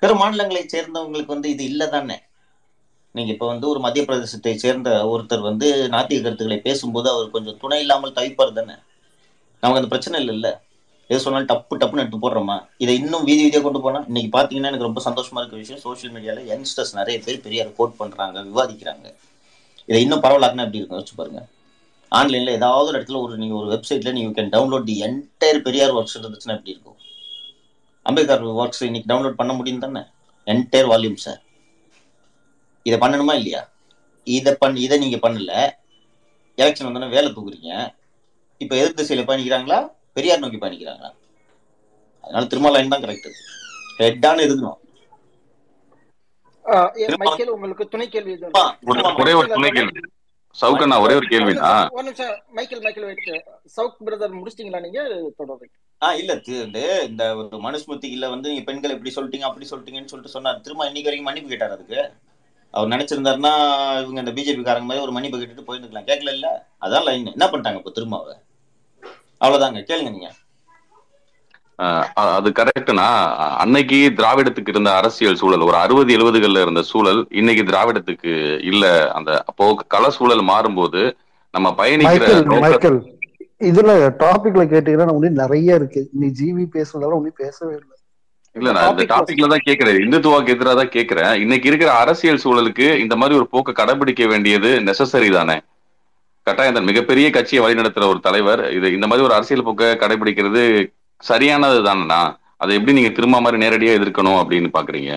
பிற 0.00 0.14
மாநிலங்களை 0.14 0.66
சேர்ந்தவங்களுக்கு 0.74 1.34
வந்து 1.36 1.50
இது 1.50 1.64
இல்லை 1.64 1.88
தானே. 1.88 2.18
நீங்க 3.14 3.30
இப்ப 3.32 3.46
வந்து 3.46 3.68
ஒரு 3.68 3.80
மத்திய 3.80 4.04
பிரதேசத்தை 4.04 4.54
சேர்ந்த 4.54 4.90
ஒருத்தர் 5.12 5.48
வந்து 5.50 5.88
நாத்திய 5.94 6.20
கருத்துக்களை 6.22 6.58
பேசும்போது 6.58 7.08
அவர் 7.10 7.34
கொஞ்சம் 7.36 7.58
துணை 7.58 7.80
இல்லாமல் 7.80 8.16
தவிப்பார் 8.18 8.58
தானே. 8.60 8.76
நமக்கு 9.62 9.80
அந்த 9.82 9.90
பிரச்சனை 9.92 10.26
இல்லை 10.34 10.52
எது 11.10 11.20
சொன்னாலும் 11.24 11.48
டப்பு 11.50 11.74
டப்புன்னு 11.80 12.02
எடுத்து 12.04 12.18
போடுறோமா? 12.22 12.56
இதை 12.82 12.94
இன்னும் 13.00 13.24
வீதி 13.28 13.42
வீதியாக 13.44 13.64
கொண்டு 13.66 13.80
போனால் 13.80 14.06
இன்னைக்கு 14.10 14.30
பார்த்தீங்கன்னா 14.38 14.70
எனக்கு 14.72 14.88
ரொம்ப 14.88 15.00
சந்தோஷமா 15.08 15.40
இருக்க 15.42 15.56
விஷயம் 15.56 15.82
சோஷியல் 15.84 16.14
மீடியாவில் 16.14 16.48
யங்ஸ்டர்ஸ் 16.52 16.94
நிறைய 16.94 17.16
பேர் 17.26 17.44
பெரியார் 17.44 17.76
கோட் 17.76 17.94
பண்ணுறாங்க 18.00 18.42
விவாதிக்கிறாங்க. 18.48 19.06
இதை 19.88 20.00
இன்னும் 20.02 20.22
பரவலாக்குனா 20.24 20.64
எப்படி 20.66 20.80
இருக்கும் 20.80 21.00
வச்சு 21.00 21.14
பாருங்க. 21.16 21.40
ஆன்லைனில் 22.12 22.56
ஏதாவது 22.58 22.88
ஒரு 22.90 22.98
இடத்துல 22.98 23.20
ஒரு 23.20 23.34
நீங்கள் 23.36 23.58
ஒரு 23.58 23.68
வெப்சைட்டில் 23.74 24.12
நீங்கள் 24.12 24.34
can 24.36 24.52
download 24.56 24.84
the 24.84 24.96
entire 25.06 25.60
Periyar 25.66 25.94
works 25.98 26.16
இருந்துச்சுன்னா 26.18 26.56
எப்படி 26.58 26.74
இருக்கும்? 26.74 26.98
அம்பேத்கர் 28.06 28.44
ஒர்க்ஸ் 28.62 28.82
இன்னைக்கு 28.82 29.10
டவுன்லோட் 29.12 29.40
பண்ண 29.40 29.52
முடியும் 29.52 29.84
தானே? 29.84 30.02
என்டையர் 30.46 30.90
வால்யூம் 30.92 31.20
சார் 31.26 31.40
இதை 32.82 32.98
பண்ணணுமா 33.04 33.34
இல்லையா? 33.34 33.62
இதை 34.24 34.54
பண்ண 34.54 34.78
இதை 34.78 34.98
நீங்கள் 34.98 35.22
பண்ணல. 35.26 35.52
எலெக்ஷன் 36.58 36.88
வந்தோன்னே 36.88 37.08
வேலை 37.08 37.28
தூக்குறீங்க. 37.30 37.70
இப்போ 38.58 38.74
எதிர்த்து 38.76 39.00
திசையில 39.00 39.24
பயணிக்கிறாங்களா? 39.28 39.78
பெரியார் 40.16 40.42
நோக்கி 40.42 40.58
பயணிக்கிறாங்களா? 40.58 41.10
அதனால 42.24 42.44
திரும்ப 42.46 42.70
லைன் 42.70 42.92
தான் 42.92 43.04
கரெக்ட் 43.04 43.28
ஹெட்டான 44.00 44.44
இருக்கணும் 44.46 44.80
உங்களுக்கு 47.54 47.84
துணை 47.88 48.06
கேள்வி? 48.08 48.32
ஒரு- 48.34 48.52
திரும்ப 48.92 49.22
ஒரே 49.22 49.32
ஒரு 49.34 49.48
துணை 49.48 49.68
முடிச்சிங்களா 49.68 49.92
கேள்வி 49.94 50.12
சவுக்கண்ணா 50.56 50.96
ஒரே 50.98 51.14
ஒரு 51.16 51.26
Michael 52.56 52.80
Michael 52.82 53.06
wait 53.06 53.26
Savukku 53.74 53.98
brother 54.00 54.38
முடிச்சிட்டீங்களா 54.38 54.80
நீங்க? 54.80 55.00
தொடர்றீங்க 55.40 55.74
ஆ 56.02 56.08
இல்ல 56.14 56.32
இந்த 57.06 57.22
ஒரு 57.40 57.58
மனுஸ்மிருதியில 57.62 58.30
வந்து 58.32 58.50
நீங்க 58.50 58.64
பெண்கள் 58.64 58.94
இப்படி 58.94 59.12
சொல்லிட்டீங்க 59.16 59.46
அப்படி 59.48 59.68
சொல்லிட்டீங்கன்னு 59.70 60.12
சொல்லிட்டு 60.12 60.34
சொன்னார். 60.34 60.58
திரும்ப 60.60 60.88
இன்னைக்கு 60.88 61.08
வரைக்கும் 61.08 61.28
மன்னிப்பு 61.28 61.52
கேட்டார் 61.52 61.76
அதுக்கு. 61.76 62.00
அவர் 62.74 62.92
நினைச்சிருந்தாருன்னா 62.94 63.52
இவங்க 64.02 64.20
இந்த 64.20 64.32
பிஜேபி 64.32 64.64
காரங்க 64.64 64.88
மாதிரி 64.88 65.04
ஒரு 65.04 65.12
மன்னிப்பு 65.12 65.38
கேட்டுட்டு 65.38 65.66
போயிருந்துக்கலாம். 65.66 66.08
கேட்கல 66.10 66.34
இல்ல? 66.36 66.48
அதான் 66.82 67.06
லைன் 67.06 67.32
என்ன 67.32 67.46
பண்ணிட்டாங்க 67.46 67.80
இப்போ 67.82 67.92
திரும்ப 67.92 68.16
அவ 68.20 68.34
அவ்வளவுதாங்க 69.40 69.80
கேளுங்க 69.90 70.10
நீங்க. 70.16 70.30
அது 72.34 72.48
கரெக்ட்னா 72.58 73.06
அன்னைக்கு 73.62 73.96
திராவிடத்துக்கு 74.20 74.72
இருந்த 74.74 74.90
அரசியல் 75.00 75.40
சூழல் 75.40 75.66
ஒரு 75.66 75.76
அறுபது 75.82 76.10
எழுபதுகள்ல 76.16 76.62
இருந்த 76.64 76.82
சூழல் 76.90 77.20
இன்னைக்கு 77.40 77.64
திராவிடத்துக்கு 77.70 78.32
இல்ல. 78.70 78.84
அந்த 79.16 79.30
அப்போ 79.50 79.64
கள 79.94 80.04
சூழல் 80.16 80.44
மாறும்போது 80.52 81.02
நம்ம 81.54 81.68
பயணிக்கிற 81.80 82.24
இதுல 83.70 83.90
டாபிக்ல 84.22 84.62
கேட்டீங்கன்னா 84.72 85.12
இன்னும் 85.18 85.40
நிறைய 85.42 85.78
இருக்கு. 85.78 86.00
நீ 86.20 86.26
ஜிவி 86.40 86.64
பேசுனதால 86.74 87.16
ஒன்னும் 87.18 87.40
பேசவே 87.42 87.72
இல்லை. 87.78 87.94
இல்ல 88.56 88.68
நான் 88.76 88.90
இந்த 88.92 89.04
டாபிக்ல 89.12 89.48
தான் 89.52 89.64
கேக்குறேன். 89.68 90.02
இந்துத்துவாக்கு 90.04 90.52
எதிராக 90.54 90.76
தான் 90.80 90.92
கேக்குறேன். 90.96 91.32
இன்னைக்கு 91.44 91.68
இருக்கிற 91.70 91.90
அரசியல் 92.02 92.42
சூழலுக்கு 92.44 92.86
இந்த 93.04 93.14
மாதிரி 93.20 93.38
ஒரு 93.40 93.46
போக்கை 93.54 93.72
கடைபிடிக்க 93.80 94.24
வேண்டியது 94.32 94.70
நெசசரி 94.88 95.30
தானே? 95.38 95.56
கட்டாயம் 96.46 96.76
தான். 96.76 96.88
மிகப்பெரிய 96.88 97.26
கட்சியை 97.36 97.60
வழிநடத்துற 97.62 98.04
ஒரு 98.12 98.20
தலைவர் 98.26 98.60
இது 98.76 98.86
இந்த 98.96 99.06
மாதிரி 99.10 99.24
ஒரு 99.28 99.34
அரசியல் 99.36 99.64
போக்கை 99.68 99.86
கடைபிடிக்கிறது 100.02 100.62
சரியானது 101.28 101.78
தானேண்ணா? 101.86 102.20
அதை 102.62 102.74
எப்படி 102.78 102.92
நீங்க 102.98 103.10
திரும்ப 103.16 103.40
மாதிரி 103.44 103.58
நேரடியா 103.62 103.94
எதிர்க்கணும் 103.98 104.38
அப்படின்னு 104.42 104.68
பாக்குறீங்க? 104.76 105.12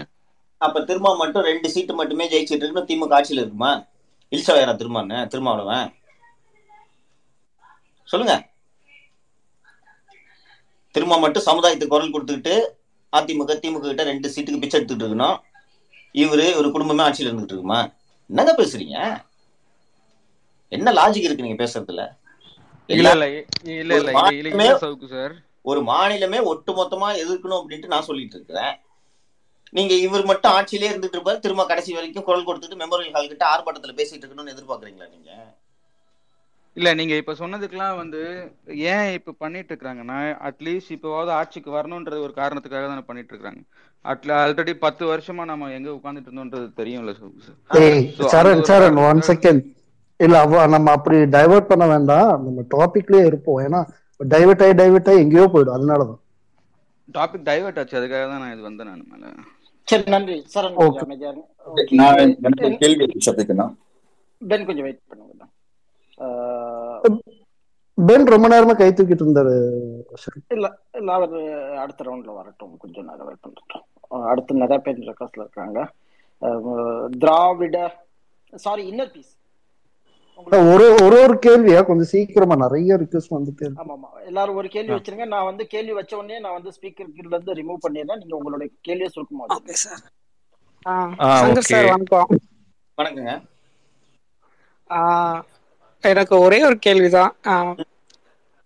அப்ப 0.66 0.82
திரும்ப 0.90 1.10
மட்டும் 1.22 1.46
ரெண்டு 1.50 1.68
சீட்டு 1.74 1.94
மட்டுமே 2.00 2.26
ஜெயிச்சிட்டு 2.32 2.64
இருக்குன்னு 2.64 2.90
திமுக 2.90 3.16
ஆட்சியில் 3.18 3.42
இருக்குமா? 3.44 3.72
இல்சவையரா 4.36 4.74
திருமான்னு 4.82 5.20
திருமாவளவன். 5.34 5.88
சொல்லுங்க. 8.12 8.34
திரும்ப 10.96 11.20
மட்டும் 11.24 11.48
சமுதாயத்துக்கு 11.50 11.94
குரல் 11.96 12.14
கொடுத்துக்கிட்டு 12.14 12.56
அதிமுக 13.18 13.54
திமுக 13.64 13.88
கிட்ட 13.88 14.04
ரெண்டு 14.12 14.28
சீட்டுக்கு 14.34 14.62
பிச்சை 14.64 14.78
எடுத்துக்கிட்டு 14.80 15.08
இருக்கணும். 15.08 15.38
இவரு 16.24 16.46
ஒரு 16.60 16.68
குடும்பமே 16.76 17.04
ஆட்சியில் 17.08 17.32
இருந்துகிட்டு 17.32 17.56
இருக்குமா? 17.56 17.82
என்னங்க 18.30 18.54
பேசுறீங்க? 18.62 18.98
என்ன 20.72 20.92
லாஜிக் 20.94 21.28
இருக்கு 21.28 21.46
நீங்க 21.46 21.60
பேசுறதுல? 21.62 22.04
இல்ல 22.90 23.00
எல்லா 23.02 23.14
இல்ல 23.14 23.26
இல்ல 23.74 23.94
ஒரு 23.96 24.02
இல்ல 24.02 24.12
இல்ல 24.12 24.12
மாநிலமே 24.18 24.66
இல்ல 24.66 24.78
சவுக்கு 24.84 25.08
சார். 25.10 25.34
ஒரு 25.66 25.80
மாநிலமே 25.88 26.40
ஒட்டு 26.52 26.72
மொத்தமா 26.74 27.08
எதிர்க்கணும் 27.24 27.60
அப்படின்ட்டு 27.60 27.94
நான் 27.94 28.08
சொல்லிட்டு 28.08 28.38
இருக்கிறேன். 28.38 28.74
நீங்க 29.74 29.94
இவர் 30.06 30.30
மட்டும் 30.30 30.54
ஆட்சியிலே 30.54 30.90
இருந்துட்டு 30.92 31.18
இருப்பாரு 31.18 31.40
திரும்ப 31.40 31.64
கடைசி 31.66 31.92
வரைக்கும் 31.94 32.28
குரல் 32.28 32.48
கொடுத்துட்டு 32.48 32.82
மெமோரியல் 32.82 33.16
ஹால் 33.16 33.32
கிட்ட 33.32 33.46
ஆர்ப்பாட்டத்துல 33.50 33.98
பேசிட்டு 34.00 34.24
இருக்கணும்னு 34.24 34.54
எதிர்பார்க்கறீங்களா 34.56 35.10
நீங்க? 35.10 35.32
இல்ல 36.78 36.90
நீங்க 36.96 37.14
இப்ப 37.16 37.34
சொன்னதுக்கெல்லாம் 37.40 38.00
வந்து 38.00 38.20
ஏன் 38.90 39.08
இப்ப 39.16 39.34
பண்ணிட்டு 39.40 39.72
இருக்காங்கன்னா 39.74 40.18
அட்லீஸ்ட் 40.48 40.94
இப்போவாவது 40.96 41.32
ஆட்சிக்கு 41.38 41.70
வரணும்ன்றது 41.72 42.26
ஒரு 42.26 42.34
காரணத்துக்காக 42.34 42.88
தானே 42.88 43.04
பண்ணிட்டு 43.08 43.34
இருக்காங்க 43.34 43.62
அட்ல 44.06 44.32
ஆல்ரெடி 44.42 44.74
பத்து 44.84 45.04
வருஷமா 45.10 45.46
நம்ம 45.46 45.72
எங்க 45.78 45.90
உட்கார்ந்துட்டு 45.94 46.30
இருந்தோம்ன்றது 46.30 46.70
தெரியும்ல 46.80 47.14
sir. 47.16 47.34
Saran 48.30 48.64
Saran 48.70 49.00
one 49.06 49.22
second 49.30 49.64
இல்ல 50.26 50.36
அவ 50.46 50.66
நம்ம 50.74 50.92
அப்படி 50.98 51.18
டைவர்ட் 51.36 51.70
பண்ண 51.72 51.86
வேண்டாம். 51.92 52.32
நம்ம 52.46 52.64
டாபிக்லயே 52.76 53.24
இருப்போம். 53.30 53.60
ஏன்னா 53.66 53.80
டைவர்ட் 54.34 54.64
ஆகி 54.66 54.74
டைவர்ட் 54.82 55.10
ஆகி 55.12 55.24
எங்கேயோ 55.26 55.46
போயிடும். 55.54 55.78
அதனாலதான். 55.78 56.20
டாபிக் 57.18 57.46
டைவர்ட் 57.50 57.80
ஆச்சு. 57.82 57.98
அதுக்காக 58.00 58.26
தான் 58.32 58.44
நான் 58.44 58.54
இது 58.56 58.68
வந்தேன் 58.68 58.90
நான் 58.90 59.06
மேல. 59.14 59.32
சரி 59.88 60.04
நன்றி. 60.16 60.38
சரண் 60.54 60.76
நான் 62.02 62.80
கேள்வி 62.84 63.04
இருக்கு 63.06 63.28
சபிக்கண்ணா 63.30 63.68
பென் 64.42 64.68
கொஞ்சம் 64.68 64.86
வெயிட் 64.88 65.00
பண்ணுங்க. 65.10 65.46
பென் 67.98 68.30
ரொம்ப 68.34 68.48
நேரமா 68.52 68.74
கை 68.82 68.90
தூக்கிட்டு 68.98 69.26
இருந்தாரு. 69.26 69.56
இல்ல 70.56 70.68
இல்ல 71.00 71.10
அவர் 71.18 71.34
அடுத்த 71.84 72.06
ரவுண்ட்ல 72.08 72.36
வரட்டும். 72.40 72.78
கொஞ்சம் 72.84 73.08
நேரம் 73.10 73.28
வெயிட் 73.30 73.44
பண்ணிட்டோம் 73.46 73.86
அடுத்து 74.32 74.62
நிறைய 74.64 74.80
பேர் 74.86 75.08
ரெக்வஸ்ட்ல 75.10 75.46
இருக்காங்க. 75.46 75.80
திராவிட 77.24 77.78
சாரி 78.66 78.84
இன்னர் 78.92 79.14
பீஸ் 79.16 79.34
ஒரு 80.40 80.58
ஒரு 81.04 81.16
ஒரு 81.20 81.36
கேள்வியா? 81.44 81.80
கொஞ்சம் 81.86 82.10
சீக்கிரமா 82.12 82.56
நிறைய 82.56 82.98
ரிக்வஸ்ட் 83.02 83.34
வந்துட்டே 83.36 83.64
இருக்கு 83.64 83.82
ஆமா 83.84 83.94
ஆமா 83.98 84.10
எல்லாரும் 84.28 84.58
ஒரு 84.60 84.68
கேள்வி 84.70 84.94
வச்சிருங்க. 84.96 85.26
நான் 85.28 85.48
வந்து 85.50 85.64
கேள்வி 85.68 85.94
வச்ச 85.94 86.14
உடனே 86.18 86.40
நான் 86.40 86.56
வந்து 86.58 86.72
ஸ்பீக்கர் 86.76 87.10
கீழ 87.16 87.28
இருந்து 87.30 87.58
ரிமூவ் 87.60 87.84
பண்ணிடுறேன். 87.86 88.20
நீங்க 88.22 88.36
உங்களுடைய 88.36 88.70
கேள்வியை 88.82 89.10
சுருக்கமா 89.10 89.48
ஓகே 89.58 89.76
சார் 89.78 90.02
சார் 91.70 91.88
வணக்கம். 91.90 92.30
வணக்கங்க. 92.98 93.34
ஆ, 94.90 95.00
எனக்கு 96.04 96.36
ஒரே 96.40 96.60
ஒரு 96.64 96.78
கேள்விதான். 96.80 97.32
ஆ, 97.48 97.54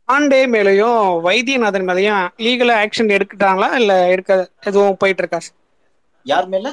பாண்டே 0.09 0.39
மேலயும் 0.53 0.97
வைத்தியநாதன் 1.25 1.87
மேலயும் 1.89 2.23
லீகலா 2.45 2.75
ஆக்ஷன் 2.83 3.13
எடுத்துட்டாங்களா? 3.15 3.69
இல்ல 3.79 3.93
எடுக்க 4.09 4.31
எதுவும் 4.63 4.97
போயிட்டு 4.97 5.23
இருக்கா 5.23 5.39
சார்? 5.39 5.57
யார் 6.25 6.47
மேல? 6.47 6.67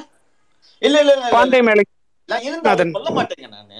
இல்ல 0.81 0.97
இல்ல 1.03 1.13
பாண்டே 1.33 1.61
மேல 1.61 1.81
சொல்ல 2.29 3.11
மாட்டேங்க 3.11 3.47
நானு. 3.49 3.79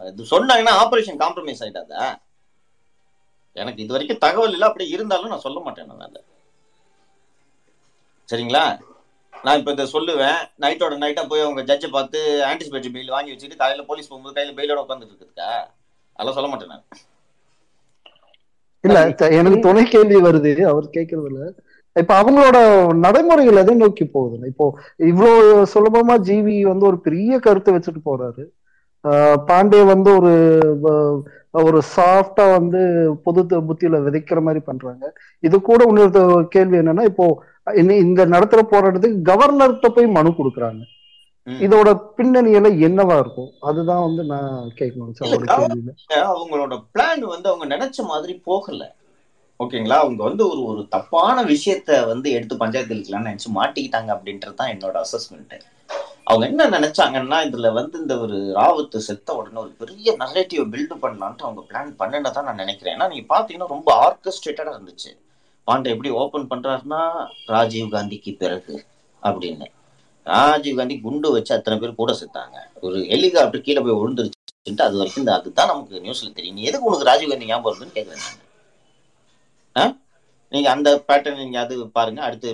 இது 0.00 0.24
சொன்னாங்கன்னா 0.32 0.74
ஆபரேஷன் 0.82 1.20
காம்ப்ரமைஸ் 1.22 1.62
ஆயிட்டாதா. 1.64 2.02
எனக்கு 3.56 3.82
இது 3.84 3.94
வரைக்கும் 3.94 4.22
தகவல் 4.24 4.54
இல்லை 4.56 4.66
அப்படி 4.68 4.86
இருந்தாலும் 4.96 5.32
நான் 5.32 5.46
சொல்ல 5.46 5.60
மாட்டேன் 5.66 5.88
நான் 5.90 6.04
அதை 6.08 6.20
சரிங்களா? 8.28 8.64
நான் 9.44 9.58
இப்போ 9.58 9.72
இதை 9.74 9.84
சொல்லுவேன். 9.94 10.40
நைட்டோட 10.62 10.94
நைட்டா 11.02 11.22
போய் 11.30 11.44
அவங்க 11.44 11.62
ஜட்ஜை 11.70 11.88
பார்த்து 11.96 12.18
ஆன்டிசிபேட்டரி 12.50 12.92
பெயில் 12.94 13.14
வாங்கி 13.16 13.32
வச்சுட்டு 13.32 13.60
காலையில 13.60 13.84
போலீஸ் 13.90 14.10
போகும்போது 14.10 14.36
கையில 14.38 14.56
பெயிலோட 14.58 14.82
உட்காந்துட்டு 14.84 15.12
இருக்குதுக்கா? 15.12 15.50
அதெல்லாம் 16.16 16.36
சொல்ல 16.38 16.50
மாட்டேன் 16.50 16.72
நான். 16.74 16.84
இல்ல 18.84 18.98
எனக்கு 19.38 19.58
துணை 19.60 19.84
கேள்வி 19.94 20.18
வருது 20.26 20.52
அவர் 20.72 20.94
கேட்கறது 20.96 21.28
இல்ல 21.30 21.42
இப்ப 21.96 22.12
அவங்களோட 22.22 22.58
நடைமுறைகள் 23.04 23.60
எதை 23.62 23.74
நோக்கி 23.76 24.04
போகுதுன்னு 24.06 24.50
இப்போ 24.52 24.66
இவ்வளவு 25.10 25.64
சுலபமா 25.72 26.16
ஜிவி 26.28 26.56
வந்து 26.70 26.84
ஒரு 26.90 26.98
பெரிய 27.06 27.38
கருத்தை 27.46 27.72
வச்சுட்டு 27.74 28.02
போறாரு. 28.04 28.44
பாண்டே 29.48 29.80
வந்து 29.92 30.10
ஒரு 30.18 30.32
ஒரு 31.66 31.78
சாஃப்டா 31.94 32.44
வந்து 32.56 32.80
பொது 33.26 33.40
புத்தியில 33.68 34.00
விதைக்கிற 34.06 34.40
மாதிரி 34.46 34.60
பண்றாங்க. 34.66 35.04
இது 35.46 35.56
கூட 35.68 35.80
இன்னொரு 35.90 36.22
கேள்வி 36.54 36.76
என்னன்னா 36.80 37.04
இப்போ 37.10 37.26
இந்த 37.82 38.26
நடத்துற 38.34 38.60
போராட்டத்துக்கு 38.72 39.18
கவர்னர்கிட்ட 39.30 39.88
போய் 39.96 40.14
மனு 40.16 40.30
கொடுக்குறாங்க. 40.38 40.82
இதோட 41.46 41.88
பின்னணி 42.16 42.50
எல்லாம் 42.58 42.80
என்னவா 42.88 43.16
இருக்கும்? 43.22 43.50
அதுதான் 43.68 44.02
வந்து 44.06 44.22
நான் 44.32 44.50
கேட்கணும். 44.80 45.12
அவங்களோட 46.32 46.74
பிளான் 46.94 47.24
வந்து 47.34 47.48
அவங்க 47.50 47.66
நினைச்ச 47.74 48.04
மாதிரி 48.12 48.34
போகல. 48.50 48.82
ஓகேங்களா? 49.60 49.96
அவங்க 50.02 50.22
வந்து 50.22 50.48
ஒரு 50.50 50.64
ஒரு 50.64 50.88
தப்பான 50.88 51.42
விஷயத்த 51.44 52.06
வந்து 52.06 52.30
எடுத்து 52.30 52.56
பஞ்சாயத்து 52.56 52.94
இருக்கலாம்னு 52.94 53.30
நினைச்சு 53.30 53.48
மாட்டிக்கிட்டாங்க 53.54 54.10
அப்படின்றது 54.16 54.54
தான் 54.54 54.70
என்னோட 54.74 55.02
அசஸ்மெண்ட் 55.04 55.54
அவங்க 56.24 56.46
என்ன 56.46 56.68
நினைச்சாங்கன்னா 56.78 57.38
இதுல 57.48 57.72
வந்து 57.72 57.98
இந்த 57.98 58.18
ஒரு 58.18 58.36
ராவத்து 58.56 58.96
செத்த 58.96 59.36
உடனே 59.36 59.58
ஒரு 59.60 59.70
பெரிய 59.70 60.16
நரேட்டிவ் 60.18 60.64
பில்டு 60.72 60.96
பண்ணலான்ட்டு 61.04 61.46
அவங்க 61.46 61.62
பிளான் 61.70 61.92
பண்ணுனதான் 61.98 62.48
நான் 62.48 62.60
நினைக்கிறேன். 62.62 62.94
ஏன்னா 62.96 63.08
நீங்க 63.08 63.26
பாத்தீங்கன்னா 63.34 63.68
ரொம்ப 63.68 63.90
ஆர்கஸ்ட்ரேட்டடா 64.06 64.72
இருந்துச்சு. 64.74 65.10
பாண்டே 65.68 65.86
எப்படி 65.86 66.10
ஓபன் 66.10 66.50
பண்றாருன்னா 66.50 67.00
ராஜீவ் 67.46 67.92
காந்திக்கு 67.92 68.36
பிறகு 68.36 68.84
அப்படின்னு. 69.22 69.68
ராஜீவ் 70.26 70.76
காந்தி 70.76 71.00
குண்டு 71.00 71.30
வச்சு 71.32 71.54
அத்தனை 71.54 71.78
பேர் 71.78 71.94
கூட 71.94 72.12
செத்தாங்க. 72.12 72.56
ஒரு 72.80 72.98
ஹெலிகாப்டர் 73.12 73.60
கீழே 73.60 73.80
போய் 73.80 73.98
விழுந்துருச்சுன்ட்டு 74.00 74.86
அது 74.88 74.98
வரைக்கும் 74.98 75.26
அதுதான் 75.26 75.66
நமக்கு 75.66 76.02
நியூஸ்ல 76.04 76.32
தெரியும். 76.32 76.56
நீ 76.56 76.62
எதுக்கு 76.62 76.88
உனக்கு 76.90 77.08
ராஜீவ் 77.10 77.30
காந்தி 77.30 77.46
ஞாபகம் 77.46 77.68
வருதுன்னு 77.68 77.96
கேட்குறேன். 77.98 78.38
நீங்க 80.52 80.68
அந்த 80.70 81.04
பேட்டர்ன் 81.08 81.40
நீங்க 81.42 81.58
அது 81.60 81.74
பாருங்க. 81.96 82.20
அடுத்து 82.20 82.50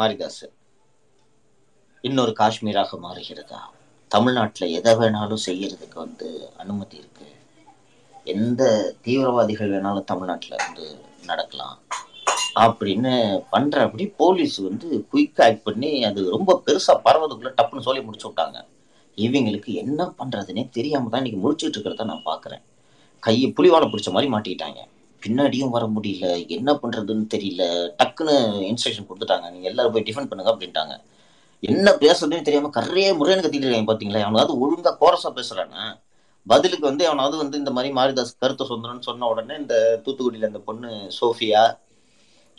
மாரிதாஸ். 0.00 0.44
இன்னொரு 2.00 2.32
காஷ்மீராக 2.40 2.98
மாறுகிறதா? 3.04 3.60
தமிழ்நாட்டில் 4.08 4.74
எதை 4.78 4.92
வேணாலும் 4.94 5.44
செய்யறதுக்கு 5.46 5.94
வந்து 5.94 6.28
அனுமதி 6.56 6.96
இருக்கு. 6.96 7.26
எந்த 8.34 8.62
தீவிரவாதிகள் 9.02 9.72
வேணாலும் 9.74 10.08
தமிழ்நாட்டில் 10.12 10.60
வந்து 10.64 10.86
நடக்கலாம். 11.30 11.76
அப்படின்னு 12.64 13.12
பண்ற 13.50 13.82
அப்படி 13.86 14.04
போலீஸ் 14.22 14.56
வந்து 14.68 14.88
குயிக் 15.12 15.42
ஆக்ட் 15.46 15.62
பண்ணி 15.62 15.90
அது 16.04 16.20
ரொம்ப 16.36 16.62
பெருசா 16.66 16.94
பரவதுக்குள்ள 17.04 17.50
டப்புன்னு 17.58 17.86
சொல்லி 17.88 18.02
முடிச்சு 18.02 18.28
விட்டாங்க. 18.30 18.58
இவங்களுக்கு 19.16 19.70
என்ன 19.82 20.00
பண்றதுன்னே 20.18 20.64
தெரியாம 20.68 21.08
தான் 21.08 21.24
இன்னைக்கு 21.24 21.42
முடிச்சுட்டு 21.44 21.76
இருக்கிறத 21.76 22.04
நான் 22.04 22.28
பாக்குறேன். 22.30 22.62
கையை 23.22 23.54
புலிவால 23.56 23.86
பிடிச்ச 23.92 24.10
மாதிரி 24.16 24.32
மாட்டிக்கிட்டாங்க. 24.32 24.80
பின்னாடியும் 25.28 25.74
வர 25.76 25.86
முடியல. 25.86 26.48
என்ன 26.48 26.72
பண்றதுன்னு 26.72 27.26
தெரியல. 27.34 27.62
டக்குன்னு 28.00 28.34
இன்ஸ்ட்ரக்ஷன் 28.70 29.08
கொடுத்துட்டாங்க. 29.08 29.50
நீங்க 29.50 29.68
எல்லாரும் 29.68 29.92
போய் 29.92 30.06
டிஃபன் 30.08 30.28
பண்ணுங்க 30.30 30.52
அப்படின்ட்டாங்க. 30.54 30.94
என்ன 31.60 31.90
பேசுறதுன்னு 31.92 32.46
தெரியாம 32.48 32.70
கரையே 32.74 33.10
முறைன்னு 33.20 33.44
கத்திட்டு 33.44 33.66
இருக்காங்க 33.66 33.92
பாத்தீங்களா? 33.92 34.20
அவனாவது 34.20 34.52
ஒழுங்கா 34.64 34.92
கோரஸா 35.00 35.30
பேசுறானா? 35.38 35.82
பதிலுக்கு 36.46 36.86
வந்து 36.86 37.06
அவனாவது 37.06 37.36
வந்து 37.36 37.58
இந்த 37.58 37.70
மாதிரி 37.70 37.94
மாரிதாஸ் 37.94 38.38
கருத்து 38.38 38.64
சுதந்திரம்னு 38.64 39.08
சொன்ன 39.08 39.26
உடனே 39.26 39.56
இந்த 39.56 40.02
தூத்துக்குடியில 40.04 40.50
இந்த 40.52 40.58
பொண்ணு 40.58 40.90
சோஃபியா 41.20 41.62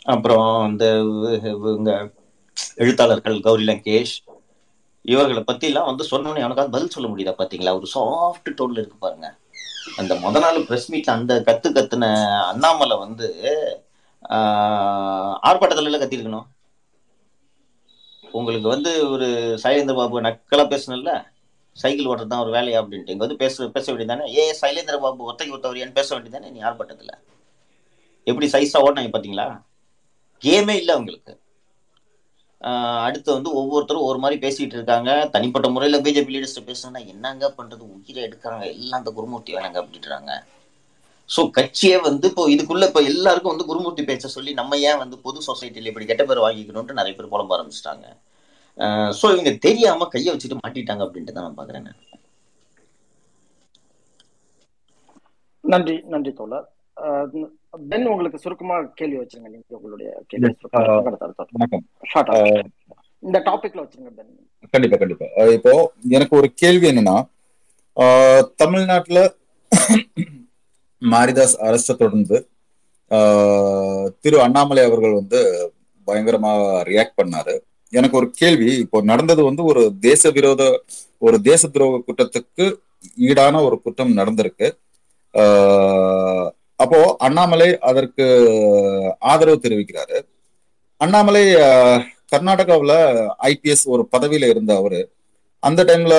அப்புறம் 0.04 0.70
இந்த 0.70 0.84
இவங்க 1.52 2.10
எழுத்தாளர்கள் 2.76 3.40
கௌரி 3.40 3.64
லங்கேஷ் 3.64 4.14
இவர்களை 5.04 5.42
பத்தி 5.42 5.66
எல்லாம் 5.66 5.86
வந்து 5.86 6.04
சொன்னோன்னே 6.10 6.40
அவனுக்காவது 6.44 6.74
பதில் 6.76 6.88
சொல்ல 6.88 7.08
முடியுதா 7.08 7.32
பாத்தீங்களா? 7.38 7.74
ஒரு 7.74 7.86
சாஃப்ட் 7.94 8.50
டோன்ல 8.58 8.80
இருக்கு 8.82 8.96
பாருங்க. 8.98 9.28
அந்த 9.96 10.14
முத 10.14 10.40
நாள் 10.40 10.64
பிரஸ் 10.64 10.88
மீட்ல 10.88 11.10
அந்த 11.10 11.42
கத்து 11.46 11.68
கத்துன 11.70 12.04
அண்ணாமலை 12.46 12.96
வந்து 12.98 13.26
ஆஹ், 14.30 15.34
ஆர்ப்பாட்டத்துல 15.42 16.00
கத்திருக்கணும். 16.00 16.46
உங்களுக்கு 18.34 18.68
வந்து 18.68 19.08
ஒரு 19.08 19.28
சைலேந்திர 19.62 19.96
பாபு 19.96 20.20
நக்கலா 20.20 20.64
பேசணும்ல 20.68 21.12
சைக்கிள் 21.76 22.06
ஓட்டுறது 22.06 22.28
தான் 22.28 22.40
ஒரு 22.40 22.52
வேலையா 22.56 22.80
அப்படின்ட்டு. 22.82 23.10
இங்க 23.10 23.24
வந்து 23.24 23.36
பேச 23.36 23.68
பேச 23.68 23.92
வேண்டியதானே 23.92 24.26
ஏ 24.36 24.52
சைலேந்திர 24.62 24.98
பாபு 25.00 25.28
ஒத்தைக்கு 25.30 25.56
ஒத்தவரியான்னு 25.56 25.92
பேச 25.92 26.08
வேண்டியதானே 26.14 26.50
நீ 26.50 26.60
ஆர்ப்பாட்டத்துல? 26.60 27.12
எப்படி 28.26 28.46
சைஸா 28.46 28.82
ஓட்டினாங்க 28.82 29.12
பாத்தீங்களா? 29.12 29.48
கேமே 30.42 30.76
இல்லை 30.76 30.94
அவங்களுக்கு. 30.94 31.32
அடுத்து 33.06 33.28
வந்து 33.36 33.50
ஒவ்வொருத்தரும் 33.60 34.06
ஒரு 34.08 34.18
மாதிரி 34.22 34.36
பேசிட்டு 34.44 34.76
இருக்காங்க. 34.78 35.10
தனிப்பட்ட 35.34 35.68
முறையில் 35.74 36.02
பிஜேபி 36.06 36.32
லீடர்ஸ் 36.34 36.68
பேசுனா 36.70 37.00
என்னங்க 37.12 37.46
பண்றது? 37.58 37.84
உயிரை 37.96 38.22
எடுக்கிறாங்க. 38.28 38.66
எல்லாம் 38.74 39.00
அந்த 39.00 39.12
குருமூர்த்தி 39.18 39.56
வேணாங்க 39.56 39.78
அப்படின்றாங்க. 39.82 40.32
ஸோ 41.30 41.40
கட்சியே 41.56 41.96
வந்து 42.08 42.26
இப்போ 42.30 42.44
இதுக்குள்ள 42.54 42.84
இப்போ 42.90 43.02
எல்லாருக்கும் 43.10 43.52
வந்து 43.52 43.68
குருமூர்த்தி 43.70 44.02
பேச்ச 44.08 44.28
சொல்லி 44.36 44.52
நம்ம 44.60 44.78
ஏன் 44.90 45.00
வந்து 45.02 45.16
பொது 45.26 45.40
சொசைட்டியில் 45.48 45.90
இப்படி 45.90 46.08
கெட்ட 46.10 46.24
பேர் 46.30 46.44
வாங்கிக்கணும்ட்டு 46.46 46.98
நிறைய 47.00 47.14
பேர் 47.18 47.32
புலம்ப 47.34 47.56
ஆரம்பிச்சிட்டாங்க. 47.56 48.06
ஸோ 49.18 49.26
இவங்க 49.34 49.52
தெரியாம 49.66 50.08
கையை 50.14 50.30
வச்சுட்டு 50.34 50.60
மாட்டிட்டாங்க 50.62 51.04
அப்படின்ட்டு 51.06 51.36
தான் 51.36 51.46
நான் 51.48 51.60
பாக்குறேன் 51.60 51.88
நன்றி 55.64 55.96
நன்றி 56.12 56.32
தோழர். 56.38 56.68
பென் 57.72 58.06
உங்களுக்கு 58.12 58.38
சுருக்கமா 58.38 58.76
கேள்வி 58.98 59.18
வச்சிருங்க. 59.18 59.48
நீங்க 59.54 59.76
உங்களுடைய 59.78 60.10
கேள்வி 60.26 60.50
இந்த 63.22 63.38
டாபிக்ல 63.46 63.82
வச்சிருங்க 63.82 64.10
கண்டிப்பா 64.74 64.96
கண்டிப்பா. 65.02 65.26
இப்போ 65.56 65.72
எனக்கு 66.16 66.34
ஒரு 66.40 66.48
கேள்வி 66.62 66.86
என்னன்னா 66.90 67.16
தமிழ்நாட்டுல 68.62 69.20
மாரிதாஸ் 71.02 71.56
அரசை 71.68 71.94
தொடர்ந்து 71.96 72.38
ஆஹ் 73.10 74.06
திரு 74.20 74.36
அண்ணாமலை 74.46 74.82
அவர்கள் 74.88 75.18
வந்து 75.20 75.40
பயங்கரமா 76.06 76.52
ரியாக்ட் 76.90 77.18
பண்ணாரு. 77.20 77.54
எனக்கு 77.92 78.16
ஒரு 78.16 78.28
கேள்வி 78.40 78.68
இப்போ 78.84 78.98
நடந்தது 79.10 79.42
வந்து 79.44 79.62
ஒரு 79.70 79.82
தேச 80.00 80.30
விரோத 80.36 80.62
ஒரு 81.18 81.36
தேச 81.48 81.68
துரோக 81.68 81.98
குற்றத்துக்கு 82.08 82.66
ஈடான 83.28 83.62
ஒரு 83.64 83.76
குற்றம் 83.82 84.16
நடந்திருக்கு. 84.16 84.68
அப்போ 86.82 86.98
அண்ணாமலை 87.26 87.68
அதற்கு 87.90 88.26
ஆதரவு 89.32 89.58
தெரிவிக்கிறாரு. 89.64 90.18
அண்ணாமலை 91.00 91.42
கர்நாடகாவில் 92.32 92.96
ஐபிஎஸ் 93.50 93.84
ஒரு 93.94 94.02
பதவியில 94.14 94.48
இருந்த 94.52 94.72
அவரு 94.80 95.00
அந்த 95.62 95.80
டைம்ல 95.88 96.14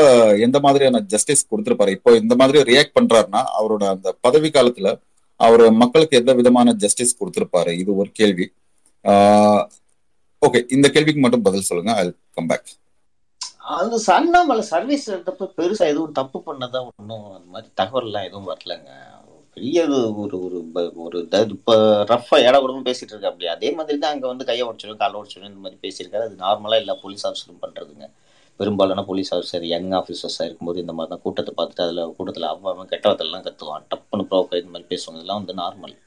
எந்த 0.45 0.57
மாதிரியான 0.65 0.99
ஜஸ்டிஸ் 1.11 1.47
கொடுத்துருப்பாரு? 1.51 1.91
இப்போ 1.97 2.11
இந்த 2.23 2.33
மாதிரி 2.39 2.59
ரியாக்ட் 2.71 2.97
பண்றாருன்னா 2.97 3.41
அவரோட 3.59 3.83
அந்த 3.93 4.09
பதவி 4.25 4.49
காலத்துல 4.57 4.89
அவர் 5.39 5.63
மக்களுக்கு 5.83 6.19
எந்த 6.21 6.31
விதமான 6.39 6.73
ஜஸ்டிஸ் 6.83 7.17
கொடுத்துருப்பாரு? 7.19 7.71
இது 7.83 7.91
ஒரு 8.01 8.09
கேள்வி. 8.19 8.47
ஓகே 10.41 10.59
இந்த 10.75 10.87
கேள்விக்கு 10.95 11.23
மட்டும் 11.23 11.45
பதில் 11.47 11.67
சொல்லுங்க. 11.69 11.93
ஐ 12.01 12.05
கம் 12.37 12.49
பேக் 12.51 12.69
அது 13.77 13.97
அண்ணாமலை 14.17 14.63
சர்வீஸ் 14.73 15.05
எடுத்தப்ப 15.13 15.47
பெருசா 15.57 15.85
எதுவும் 15.91 16.15
தப்பு 16.19 16.39
பண்ணதா 16.47 16.79
ஒன்றும் 16.89 17.25
அந்த 17.37 17.47
மாதிரி 17.53 17.69
தகவல்லாம் 17.81 18.27
எதுவும் 18.29 18.49
வரலங்க. 18.51 18.89
பெரிய 19.53 19.83
ஒரு 19.83 20.19
ஒரு 20.19 20.43
ஒரு 20.45 20.63
ப- 20.73 20.91
ஒரு 20.95 21.27
த- 21.27 21.45
இப்ப 21.49 22.41
இட 22.41 22.61
உடம்பு 22.61 22.91
பேசிட்டு 22.91 23.09
இருக்க 23.09 23.27
அப்படியே 23.27 23.49
அதே 23.49 23.71
மாதிரி 23.71 23.97
தான் 23.97 24.11
அங்கே 24.13 24.27
வந்து 24.27 24.45
கையை 24.45 24.67
உடச்சிடும் 24.67 24.97
காலை 24.97 25.21
உடச்சிடும் 25.21 25.51
இந்த 25.51 25.59
மாதிரி 25.59 25.77
பேசியிருக்காரு. 25.81 26.35
அது 26.35 26.35
நார்மலாக 26.39 26.75
எல்லா 26.75 26.93
போலீஸ் 27.01 27.27
ஆஃபீஸரும் 27.27 27.63
பண்ணுறதுங்க 27.63 28.09
பெரும்பாலான 28.57 29.03
போலீஸ் 29.03 29.33
ஆஃபீஸர் 29.35 29.63
யங் 29.63 29.91
ஆஃபீஸர்ஸாக 29.91 30.43
இருக்கும்போது 30.43 30.79
இந்த 30.79 30.93
மாதிரி 30.93 31.15
தான் 31.15 31.23
கூட்டத்தை 31.23 31.53
பார்த்துட்டு 31.57 31.85
அதில் 31.87 32.15
கூட்டத்தில் 32.15 32.43
அவன் 32.43 32.87
கெட்டவத்தெல்லாம் 32.87 33.45
கத்துவான். 33.47 33.85
டப்புன்னு 33.91 34.25
ப்ரோக்கர் 34.31 34.63
இந்த 34.63 34.71
மாதிரி 34.71 34.85
பேசுவாங்க. 34.89 35.13
இதெல்லாம் 35.13 35.45
வந்து 35.45 35.63
நார்மல் 35.63 35.97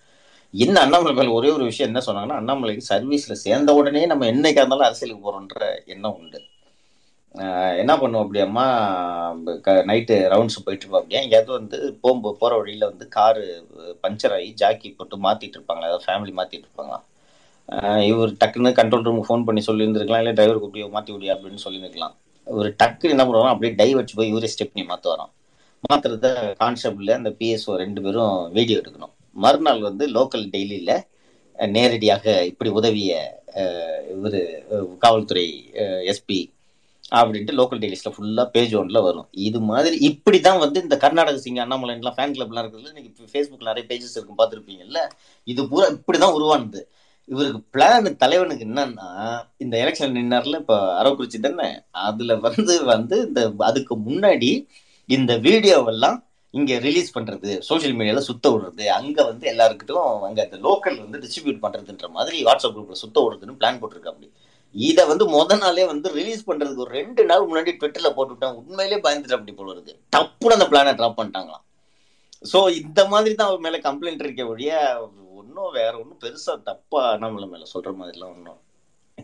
என்ன 0.53 0.81
அண்ணாமலை 0.81 1.15
மேலே 1.15 1.29
ஒரே 1.29 1.51
ஒரு 1.51 1.65
விஷயம் 1.65 1.95
என்ன 1.95 2.03
சொன்னாங்கன்னா 2.07 2.39
அண்ணாமலைக்கு 2.39 2.81
சர்வீஸில் 2.89 3.43
சேர்ந்த 3.45 3.75
உடனே 3.75 4.07
நம்ம 4.07 4.27
என்னைக்கா 4.27 4.59
இருந்தாலும் 4.59 4.79
அரசியலுக்கு 4.79 5.25
போகிறோன்ற 5.27 5.85
எண்ணம் 5.87 6.16
உண்டு. 6.19 6.41
என்ன 7.82 7.93
பண்ணுவோம் 8.01 8.24
அப்படியம்மா 8.24 8.65
நைட்டு 9.90 10.16
ரவுண்ட்ஸ் 10.32 10.59
போயிட்டு 10.65 10.85
இருப்போம். 10.85 11.01
அப்படியே 11.01 11.23
எங்கேயாவது 11.24 11.51
வந்து 11.59 11.78
போகும்போது 12.02 12.36
போகிற 12.43 12.59
வழியில் 12.61 12.89
வந்து 12.90 13.05
காரு 13.16 13.44
பஞ்சர் 14.05 14.35
ஆகி 14.36 14.51
ஜாக்கி 14.61 14.89
போட்டு 14.98 15.16
மாற்றிட்டு 15.27 15.56
இருப்பாங்களா? 15.59 15.89
அதாவது 15.90 16.06
ஃபேமிலி 16.06 16.35
மாற்றிட்டு 16.39 16.66
இருப்பாங்களாம் 16.69 17.06
இவர் 18.11 18.32
டக்குன்னு 18.43 18.70
கண்ட்ரோல் 18.78 19.06
ரூமுக்கு 19.06 19.28
ஃபோன் 19.31 19.47
பண்ணி 19.48 19.62
சொல்லியிருந்துருக்கலாம். 19.69 20.23
இல்லை 20.24 20.35
டிரைவர் 20.39 20.62
கூப்பிட்டு 20.62 20.94
மாற்றி 20.97 21.12
விடியா 21.15 21.35
அப்படின்னு 21.36 21.65
சொல்லியிருக்கலாம் 21.66 22.15
ஒரு 22.47 22.70
டக்குன்னு 22.81 23.15
என்ன 23.15 23.24
பண்ணுவோம் 23.27 23.52
அப்படியே 23.52 23.73
டை 23.81 23.90
வச்சு 23.98 24.16
போய் 24.19 24.32
இவரே 24.32 24.51
ஸ்டெப்னி 24.55 24.82
மாற்ற 24.93 25.06
வரோம் 25.15 25.32
மாற்றுறத 25.90 26.28
கான்ஸ்டபிள் 26.62 27.15
அந்த 27.19 27.31
பிஎஸ்ஓ 27.39 27.73
ரெண்டு 27.85 28.01
பேரும் 28.05 28.36
வீடியோ 28.56 28.77
எடுக்கணும். 28.82 29.15
மறுநாள் 29.44 29.81
வந்து 29.89 30.05
லோக்கல் 30.16 30.47
டெய்லியில் 30.55 30.97
நேரடியாக 31.77 32.24
இப்படி 32.51 32.70
உதவிய 32.78 33.12
இவர் 34.15 34.40
காவல்துறை 35.05 35.47
எஸ்பி 36.12 36.39
அப்படின்ட்டு 37.20 37.57
லோக்கல் 37.61 37.81
டெய்லிஸ்ல 37.82 38.11
ஃபுல்லா 38.15 38.45
பேஜ் 38.55 38.74
ஒன்ல 38.81 38.99
வரும். 39.07 39.27
இது 39.49 39.59
மாதிரி 39.70 39.97
இப்படி 40.09 40.39
தான் 40.47 40.61
வந்து 40.65 40.78
இந்த 40.85 40.97
கர்நாடக 41.05 41.41
சிங்க 41.45 41.61
அண்ணாமலைலாம் 41.65 42.16
ஃபேன் 42.19 42.35
கிளப்லாம் 42.36 42.62
இருக்கிறது 42.65 42.93
இன்னைக்கு 42.93 43.31
ஃபேஸ்புக்ல 43.32 43.70
நிறைய 43.73 43.85
பேஜஸ் 43.91 44.16
இருக்கும் 44.19 44.41
பார்த்துருப்பீங்கல்ல? 44.41 45.01
இது 45.49 45.62
பூரா 45.73 45.89
இப்படி 45.97 46.20
தான் 46.24 46.36
உருவானது. 46.39 46.82
இவருக்கு 47.28 47.61
பிளான் 47.74 48.09
தலைவனுக்கு 48.23 48.65
என்னன்னா 48.69 49.09
இந்த 49.65 49.74
எலெக்ஷன் 49.82 50.16
நின்னார்ல 50.19 50.59
இப்ப 50.62 50.74
அரவக்குறிச்சி 51.01 51.39
தானே? 51.47 51.69
அதுல 52.07 52.35
வந்து 52.47 52.74
வந்து 52.93 53.16
இந்த 53.28 53.41
அதுக்கு 53.69 53.95
முன்னாடி 54.09 54.51
இந்த 55.09 55.32
வீடியோவெல்லாம் 55.47 56.19
இங்க 56.55 56.73
ரிலீஸ் 56.86 57.15
பண்றது 57.15 57.53
சோஷியல் 57.69 57.97
மீடியால 57.99 58.20
சுத்த 58.27 58.51
விடுறது 58.53 58.85
அங்க 58.99 59.19
வந்து 59.31 59.45
எல்லாருக்கிட்டும் 59.53 60.05
அங்க 60.28 60.41
அந்த 60.47 60.59
லோக்கல் 60.66 60.99
வந்து 61.05 61.20
டிஸ்ட்ரிபியூட் 61.24 61.62
பண்றதுன்ற 61.65 62.09
மாதிரி 62.16 62.36
வாட்ஸ்அப் 62.49 62.74
குரூப்ல 62.77 62.99
சுத்த 63.03 63.16
விடுறதுன்னு 63.24 63.59
பிளான் 63.61 63.81
போட்டிருக்கு 63.81 64.12
அப்படி 64.12 64.28
இதை 64.74 65.02
வந்து 65.10 65.24
முத 65.34 65.56
நாளே 65.62 65.84
வந்து 65.90 66.09
ரிலீஸ் 66.18 66.46
பண்றதுக்கு 66.48 66.84
ஒரு 66.84 66.92
ரெண்டு 67.01 67.22
நாள் 67.30 67.48
முன்னாடி 67.51 67.72
ட்விட்டர்ல 67.80 68.10
போட்டுவிட்டாங்க 68.16 68.60
உண்மையிலே 68.62 68.98
பயந்துட்டு 69.05 69.36
அப்படி 69.36 69.55
போல 69.59 69.74
இருக்கு 69.74 69.94
டப்புன்னு 70.16 70.56
அந்த 70.56 70.66
பிளானை 70.72 70.92
ட்ராப் 71.01 71.18
பண்ணிட்டாங்களாம். 71.18 71.64
ஸோ 72.44 72.59
இந்த 72.80 73.01
மாதிரி 73.12 73.34
தான் 73.34 73.51
அவர் 73.51 73.64
மேல 73.66 73.78
கம்ப்ளைண்ட் 73.88 74.24
இருக்க 74.24 74.44
ஒழிய 74.52 74.72
ஒன்றும் 75.40 75.74
வேற 75.78 75.92
ஒன்றும் 76.01 76.22
பெருசா 76.24 76.55
தப்பா 76.70 77.02
நம்மள 77.22 77.44
மேல 77.52 77.66
சொல்ற 77.74 77.92
மாதிரிலாம் 78.01 78.34
ஒன்றும் 78.36 78.60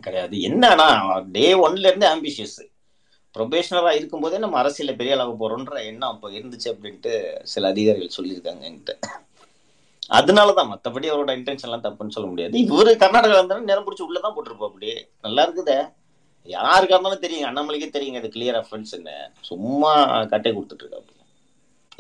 கிடையாது. 0.07 0.37
என்னன்னா 0.49 0.89
டே 1.37 1.47
ஒன்ல 1.65 1.89
இருந்து 1.91 2.09
ஆம்பிஷியஸ் 2.15 2.59
ப்ரொபேஷனரா 3.35 3.91
இருக்கும்போதே 3.99 4.39
நம்ம 4.45 4.59
அரசியல 4.63 4.93
பெரிய 5.01 5.17
அளவு 5.17 5.35
போறோன்ற 5.43 5.75
எண்ணம் 5.91 6.13
அப்போ 6.15 6.29
இருந்துச்சு 6.39 6.69
அப்படின்ட்டு 6.73 7.13
சில 7.53 7.69
அதிகாரிகள் 7.75 8.17
சொல்லியிருக்காங்க 8.17 8.63
என்கிட்ட. 8.69 8.95
அதனாலதான் 10.19 10.71
மத்தபடி 10.73 11.07
அவரோட 11.13 11.31
இன்டென்ஷன்லாம் 11.39 11.85
தப்புன்னு 11.87 12.15
சொல்ல 12.17 12.29
முடியாது. 12.31 12.55
இவரு 12.67 12.93
கர்நாடகா 13.03 13.39
இருந்தாலும் 13.39 13.69
நேரம் 13.71 13.87
பிடிச்சி 13.87 14.07
உள்ளதான் 14.07 14.35
போட்டிருப்போம் 14.37 14.71
அப்படி 14.71 14.91
நல்லா 15.27 15.45
இருக்குதே. 15.47 15.79
யாருக்கா 16.57 16.95
இருந்தாலும் 16.95 17.25
தெரியும். 17.25 17.49
அண்ணாமலைக்கே 17.49 17.89
தெரியுங்க 17.97 18.21
அது 18.23 18.35
கிளியர் 18.37 18.59
ரெஃபரன்ஸ்னு 18.59 19.17
சும்மா 19.49 19.93
கட்டை 20.33 20.51
கொடுத்துட்டு 20.57 20.85
இருக்கா 20.85 21.01
அப்படி 21.01 21.19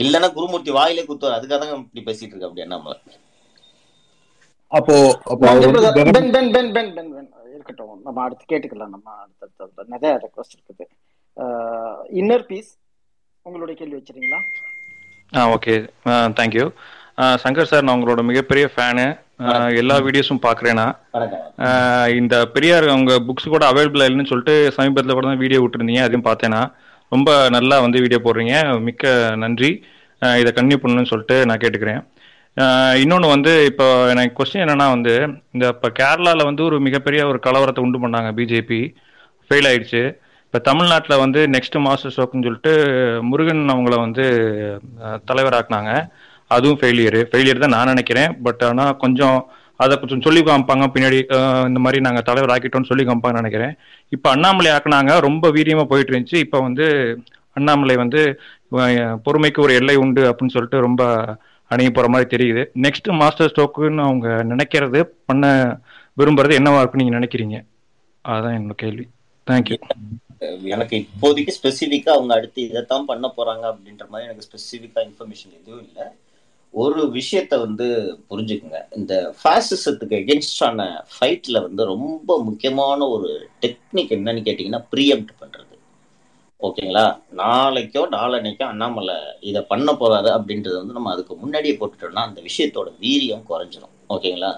இல்லைன்னா 0.05 0.28
குருமூர்த்தி 0.37 0.73
வாயிலே 0.78 1.03
குத்துவார். 1.09 1.37
அதுக்காக 1.39 1.59
தான் 1.62 1.82
இப்படி 1.87 2.05
பேசிட்டு 2.09 2.32
இருக்கா 2.32 2.49
அப்படி 2.49 2.65
அண்ணாமலை. 2.66 2.99
அப்போ 4.78 4.95
இருக்கட்டும். 7.55 8.03
நம்ம 8.07 8.19
அடுத்து 8.24 8.45
கேட்டுக்கலாம். 8.53 8.93
நம்ம 8.97 9.07
அடுத்த 9.23 9.65
அடுத்த 9.65 9.87
நிறைய 9.95 10.12
ரெக்வஸ்ட் 10.24 10.57
இருக்குது. 10.57 10.87
இன்னர் 12.20 12.47
பீஸ் 12.51 12.70
உங்களுடைய 13.47 13.74
கேள்வி 13.81 13.97
வச்சிருக்கீங்களா? 13.99 14.41
ஆ 15.39 15.43
okay 15.57 15.74
thank you 16.39 16.65
Shankar 17.43 17.71
sir 17.71 17.85
நான் 17.85 17.97
உங்களோட 17.97 18.23
மிகப்பெரிய 18.31 18.67
ஃபேனு. 18.73 19.07
எல்லா 19.81 19.97
வீடியோஸும் 20.07 20.43
ஆஹ் 21.67 22.11
இந்த 22.21 22.35
பெரியார் 22.55 22.87
உங்க 22.97 23.15
புக்ஸ் 23.29 23.53
கூட 23.55 23.65
அவைலபிள் 23.71 24.05
இல்லைன்னு 24.07 24.31
சொல்லிட்டு 24.31 24.55
சமீபத்தில் 24.77 25.17
கூட 25.19 25.27
தான் 25.29 25.43
வீடியோ 25.45 25.61
விட்டுருந்தீங்க 25.63 26.03
அதையும் 26.07 26.29
பார்த்தேன்னா 26.29 26.61
ரொம்ப 27.13 27.31
நல்லா 27.57 27.77
வந்து 27.85 28.03
வீடியோ 28.05 28.21
போடுறீங்க 28.27 28.55
மிக்க 28.89 29.05
நன்றி. 29.45 29.71
இதை 30.41 30.51
கன்டினியூ 30.57 30.81
பண்ணணும்னு 30.83 31.11
சொல்லிட்டு 31.13 31.37
நான் 31.49 31.63
கேட்டுக்கிறேன். 31.63 32.01
இன்னொன்று 33.03 33.29
வந்து 33.35 33.53
இப்போ 33.71 33.87
எனக்கு 34.13 34.37
கொஸ்டின் 34.39 34.65
என்னன்னா 34.65 34.87
வந்து 34.95 35.13
இந்த 35.55 35.65
இப்போ 35.75 35.89
கேரளாவில் 36.01 36.49
வந்து 36.51 36.63
ஒரு 36.69 36.77
மிகப்பெரிய 36.87 37.21
ஒரு 37.31 37.39
கலவரத்தை 37.47 37.83
உண்டு 37.87 38.03
பண்ணாங்க 38.05 38.31
பிஜேபி 38.39 38.81
ஃபெயில் 39.51 39.69
ஆயிடுச்சு. 39.71 40.03
இப்போ 40.47 40.59
தமிழ்நாட்டில் 40.69 41.23
வந்து 41.25 41.41
நெக்ஸ்ட் 41.55 41.77
மாஸ்டர் 41.87 42.13
ஸ்ட்ரோக்னு 42.15 42.47
சொல்லிட்டு 42.49 42.73
முருகன் 43.31 43.63
அவங்கள 43.75 43.97
வந்து 44.07 44.25
தலைவராக்குனாங்க. 45.31 45.93
அதுவும் 46.56 46.78
ஃபெயிலியரு 46.81 47.20
ஃபெயிலியர் 47.31 47.64
தான் 47.64 47.74
நான் 47.77 47.93
நினைக்கிறேன். 47.93 48.31
பட் 48.47 48.62
ஆனால் 48.70 48.94
கொஞ்சம் 49.05 49.39
அதை 49.85 49.94
கொஞ்சம் 50.01 50.24
சொல்லி 50.24 50.40
காமிப்பாங்க. 50.47 50.86
பின்னாடி 50.94 51.18
இந்த 51.68 51.81
மாதிரி 51.85 51.98
நாங்கள் 52.06 52.27
தலைவர் 52.28 52.52
ஆக்கிட்டோம்னு 52.55 52.90
சொல்லி 52.93 53.05
காமிப்பாங்கன்னு 53.09 53.43
நினைக்கிறேன். 53.43 53.74
இப்போ 54.16 54.28
அண்ணாமலை 54.36 54.70
ஆக்குனாங்க. 54.77 55.12
ரொம்ப 55.28 55.51
வீரியமாக 55.56 55.89
போயிட்டு 55.93 56.12
இருந்துச்சு. 56.12 56.40
இப்போ 56.47 56.59
வந்து 56.66 56.86
அண்ணாமலை 57.59 57.94
வந்து 58.02 58.20
பொறுமைக்கு 59.27 59.64
ஒரு 59.66 59.72
எல்லை 59.81 59.94
உண்டு 60.02 60.22
அப்படின்னு 60.31 60.55
சொல்லிட்டு 60.56 60.85
ரொம்ப 60.86 61.02
அணுகி 61.70 61.90
போகிற 61.97 62.09
மாதிரி 62.12 62.28
தெரியுது. 62.35 62.62
நெக்ஸ்ட் 62.85 63.09
மாஸ்டர் 63.20 63.51
ஸ்டோக்குன்னு 63.52 64.06
அவங்க 64.09 64.28
நினைக்கிறது 64.52 65.01
பண்ண 65.28 65.44
விரும்புறது 66.20 66.59
என்னவா 66.60 66.81
இருக்குன்னு 66.81 67.05
நீங்கள் 67.05 67.20
நினைக்கிறீங்க? 67.20 67.59
அதுதான் 68.24 68.56
என்னோட 68.59 68.77
கேள்வி. 68.85 69.05
தேங்க்யூ 69.47 69.78
எனக்கு 70.74 70.97
இப்போதைக்கு 71.05 71.52
ஸ்பெசிஃபிக்காக 71.59 72.16
அவங்க 72.16 72.32
அடுத்து 72.39 72.60
இதைத்தான் 72.68 73.09
பண்ண 73.10 73.27
போகிறாங்க 73.36 73.64
அப்படின்ற 73.72 74.05
மாதிரி 74.12 74.28
எனக்கு 74.28 74.47
ஸ்பெசிஃபிக்காக 74.48 75.05
இன்ஃபர்மேஷன் 75.09 75.56
எதுவும் 75.60 75.85
இல்லை. 75.86 76.06
ஒரு 76.75 77.01
விஷயத்த 77.19 77.55
வந்து 77.65 77.87
புரிஞ்சுக்குங்க. 78.31 78.81
இந்த 78.99 79.15
ஃபாசிசத்துக்கு 79.39 80.15
எகென்ஸ்டான 80.23 80.87
ஃபைட்ல 81.15 81.57
வந்து 81.67 81.83
ரொம்ப 81.93 82.39
முக்கியமான 82.49 83.09
ஒரு 83.15 83.31
டெக்னிக் 83.65 84.15
என்னன்னு 84.17 84.47
கேட்டிங்கன்னா 84.49 84.83
ப்ரீஎம்ட் 84.95 85.33
பண்ணுறது 85.41 85.67
ஓகேங்களா? 86.61 87.05
நாளைக்கோ 87.41 88.01
நாளன்னைக்கோ 88.15 88.65
அண்ணாமலை 88.73 89.15
இதை 89.51 89.61
பண்ண 89.71 89.91
போறாரு 90.01 90.31
அப்படின்றது 90.39 90.77
வந்து 90.81 90.97
நம்ம 90.97 91.13
அதுக்கு 91.13 91.35
முன்னாடியே 91.43 91.75
போட்டுட்டோம்னா 91.79 92.25
அந்த 92.29 92.41
விஷயத்தோட 92.49 92.89
வீரியம் 93.05 93.47
குறைஞ்சிரும். 93.51 93.95
ஓகேங்களா? 94.15 94.51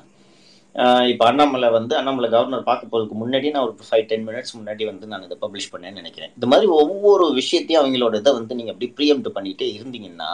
இப்போ 1.13 1.25
அண்ணாமலை 1.31 1.69
வந்து 1.77 1.95
அண்ணாமலை 1.99 2.29
கவர்னர் 2.35 2.69
பார்க்க 2.69 2.91
போகிறதுக்கு 2.91 3.17
முன்னாடி 3.23 3.53
நான் 3.55 3.67
ஒரு 3.67 3.87
ஃபைவ் 3.89 4.07
டென் 4.11 4.27
மினிட்ஸ் 4.29 4.55
முன்னாடி 4.59 4.85
வந்து 4.91 5.07
நான் 5.13 5.27
இதை 5.27 5.37
பப்ளிஷ் 5.45 5.71
பண்ணேன்னு 5.73 6.01
நினைக்கிறேன். 6.03 6.33
இந்த 6.39 6.47
மாதிரி 6.53 6.67
ஒவ்வொரு 6.81 7.27
விஷயத்தையும் 7.41 7.83
அவங்களோட 7.83 8.15
இதை 8.23 8.33
வந்து 8.39 8.57
நீங்கள் 8.59 8.75
அப்படி 8.75 8.89
ப்ரீஎம்ட் 8.99 9.29
பண்ணிகிட்டே 9.37 9.69
இருந்தீங்கன்னா 9.79 10.31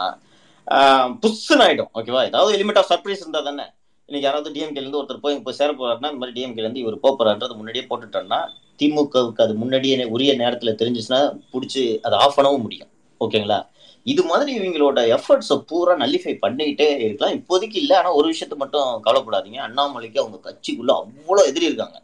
புஷ்ஷுன்னு 1.23 1.63
ஆயிடும். 1.65 1.91
ஓகேவா 1.99 2.21
ஏதாவது 2.29 2.55
எலிமெண்ட் 2.57 2.79
ஆஃப் 2.81 2.89
சர்ப்ரைஸ் 2.91 3.23
இருந்தா 3.23 3.41
தானே. 3.47 3.65
இன்னைக்கு 4.09 4.27
யாராவது 4.27 4.49
டிஎம்கேல 4.55 4.83
இருந்து 4.83 4.99
ஒருத்தர் 4.99 5.23
போய் 5.23 5.37
இப்போ 5.39 5.51
சேர 5.59 5.69
போறாருன்னா 5.79 6.09
இந்த 6.11 6.21
மாதிரி 6.21 6.35
டிஎம்கேல 6.37 6.65
இருந்து 6.65 6.83
இவர் 6.83 7.03
போக 7.03 7.13
போறாருன்றது 7.19 7.57
முன்னாடியே 7.59 7.83
போட்டுட்டோம்னா 7.89 8.39
திமுகவுக்கு 8.79 9.43
அது 9.45 9.53
முன்னாடியே 9.61 10.05
உரிய 10.15 10.31
நேரத்துல 10.43 10.71
தெரிஞ்சிச்சுன்னா 10.81 11.21
பிடிச்சி 11.53 11.83
அதை 12.07 12.15
ஆஃப் 12.25 12.37
பண்ணவும் 12.37 12.63
முடியும். 12.65 12.89
ஓகேங்களா 13.21 13.59
இது 14.05 14.21
மாதிரி 14.29 14.51
இவங்களோட 14.59 14.99
எஃபர்ட்ஸை 15.15 15.55
பூரா 15.69 15.93
நல்லிஃபை 16.03 16.33
பண்ணிக்கிட்டே 16.43 16.87
இருக்கலாம். 17.05 17.33
இப்போதைக்கு 17.39 17.77
இல்லை 17.83 17.95
ஆனால் 18.01 18.15
ஒரு 18.19 18.27
விஷயத்த 18.33 18.55
மட்டும் 18.63 18.89
கவலைப்படாதீங்க. 19.07 19.59
அண்ணாமலைக்கு 19.67 20.21
அவங்க 20.23 20.37
கட்சிக்குள்ள 20.47 20.91
அவ்வளோ 21.01 21.41
எதிரி 21.51 21.67
இருக்காங்க. 21.69 21.97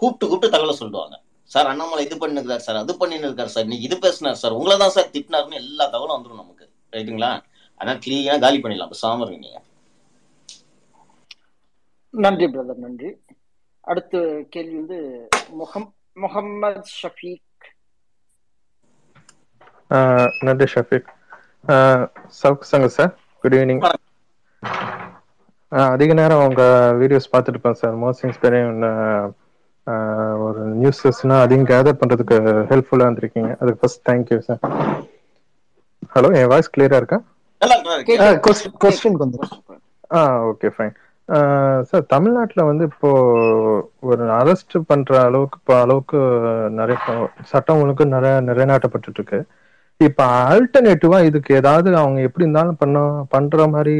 கூப்பிட்டு 0.00 0.28
கூப்பிட்டு 0.30 0.54
தகவலை 0.54 0.76
சொல்லுவாங்க. 0.82 1.14
சார் 1.54 1.70
அண்ணாமலை 1.72 2.02
இது 2.06 2.16
பண்ணிருக்காரு 2.22 2.64
சார் 2.66 2.82
அது 2.82 2.92
பண்ணின்னு 3.00 3.28
இருக்காரு 3.28 3.52
சார் 3.54 3.66
இன்னைக்கு 3.66 3.88
இது 3.88 3.96
பேசினார் 4.04 4.40
சார் 4.42 4.56
உங்களை 4.58 4.76
தான் 4.84 4.94
சார் 4.96 5.10
திட்டினாருன்னு 5.16 5.60
எல்லா 5.62 5.84
தகவலும் 5.94 6.16
வந்துடும் 6.16 6.42
நமக்கு. 6.42 6.66
ரைட்டுங்களா 6.96 7.32
ஆனால் 7.82 8.00
கிளீனா 8.04 8.34
காலி 8.44 8.60
பண்ணிடலாம். 8.62 8.92
பேசாம 8.94 9.24
இருங்க 9.24 9.40
நீங்க. 9.44 9.60
நன்றி 12.14 12.46
பிரதர் 12.52 12.82
நன்றி. 12.84 13.10
அடுத்த 13.84 14.16
கேள்வி 14.54 14.76
வந்து 14.80 14.98
முகம் 15.60 15.88
முகமது 16.16 16.82
ஷஃபீக். 16.98 17.68
ஆஹ் 19.96 20.30
நன்றி 20.46 20.66
ஷஃபீக். 20.74 21.08
ஆஹ் 21.72 22.04
சவுக் 22.40 22.70
சங்க 22.70 22.88
சார் 22.96 23.12
குட் 23.44 23.56
ஈவினிங் 23.58 23.82
அதிக 25.92 26.12
நேரம் 26.18 26.44
உங்க 26.46 26.62
வீடியோஸ் 27.00 27.30
பார்த்துட்டு 27.32 27.54
இருப்பேன் 27.54 27.78
சார் 27.82 27.94
மோஸ்ட் 28.02 28.24
இன்ஸ்பைரிங் 28.28 28.80
ஒரு 30.46 30.62
நியூஸஸ்னா 30.80 31.36
அதிகம் 31.44 31.70
கேதர் 31.70 32.00
பண்றதுக்கு 32.00 32.36
ஹெல்ப்ஃபுல்லா 32.70 33.06
இருந்திருக்கீங்க. 33.08 33.50
அதுக்கு 33.60 33.80
first 33.82 34.06
thank you 34.08 34.38
sir 34.48 34.60
hello 36.12 36.30
N 36.40 36.50
voice 36.52 36.72
கிளியரா 36.74 36.98
இருக்கு? 37.00 37.18
Question 38.82 39.18
ah 40.18 40.20
okay 40.50 40.68
fine. 40.74 40.94
Sir 41.88 42.04
தமிழ்நாட்டில் 42.14 42.68
வந்து 42.68 42.84
இப்போ 42.90 43.10
ஒரு 44.10 44.24
அரெஸ்ட் 44.38 44.74
பண்ற 44.90 45.12
அளவுக்கு 45.28 45.58
இப்போ 45.60 45.74
அளவுக்கு 45.82 46.18
நிறைய 46.78 46.96
சட்டம் 47.52 47.80
ஒழுங்கு 47.82 48.04
நிறைய 48.14 48.34
நிலைநாட்டப்பட்டு 48.48 49.16
இருக்கு 49.18 49.38
இப்போ 50.00 50.24
ஆல்டர்னேட்டிவா 50.50 51.18
இதுக்கு 51.28 51.50
ஏதாவது 51.60 51.88
அவங்க 52.02 52.20
எப்படி 52.28 52.46
இருந்தாலும் 52.46 52.80
பண்ண 52.82 53.00
பண்ற 53.34 53.66
மாதிரி 53.74 53.96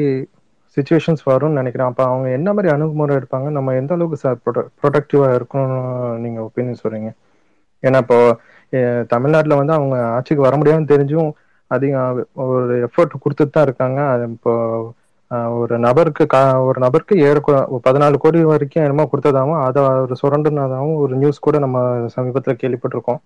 சுச்சுவேஷன்ஸ் 0.77 1.23
வரும்னு 1.31 1.61
நினைக்கிறேன். 1.61 1.91
அப்போ 1.91 2.03
அவங்க 2.11 2.27
என்ன 2.39 2.49
மாதிரி 2.57 2.69
அணுகுமுறை 2.75 3.17
எடுப்பாங்க? 3.19 3.49
நம்ம 3.57 3.75
எந்த 3.81 3.93
அளவுக்கு 3.97 4.23
சார் 4.25 4.39
ப்ரொடக்டிவா 4.83 5.27
இருக்கணும்னு 5.39 5.81
நீங்க 6.25 6.39
ஒப்பீனியன் 6.47 6.83
சொல்றீங்க? 6.83 7.11
ஏன்னா 7.83 7.99
இப்போ 8.05 8.19
தமிழ்நாட்டுல 9.15 9.59
வந்து 9.61 9.75
அவங்க 9.79 9.97
ஆட்சிக்கு 10.17 10.47
வர 10.47 10.57
முடியாதுன்னு 10.57 10.93
தெரிஞ்சும் 10.95 11.31
அதிகம் 11.73 12.27
ஒரு 12.33 12.85
எஃபர்ட் 12.87 13.21
கொடுத்துட்டு 13.25 13.51
தான் 13.51 13.65
இருக்காங்க. 13.65 14.01
அது 14.09 14.23
இப்போ 14.23 14.53
ஒரு 15.59 15.79
நபருக்கு 15.79 16.27
கா 16.27 16.63
ஒரு 16.63 16.81
நபருக்கு 16.81 17.21
ஏழு 17.21 17.41
கோ- 17.47 17.79
பதினாலு 17.91 18.15
கோடி 18.19 18.45
வரைக்கும் 18.45 18.85
என்னமோ 18.85 19.09
கொடுத்ததாகவும் 19.13 19.65
அதை 19.65 19.83
ஒரு 19.83 20.17
சுரண்டுனதாகவும் 20.23 20.95
ஒரு 20.95 21.17
நியூஸ் 21.17 21.39
கூட 21.39 21.59
நம்ம 21.59 22.05
சமீபத்தில் 22.07 22.59
கேள்விப்பட்டிருக்கோம். 22.63 23.21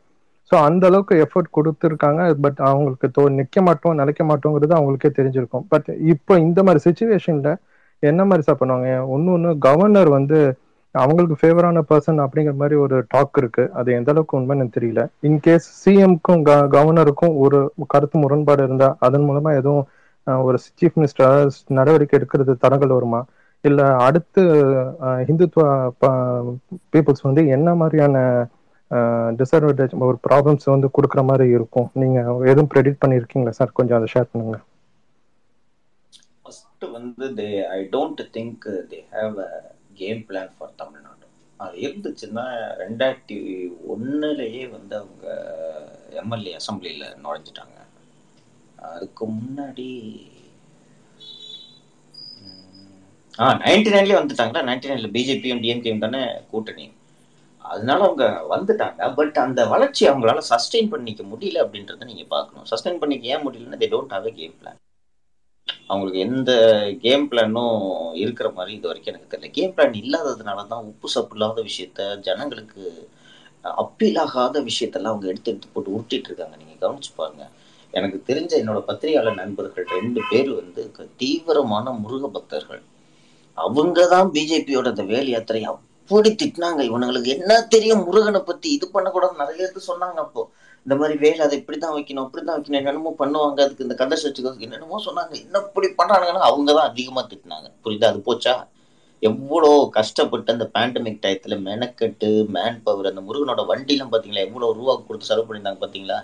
ஸோ 0.51 0.55
அந்த 0.55 0.87
அளவுக்கு 0.87 1.15
எஃபர்ட் 1.17 1.55
கொடுத்துருக்காங்க. 1.57 2.35
பட் 2.41 2.59
அவங்களுக்கு 2.59 3.11
தோ 3.19 3.31
நிற்க 3.31 3.63
மாட்டோம் 3.63 3.95
நிலைக்க 3.95 4.25
மாட்டோங்கிறது 4.25 4.75
அவங்களுக்கே 4.79 5.11
தெரிஞ்சிருக்கும். 5.17 5.65
பட் 5.69 5.97
இப்போ 6.01 6.39
இந்த 6.39 6.63
மாதிரி 6.63 6.81
சுச்சுவேஷனில் 6.89 7.57
என்ன 7.99 8.23
மாதிரி 8.23 8.43
சார் 8.43 8.57
பண்ணுவாங்க? 8.61 9.07
ஒன்று 9.07 9.33
ஒன்று 9.33 9.59
கவர்னர் 9.59 10.09
வந்து 10.09 10.59
அவங்களுக்கு 10.97 11.37
ஃபேவரான 11.37 11.83
பர்சன் 11.89 12.19
அப்படிங்கிற 12.25 12.55
மாதிரி 12.55 12.77
ஒரு 12.77 12.97
டாக் 13.09 13.39
இருக்கு. 13.39 13.65
அது 13.73 13.89
எந்த 13.93 14.11
அளவுக்கு 14.11 14.39
உண்மைன்னு 14.39 14.57
எனக்கு 14.57 14.79
தெரியல. 14.79 15.01
இன்கேஸ் 15.23 15.67
சிஎம்க்கும் 15.81 16.43
கவர்னருக்கும் 16.75 17.35
ஒரு 17.45 17.59
கருத்து 17.89 18.17
முரண்பாடு 18.19 18.63
இருந்தா 18.63 18.89
அதன் 19.01 19.27
மூலமா 19.29 19.53
எதுவும் 19.59 19.85
ஒரு 20.45 20.59
சீஃப் 20.67 20.97
மினிஸ்டர் 20.97 21.35
நடவடிக்கை 21.79 22.17
எடுக்கிறது 22.19 22.53
தடங்கள் 22.65 22.97
வருமா? 22.97 23.21
இல்ல 23.65 23.81
அடுத்து 24.07 24.43
அஹ், 25.07 26.51
பீப்புள்ஸ் 26.93 27.23
வந்து 27.23 27.43
என்ன 27.57 27.69
மாதிரியான 27.81 28.17
டிஸ்அட்வான்டேஜ் 29.39 29.95
ஒரு 30.07 30.19
ப்ராப்ளம்ஸ் 30.27 30.67
வந்து 30.69 30.89
கொடுக்குற 30.97 31.23
மாதிரி 31.27 31.47
இருக்கும்? 31.51 31.89
நீங்க 31.95 32.19
எதுவும் 32.47 32.71
ப்ரெடிக்ட் 32.73 33.03
பண்ணியிருக்கீங்களா 33.03 33.57
சார் 33.59 33.77
கொஞ்சம் 33.79 33.99
அதை 33.99 34.09
ஷேர் 34.13 34.31
பண்ணுங்க. 34.33 34.59
ஃபர்ஸ்ட் 36.41 36.85
வந்து 36.93 37.27
they 37.37 37.47
I 37.73 37.81
don't 37.93 38.23
think 38.35 38.65
they 38.91 39.01
have 39.13 39.39
game 39.97 40.23
plan 40.27 40.55
for 40.55 40.75
Tamil Nadu 40.77 41.25
அது 41.61 41.77
இருந்துச்சுன்னா 41.85 42.45
ரெண்டாயிரத்தி 42.83 43.37
ஒன்னுலயே 43.93 44.65
வந்து 44.75 44.95
அவங்க 45.01 45.27
எம்எல்ஏ 46.23 46.53
அசம்பிளியில் 46.59 47.07
நுழைஞ்சிட்டாங்க. 47.23 47.77
அதுக்கு 48.89 49.25
முன்னாடி 49.37 49.89
ஆ 53.39 53.47
நைன்டி 53.59 53.91
நைன்லேயே 53.93 54.19
வந்துட்டாங்களா? 54.19 54.61
நைன்டி 54.69 54.89
நைனில் 54.89 55.15
பிஜேபியும் 55.15 55.63
டிஎம்கேயும் 55.63 56.05
தானே 56.05 56.21
கூட்டணி. 56.51 56.87
அதனால 57.65 58.01
அவங்க 58.05 58.25
வந்துட்டாங்க. 58.53 59.09
பட் 59.19 59.39
அந்த 59.45 59.61
வளர்ச்சி 59.73 60.03
அவங்களால 60.11 60.43
சஸ்டெயின் 60.51 60.93
பண்ணிக்க 60.93 61.23
முடியல 61.33 61.63
அப்படின்றத 61.65 62.09
நீங்க 62.11 62.27
பார்க்கணும். 62.29 62.69
சஸ்டெயின் 62.73 63.03
பண்ணிக்க 63.03 63.35
ஏன் 63.35 63.45
முடியலன்னா 63.47 63.81
they 63.83 63.91
don't 63.95 64.15
have 64.17 64.29
a 64.29 64.37
game 64.39 64.57
plan 64.61 64.81
அவங்களுக்கு 65.89 66.21
எந்த 66.29 66.51
கேம் 67.05 67.27
பிளானும் 67.31 67.79
இருக்கிற 68.23 68.49
மாதிரி 68.57 68.73
இது 68.77 68.89
வரைக்கும் 68.89 69.13
எனக்கு 69.13 69.31
தெரியல. 69.33 69.51
கேம் 69.59 69.75
பிளான் 69.77 70.01
இல்லாததுனால 70.03 70.67
தான் 70.73 70.87
உப்பு 70.91 71.09
சப்பு 71.15 71.35
இல்லாத 71.37 71.63
விஷயத்த 71.69 72.09
ஜனங்களுக்கு 72.27 72.85
அப்பீல் 73.83 74.21
ஆகாத 74.25 74.61
விஷயத்தெல்லாம் 74.71 75.13
அவங்க 75.13 75.27
எடுத்து 75.33 75.51
எடுத்து 75.53 75.69
போட்டு 75.75 75.95
உருட்டிட்டு 75.97 76.29
இருக்காங்க. 76.31 76.57
நீங்க 76.61 76.75
கவனிச்சு 76.83 77.13
பாருங்க. 77.17 77.45
எனக்கு 77.95 78.19
தெரிஞ்ச 78.29 78.53
என்னோட 78.63 78.81
பத்திரிகையாளர் 78.89 79.41
நண்பர்கள் 79.43 79.87
ரெண்டு 79.97 80.21
பேர் 80.31 80.51
வந்து 80.61 80.83
தீவிரமான 81.23 81.93
முருக 82.03 82.29
பக்தர்கள். 82.37 82.83
அவங்க 83.59 84.07
தான் 84.15 84.31
பிஜேபியோட 84.35 84.87
அந்த 84.95 85.05
வேல் 85.13 85.33
யாத்திரை 85.35 85.63
அப்படி 85.73 86.31
திட்டினாங்க. 86.41 86.81
இவனுங்களுக்கு 86.91 87.31
என்ன 87.37 87.53
தெரியும் 87.75 88.05
முருகனை 88.09 88.41
பத்தி? 88.41 88.69
இது 88.77 88.87
பண்ணக்கூடாது 88.91 89.41
நிறைய 89.43 89.65
பேர் 89.73 89.89
சொன்னாங்க 89.91 90.21
அப்போ. 90.27 90.43
இந்த 90.87 90.95
மாதிரி 90.99 91.15
வேலை 91.25 91.41
அதை 91.47 91.55
இப்படிதான் 91.61 91.95
வைக்கணும் 91.95 92.25
அப்படிதான் 92.25 92.57
வைக்கணும் 92.57 92.81
என்னென்னமோ 92.81 93.13
பண்ணுவாங்க 93.21 93.59
அதுக்கு 93.65 93.87
இந்த 93.87 93.95
கதை 94.01 94.17
சர்ச்சுக்கு 94.23 94.67
என்னென்னமோ 94.67 94.99
சொன்னாங்க. 95.07 95.33
என்ன 95.45 95.63
இப்படி 95.69 95.89
பண்றானுங்கன்னா 96.01 96.45
அவங்க 96.51 96.71
தான் 96.79 96.89
அதிகமா 96.91 97.23
திட்டினாங்க. 97.31 97.69
புரியுதா? 97.85 98.11
அது 98.13 98.21
போச்சா? 98.29 98.55
எவ்வளோ 99.23 99.71
கஷ்டப்பட்டு 99.97 100.55
அந்த 100.55 100.67
பேண்டமிக் 100.75 101.21
டயத்துல 101.25 101.55
மெனக்கட்டு 101.69 102.29
மேன் 102.57 102.79
பவர் 102.87 103.11
அந்த 103.11 103.23
முருகனோட 103.29 103.63
வண்டிலாம் 103.73 104.13
பாத்தீங்களா 104.15 104.47
எவ்வளோ 104.49 104.71
ரூபா 104.79 104.95
கொடுத்து 105.09 105.31
செலவு 105.31 105.47
பண்ணியிருந்தாங்க 105.47 105.83
பாத்தீங்களா? 105.85 106.19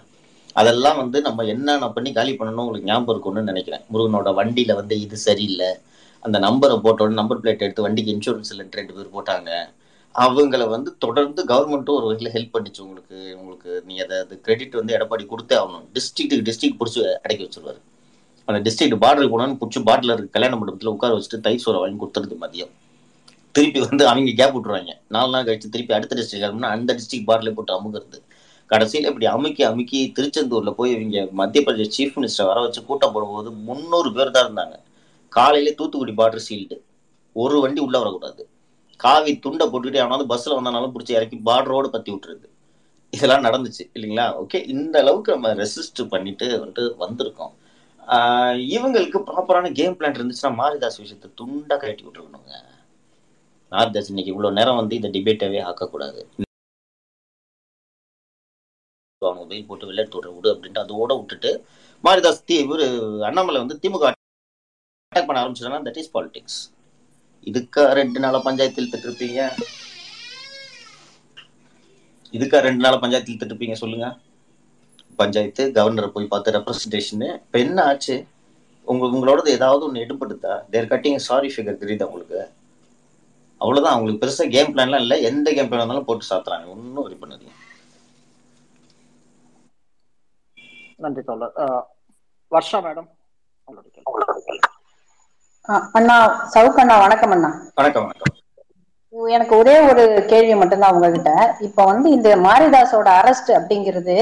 அதெல்லாம் 0.60 0.98
வந்து 1.02 1.18
நம்ம 1.26 1.44
என்னென்ன 1.52 1.88
பண்ணி 1.96 2.10
காலி 2.18 2.32
பண்ணணும் 2.38 2.64
உங்களுக்கு 2.64 2.90
ஞாபகம் 2.90 3.12
இருக்கும்னு 3.14 3.50
நினைக்கிறேன். 3.50 3.84
முருகனோட 3.92 4.30
வண்டியில 4.40 4.72
வந்து 4.80 4.94
இது 5.04 5.18
சரியில்லை. 5.28 5.70
அந்த 6.26 6.38
நம்பரை 6.46 6.76
போட்டோட 6.86 7.12
நம்பர் 7.20 7.40
பிளேட் 7.44 7.64
எடுத்து 7.66 7.86
வண்டிக்கு 7.86 8.14
இன்சூரன்ஸ் 8.16 8.52
இல்லைன்னு 8.54 8.78
ரெண்டு 8.80 8.94
பேர் 8.96 9.14
போட்டாங்க. 9.16 9.50
அவங்கள 10.24 10.62
வந்து 10.72 10.90
தொடர்ந்து 10.98 11.40
கவர்மெண்ட்டும் 11.50 11.96
ஒரு 11.98 12.06
வகையில் 12.08 12.32
ஹெல்ப் 12.34 12.54
பண்ணிச்சு 12.54 12.80
உங்களுக்கு 12.84 13.16
உங்களுக்கு 13.38 13.70
நீ 13.86 13.94
அதை 14.04 14.16
அது 14.24 14.34
கிரெடிட் 14.46 14.74
வந்து 14.78 14.94
எடப்பாடி 14.96 15.24
கொடுத்தே 15.30 15.54
ஆகணும். 15.60 15.84
டிஸ்ட்ரிக்ட்டுக்கு 15.96 16.46
டிஸ்ட்ரிக்ட் 16.48 16.78
பிடிச்சி 16.80 17.00
அடக்கி 17.24 17.44
வச்சிருவாரு. 17.46 17.80
அந்த 18.48 18.60
டிஸ்ட்ரிக்ட் 18.66 18.96
பார்டருக்கு 19.04 19.34
போனான்னு 19.34 19.58
பிடிச்சி 19.62 19.82
பாட்டில் 19.88 20.14
இருக்கு 20.14 20.34
கல்யாண 20.36 20.56
மண்டபத்தில் 20.60 20.92
உட்கார 20.94 21.16
வச்சுட்டு 21.16 21.40
தை 21.46 21.54
சோறை 21.64 21.80
வாங்கி 21.82 21.98
கொடுத்துருது 22.02 22.36
மதியம். 22.44 22.72
திருப்பி 23.56 23.80
வந்து 23.88 24.04
அவங்க 24.10 24.34
கேப் 24.40 24.54
விட்டுருவாங்க. 24.56 24.92
நாலு 25.14 25.30
நாள் 25.32 25.46
கழிச்சு 25.48 25.72
திருப்பி 25.74 25.94
அடுத்த 25.96 26.16
டிஸ்ட்ரிக்ட் 26.20 26.46
ஆகணும்னா 26.48 26.70
அந்த 26.76 26.90
டிஸ்ட்ரிக்ட் 26.98 27.28
பார்டர்ல 27.30 27.52
போட்டு 27.56 27.74
அமுகிறது. 27.78 28.20
கடைசியில் 28.70 29.08
இப்படி 29.10 29.26
அமுக்கி 29.26 29.62
அமுக்கி 29.70 29.98
திருச்செந்தூர்ல 30.16 30.70
போய் 30.78 30.92
இவங்க 30.96 31.26
மத்திய 31.40 31.62
பிரதேஷ் 31.66 31.94
சீஃப் 31.96 32.14
மினிஸ்டர் 32.18 32.48
வர 32.50 32.60
வச்சு 32.60 32.80
கூட்டம் 32.84 33.12
போடும்போது 33.14 33.50
முந்நூறு 33.66 34.10
பேர் 34.12 34.34
தான் 34.36 34.46
இருந்தாங்க. 34.46 34.76
காலையிலே 35.28 35.74
தூத்துக்குடி 35.80 36.14
பார்டர் 36.20 36.46
சீல்டு 36.48 36.78
ஒரு 37.32 37.60
வண்டி 37.60 37.80
உள்ள 37.86 37.96
வரக்கூடாது. 37.98 38.42
காவி 39.04 39.32
துண்டை 39.44 39.64
போட்டுக்கிட்டு 39.66 40.02
அவனாவது 40.02 40.24
பஸ்ல 40.32 40.56
வந்தானாலும் 40.58 40.92
பிடிச்சி 40.94 41.12
இறக்கி 41.18 41.36
பார்டரோடு 41.48 41.88
பத்தி 41.94 42.10
விட்டுருது. 42.12 42.46
இதெல்லாம் 43.12 43.44
நடந்துச்சு 43.46 43.82
இல்லைங்களா? 43.96 44.26
ஓகே 44.42 44.58
இந்த 44.74 44.94
அளவுக்கு 45.04 45.34
நம்ம 45.34 45.50
ரெசிஸ்ட் 45.62 46.02
பண்ணிட்டு 46.12 46.46
வந்துட்டு 46.60 46.84
வந்திருக்கோம். 47.04 47.52
இவங்களுக்கு 48.76 49.18
ப்ராப்பரான 49.28 49.72
கேம் 49.80 49.96
பிளான் 49.98 50.16
இருந்துச்சுன்னா 50.18 50.52
மாரிதாஸ் 50.60 51.00
விஷயத்தை 51.02 51.28
துண்டா 51.40 51.76
கட்டி 51.82 52.02
விட்டுருக்கணுங்க 52.06 52.54
மாரிதாஸ் 53.72 54.10
இன்னைக்கு 54.12 54.32
இவ்வளோ 54.34 54.50
நேரம் 54.58 54.80
வந்து 54.80 54.94
இந்த 55.00 55.08
டிபேட்டவே 55.16 55.60
ஆக்கக்கூடாது. 55.70 56.22
அவங்க 59.22 59.44
வெயில் 59.50 59.68
போட்டு 59.68 59.88
விளையாட்டு 59.90 60.16
விடுற 60.18 60.30
விடு 60.36 60.48
அப்படின்ட்டு 60.52 60.84
அதோட 60.84 61.12
விட்டுட்டு 61.18 61.50
மாரிதாஸ் 62.04 62.44
தி 62.48 62.54
இவரு 62.64 62.86
அண்ணாமலை 63.28 63.58
வந்து 63.64 63.76
திமுக 63.82 64.06
அட்டாக் 64.10 65.28
பண்ண 65.28 65.42
ஆரம்பிச்சிட்டா 65.42 65.82
தட் 65.88 66.00
இஸ் 66.02 66.12
பாலிடிக்ஸ் 66.16 66.58
இதுக்கா 67.50 67.84
ரெண்டு 67.98 68.18
நாளா 68.24 68.38
பஞ்சாயத்தில் 68.46 68.90
திட்டிருப்பீங்க? 68.92 69.40
இதுக்கா 72.36 72.58
ரெண்டு 72.66 72.82
நாளா 72.84 72.98
பஞ்சாயத்தில் 73.02 73.40
திட்டிருப்பீங்க 73.40 73.76
சொல்லுங்க. 73.82 74.06
பஞ்சாயத்து 75.20 75.62
கவர்னரை 75.76 76.08
போய் 76.14 76.30
பார்த்து 76.32 76.54
ரெப்ரஸன்டேஷனு 76.56 77.28
இப்போ 77.44 77.58
என்ன 77.66 77.78
ஆச்சு. 77.90 78.16
உங்க 78.88 79.04
உங்களோடது 79.14 79.50
ஏதாவது 79.58 79.82
ஒன்று 79.86 80.04
எடுப்படுத்தா 80.04 80.52
தேர் 80.72 80.90
கட்டிங் 80.92 81.24
சாரி 81.28 81.48
ஃபிகர் 81.54 81.80
தெரியுதா 81.82 82.08
உங்களுக்கு? 82.10 82.40
அவ்வளோதான் 83.60 83.94
அவங்களுக்கு 83.94 84.22
பெருசாக 84.22 84.52
கேம் 84.54 84.72
பிளான்லாம் 84.74 85.02
இல்லை. 85.04 85.16
எந்த 85.30 85.48
கேம் 85.56 85.68
பிளான் 85.70 85.82
இருந்தாலும் 85.82 86.08
போட்டு 86.08 86.30
சாத்துறாங்க. 86.30 86.66
ஒன்றும் 86.74 87.04
வரி 87.06 87.18
பண்ணாதீங்க. 87.22 87.54
நன்றி 91.04 91.22
தோழர். 91.28 91.54
வர்ஷா 92.52 92.80
மேடம் 92.86 93.10
உங்களுடைய 93.68 93.92
அண்ணா 95.92 96.14
சவுக் 96.54 96.78
அண்ணா 96.82 96.94
வணக்கம் 97.02 97.32
அண்ணா. 97.34 97.50
வணக்கம் 97.74 98.04
வணக்கம். 98.04 98.38
எனக்கு 99.30 99.54
ஒரே 99.56 99.74
ஒரு 99.90 100.02
கேள்வி 100.30 100.54
மட்டும்தான் 100.54 100.94
உங்ககிட்ட. 100.94 101.32
இப்ப 101.60 101.84
வந்து 101.84 102.08
இந்த 102.10 102.28
மாரிதாஸோட 102.46 103.08
அரெஸ்ட் 103.20 103.50
அப்படிங்கிறது 103.58 104.16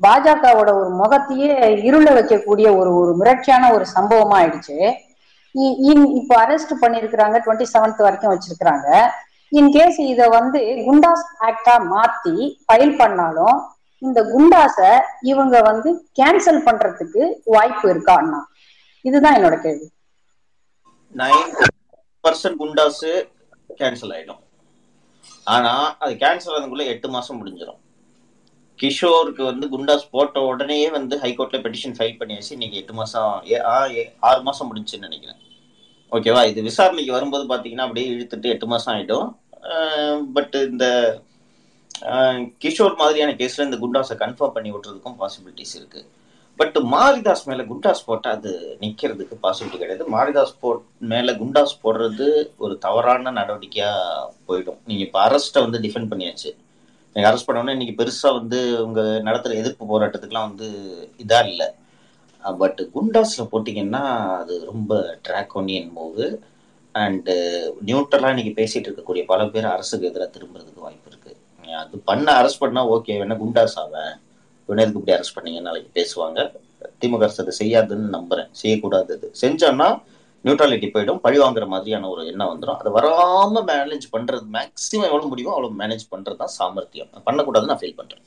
பாஜகவோட 0.00 0.70
ஒரு 0.80 0.90
முகத்தையே 1.00 1.50
இருள 1.88 2.06
வைக்கக்கூடிய 2.16 2.68
ஒரு 2.80 2.90
ஒரு 3.00 3.12
மிரட்சியான 3.20 3.70
ஒரு 3.76 3.86
சம்பவமா 3.94 4.36
ஆயிடுச்சு. 4.40 4.78
இப்போ 6.20 6.34
அரெஸ்ட் 6.44 6.74
பண்ணிருக்கிறாங்க 6.82 7.38
டுவெண்ட்டி 7.44 7.66
செவன்த் 7.72 8.04
வரைக்கும் 8.06 8.32
வச்சிருக்கிறாங்க. 8.32 8.88
இன் 9.52 9.72
கேஸ் 9.72 9.98
இத 10.12 10.28
வந்து 10.36 10.60
குண்டாஸ் 10.86 11.24
ஆக்டா 11.48 11.74
மாத்தி 11.92 12.36
ஃபைல் 12.64 12.94
பண்ணாலும் 12.96 13.56
இந்த 14.02 14.20
குண்டாஸ 14.30 14.78
இவங்க 15.30 15.56
வந்து 15.62 15.88
கேன்சல் 16.18 16.64
பண்றதுக்கு 16.68 17.22
வாய்ப்பு 17.46 17.86
இருக்கா 17.90 18.14
அண்ணா? 18.22 18.40
இதுதான் 19.04 19.36
என்னோட 19.38 19.56
கேள்வி. 19.60 19.86
நைன் 21.16 21.66
பர்சன்ட் 22.22 22.54
குண்டாஸு 22.58 23.28
கேன்சல் 23.78 24.12
ஆயிடும். 24.12 24.38
ஆனா 25.44 25.96
அது 25.96 26.14
கேன்சல் 26.14 26.52
ஆனதுக்குள்ள 26.56 26.86
எட்டு 26.86 27.08
மாசம் 27.08 27.46
முடிஞ்சிடும் 27.46 27.80
கிஷோருக்கு 28.82 29.44
வந்து 29.44 29.68
குண்டாஸ் 29.68 30.08
போட்ட 30.10 30.40
உடனே 30.40 30.90
வந்து 30.90 31.18
ஹைகோர்ட்ல 31.18 31.60
பெட்டிஷன் 31.60 31.94
ஃபைல் 31.98 32.18
பண்ணியாச்சு. 32.18 32.50
இன்னைக்கு 32.50 32.76
எட்டு 32.76 32.92
மாசம் 32.92 33.42
ஏ- 33.46 33.64
ஆ- 33.64 33.88
ஏ- 33.88 34.12
ஆறு 34.20 34.42
மாசம் 34.42 34.76
முடிஞ்சுன்னு 34.76 34.98
நினைக்கிறேன். 34.98 35.36
ஓகேவா 36.12 36.46
இது 36.46 36.62
விசாரணைக்கு 36.62 37.12
வரும்போது 37.12 37.56
பாத்தீங்கன்னா 37.56 37.80
அப்படியே 37.80 38.10
இழுத்துட்டு 38.10 38.42
எட்டு 38.42 38.66
மாசம் 38.66 38.94
ஆயிடும். 38.94 39.34
பட் 40.32 40.54
இந்த 40.54 41.20
கிஷோர் 42.64 42.96
மாதிரியான 42.96 43.32
கேஸ்ல 43.32 43.72
இந்த 43.72 43.76
குண்டாஸை 43.76 44.12
கன்ஃபார்ம் 44.12 44.52
பண்ணி 44.52 44.72
விட்டுறதுக்கும் 44.72 45.16
பாசிபிலிட்டிஸ் 45.18 45.74
இருக்கு. 45.74 46.10
பட் 46.58 46.76
மாரிதாஸ் 46.94 47.44
மேல 47.50 47.62
குண்டாஸ் 47.70 48.04
போட்டா 48.08 48.30
அது 48.36 48.50
நிக்கிறதுக்கு 48.82 49.36
பாசிபிலிட்டி 49.44 49.78
கிடையாது. 49.82 50.04
மாரிதாஸ் 50.14 50.58
போட் 50.62 50.82
மேல 51.12 51.32
குண்டாஸ் 51.40 51.74
போடுறது 51.84 52.26
ஒரு 52.64 52.74
தவறான 52.84 53.32
நடவடிக்கையா 53.38 53.90
போயிடும். 54.48 54.80
நீங்க 54.88 55.02
இப்ப 55.08 55.20
அரஸ்ட்டை 55.28 55.62
வந்து 55.66 55.80
டிஃபெண்ட் 55.86 56.10
பண்ணியாச்சு. 56.12 56.50
நீங்க 57.16 57.26
அரெஸ்ட் 57.30 57.48
பண்ணோன்னே 57.48 57.76
இன்னைக்கு 57.76 57.96
பெருசா 58.00 58.28
வந்து 58.40 58.58
உங்க 58.84 59.00
நடத்துற 59.28 59.54
எதிர்ப்பு 59.62 59.84
போராட்டத்துக்குலாம் 59.92 60.50
வந்து 60.50 60.68
இதா 61.24 61.40
இல்லை. 61.52 61.68
பட் 62.44 62.80
குண்டாஸ்ல 62.94 63.42
போட்டீங்கன்னா 63.50 64.04
அது 64.40 64.54
ரொம்ப 64.70 64.92
ட்ராக்கோனியன் 65.26 65.90
மூவு 65.98 66.26
அண்டு 66.94 67.34
நியூட்ரலாக 67.88 68.32
இன்னைக்கு 68.34 68.54
பேசிட்டு 68.60 68.88
இருக்கக்கூடிய 68.88 69.22
பல 69.30 69.46
பேர் 69.52 69.74
அரசுக்கு 69.74 70.08
எதிராக 70.10 70.30
திரும்புறதுக்கு 70.36 70.86
வாய்ப்பு 70.86 71.10
இருக்கு. 71.10 71.32
அது 71.82 71.98
பண்ண 72.10 72.26
அரெஸ்ட் 72.40 72.62
பண்ணா 72.64 72.82
ஓகே 72.94 73.16
வேணா 73.20 73.36
குண்டாஸ் 73.42 73.78
ஆவேன் 73.82 74.12
இவனருக்கு 74.68 75.00
இப்படி 75.00 75.14
அரெஸ்ட் 75.16 75.36
பண்ணீங்க 75.36 75.60
நாளைக்கு 75.66 75.90
பேசுவாங்க. 75.98 76.38
திமுக 77.00 77.26
அரசு 77.26 77.42
அதை 77.44 77.54
செய்யாதுன்னு 77.60 78.14
நம்புறேன். 78.16 78.48
செய்யக்கூடாது 78.60 79.10
அது. 79.16 79.28
செஞ்சோன்னா 79.42 79.88
நியூட்ரலிட்டி 80.44 80.88
போயிடும். 80.94 81.20
பழி 81.24 81.38
வாங்குற 81.42 81.64
மாதிரியான 81.72 82.08
ஒரு 82.12 82.22
எண்ணம் 82.30 82.50
வந்துடும் 82.52 82.78
அதை 82.80 82.90
வராம 82.98 83.62
மேனேஜ் 83.70 84.06
பண்றது 84.14 84.46
மேக்ஸிமம் 84.56 85.08
எவ்வளவு 85.10 85.30
முடியுமோ 85.32 85.54
அவ்வளவு 85.56 85.80
மேனேஜ் 85.82 86.04
பண்றது 86.14 86.40
தான் 86.42 86.54
சாமர்த்தியம் 86.58 87.10
பண்ணக்கூடாதுன்னு 87.28 87.72
நான் 87.72 87.82
ஃபீல் 87.82 87.98
பண்றேன். 88.00 88.24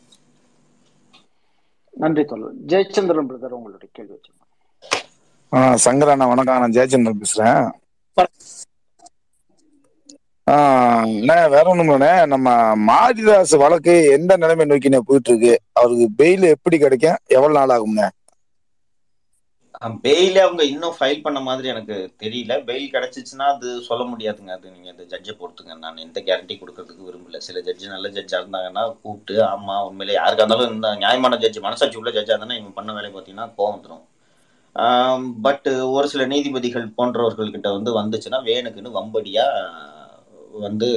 நன்றி 1.93 2.23
தோழர். 2.29 2.55
ஜெயச்சந்திரன் 2.71 3.29
பிரதர் 3.29 3.57
உங்களுடைய 3.57 3.89
கேள்வி 3.97 4.13
வச்சிருக்கேன் 4.15 4.43
ஆ 5.51 5.59
சங்கர் 5.85 6.11
அண்ணா 6.13 6.25
வணக்கம் 6.31 6.61
நான் 6.63 6.75
ஜெயச்சந்திரன் 6.77 7.21
பேசுறேன். 7.23 7.65
அண்ணே 10.47 11.37
வேற 11.53 11.65
ஒண்ணும் 11.71 12.03
நம்ம 12.33 12.49
மாரிதாஸ் 12.89 13.53
வழக்கு 13.63 13.93
எந்த 14.17 14.33
நிலைமை 14.43 14.65
நோக்கினே 14.71 14.99
போயிட்டு 15.07 15.31
இருக்கு 15.31 15.53
அவருக்கு 15.79 16.07
பெயில் 16.19 16.45
எப்படி 16.55 16.77
கிடைக்கும்? 16.79 17.21
எவ்வளவு 17.35 17.57
நாள் 17.57 17.75
ஆகும்ண்ணே? 17.77 18.07
பெயில் 20.03 20.37
அவங்க 20.43 20.63
இன்னும் 20.71 20.95
ஃபைல் 20.97 21.23
பண்ண 21.23 21.39
மாதிரி 21.47 21.67
எனக்கு 21.71 21.95
தெரியல. 22.23 22.53
பெயில் 22.67 22.93
கிடைச்சிச்சுன்னா 22.93 23.47
அது 23.53 23.69
சொல்ல 23.87 24.03
முடியாதுங்க. 24.11 24.51
அது 24.57 24.73
நீங்க 24.75 24.89
இந்த 24.93 25.05
ஜட்ஜை 25.13 25.33
பொறுத்துங்க. 25.39 25.73
நான் 25.83 26.03
எந்த 26.05 26.19
கேரண்டி 26.27 26.55
கொடுக்கறதுக்கு 26.57 27.07
விரும்பல. 27.07 27.39
சில 27.47 27.59
ஜட்ஜி 27.67 27.93
நல்ல 27.93 28.09
ஜட்ஜா 28.17 28.37
இருந்தாங்கன்னா 28.41 28.83
கூப்பிட்டு 29.03 29.35
ஆமா 29.51 29.75
உண்மையிலே 29.89 30.17
யாருக்கா 30.19 30.43
இருந்தாலும் 30.43 30.73
இந்த 30.75 30.91
நியாயமான 31.03 31.39
ஜட்ஜி 31.43 31.61
மனசாட்சி 31.67 31.99
உள்ள 32.01 32.11
ஜட்ஜா 32.17 32.35
இருந்தா 32.35 32.59
இவங்க 32.59 32.73
பண்ண 32.79 32.93
வேலை 32.97 33.09
பார்த்தீங்கன்னா 33.11 33.47
கோவம் 33.57 33.75
வந்துடும் 33.75 34.03
பட் 35.45 35.67
ஒரு 35.95 36.07
சில 36.13 36.23
நீதிபதிகள் 36.31 36.87
போன்றவர்கள்கிட்ட 36.97 37.67
வந்து 37.77 37.91
வந்துச்சுன்னா 37.99 38.39
வேணுக்குன்னு 38.49 38.97
வம்படியா 38.97 39.45
வந்து 40.67 40.87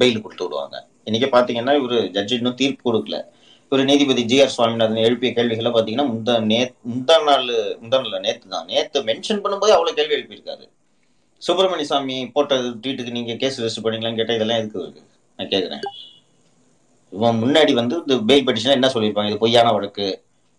பெயில் 0.00 0.22
கொடுத்து 0.24 0.44
விடுவாங்க. 0.44 0.76
இன்னைக்கு 1.08 1.28
பாத்தீங்கன்னா 1.36 1.74
இவர் 1.80 1.96
ஜட்ஜி 2.16 2.36
இன்னும் 2.40 2.58
தீர்ப்பு 2.60 2.84
கொடுக்கல. 2.88 3.18
இவர் 3.66 3.88
நீதிபதி 3.90 4.22
ஜி 4.30 4.36
ஆர் 4.42 4.54
சுவாமிநாதன் 4.54 5.04
எழுப்பிய 5.06 5.30
கேள்விகளை 5.36 5.70
பாத்தீங்கன்னா 5.76 6.06
முந்தா 6.12 6.34
நே 6.50 6.58
முந்தா 6.90 7.16
நாள் 7.28 7.48
முந்தா 7.82 7.98
நாள் 8.02 8.24
நேத்து 8.26 8.46
தான். 8.54 8.66
நேத்து 8.72 9.04
மென்ஷன் 9.10 9.42
பண்ணும்போது 9.44 9.74
அவ்வளவு 9.76 9.96
கேள்வி 9.98 10.16
எழுப்பியிருக்காரு. 10.18 10.64
சுப்பிரமணிய 11.42 11.88
சாமி 11.92 12.16
போட்ட 12.34 12.56
ட்வீட்டுக்கு 12.82 13.16
நீங்க 13.16 13.34
கேஸ் 13.42 13.60
ரெஜிஸ்டர் 13.62 13.84
பண்ணீங்களான்னு 13.84 14.20
கேட்டா 14.20 14.36
இதெல்லாம் 14.38 14.60
எதுக்கு 14.60 14.82
இருக்கு 14.82 15.02
நான் 15.38 15.50
கேட்குறேன் 15.54 15.84
இவன் 17.12 17.40
முன்னாடி 17.42 17.72
வந்து 17.80 17.96
இந்த 18.02 18.14
பெயில் 18.28 18.46
பெட்டிஷன் 18.46 18.76
என்ன 18.78 18.88
சொல்லியிருப்பாங்க? 18.94 19.30
இது 19.32 19.42
பொய்யான 19.42 19.72
வழக்கு. 19.72 20.06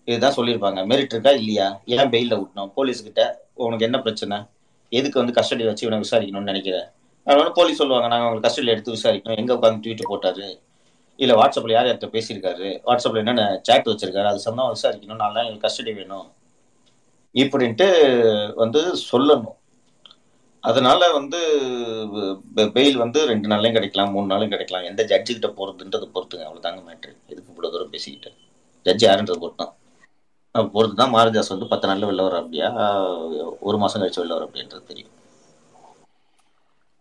இதுதான் 0.08 0.36
சொல்லியிருப்பாங்க. 0.38 0.80
மெரிட் 0.92 1.14
இருக்கா? 1.14 1.32
இல்லையா? 1.40 1.68
ஏன் 1.96 2.12
பெயில 2.14 2.34
விட்டணும் 2.40 2.72
போலீஸ்கிட்ட 2.78 3.22
உனக்கு 3.66 3.88
என்ன 3.88 3.98
பிரச்சனை? 4.06 4.38
எதுக்கு 4.92 5.20
வந்து 5.22 5.36
கஸ்டடி 5.38 5.64
வச்சு 5.68 5.86
இவனை 5.86 6.00
விசாரிக்கணும்னு 6.04 6.52
நினைக்கிறேன் 6.52 6.88
அதனால 7.28 7.50
போலீஸ் 7.58 7.82
சொல்லுவாங்க 7.82 8.08
நாங்கள் 8.14 8.28
அவங்க 8.30 8.44
கஸ்டடியில் 8.46 8.74
எடுத்து 8.74 8.96
விசாரிக்கணும். 8.96 9.40
எங்கே 9.42 9.56
உட்காந்து 9.58 9.84
ட்வீட் 9.86 10.10
போட்டாரு? 10.12 10.48
இல்லை 11.20 11.36
வாட்ஸ்அப்பில் 11.40 11.76
யார் 11.76 11.88
யார்கிட்ட 11.88 12.10
பேசியிருக்காரு? 12.16 12.70
வாட்ஸ்அப்பில் 12.88 13.22
என்னென்ன 13.24 13.44
சேட் 13.68 13.92
வச்சிருக்காரு? 13.92 14.28
அது 14.32 14.46
சம்பந்தம் 14.48 14.76
விசாரிக்கணும். 14.78 15.22
நாலு 15.24 15.36
நாள் 15.38 15.46
எங்களுக்கு 15.48 15.68
கஸ்டடி 15.68 15.94
வேணும். 16.00 16.28
இப்படின்ட்டு 17.36 17.88
வந்து 18.64 18.82
சொல்லணும். 19.12 19.56
அதனால 20.64 21.02
வந்து 21.18 21.40
பெயில் 22.76 23.02
வந்து 23.02 23.20
ரெண்டு 23.32 23.48
நாளையும் 23.52 23.76
கிடைக்கலாம் 23.78 24.14
மூணு 24.16 24.28
நாளும் 24.34 24.54
கிடைக்கலாம். 24.54 24.88
எந்த 24.92 25.02
ஜட்ஜு 25.12 25.32
கிட்ட 25.34 25.50
போறதுன்றது 25.58 26.08
பொறுத்துங்க. 26.16 26.46
அவ்வளவுதாங்க 26.48 26.82
மேட்ரு 26.88 27.12
எதுக்கு 27.32 27.52
இவ்வளோ 27.54 27.72
தூரம் 27.74 27.94
பேசிக்கிட்டு? 27.96 28.32
ஜட்ஜ் 28.86 29.06
யாருன்றது 29.08 29.44
பொறுத்து 29.44 29.68
பொறுத்து 30.76 30.96
தான் 31.02 31.14
மாரதாஸ் 31.16 31.52
வந்து 31.54 31.72
பத்து 31.72 31.88
நாளில் 31.90 32.08
வெளில 32.10 32.26
வர 32.28 32.36
அப்படியா 32.42 32.70
ஒரு 33.68 33.78
மாதம் 33.82 34.02
கழிச்சு 34.02 34.22
வெளில 34.22 34.36
வர 34.38 34.46
அப்படின்றது 34.48 34.90
தெரியும். 34.92 35.15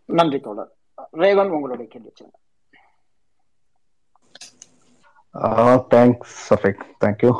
நன்றி 0.09 0.39
தோழர். 0.47 0.71
ரேவன் 1.21 1.53
உங்களுடைய 1.55 1.87
கேள்வி 1.91 2.09
வச்சிருங்க 2.09 2.37
தேங்க்ஸ் 5.93 6.35
சஃபிக். 6.49 6.83
தேங்க்யூ 7.03 7.31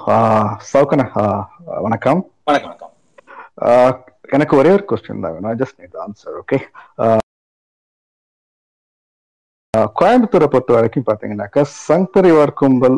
சவுக்கண்ணா 0.71 1.05
வணக்கம். 1.85 2.21
வணக்கம் 2.49 2.71
வணக்கம். 2.71 2.93
எனக்கு 4.35 4.53
ஒரே 4.61 4.71
ஒரு 4.77 4.83
கொஸ்டின் 4.89 5.23
தான் 5.25 5.35
வேணும். 5.35 5.59
ஜஸ்ட் 5.61 5.79
நீட் 5.81 6.01
ஆன்சர் 6.05 6.39
ஓகே 6.41 6.57
கோயம்புத்தூரை 9.99 10.47
பொறுத்த 10.51 10.75
வரைக்கும் 10.75 11.05
பாத்தீங்கன்னாக்கா 11.07 11.61
சங் 11.85 12.09
பரிவார் 12.15 12.57
கும்பல் 12.59 12.97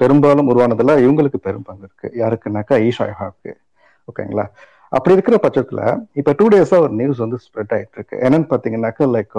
பெரும்பாலும் 0.00 0.50
உருவானதுல 0.50 0.96
இவங்களுக்கு 1.04 1.38
பெரும் 1.46 1.66
பங்கு 1.68 1.86
இருக்கு. 1.86 2.08
யாருக்குனாக்கா 2.22 2.76
ஈஷா 2.88 3.06
யோகாவுக்கு. 3.10 3.52
ஓகேங்களா 4.10 4.44
அப்படி 4.92 5.14
இருக்கிற 5.16 5.36
பட்சத்துல 5.44 5.80
இப்ப 6.20 6.32
டூ 6.38 6.46
டேஸா 6.54 6.78
ஒரு 6.84 6.94
நியூஸ் 7.00 7.22
வந்து 7.24 7.38
ஸ்ப்ரெட் 7.44 7.72
ஆயிட்டு 7.76 7.96
இருக்கு 7.98 8.18
என்னன்னு 8.26 8.50
பாத்தீங்கன்னாக்கா 8.52 9.06
like 9.16 9.36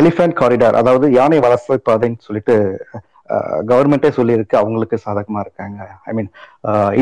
elephant 0.00 0.34
uh, 0.34 0.40
corridor 0.40 0.74
uh, 0.74 0.80
அதாவது 0.80 1.06
யானை 1.16 1.38
வளர்ச்சி 1.44 1.78
பாதைன்னு 1.88 2.26
சொல்லிட்டு 2.26 2.54
uh, 2.94 3.58
கவர்மெண்டே 3.70 4.10
சொல்லியிருக்கு 4.18 4.56
அவங்களுக்கு 4.60 4.96
சாதகமா 5.04 5.40
இருக்காங்க. 5.44 5.78
ஐ 6.08 6.12
மீன் 6.16 6.30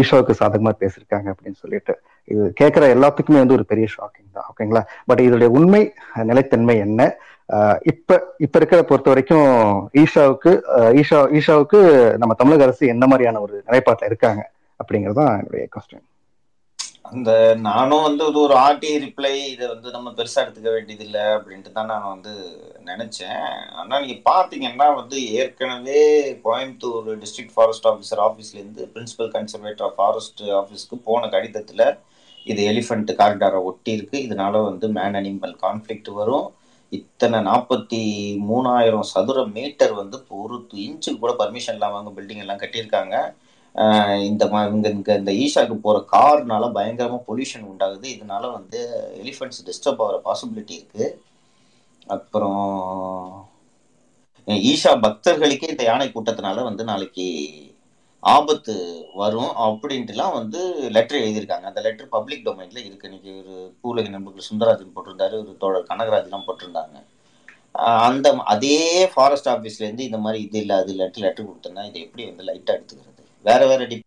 ஈஷோவுக்கு 0.01 0.35
சாதகமா 0.41 0.73
பேசியிருக்காங்க 0.83 1.29
அப்படின்னு 1.33 1.59
சொல்லிட்டு. 1.65 1.95
இது 2.29 2.45
கேட்குற 2.61 2.85
எல்லாத்துக்குமே 2.97 3.43
வந்து 3.43 3.57
ஒரு 3.59 3.65
பெரிய 3.73 3.87
ஷாக்கிங் 3.95 4.37
தான் 4.39 4.49
ஓகேங்களா 4.51 4.83
பட் 5.11 5.23
இதோடைய 5.27 5.51
உண்மை 5.59 5.83
நிலைத்தன்மை 6.31 6.77
என்ன? 6.87 7.01
இப்போ 7.91 8.15
இப்ப 8.17 8.19
இப்ப 8.45 8.55
இருக்கிற 8.61 8.81
பொறுத்த 8.91 9.11
வரைக்கும் 9.13 9.49
ஈஷாவுக்கு 10.03 10.53
ஈஷா 11.01 11.21
ஈஷாவுக்கு 11.39 11.81
நம்ம 12.23 12.35
தமிழக 12.35 12.67
அரசு 12.69 12.93
என்ன 12.95 13.07
மாதிரியான 13.13 13.41
ஒரு 13.47 13.55
நிலைப்பாட்டில் 13.69 14.11
இருக்காங்க 14.11 14.43
அப்படிங்கிறது 14.81 15.19
தான் 15.21 15.35
என்னுடைய 15.41 15.65
கொஸ்டின் 15.75 16.07
அந்த 17.13 17.31
நானும் 17.69 18.05
வந்து 18.07 18.25
இது 18.31 18.39
ஒரு 18.47 18.55
ஆர்டி 18.65 18.91
ரிப்ளை 19.05 19.33
இதை 19.53 19.65
வந்து 19.73 19.89
நம்ம 19.95 20.09
பெருசாக 20.19 20.43
எடுத்துக்க 20.45 20.71
வேண்டியதில்லை 20.75 21.25
அப்படின்ட்டு 21.37 21.71
தான் 21.79 21.91
நான் 21.93 22.11
வந்து 22.13 22.33
நினச்சேன். 22.91 23.49
ஆனால் 23.79 24.03
நீங்கள் 24.03 24.23
பார்த்தீங்கன்னா 24.31 24.89
வந்து 25.01 25.17
ஏற்கனவே 25.39 26.03
கோயம்புத்தூர் 26.47 27.09
டிஸ்ட்ரிக்ட் 27.23 27.57
ஃபாரஸ்ட் 27.57 27.89
ஆஃபீஸர் 27.93 28.23
ஆஃபீஸ்லேருந்து 28.27 28.85
பிரின்சிபல் 28.95 29.33
கன்சர்வேட்டர் 29.37 29.87
ஆஃப் 29.89 29.99
ஃபாரஸ்ட் 30.01 30.45
ஆஃபீஸ்க்கு 30.61 30.99
போன 31.09 31.29
கடிதத்தில் 31.35 31.87
இது 32.47 32.61
எலிஃபண்ட் 32.73 33.13
காரிடாரை 33.21 33.61
ஒட்டி 33.71 33.93
இருக்கு 33.99 34.19
இதனால 34.27 34.65
வந்து 34.71 34.89
மேன் 34.99 35.19
அனிமல் 35.21 35.57
கான்ஃப்ளிக்ட் 35.67 36.11
வரும். 36.21 36.49
இத்தனை 36.99 37.39
நாற்பத்தி 37.51 38.03
மூணாயிரம் 38.51 39.11
சதுர 39.15 39.39
மீட்டர் 39.57 39.93
வந்து 40.01 40.17
இப்போ 40.21 40.37
ஒரு 40.45 40.57
இன்ச்சுக்கு 40.87 41.21
கூட 41.25 41.33
பர்மிஷன் 41.43 41.77
இல்லாமல் 41.79 41.99
அவங்க 41.99 42.13
பில்டிங் 42.17 42.43
எல்லாம் 42.45 42.63
கட்டியிருக்காங்க. 42.63 43.17
இந்த 44.23 44.45
மா- 44.47 44.73
இங்க 44.73 44.89
இங்க 44.89 45.15
இந்த 45.15 45.33
ஈஷாக்கு 45.33 45.75
போகிற 45.75 46.05
கார்னால 46.13 46.73
பயங்கரமாக 46.73 47.23
பொல்யூஷன் 47.29 47.63
உண்டாகுது. 47.63 48.07
இதனால 48.07 48.53
வந்து 48.53 48.91
எலிஃபெண்ட்ஸ் 49.25 49.67
டிஸ்டர்ப் 49.67 49.97
ஆகிற 49.99 50.21
பாசிபிலிட்டி 50.25 50.71
இருக்கு. 50.71 51.23
அப்புறம் 52.07 53.49
ஈஷா 54.47 54.85
பக்தர்களுக்கே 54.85 55.69
இந்த 55.69 55.83
யானை 55.83 56.09
கூட்டத்தினால 56.09 56.63
வந்து 56.63 56.85
நாளைக்கு 56.85 57.49
ஆபத்து 58.21 59.07
வரும் 59.15 59.53
அப்படின்ட்டுலாம் 59.57 60.33
வந்து 60.33 60.91
லெட்டர் 60.91 61.21
எழுதியிருக்காங்க. 61.21 61.61
அந்த 61.61 61.81
லெட்டர் 61.81 62.09
பப்ளிக் 62.09 62.47
டொமைன்ல 62.47 62.85
இருக்கு. 62.85 63.11
இன்னைக்கு 63.13 63.45
ஒரு 63.47 63.75
பூலகி 63.83 64.09
நண்பர்கள் 64.09 64.45
சுந்தராஜன் 64.53 64.97
போட்டிருந்தாரு 64.97 65.33
ஒரு 65.33 65.57
தோழர் 65.59 65.87
கனகராஜ்லாம் 65.91 66.45
போட்டிருந்தாங்க. 66.47 67.05
அந்த 67.73 68.33
அதே 68.33 69.07
ஃபாரஸ்ட் 69.07 69.49
ஆஃபீஸ்லேருந்து 69.49 69.99
இந்த 69.99 70.19
மாதிரி 70.19 70.43
இது 70.43 70.59
இல்லை 70.59 70.77
அது 70.77 70.93
இல்லாட்டி 70.93 71.17
லெட்டர் 71.17 71.51
கொடுத்தோன்னா 71.51 71.87
இதை 71.87 72.03
எப்படி 72.03 72.31
வந்து 72.33 72.45
லைட்டாக 72.45 72.77
எடுத்துக்கிறது? 72.77 73.20
வேற 73.45 73.61
வேற 73.67 73.83
டி 73.87 73.99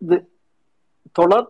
இது 0.00 0.16
தொடர் 1.16 1.48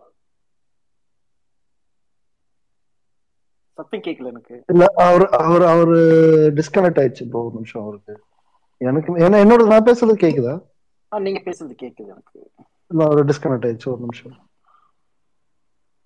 சத்தம் 3.77 4.03
கேட்கல 4.05 4.27
எனக்கு. 4.27 4.55
இல்ல 4.69 4.85
அவர் 5.03 5.25
அவர் 5.39 5.63
அவரு 5.63 5.97
டிஸ்கனெக்ட் 6.57 6.99
ஆயிடுச்சு 7.01 7.29
ப்ரோ 7.29 7.41
ஒரு 7.41 7.55
நிமிஷம் 7.55 7.83
அவருக்கு. 7.83 8.13
எனக்கு 8.81 9.11
ஏன்னா 9.19 9.37
என்னோட 9.43 9.63
நான் 9.67 9.87
பேசுறது 9.87 10.15
கேக்குதா? 10.25 10.55
நீங்க 11.11 11.39
பேசுறது 11.45 11.73
கேக்குது 11.83 12.09
எனக்கு. 12.09 12.37
இல்ல 12.91 13.03
அவர் 13.03 13.27
டிஸ்கனெக்ட் 13.27 13.65
ஆயிடுச்சு 13.65 13.91
ஒரு 13.91 14.01
நிமிஷம். 14.01 14.35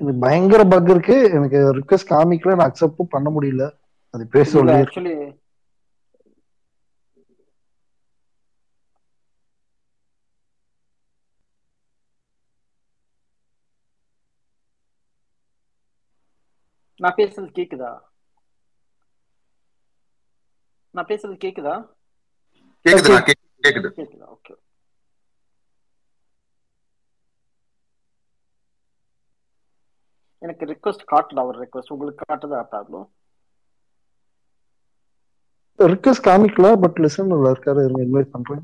எனக்கு 0.04 0.22
பயங்கர 0.22 0.64
பக் 0.66 0.90
இருக்கு. 0.90 1.18
எனக்கு 1.34 1.60
ரிக்வெஸ்ட் 1.80 2.12
காமிக்கல. 2.12 2.56
நான் 2.56 2.70
அக்செப்டும் 2.70 3.10
பண்ண 3.10 3.30
முடியல. 3.30 3.66
அது 4.14 4.24
பேச 4.30 4.52
ஆக்சுவலி 4.78 5.16
நான் 17.00 17.18
பேசுறது 17.18 17.50
கேக்குதா? 17.54 17.92
நான் 20.96 21.10
பேசுறது 21.10 21.38
கேக்குதா? 21.38 21.76
கேக்குது 22.86 23.12
கேக்குது. 23.64 23.90
கேக்குதா? 23.98 24.28
ஓகே 24.36 24.54
எனக்கு 30.44 30.68
ரிக்வெஸ்ட் 30.72 31.06
காட்டல 31.12 31.44
அவர் 31.44 31.62
ரிக்வெஸ்ட் 31.64 31.94
உங்களுக்கு 31.94 32.24
காட்டுதா 32.26 32.62
ப்ராப்ளம் 32.72 33.08
ரிக்வெஸ்ட் 35.80 36.26
காமிக்கல 36.26 36.68
பட் 36.84 37.02
லிசன் 37.04 37.32
இருக்காரு 37.46 37.86
இருங்க 37.86 38.04
இன்வைட் 38.06 38.34
பண்றேன். 38.34 38.64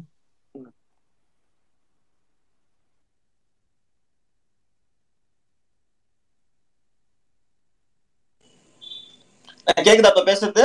கேக்குதா 9.82 10.12
இப்ப 10.14 10.24
பேசுறது? 10.30 10.64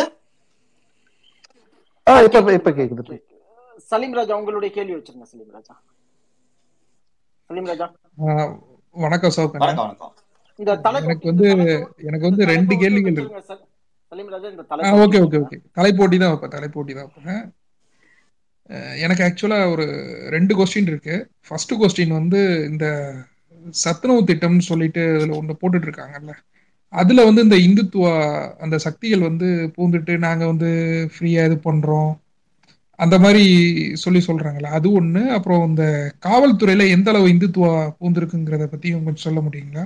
ஆ 2.07 2.15
இப்ப 2.27 2.53
இப்ப 2.59 2.71
கேக்குது 2.79 3.17
சலீம் 3.89 4.17
ராஜா 4.19 4.39
உங்களுடைய 4.41 4.71
கேள்வி 4.75 4.97
வச்சிருங்க 4.97 5.27
சலீம் 5.31 5.55
ராஜா. 5.55 5.75
சலீம் 7.51 7.69
ராஜா. 7.71 7.87
வணக்கம் 8.97 9.35
சோகண்ணா 9.37 9.63
வணக்கம் 9.65 9.87
வணக்கம். 9.87 10.15
இந்த 10.59 10.73
தலைப்பு 10.87 11.09
எனக்கு 11.09 11.31
வந்து 11.33 11.47
எனக்கு 12.09 12.27
வந்து 12.29 12.45
ரெண்டு 12.53 12.75
கேள்விகள் 12.83 13.17
இருக்கு 13.17 13.61
ஓகே 15.05 15.19
ஓகே 15.25 15.39
ஓகே. 15.45 15.57
தலைப்போட்டி 15.77 16.17
தான் 16.23 16.33
வைப்பேன் 16.33 16.55
தலைப்போட்டி 16.55 16.93
தான் 16.97 17.07
வைப்பேன். 17.07 17.43
எனக்கு 19.05 19.23
ஆக்சுவலாக 19.27 19.71
ஒரு 19.75 19.87
ரெண்டு 20.35 20.53
கொஸ்டின் 20.59 20.91
இருக்கு. 20.93 21.15
ஃபர்ஸ்ட் 21.47 21.73
கொஸ்டின் 21.81 22.19
வந்து 22.19 22.41
இந்த 22.71 22.87
சத்துணவு 23.83 24.21
திட்டம்னு 24.31 24.65
சொல்லிட்டு 24.71 25.03
அதில் 25.17 25.39
ஒன்று 25.39 25.61
போட்டுட்டு 25.61 25.89
இருக்காங்கல்ல 25.89 26.35
அதில் 26.93 27.27
வந்து 27.29 27.45
இந்த 27.47 27.57
இந்துத்துவ 27.67 28.07
அந்த 28.65 28.77
சக்திகள் 28.87 29.29
வந்து 29.29 29.47
பூந்துட்டு 29.77 30.15
நாங்கள் 30.27 30.51
வந்து 30.53 30.71
ஃப்ரீயாக 31.15 31.49
இது 31.51 31.57
பண்ணுறோம் 31.67 32.13
அந்த 32.99 33.17
மாதிரி 33.19 33.45
சொல்லி 34.03 34.21
சொல்றாங்கல்ல. 34.27 34.69
அது 34.79 34.89
ஒண்ணு. 35.01 35.23
அப்புறம் 35.37 35.63
இந்த 35.71 35.85
காவல்துறையில 36.27 36.85
எந்த 36.97 37.09
அளவு 37.13 37.33
இந்துத்துவா 37.33 37.73
பூந்திருக்குங்கிறத 37.99 38.67
பத்தி 38.73 38.89
கொஞ்சம் 38.97 39.25
சொல்ல 39.27 39.41
முடியுங்களா? 39.47 39.85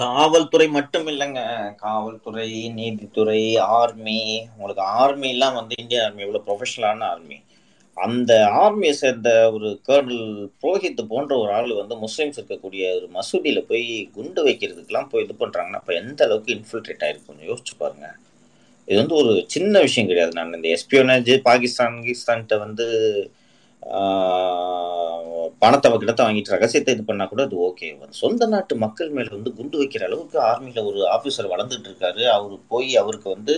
காவல்துறை 0.00 0.68
மட்டும் 0.68 1.06
இல்லைங்க. 1.06 1.40
காவல்துறை 1.74 2.72
நீதித்துறை 2.76 3.42
ஆர்மி. 3.56 4.20
உங்களுக்கு 4.56 4.82
ஆர்மி 4.82 5.28
எல்லாம் 5.28 5.54
வந்து 5.54 5.74
இந்தியன் 5.78 6.04
ஆர்மி 6.04 6.22
எவ்வளவு 6.22 6.46
ப்ரொஃபஷனலான 6.46 7.02
ஆர்மி. 7.02 7.38
அந்த 7.96 8.32
ஆர்மியை 8.52 8.90
சேர்ந்த 8.90 9.52
ஒரு 9.52 9.68
கேர்னல் 9.88 10.48
புரோஹித் 10.62 11.02
போன்ற 11.08 11.38
ஒரு 11.38 11.52
ஆள் 11.52 11.72
வந்து 11.74 11.96
முஸ்லீம்ஸ் 11.96 12.40
இருக்கக்கூடிய 12.40 12.84
ஒரு 12.96 13.08
மசூதியில 13.14 13.60
போய் 13.60 14.08
குண்டு 14.12 14.46
வைக்கிறதுக்கெல்லாம் 14.46 15.08
போய் 15.08 15.24
இது 15.24 15.34
பண்றாங்கன்னா 15.40 15.80
அப்ப 15.80 15.94
எந்த 15.94 16.24
அளவுக்கு 16.24 16.54
இன்ஃபில்ட்ரேட் 16.54 17.04
ஆயிருக்கும் 17.06 17.44
யோசிச்சு 17.46 17.74
பாருங்க. 17.78 18.08
இது 18.86 18.98
வந்து 18.98 19.14
ஒரு 19.14 19.44
சின்ன 19.46 19.80
விஷயம் 19.80 20.08
கிடையாது. 20.08 20.34
நான் 20.34 20.54
இந்த 20.54 20.68
எஸ்பியோனேஜ் 20.68 21.36
பாகிஸ்தான் 21.38 22.04
கிஸ்தான்கிட்ட 22.06 22.58
வந்து 22.58 22.86
பணத்தை 25.62 25.88
கிடத்த 25.92 26.20
வாங்கிட்டு 26.24 26.54
ரகசியத்தை 26.54 26.92
இது 26.94 27.02
பண்ணா 27.08 27.24
கூட 27.30 27.42
அது 27.46 27.56
ஓகே 27.66 27.88
சொந்த 28.20 28.46
நாட்டு 28.52 28.74
மக்கள் 28.84 29.10
மேல 29.16 29.32
வந்து 29.36 29.50
குண்டு 29.58 29.76
வைக்கிற 29.80 30.02
அளவுக்கு 30.08 30.36
ஆர்மியில 30.50 30.84
ஒரு 30.90 31.00
ஆபீசர் 31.16 31.50
வளர்ந்துட்டு 31.52 31.88
இருக்காரு. 31.90 32.22
அவரு 32.36 32.56
போய் 32.72 32.90
அவருக்கு 33.02 33.28
வந்து 33.34 33.54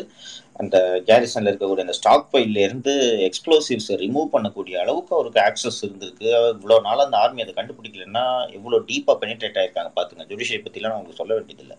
அந்த 0.62 0.76
கேரிசன்ல 1.08 1.50
இருக்கக்கூடிய 1.50 1.86
அந்த 1.86 1.96
ஸ்டாக் 1.98 2.28
பைல 2.34 2.58
இருந்து 2.66 2.92
எக்ஸ்ப்ளோசிவ்ஸ் 3.28 3.90
ரிமூவ் 4.04 4.28
பண்ணக்கூடிய 4.34 4.76
அளவுக்கு 4.82 5.12
அவருக்கு 5.18 5.40
ஆக்சஸ் 5.48 5.80
இருந்திருக்கு. 5.86 6.28
இவ்வளவு 6.56 6.84
நாள் 6.88 7.04
அந்த 7.06 7.18
ஆர்மி 7.22 7.44
அதை 7.44 7.54
கண்டுபிடிக்கலன்னா 7.60 8.24
எவ்வளவு 8.58 8.84
டீப்பா 8.90 9.16
பெனிட்ரேட் 9.22 9.60
ஆயிருக்காங்க 9.62 9.92
பாத்துங்க. 10.00 10.26
ஜுடிஷியை 10.32 10.60
பத்திலாம் 10.66 10.92
நான் 10.92 11.00
உங்களுக்கு 11.00 11.22
சொல்ல 11.22 11.34
வேண்டியதில்லை. 11.38 11.78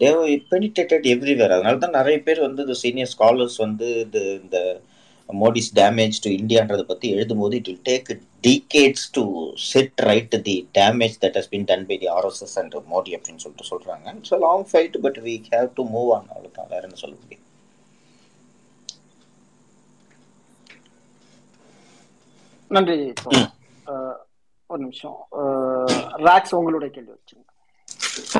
தேவ் 0.00 0.22
பெனிட்ரேட்டட் 0.54 1.06
எவ்ரிவேர் 1.14 1.56
அதனால 1.56 1.78
தான் 1.84 1.98
நிறைய 2.00 2.18
பேர் 2.26 2.46
வந்து 2.48 2.64
இந்த 2.66 2.78
சீனியர் 2.84 3.12
ஸ்காலர்ஸ் 3.14 3.58
வந்து 3.66 3.88
இது 4.06 4.22
இந்த 4.42 4.58
மோடிஸ் 5.42 5.70
டேமேஜ் 5.74 6.20
டு 6.24 6.30
இந்தியான்றதை 6.40 6.84
பத்தி 6.92 7.06
எழுதும்போது 7.14 7.54
it 7.60 7.68
will 7.70 7.82
take 7.90 8.10
decades 8.46 9.06
to 9.16 9.24
set 9.70 10.00
right 10.10 10.36
the 10.48 10.56
damage 10.78 11.16
that 11.24 11.36
has 11.40 11.50
been 11.50 11.66
done 11.70 11.86
by 11.90 11.98
the 12.04 12.08
RSS 12.16 12.56
and 12.62 12.74
Modi 12.94 13.12
அப்படின்னு 13.16 13.42
சொல்லிட்டு 13.44 13.70
சொல்றாங்க. 13.72 14.16
It's 14.16 14.34
long 14.46 14.66
fight 14.72 14.98
but 15.06 15.20
we 15.28 15.34
have 15.52 15.68
to 15.74 15.84
move 15.96 16.10
on 16.16 16.28
அவ்வளவுதான் 16.28 16.70
வேற 16.74 16.82
என்ன 16.82 17.00
சொல்ல 17.04 17.16
முடியும்? 17.22 17.44
நன்றி 22.76 22.98
ஒரு 24.70 24.80
நிமிஷம். 24.82 25.16
ராக்ஸ் 26.26 26.54
உங்களுடைய 26.58 26.90
கேள்வி 26.94 27.12
வச்சுங்க. 27.16 27.46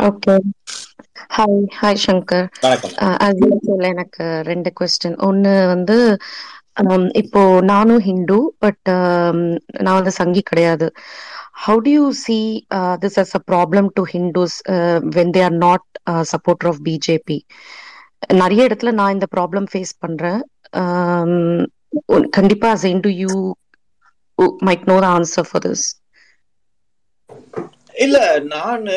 Okay. 0.09 0.35
Hi 1.37 1.65
hi 1.81 2.01
Shankar 2.05 2.47
usual 3.41 3.85
எனக்கு 3.91 4.25
ரெண்டு 4.49 4.71
கொஸ்டின் 4.81 5.17
ஒன்னு 5.29 5.53
வந்து 5.73 5.97
இப்போ 7.21 7.41
நானும் 7.71 8.03
ஹிந்து 8.07 8.39
பட் 8.65 8.89
நான் 9.85 9.99
வந்து 9.99 10.13
சங்கி 10.21 10.43
கிடையாது. 10.51 10.87
How 11.65 11.81
do 11.87 11.91
you 11.97 12.05
see 12.25 12.39
this 13.03 13.19
as 13.23 13.35
a 13.39 13.43
problem 13.53 13.89
to 13.99 14.03
Hindus 14.15 14.57
when 15.17 15.33
they 15.37 15.43
are 15.49 15.57
not 15.67 15.87
supporter 16.33 16.71
of 16.73 16.81
BJP 16.89 17.39
நிறைய 18.43 18.69
இடத்துல 18.69 18.93
நான் 19.01 19.15
இந்த 19.17 19.27
ப்ராப்ளம் 19.37 19.67
ஃபேஸ் 19.73 19.95
பண்றேன். 20.05 20.41
கண்டிப்பா 22.39 22.69
as 22.75 22.87
a 22.87 22.93
you 23.15 23.33
you 24.39 24.49
might 24.61 24.87
know 24.89 25.01
the 25.01 25.11
answer 25.19 25.45
for 25.45 25.61
இல்ல 28.05 28.17
நானு 28.53 28.97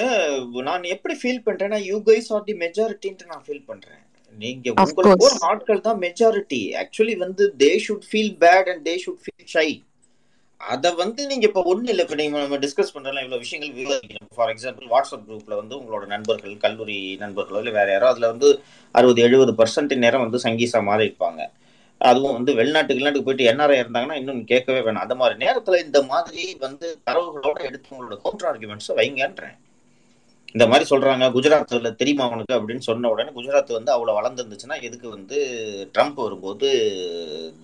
நான் 0.67 0.89
எப்படி 0.95 1.15
ஃபீல் 1.21 1.45
பண்றேன்னா 1.47 1.79
யூ 1.89 1.97
கைஸ் 2.09 2.29
ஆர் 2.35 2.45
தி 2.49 2.55
மெஜாரிட்டின்ட்டு 2.63 3.29
நான் 3.31 3.45
ஃபீல் 3.45 3.67
பண்றேன். 3.71 4.02
நீங்க 4.37 4.73
course. 4.97 5.23
ஒரு 5.25 5.35
ஆட்கள் 5.49 5.81
தான் 5.81 5.99
மெஜாரிட்டி 5.99 6.61
ஆக்சுவலி 6.81 7.15
வந்து 7.17 7.43
they 7.57 7.71
should 7.85 8.05
feel 8.09 8.35
bad 8.43 8.69
and 8.73 8.83
they 8.89 8.93
should 9.03 9.23
feel 9.25 9.49
shy 9.55 9.67
அத 10.61 10.91
வந்து 10.93 11.21
நீங்க 11.29 11.45
இப்ப 11.47 11.61
ஒண்ணு 11.71 11.89
இல்ல. 11.89 12.01
இப்ப 12.01 12.15
நீங்க 12.15 12.41
நம்ம 12.43 12.57
டிஸ்கஸ் 12.57 12.93
பண்றோம்ல 12.93 13.23
இவ்வளவு 13.23 13.43
விஷயங்கள் 13.45 13.73
விவாதிக்கணும். 13.79 14.29
ஃபார் 14.35 14.51
எக்ஸாம்பிள் 14.53 14.91
வாட்ஸ்அப் 14.93 15.25
குரூப்ல 15.29 15.53
வந்து 15.61 15.75
உங்களோட 15.79 16.05
நண்பர்கள் 16.05 16.53
கல்லூரி 16.57 17.17
நண்பர்களோ 17.23 17.59
இல்ல 17.59 17.71
வேற 17.71 17.91
யாரோ 17.91 18.07
அதுல 18.07 18.27
வந்து 18.27 18.49
அறுபது 18.95 19.21
எழுபது 19.21 19.53
பர்சன்ட் 19.61 19.95
நேரம் 19.95 20.23
வந்து 20.25 20.39
சங்கீசா 20.45 20.81
மாதிரி 20.83 21.07
இருப்பாங்க. 21.09 21.41
அதுவும் 22.01 22.33
வந்து 22.33 22.51
வெளிநாட்டுக்கு 22.53 22.99
வெளிநாட்டுக்கு 22.99 23.27
போயிட்டு 23.27 23.49
என்ஆர்ஐ 23.51 23.77
இருந்தாங்கன்னா 23.83 24.17
இன்னும் 24.21 24.41
கேட்கவே 24.45 24.79
வேணாம். 24.79 25.05
அந்த 25.05 25.15
மாதிரி 25.15 25.35
நேரத்துல 25.45 25.77
இந்த 25.85 25.99
மாதிரி 26.03 26.43
வந்து 26.59 26.87
தரவுகளோட 27.09 27.59
எடுத்து 27.69 27.91
உங்களோட 27.93 28.17
கவுண்டர் 28.23 28.49
ஆர்குமெண்ட்ஸ் 28.51 28.91
வைங்கன்றேன். 29.01 29.57
இந்த 30.53 30.67
மாதிரி 30.67 30.95
சொல்றாங்க 30.95 31.25
குஜராத்ல 31.29 31.95
தெரியுமா 31.95 32.23
அவனுக்கு 32.23 32.53
அப்படின்னு 32.53 32.77
சொன்ன 32.77 33.09
உடனே 33.09 33.29
குஜராத் 33.29 33.71
வந்து 33.71 33.91
அவ்வளவு 33.91 34.21
வளர்ந்துருந்துச்சுன்னா 34.21 34.81
எதுக்கு 34.81 35.09
வந்து 35.09 35.37
ட்ரம்ப் 35.97 36.13
வரும்போது 36.13 36.67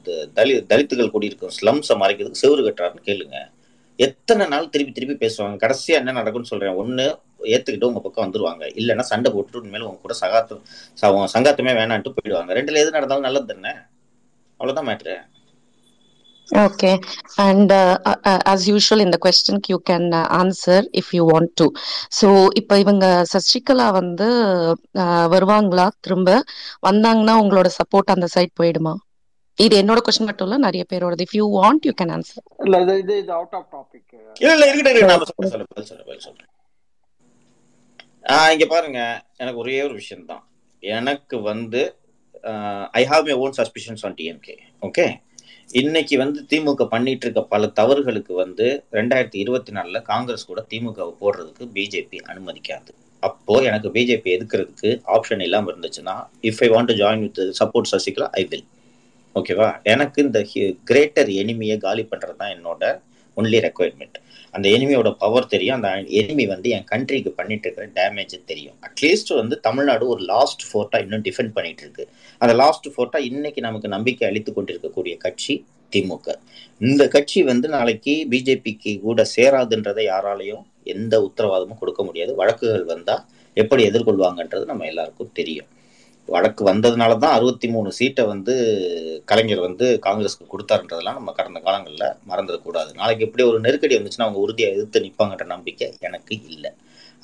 த- 0.04 0.28
தலி 0.34 0.54
தலித்துகள் 0.54 1.10
குடியிருக்கும் 1.10 1.50
ஸ்லம்ஸை 1.62 1.92
மறைக்கிறதுக்கு 1.92 2.36
செவரு 2.42 2.62
கட்டுறாருன்னு 2.62 3.02
கேளுங்க. 3.06 3.52
எத்தனை 3.96 4.48
நாள் 4.48 4.70
திருப்பி 4.70 4.94
திருப்பி 4.94 5.28
பேசுவாங்க. 5.28 5.58
கடைசியா 5.58 5.94
என்ன 5.94 6.12
நடக்கும்னு 6.12 6.48
சொல்றேன். 6.48 6.74
ஒண்ணு 6.74 7.20
ஏத்துக்கிட்டு 7.44 7.84
உங்க 7.84 8.00
பக்கம் 8.00 8.34
வந்துருவாங்க. 8.34 8.64
இல்லைன்னா 8.64 9.00
சண்டை 9.00 9.32
போட்டுட்டு 9.32 9.56
உண்மையில 9.56 9.80
உங்க 9.80 10.00
கூட 10.02 10.14
சகாத்தம் 10.22 10.62
ச- 11.02 11.28
சங்காத்தமே 11.34 11.74
வேணான்ட்டு 11.74 12.14
போயிடுவாங்க. 12.14 12.54
ரெண்டுல 12.54 12.76
எது 12.76 12.92
நடந்தாலும் 12.92 13.24
நல்லது 13.24 13.60
தானே? 13.60 13.76
அவ்வளவுதான் 14.58 14.96
matter 14.96 15.38
Okay. 16.52 17.00
And 17.38 17.72
uh, 17.72 17.98
uh, 18.04 18.16
uh, 18.26 18.40
as 18.46 18.68
usual 18.68 19.00
in 19.00 19.12
the 19.12 19.18
question 19.18 19.62
you 19.68 19.80
can 19.80 20.12
uh, 20.12 20.28
answer 20.32 20.82
if 20.94 21.14
you 21.14 21.24
want 21.26 21.56
to. 21.58 21.66
So 22.10 22.28
இப்போ 22.60 22.78
இவங்க 22.80 23.06
சசிகலா 23.34 23.88
வந்து 23.92 24.28
uh, 25.04 25.26
வருவாங்களா? 25.34 25.86
திரும்ப 26.00 26.30
வந்தாங்கன்னா 26.88 27.36
உங்களோட 27.44 27.70
சப்போர்ட் 27.80 28.14
அந்த 28.16 28.30
சைட் 28.36 28.54
போயிடுமா? 28.62 28.94
இது 29.58 29.76
என்னோட 29.82 30.00
கொஸ்டின் 30.06 30.30
மட்டும் 30.30 30.48
இல்ல 30.48 30.58
நிறைய 30.66 30.84
பேரோடது. 30.92 31.24
If 31.28 31.38
you 31.40 31.46
want 31.60 31.86
you 31.88 31.94
can 32.02 32.14
answer 32.18 32.44
இல்ல 32.66 32.76
இது 32.84 32.94
இது 33.04 33.16
இது 33.24 33.32
அவுட் 33.40 33.56
ஆஃப் 33.60 33.70
டாபிக் 33.76 34.08
இல்ல 34.42 34.54
இல்ல 34.58 34.66
இருக்கட்டும். 34.72 35.10
நான் 35.12 35.30
சொல்றேன் 35.30 35.52
சொல்றேன் 35.54 35.72
பதில் 35.74 35.90
சொல்றேன் 35.90 36.08
பதில் 36.10 36.26
சொல்றேன். 36.28 36.50
ஆஹ் 38.34 38.52
இங்க 38.56 38.66
பாருங்க. 38.66 39.00
எனக்கு 39.38 39.62
ஒரே 39.64 39.78
ஒரு 39.88 39.96
விஷயம் 40.02 40.28
தான் 40.32 40.44
எனக்கு 40.84 41.38
வந்து 41.52 41.82
I 43.00 43.06
have 43.12 43.26
my 43.30 43.36
own 43.46 43.56
suspicions 43.62 44.04
on 44.08 44.18
DMK 44.20 44.56
okay 44.88 45.06
இன்னைக்கு 45.70 46.16
வந்து 46.18 46.40
திமுக 46.52 46.84
பண்ணிட்டு 46.84 47.26
இருக்க 47.26 47.42
பல 47.52 47.64
தவறுகளுக்கு 47.80 48.34
வந்து 48.36 48.68
ரெண்டாயிரத்தி 48.94 49.38
இருபத்தி 49.38 49.72
நாலுல 49.72 49.98
காங்கிரஸ் 50.02 50.46
கூட 50.46 50.62
திமுகவை 50.72 51.14
போடுறதுக்கு 51.20 51.66
பிஜேபி 51.76 52.18
அனுமதிக்காது. 52.32 52.90
அப்போ 53.24 53.56
எனக்கு 53.62 53.90
பிஜேபி 53.90 54.30
எதுக்குறதுக்கு 54.36 54.92
ஆப்ஷன் 55.16 55.42
இல்லாமல் 55.42 55.72
இருந்துச்சுன்னா 55.74 56.16
if 56.42 56.62
I 56.64 56.70
want 56.70 56.90
to 56.92 56.96
join 56.96 57.22
with 57.22 57.42
support 57.60 57.92
Sasikala 57.92 58.30
I 58.34 58.44
will 58.52 58.66
ஓகேவா 59.36 59.70
எனக்கு 59.84 60.20
இந்த 60.22 60.42
கிரேட்டர் 60.92 61.30
எனிமியை 61.44 61.78
காலி 61.78 62.06
பண்றது 62.12 62.36
தான் 62.36 62.54
என்னோட 62.56 62.84
ஒன்லி 63.38 63.60
ரெக்குவயர்மெண்ட் 63.68 64.18
அந்த 64.52 64.70
எனிமியோட 64.70 65.10
பவர் 65.24 65.48
தெரியும். 65.48 65.76
அந்த 65.78 65.90
எனிமி 66.22 66.46
வந்து 66.48 66.70
என் 66.70 66.88
கண்ட்ரிக்கு 66.92 67.32
பண்ணிட்டு 67.40 67.66
இருக்கிற 67.68 67.88
டேமேஜ் 68.00 68.36
தெரியும். 68.46 68.78
அட்லீஸ்ட் 68.88 69.34
வந்து 69.36 69.60
தமிழ்நாடு 69.60 70.08
ஒரு 70.08 70.24
லாஸ்ட் 70.34 70.64
ஃபோர்ட்டா 70.70 71.00
இன்னும் 71.06 71.26
டிஃபெண்ட் 71.28 71.54
பண்ணிட்டு 71.58 71.84
இருக்கு 71.86 72.06
அந்த 72.38 72.54
லாஸ்ட் 72.54 72.88
ஃபோர்ட்டா 72.88 73.18
இன்னைக்கு 73.30 73.62
நமக்கு 73.62 73.88
நம்பிக்கை 73.88 74.28
அளித்து 74.28 74.54
கொண்டிருக்கக்கூடிய 74.54 75.16
கட்சி 75.18 75.56
திமுக. 75.92 76.28
இந்த 76.80 77.08
கட்சி 77.08 77.44
வந்து 77.44 77.68
நாளைக்கு 77.70 78.14
பிஜேபிக்கு 78.30 78.92
கூட 79.02 79.26
சேராதுன்றதை 79.36 80.04
யாராலையும் 80.14 80.64
எந்த 80.84 81.16
உத்தரவாதமும் 81.28 81.80
கொடுக்க 81.80 82.04
முடியாது. 82.04 82.36
வழக்குகள் 82.36 82.84
வந்தா 82.84 83.16
எப்படி 83.54 83.84
எதிர்கொள்வாங்கன்றது 83.90 84.66
நம்ம 84.66 84.86
எல்லாருக்கும் 84.86 85.32
தெரியும். 85.34 85.70
வழக்கு 86.34 86.62
வந்ததுனால 86.70 87.12
தான் 87.24 87.36
அறுபத்தி 87.38 87.68
மூணு 87.74 87.90
சீட்டை 87.98 88.24
வந்து 88.32 88.54
கலைஞர் 89.30 89.62
வந்து 89.68 89.86
காங்கிரஸ்க்கு 90.06 90.52
கொடுத்தாருன்றதெல்லாம் 90.52 91.18
நம்ம 91.20 91.34
கடந்த 91.40 91.60
காலங்களில் 91.68 92.16
மறந்துடக்கூடாது 92.30 92.92
நாளைக்கு 93.00 93.26
எப்படி 93.28 93.44
ஒரு 93.50 93.60
நெருக்கடி 93.66 93.98
வந்துச்சுன்னா 93.98 94.28
அவங்க 94.28 94.42
உறுதியாக 94.46 94.76
எதிர்த்து 94.76 95.04
நிற்பாங்கன்ற 95.06 95.48
நம்பிக்கை 95.54 95.88
எனக்கு 96.08 96.36
இல்லை. 96.54 96.72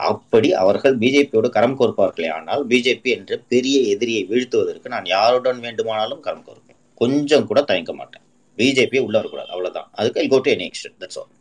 அப்படி 0.09 0.49
அவர்கள் 0.61 0.95
பிஜேபியோடு 1.01 1.49
கரம் 1.57 1.77
கோர்ப்பார்களே 1.79 2.29
ஆனால் 2.37 2.63
பிஜேபி 2.71 3.09
என்ற 3.17 3.37
பெரிய 3.53 3.77
எதிரியை 3.93 4.23
வீழ்த்துவதற்கு 4.31 4.93
நான் 4.95 5.11
யாருடன் 5.15 5.61
வேண்டுமானாலும் 5.65 6.23
கரம் 6.27 6.45
கோர்ப்பேன். 6.47 6.79
கொஞ்சம் 7.01 7.47
கூட 7.49 7.61
தயங்க 7.71 7.93
மாட்டேன். 7.99 8.23
பிஜேபியை 8.57 9.03
உள்ள 9.07 9.15
வரக்கூடாது. 9.19 9.51
அவ்வளவுதான். 9.55 9.89
அதுக்கு 9.99 10.21
I 10.23 10.27
go 10.33 10.39
to 10.45 10.51
any 10.55 10.67
extent 10.69 10.99
that's 11.03 11.19
all 11.21 11.31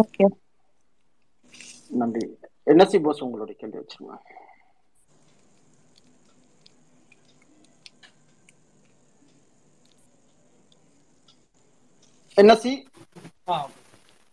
okay 0.00 0.26
நன்றி. 2.00 2.26
என்எஸ்சி 2.72 2.98
போஸ் 3.06 3.24
உங்களுடைய 3.26 3.56
கேள்வி 3.62 3.78
வச்சிருங்க. 3.80 4.14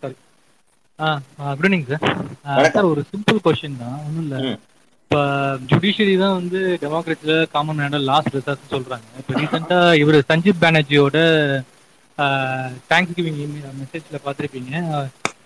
Sorry 0.01 0.15
ah 0.99 1.07
good 1.57 1.67
evening 1.67 1.87
sir 1.91 2.73
sir 2.75 2.89
ஒரு 2.93 3.01
சிம்பிள் 3.11 3.39
கொஸ்டின் 3.45 3.79
தான். 3.83 3.97
ஒன்றும் 4.05 4.23
இல்லை. 4.25 4.39
இப்போ 5.03 5.19
ஜுடிஷியரி 5.69 6.15
தான் 6.23 6.35
வந்து 6.39 6.59
டெமோக்ரஸியில் 6.81 7.37
காமன் 7.53 7.77
மேனோட 7.79 7.99
லாஸ்ட் 8.09 8.35
ரிசர்ச் 8.37 8.73
சொல்கிறாங்க 8.73 9.07
இப்போ 9.21 9.33
ரீசெண்டாக 9.39 9.99
இவர் 10.01 10.17
சஞ்சீப் 10.31 10.61
பானர்ஜியோட 10.63 11.17
தேங்க்ஸ் 12.91 13.15
கிவிங் 13.17 13.39
மெசேஜில் 13.81 14.23
பார்த்துருப்பீங்க. 14.25 14.73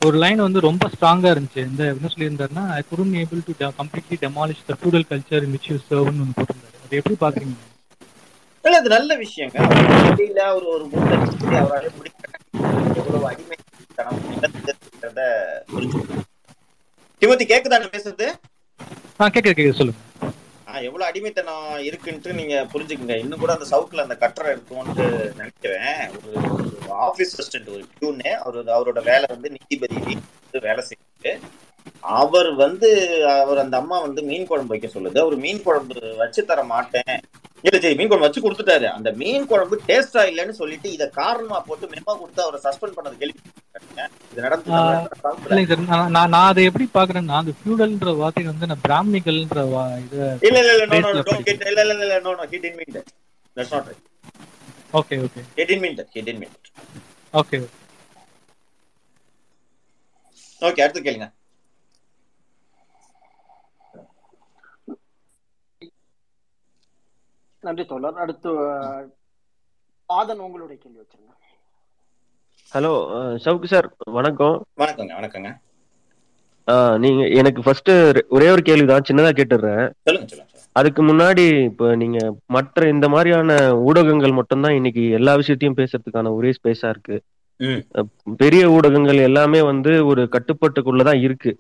ஒரு 0.08 0.16
லைன் 0.24 0.46
வந்து 0.46 0.60
ரொம்ப 0.70 0.90
ஸ்ட்ராங்காக 0.94 1.34
இருந்துச்சு. 1.34 1.62
இந்த 1.72 1.84
என்ன 1.92 2.10
சொல்லியிருந்தாருன்னா 2.14 2.64
I 2.78 2.80
couldn't 2.90 3.14
able 3.22 3.46
to 3.50 3.54
completely 3.82 4.18
demolish 4.26 4.66
the 4.70 4.76
feudal 4.80 5.08
culture 5.12 5.46
which 5.54 5.70
you 5.72 5.78
சர்வ்னு 5.90 6.24
ஒன்று 6.26 6.38
போட்டிருந்தாரு. 6.40 6.78
அது 6.86 7.00
எப்படி 7.02 7.18
பார்க்குறீங்க? 7.24 7.56
இல்ல 8.66 8.76
அது 8.82 8.90
நல்ல 8.98 9.12
விஷயங்க. 9.24 9.58
ஒரு 10.58 10.84
சொல்லி 11.32 11.58
அவரால் 11.62 11.98
முடிக்க 12.00 12.23
எவ்வளவு 13.00 13.26
அடிமைத்தனம் 13.32 14.20
நிகழ்ந்ததுன்றத 14.32 15.22
புரிஞ்சுக்கணும். 15.74 16.26
டிமோத்தி 17.22 17.46
கேக்குதா 17.52 17.80
பேசுறது? 17.96 18.28
ஆ 19.22 19.28
கேட்குது 19.28 19.58
கேட்குது 19.58 19.80
சொல்லுங்க 19.80 20.02
எவ்வளவு 20.88 21.08
அடிமைத்தனம் 21.10 21.66
இருக்குன்ட்டு 21.88 22.32
நீங்க 22.38 22.56
புரிஞ்சுக்கங்க. 22.72 23.16
இன்னும் 23.24 23.42
கூட 23.44 23.52
அந்த 23.56 23.66
சவுக்குல 23.72 24.06
அந்த 24.06 24.16
கட்டரை 24.24 24.52
இருக்கும்னு 24.54 25.06
நினைக்கிறேன். 25.40 26.00
ஒரு 26.16 26.32
ஆபீஸ் 27.08 27.34
அசிஸ்டன்ட் 27.36 27.70
ஒரு 27.76 27.84
பியூனு 27.98 28.32
அவர் 28.46 28.58
அவரோட 28.78 29.02
வேலை 29.12 29.26
வந்து 29.34 29.50
நீதிபதி 29.58 30.00
வேலை 30.68 30.84
செய்யுது 30.90 31.34
அவர் 32.20 32.50
வந்து 32.64 32.90
அவர் 33.42 33.62
அந்த 33.64 33.76
அம்மா 33.82 33.98
வந்து 34.06 34.22
மீன் 34.30 34.48
குழம்பு 34.50 34.74
வைக்க 34.74 34.88
சொல்லுது. 34.96 35.18
அவர் 35.24 35.36
மீன் 35.46 35.64
குழம்பு 35.66 35.96
வச்சு 36.22 36.42
தர 36.50 36.62
மாட்டேன். 36.74 37.16
இல்ல 37.66 37.78
சரி 37.84 37.98
மீன் 38.00 38.10
குழம்பு 38.12 38.28
வச்சு 38.28 38.44
கொடுத்துட்டாரு. 38.46 38.88
அந்த 38.98 39.10
மீன் 39.22 39.48
குழம்பு 39.52 39.76
டேஸ்டா 39.90 40.24
இல்லைன்னு 40.32 40.56
சொல்லிட்டு 40.62 40.88
இத 40.96 41.06
காரணமா 41.20 41.60
போட்டு 41.68 41.92
மெமோ 41.94 42.14
கொடுத்து 42.22 42.44
அவரை 42.46 42.60
சஸ்பெண்ட் 42.66 42.98
பண்ணது 42.98 43.20
கேள்வி. 43.22 43.40
நான் 46.18 46.40
அதை 46.50 46.64
எப்படி 46.70 46.86
பார்க்குறேன்னா 46.98 47.38
அந்த 47.42 47.54
ஃபியூடல்ன்ற 47.60 48.14
வார்த்தை 48.22 48.44
வந்து 48.52 48.70
நான் 48.72 48.84
பிராமணிகள்ன்ற 48.88 49.62
இது 50.06 50.18
இல்ல 50.48 50.58
இல்ல 50.64 50.72
இல்ல 50.76 50.88
நோ 50.94 51.00
நோ 51.06 51.24
டோன்ட் 51.30 51.48
கெட் 51.50 51.64
இல்ல 51.72 51.82
இல்ல 51.86 51.94
இல்ல 52.08 52.18
no 52.28 52.34
no 52.40 52.48
he 52.54 52.60
did 52.66 52.78
mean 52.82 52.94
that 52.98 53.12
that's 53.58 53.74
not 53.76 53.88
right 53.92 54.04
okay 55.02 55.18
okay 55.28 55.44
he 55.60 55.66
did 55.72 55.84
mean 55.86 55.98
that 56.00 56.12
he 56.18 56.24
did 56.28 56.42
mean 56.44 56.54
that 56.58 56.70
okay 57.34 57.60
okay 60.62 60.82
அடுத்து 60.84 61.02
கேளுங்க. 61.08 61.28
நன்றி 67.68 67.84
தோழர். 67.92 68.18
அடுத்து 68.24 68.50
ஆதன் 70.10 70.44
உங்களுடைய 70.46 70.78
கேள்வி 70.82 71.00
வச்சிருங்க. 71.02 71.32
ஹலோ 72.74 72.92
சவுக்கு 73.44 73.68
சார் 73.74 73.88
வணக்கம். 74.18 74.56
வணக்கங்க 74.82 75.14
வணக்கங்க. 75.20 75.50
நீங்க 77.04 77.22
எனக்கு 77.40 77.62
ஃபர்ஸ்ட் 77.64 77.92
ஒரே 78.36 78.48
ஒரு 78.56 78.62
கேள்வி 78.68 78.86
தான் 78.92 79.08
சின்னதா 79.08 79.32
கேட்டுடுறேன் 79.40 79.86
அதுக்கு 80.80 81.02
முன்னாடி 81.10 81.44
இப்போ 81.70 81.88
நீங்க 82.02 82.20
மற்ற 82.56 82.88
இந்த 82.94 83.08
மாதிரியான 83.14 83.58
ஊடகங்கள் 83.90 84.38
மட்டும்தான் 84.38 84.78
இன்னைக்கு 84.80 85.04
எல்லா 85.18 85.34
விஷயத்தையும் 85.42 85.78
பேசுறதுக்கான 85.80 86.32
ஒரே 86.38 86.52
ஸ்பேஸா 86.58 86.90
இருக்கு. 86.94 87.18
பெரிய 88.42 88.64
ஊடகங்கள் 88.76 89.20
எல்லாமே 89.30 89.60
வந்து 89.72 89.92
ஒரு 90.12 90.24
கட்டுப்பாட்டுக்குள்ளதான் 90.36 91.22
இருக்கு. 91.28 91.52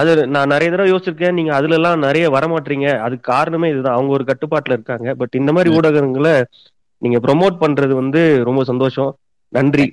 அது 0.00 0.12
நான் 0.26 0.52
நிறைய 0.52 0.68
தடவை 0.70 0.88
யோசிச்சிருக்கேன். 0.92 1.36
நீங்க 1.38 1.52
அதுல 1.54 1.74
எல்லாம் 1.74 1.98
நிறைய 1.98 2.26
வரமாட்டீங்க. 2.30 2.88
அதுக்கு 3.06 3.32
காரணமே 3.32 3.68
இதுதான். 3.70 3.96
அவங்க 3.98 4.12
ஒரு 4.12 4.24
கட்டுப்பாட்டுல 4.30 4.76
இருக்காங்க. 4.78 5.14
பட் 5.14 5.38
இந்த 5.40 5.52
மாதிரி 5.52 5.76
ஊடகங்களை 5.78 6.34
நீங்க 7.02 7.18
ப்ரொமோட் 7.26 7.56
பண்றது 7.60 7.94
வந்து 8.02 8.22
ரொம்ப 8.44 8.64
சந்தோஷம். 8.64 9.12
நன்றி. 9.52 9.86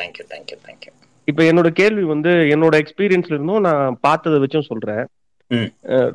தேங்க்யூ 0.00 0.24
தேங்க்யூ 0.32 0.58
தேங்க்யூ 0.66 0.92
இப்ப 1.28 1.42
என்னோட 1.42 1.68
கேள்வி 1.78 2.04
வந்து 2.12 2.30
என்னோட 2.54 2.74
எக்ஸ்பீரியன்ஸ்ல 2.82 3.34
இருந்தும் 3.36 3.66
நான் 3.66 3.98
பார்த்ததை 4.00 4.36
வச்சும் 4.40 4.68
சொல்றேன். 4.68 5.04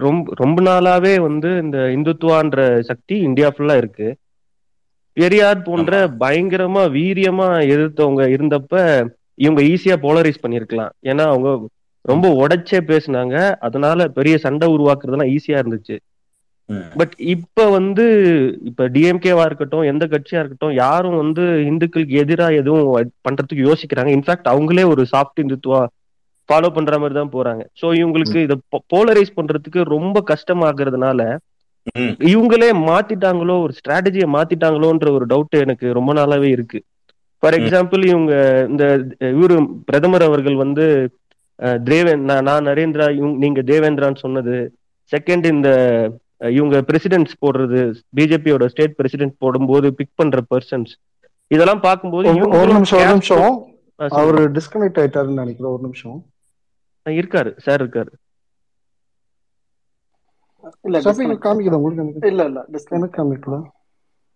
ரொம்ப 0.03 0.33
ரொம்ப 0.35 0.57
நாளாவே 0.61 1.13
வந்து 1.27 1.49
இந்த 1.63 1.77
இந்துத்துவான்ற 1.95 2.59
சக்தி 2.89 3.15
இந்தியா 3.27 3.47
ஃபுல்லா 3.51 3.75
இருக்கு. 3.77 4.07
பெரியார் 5.17 5.61
போன்ற 5.61 5.93
பயங்கரமா 6.19 6.83
வீரியமா 6.97 7.47
எதிர்த்தவங்க 7.73 8.23
இருந்தப்ப 8.35 8.73
இவங்க 9.37 9.61
ஈஸியா 9.71 9.95
போலரைஸ் 10.05 10.43
பண்ணிருக்கலாம். 10.45 10.93
ஏன்னா 11.03 11.25
அவங்க 11.33 11.49
ரொம்ப 12.05 12.27
உடைச்சே 12.41 12.79
பேசினாங்க. 12.89 13.35
அதனால 13.67 14.07
பெரிய 14.17 14.35
சண்டை 14.45 14.67
உருவாக்குறதுலாம் 14.75 15.31
ஈஸியா 15.35 15.59
இருந்துச்சு. 15.61 15.97
பட் 16.99 17.13
இப்ப 17.33 17.65
வந்து 17.77 18.05
இப்ப 18.69 18.87
டிஎம்கேவா 18.93 19.43
இருக்கட்டும் 19.49 19.87
எந்த 19.89 20.03
கட்சியா 20.13 20.39
இருக்கட்டும் 20.41 20.73
யாரும் 20.83 21.17
வந்து 21.23 21.43
இந்துக்களுக்கு 21.71 22.15
எதிராக 22.23 22.59
எதுவும் 22.61 22.87
பண்றதுக்கு 23.27 23.67
யோசிக்கிறாங்க. 23.69 24.11
இன்ஃபேக்ட் 24.17 24.51
அவங்களே 24.53 24.85
ஒரு 24.93 25.03
சாஃப்ட் 25.13 25.41
இந்துத்துவா 25.43 25.81
ஃபாலோ 26.49 26.69
பண்ற 26.73 26.97
மாதிரி 27.01 27.15
தான் 27.19 27.33
போறாங்க. 27.35 27.63
சோ 27.81 27.85
இவங்களுக்கு 27.99 28.39
இத 28.47 28.55
போலரைஸ் 28.93 29.37
பண்றதுக்கு 29.37 29.81
ரொம்ப 29.95 30.23
கஷ்டமாகிறதுனால 30.31 31.21
இவங்களே 32.31 32.69
மாத்திட்டாங்களோ 32.89 33.55
ஒரு 33.65 33.73
ஸ்ட்ராட்டஜியை 33.79 34.27
மாத்திட்டாங்களோன்ற 34.35 35.07
ஒரு 35.17 35.25
டவுட் 35.31 35.55
எனக்கு 35.63 35.87
ரொம்ப 35.97 36.11
நாளாவே 36.13 36.49
இருக்கு. 36.55 36.79
ஃபார் 37.43 37.57
எக்ஸாம்பிள் 37.57 38.03
இவங்க 38.11 38.33
இந்த 38.69 38.83
இவரு 39.35 39.55
பிரதமர் 39.89 40.25
அவர்கள் 40.29 40.57
வந்து 40.63 40.85
தேவேன் 41.89 42.23
நான் 42.29 42.67
நரேந்திரா 42.69 43.05
நீங்க 43.43 43.61
தேவேந்திரான்னு 43.71 44.23
சொன்னது. 44.25 44.55
செகண்ட் 45.11 45.45
இந்த 45.55 45.69
இவங்க 46.57 46.77
பிரசிடென்ட்ஸ் 46.89 47.41
போடுறது 47.43 47.81
பிஜேபியோட 48.17 48.65
ஸ்டேட் 48.73 48.95
பிரசிடென்ட் 48.95 49.35
போடும்போது 49.43 49.89
பிக் 49.99 50.17
பண்ற 50.21 50.41
பர்சன்ஸ் 50.53 50.93
இதெல்லாம் 51.51 51.83
பார்க்கும்போது 51.87 52.27
ஒரு 52.59 52.69
நிமிஷம் 52.73 52.99
ஒரு 52.99 53.11
நிமிஷம். 53.13 53.49
அவரு 54.19 54.41
டிஸ்கனெக்ட் 54.57 54.99
ஆயிட்டாருன்னு 55.01 55.41
நினைக்கிறேன் 55.43 55.73
ஒரு 55.73 55.81
நிமிஷம். 55.81 56.17
இருக்காரு 57.05 57.51
சார் 57.65 57.81
இருக்காரு. 57.83 58.11
இல்ல 60.87 60.99
காமிக்குதா 61.45 61.79
உங்களுக்கு? 61.79 62.29
இல்ல 62.31 62.45
இல்ல 62.49 62.61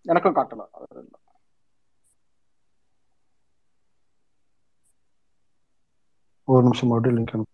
எனக்கும் 0.06 0.36
காட்டல 0.40 0.64
ஒரு 6.50 6.64
நிமிஷம் 6.64 6.88
மறுபடியும் 6.88 7.18
லிங்க் 7.18 7.34
அனுப்பு. 7.34 7.54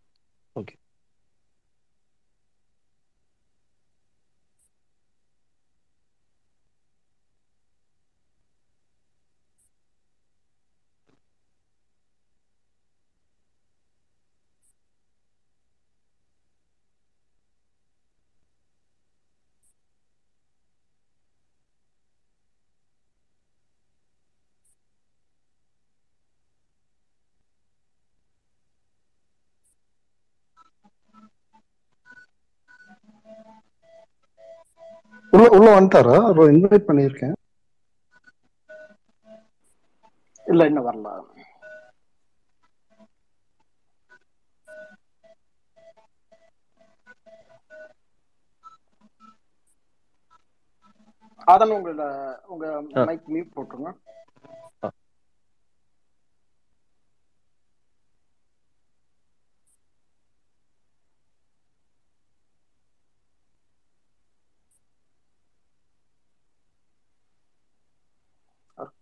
வந்துட்டாரா? 35.75 36.17
அவர் 36.25 36.51
இன்வைட் 36.51 36.87
பண்ணியிருக்கேன். 36.87 37.35
இல்ல 40.45 40.65
இன்னும் 40.65 40.87
வரல. 40.87 41.09
அதான் 51.47 51.73
உங்களோட 51.75 52.05
உங்க. 52.47 52.65
மைக் 53.03 53.27
மியூட் 53.27 53.53
போட்டுருங்க. 53.55 53.91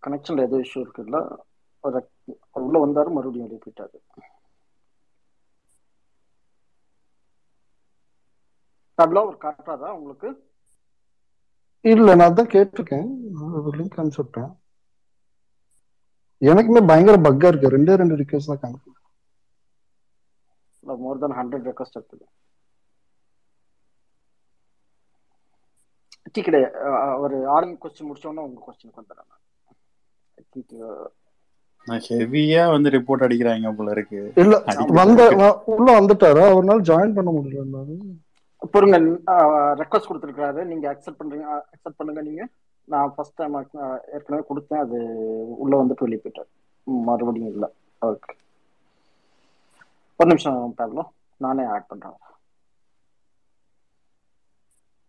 கனெக்ஷன்ல 0.05 0.45
ஏதோ 0.47 0.57
இஷ்யூ 0.65 0.81
இருக்குல்ல 0.83 1.19
உள்ள 2.65 2.75
வந்தாரு 2.85 3.09
மறுபடியும் 3.17 3.51
ரிப்பீட் 3.53 3.81
ஆகுது 3.83 3.99
டப்ளா 8.97 9.21
ஒரு 9.29 9.37
காட்டுறாதா 9.43 9.87
உங்களுக்கு? 9.99 10.29
இல்ல 11.85 12.15
நான் 12.19 12.35
தான் 12.39 12.51
கேட்டிருக்கேன். 12.53 13.07
லிங்க் 13.77 13.97
அனுப்பிச்சுட்டேன் 14.01 14.51
எனக்குமே 16.41 16.81
பயங்கர 16.89 17.15
பக்கா 17.27 17.47
இருக்கு. 17.51 17.73
ரெண்டே 17.75 17.93
ரெண்டு 18.01 18.19
ரிக்வெஸ்ட் 18.21 18.51
தான் 18.51 18.61
காமிக்கும் 18.63 18.91
மோர் 21.03 21.21
தென் 21.23 21.37
ஹண்ட்ரட் 21.39 21.67
ரெக்வஸ்ட் 21.69 21.97
இருக்குது. 21.99 22.25
டீ 26.33 26.41
கடை 26.45 26.59
ஒரு 27.23 27.37
ஆர்மி 27.55 27.75
கொஸ்டின் 27.83 28.09
முடிச்சோன்னா 28.09 28.45
உங்க 28.49 28.59
கொஸ்டினுக்கு 28.67 29.01
வந்துடுறேன் 29.01 29.31
I 29.31 29.31
think, 29.31 29.31
uh, 29.33 30.41
நான் 30.41 30.42
ஹெவியா 32.07 32.63
வந்து 32.73 32.89
ரிப்போர்ட் 32.95 33.25
அடிக்கிறாங்க 33.25 33.71
போல 33.77 33.93
இருக்கு. 33.95 34.19
இல்ல 34.41 34.55
வந்த 34.99 35.21
உள்ள 35.75 35.87
வந்துட்டாரா. 35.99 36.43
அவர்னால 36.51 36.85
ஜாயின் 36.89 37.15
பண்ண 37.17 37.31
முடியல. 37.37 37.81
பொறுங்க 38.73 38.97
ரெக்வஸ்ட் 39.81 40.09
கொடுத்துருக்காரு 40.09 40.61
நீங்க 40.71 40.85
அக்செப்ட் 40.93 41.19
பண்றீங்க 41.21 41.47
அக்செப்ட் 41.73 41.99
பண்ணுங்க 41.99 42.21
நீங்க. 42.29 42.43
நான் 42.87 43.13
ஃபர்ஸ்ட் 43.15 43.37
டைம் 43.39 43.57
ஏற்கனவே 44.15 44.43
கொடுத்தேன். 44.49 44.83
அது 44.85 44.97
உள்ள 45.63 45.73
வந்துட்டு 45.81 46.05
வெளியே 46.05 46.21
போயிட்டார். 46.23 46.49
மறுபடியும் 47.09 47.51
இல்லை. 47.55 47.69
ஓகே. 48.01 48.33
ஒரு 50.19 50.29
நிமிஷம் 50.31 50.75
பேப்லோ 50.79 51.03
நானே 51.45 51.63
ஆட் 51.75 51.89
பண்றேன். 51.91 52.17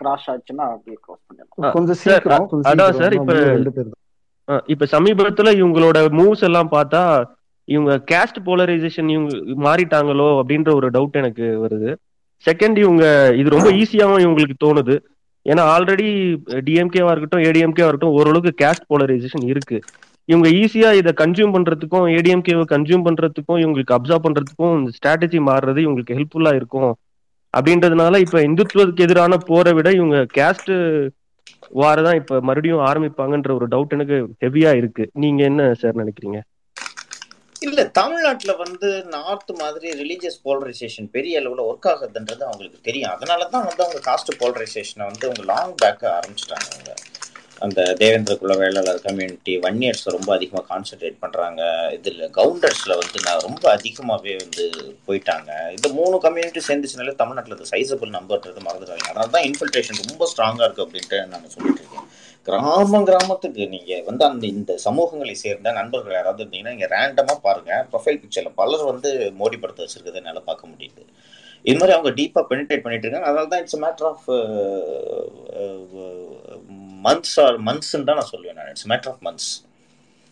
கிராஷ் 0.00 0.28
ஆச்சுன்னா 0.32 0.64
அப்படியே 0.74 0.98
க்ளோஸ் 1.04 1.22
பண்ணிடலாம். 1.26 1.74
கொஞ்சம் 1.76 1.98
சீக்கிரம் 2.02 2.46
அதான் 2.70 2.96
சார் 3.00 3.16
இப்ப 3.18 3.34
ரெண்டு 3.56 3.72
பேர் 3.76 3.90
இப்ப 4.72 4.86
சமீபத்துல 4.94 5.50
இவங்களோட 5.60 5.98
மூவ்ஸ் 6.18 6.44
எல்லாம் 6.48 6.70
பார்த்தா 6.76 7.02
இவங்க 7.68 7.92
கேஸ்ட் 8.10 8.38
போலரைசேஷன் 8.46 9.10
இவங்க 9.14 9.32
மாறிட்டாங்களோ 9.66 10.28
அப்படின்ற 10.40 10.70
ஒரு 10.78 10.88
டவுட் 10.96 11.20
எனக்கு 11.20 11.46
வருது. 11.64 11.90
செகண்ட் 12.44 12.78
இவங்க 12.84 13.04
இது 13.40 13.54
ரொம்ப 13.56 13.70
ஈஸியாவும் 13.82 14.22
இவங்களுக்கு 14.24 14.56
தோணுது. 14.64 14.96
ஏன்னா 15.46 15.62
ஆல்ரெடி 15.74 16.08
டிஎம்கேவா 16.66 17.12
இருக்கட்டும் 17.12 17.44
ஏடிஎம்கேவா 17.48 17.88
இருக்கட்டும் 17.88 18.16
ஓரளவுக்கு 18.18 18.52
கேஸ்ட் 18.62 18.88
போலரைசேஷன் 18.90 19.46
இருக்கு. 19.52 19.78
இவங்க 20.28 20.48
ஈஸியா 20.60 20.90
இதை 20.92 21.12
கன்சியூம் 21.12 21.54
பண்றதுக்கும் 21.54 22.06
ஏடிஎம்கேவை 22.16 22.64
கன்சியூம் 22.64 23.06
பண்றதுக்கும் 23.06 23.60
இவங்களுக்கு 23.62 23.96
அப்சர்வ் 23.96 24.24
பண்றதுக்கும் 24.26 24.76
ஸ்ட்ராட்டஜி 24.96 25.38
மாறுறது 25.48 25.80
இவங்களுக்கு 25.86 26.16
ஹெல்ப்ஃபுல்லா 26.18 26.52
இருக்கும். 26.54 26.92
அப்படின்றதுனால 27.54 28.18
இப்ப 28.18 28.40
இந்துத்துவத்துக்கு 28.42 29.06
எதிரான 29.06 29.38
போரை 29.48 29.72
விட 29.72 29.88
இவங்க 29.92 30.18
கேஸ்ட் 30.36 30.70
வார 31.72 32.02
தான் 32.02 32.18
இப்ப 32.20 32.40
மறுபடியும் 32.40 32.86
ஆரம்பிப்பாங்கன்ற 32.88 33.50
ஒரு 33.58 33.66
டவுட் 33.66 33.94
எனக்கு 33.96 34.16
ஹெவியா 34.44 34.72
இருக்கு. 34.80 35.04
நீங்க 35.14 35.42
என்ன 35.50 35.74
சார் 35.82 36.00
நினைக்கிறீங்க? 36.02 36.38
இல்ல 37.62 37.80
தமிழ்நாட்டுல 37.98 38.52
வந்து 38.62 38.88
நார்த் 39.12 39.52
மாதிரி 39.60 39.88
ரிலீஜியஸ் 40.00 40.42
போலரைசேஷன் 40.44 41.08
பெரிய 41.10 41.40
அளவுல 41.40 41.66
ஒர்க் 41.70 41.88
ஆகுதுன்றது 41.92 42.42
அவங்களுக்கு 42.48 42.80
தெரியும். 42.82 43.12
அதனால 43.16 43.46
தான் 43.54 43.66
வந்து 43.68 43.84
அவங்க 43.84 44.00
காஸ்ட் 44.08 44.38
போலரைசேஷனை 44.40 45.04
வந்து 45.10 45.26
அவங்க 45.28 45.44
லாங் 45.52 45.74
பேக்க 45.82 46.02
ஆரம்பிச்சிட்டாங்க 46.18 46.68
அவங்க 46.72 46.92
அந்த 47.64 47.80
தேவேந்திர 48.00 48.34
குல 48.40 48.52
வேளாளர் 48.60 49.02
கம்யூனிட்டி 49.06 49.52
வன்னியர்ஸ் 49.64 50.04
ரொம்ப 50.14 50.30
அதிகமாக 50.36 50.64
கான்சென்ட்ரேட் 50.70 51.18
பண்ணுறாங்க 51.24 51.60
இதில் 51.96 52.22
கவுண்டர்ஸில் 52.38 52.98
வந்து 53.00 53.18
நான் 53.26 53.44
ரொம்ப 53.46 53.64
அதிகமாகவே 53.76 54.34
வந்து 54.42 54.64
போயிட்டாங்க. 55.08 55.50
இந்த 55.76 55.88
மூணு 55.98 56.18
கம்யூனிட்டி 56.26 56.62
சேர்ந்துச்சுனாலே 56.68 57.14
தமிழ்நாட்டில் 57.22 57.56
இந்த 57.56 57.68
சைசபிள் 57.72 58.16
நம்பர்ன்றது 58.18 58.66
மறந்துடுறாங்க 58.68 59.06
அதனால 59.10 59.32
தான் 59.36 59.46
இன்ஃபில்ட்ரேஷன் 59.50 60.02
ரொம்ப 60.04 60.28
ஸ்ட்ராங்காக 60.32 60.66
இருக்குது 60.68 60.86
அப்படின்ட்டு 60.86 61.20
நான் 61.34 61.54
சொல்லிட்டு 61.56 61.82
இருக்கேன். 61.82 62.08
கிராமம் 62.48 63.06
கிராமத்துக்கு 63.08 63.64
நீங்கள் 63.74 64.06
வந்து 64.08 64.24
அந்த 64.28 64.44
இந்த 64.54 64.72
சமூகங்களை 64.86 65.34
சேர்ந்த 65.42 65.72
நண்பர்கள் 65.80 66.16
யாராவது 66.18 66.42
இருந்தீங்கன்னா 66.42 66.74
இங்கே 66.76 66.88
ரேண்டமாக 66.94 67.38
பாருங்கள் 67.44 67.84
ப்ரொஃபைல் 67.92 68.20
பிக்சரில் 68.22 68.56
பலர் 68.60 68.88
வந்து 68.92 69.10
மோடி 69.40 69.58
படத்தை 69.62 69.82
வச்சிருக்கிறத 69.84 70.20
என்னால் 70.22 70.48
பார்க்க 70.48 70.72
முடியுது. 70.72 71.04
இது 71.64 71.76
மாதிரி 71.80 71.94
அவங்க 71.96 72.10
டீப்பாக 72.20 72.44
பெனிட்ரேட் 72.50 72.84
பண்ணிட்டு 72.84 73.06
இருக்காங்க. 73.06 73.28
அதனால 73.30 73.48
தான் 73.52 73.62
it's 73.64 73.82
matter 73.84 74.08
of 74.12 74.24
months 77.06 77.36
or 77.44 77.58
மந்த்ஸ்ன்னு 77.68 78.08
தான் 78.08 78.18
நான் 78.20 78.32
சொல்லுவேன் 78.32 78.58
நான். 78.60 78.70
இட்ஸ் 78.72 78.88
மேட்டர் 78.92 79.12
ஆஃப் 79.12 79.22
மந்த்ஸ் 79.28 79.50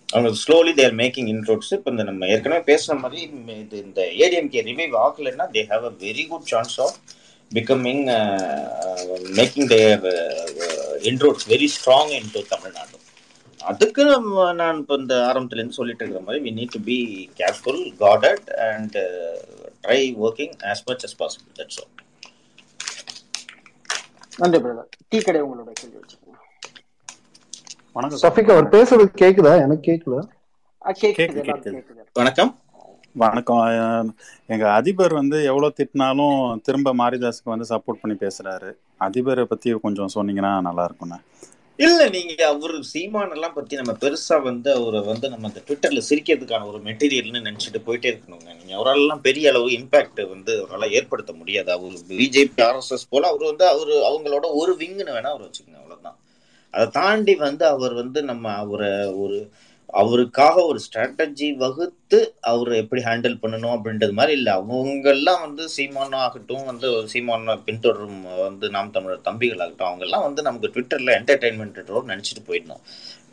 அவங்க 0.08 0.30
ஸ்லோலி 0.42 0.72
தேர் 0.78 0.94
மேக்கிங் 1.00 1.28
இன்ட்ரோட்ஸ் 1.32 1.72
இப்போ 1.76 1.90
இந்த 1.94 2.04
நம்ம 2.08 2.28
ஏற்கனவே 2.34 2.62
பேசுன 2.70 2.96
மாதிரி 3.02 3.20
இது 3.64 3.76
இந்த 3.86 4.00
ஏடிஎம்கே 4.24 4.62
ரிவைவ் 4.70 4.94
ஆகலைன்னா 5.04 5.46
they 5.56 5.62
have 5.72 5.84
a 5.90 5.92
very 6.06 6.24
good 6.30 6.48
chance 6.52 6.76
of 6.86 6.96
becoming 7.50 8.02
making 9.38 9.68
their 9.74 10.02
inroads 11.10 11.46
very 11.52 11.68
strong 11.76 12.12
in 12.18 12.32
to 12.34 12.42
Tamil Nadu 12.54 12.96
அதுக்கு 13.60 14.02
நம்ம 14.10 14.52
நான் 14.60 14.78
இப்போ 14.82 14.94
இந்த 15.00 15.14
ஆரம்பத்துலேருந்து 15.30 15.78
சொல்லிட்டு 15.78 16.02
இருக்கிற 16.04 16.22
மாதிரி 16.26 16.42
we 16.44 16.52
need 16.58 16.74
to 16.76 16.82
be 16.90 16.98
careful 17.40 17.82
guarded 18.02 18.48
and 18.68 18.96
try 19.84 20.00
working 20.24 20.54
as 20.70 20.84
much 20.84 21.04
as 21.06 21.16
possible 21.20 21.56
that's 21.58 21.80
all 21.82 21.92
நன்றி 24.40 24.58
பிரதர். 24.64 24.90
டீ 25.08 25.18
கடை 25.20 25.40
உங்களோட 25.42 25.70
கேள்வி 25.80 25.98
வச்சுக்கோங்க. 26.00 26.38
வணக்கம் 27.96 28.20
சஃபிக் 28.22 28.52
அவர் 28.54 28.68
பேசுறது 28.74 29.06
கேக்குதா? 29.22 29.52
எனக்கு 29.64 29.84
கேக்கல. 29.90 30.16
கேக்குது 31.00 31.42
வணக்கம். 32.18 32.52
வணக்கம். 33.22 34.10
எங்க 34.46 34.64
அதிபர் 34.72 35.12
வந்து 35.12 35.44
எவ்வளவு 35.44 35.76
திட்டினாலும் 35.78 36.36
திரும்ப 36.66 36.94
மாரிதாஸுக்கு 37.00 37.52
வந்து 37.52 37.66
சப்போர்ட் 37.72 38.02
பண்ணி 38.02 38.16
பேசுறாரு. 38.24 38.70
அதிபரை 39.06 39.44
பத்தி 39.44 39.72
கொஞ்சம் 39.86 40.12
சொன்னீங்கன்னா 40.14 40.52
நல்லா 40.68 40.84
இருக்கும்ண்ணே 40.88 41.18
இல்ல 41.80 42.08
நீங்க 42.08 42.46
அவரு 42.46 42.84
சீமான் 42.84 43.30
எல்லாம் 43.30 43.52
பத்தி 43.52 43.76
நம்ம 43.76 43.92
பெருசா 43.92 44.42
வந்து 44.42 44.74
அவரை 44.74 45.00
வந்து 45.00 45.28
நம்ம 45.28 45.48
அந்த 45.48 45.60
ட்விட்டர்ல 45.66 46.00
சிரிக்கிறதுக்கான 46.08 46.66
ஒரு 46.66 46.78
மெட்டீரியல்னு 46.78 47.40
நினைச்சிட்டு 47.40 47.80
போயிட்டே 47.86 48.08
இருக்கணுங்க. 48.10 48.48
நீங்க 48.58 48.74
அவராலெல்லாம் 48.76 49.20
பெரிய 49.20 49.50
அளவு 49.50 49.68
இம்பாக்ட் 49.70 50.28
வந்து 50.28 50.66
அவரால் 50.66 50.90
ஏற்படுத்த 50.90 51.32
முடியாது. 51.32 51.72
அவர் 51.72 51.92
பிஜேபி 52.08 52.62
ஆர்எஸ்எஸ் 52.62 53.10
போல 53.10 53.28
அவர் 53.28 53.44
வந்து 53.44 53.66
அவரு 53.66 53.94
அவங்களோட 54.10 54.48
ஒரு 54.52 54.74
விங்குன்னு 54.74 55.16
வேணா 55.16 55.32
அவர் 55.34 55.46
வச்சுக்கோங்க 55.46 55.80
அவ்வளவுதான். 55.80 56.18
அதை 56.70 56.88
தாண்டி 56.90 57.34
வந்து 57.34 57.66
அவர் 57.66 57.94
வந்து 57.94 58.22
நம்ம 58.22 58.52
அவரை 58.54 59.06
ஒரு 59.14 59.38
அவருக்காக 60.00 60.56
ஒரு 60.70 60.78
ஸ்ட்ராட்டஜி 60.86 61.48
வகுத்து 61.62 62.18
அவர் 62.50 62.70
எப்படி 62.80 63.00
ஹேண்டில் 63.06 63.36
பண்ணணும் 63.42 63.74
அப்படின்றது 63.76 64.14
மாதிரி 64.18 64.34
இல்லை. 64.38 64.52
அவங்கெல்லாம் 64.60 65.40
வந்து 65.44 65.64
சீமான் 65.76 66.16
ஆகட்டும் 66.24 66.64
வந்து 66.70 66.88
சீமான் 67.12 67.46
பின்தொடரும் 67.68 68.20
வந்து 68.46 68.68
நாம் 68.76 68.92
தமிழர் 68.96 69.24
தம்பிகள் 69.28 69.62
ஆகட்டும் 69.64 69.88
அவங்கெல்லாம் 69.88 70.26
வந்து 70.26 70.44
நமக்கு 70.48 70.72
ட்விட்டரில் 70.74 71.14
என்டர்டைன்மெண்ட் 71.18 71.78
நினச்சிட்டு 72.12 72.42
போயிடணும். 72.50 72.82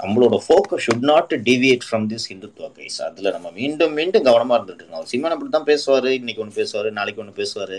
நம்மளோட 0.03 0.35
focus 0.45 0.83
should 0.85 1.07
not 1.11 1.33
deviate 1.49 1.85
from 1.87 2.07
this 2.13 2.27
Hindutva 2.31 2.69
guys 2.77 2.99
அதில் 3.07 3.33
நம்ம 3.35 3.51
மீண்டும் 3.59 3.95
மீண்டும் 3.99 4.25
கவனமாக 4.29 4.57
இருந்துட்டு 4.59 4.83
இருக்கோம் 4.83 5.01
அவர் 5.01 5.11
சீமான் 5.13 5.35
அப்படி 5.35 5.51
தான் 5.57 5.69
பேசுவார் 5.71 6.09
இன்னைக்கு 6.19 6.43
ஒன்று 6.45 6.59
பேசுவார் 6.61 6.89
நாளைக்கு 6.99 7.23
ஒன்று 7.23 7.39
பேசுவார். 7.41 7.77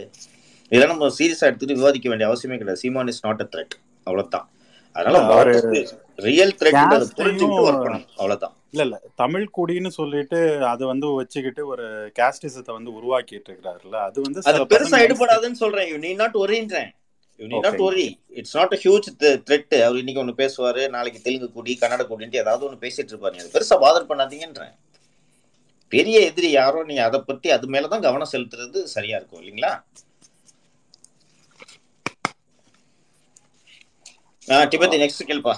இதெல்லாம் 0.72 0.92
நம்ம 0.94 1.10
சீரியஸாக 1.18 1.50
எடுத்துகிட்டு 1.50 1.80
விவாதிக்க 1.80 2.08
வேண்டிய 2.12 2.28
அவசியமே 2.30 2.58
கிடையாது. 2.60 2.82
Seeman 2.84 3.10
is 3.14 3.24
not 3.26 3.44
a 3.46 3.48
threat 3.54 3.76
அவ்வளோதான் 4.06 4.46
அதனால 4.96 5.18
ரியல் 6.26 6.54
த்ரெட் 6.60 6.76
அதை 6.78 6.86
caste-ஐயும் 6.94 7.18
புரிஞ்சுக்கிட்டு 7.18 7.64
ஒர்க் 7.66 7.82
பண்ணணும். 7.84 8.06
அவ்வளவுதான். 8.18 8.54
இல்ல 8.72 8.82
இல்ல. 8.86 8.96
தமிழ் 9.22 9.44
குடின்னு 9.56 9.90
சொல்லிட்டு 9.98 10.38
அது 10.72 10.82
வந்து 10.92 11.08
வச்சுக்கிட்டு 11.18 11.62
ஒரு 11.72 11.84
கேஸ்டிசத்தை 12.18 12.72
வந்து 12.78 12.90
உருவாக்கிட்டு 12.98 13.48
இருக்கிறாருல்ல. 13.50 13.96
அது 14.08 14.18
வந்து 14.26 14.40
அது 14.50 14.64
பெருசா 14.72 14.98
எடுபடாதுன்னு 15.06 15.60
சொல்றேன். 15.64 15.88
You 15.92 15.98
need 16.06 16.10
not 16.22 16.36
ஒரின்றேன் 16.44 16.90
you 17.40 17.46
need 17.52 17.56
not 17.66 17.82
worry 17.88 18.06
it's 18.40 18.56
not 18.58 18.74
a 18.76 18.80
huge 18.84 19.08
threat 19.48 19.76
அவர் 19.86 20.00
இன்னைக்கு 20.02 20.22
ஒன்று 20.24 20.40
பேசுவாரு. 20.42 20.82
நாளைக்கு 20.96 21.20
தெலுங்கு 21.26 21.48
குடி 21.56 21.74
கன்னட 21.82 22.04
குடின்ட்டு 22.10 22.42
ஏதாவது 22.44 22.66
ஒன்று 22.68 22.82
பேசிட்டு 22.84 23.12
இருப்பாரு. 23.14 23.40
அது 23.42 23.54
பெருசா 23.56 23.78
பாதர் 23.84 24.10
பண்ணாதீங்கன்றேன் 24.10 24.74
பெரிய 25.92 26.16
எதிரி 26.30 26.48
யாரோ 26.52 26.80
நீ 26.88 26.96
அதை 27.04 27.18
பத்தி 27.28 27.48
அது 27.54 27.66
மேலதான் 27.74 28.04
கவனம் 28.06 28.32
செலுத்துறது 28.32 28.78
சரியா 28.94 29.16
இருக்கும் 29.18 29.40
இல்லைங்களா? 29.42 29.72
டிபத்தி 34.72 34.98
நெக்ஸ்ட் 35.04 35.28
கேள்ப்பா 35.30 35.54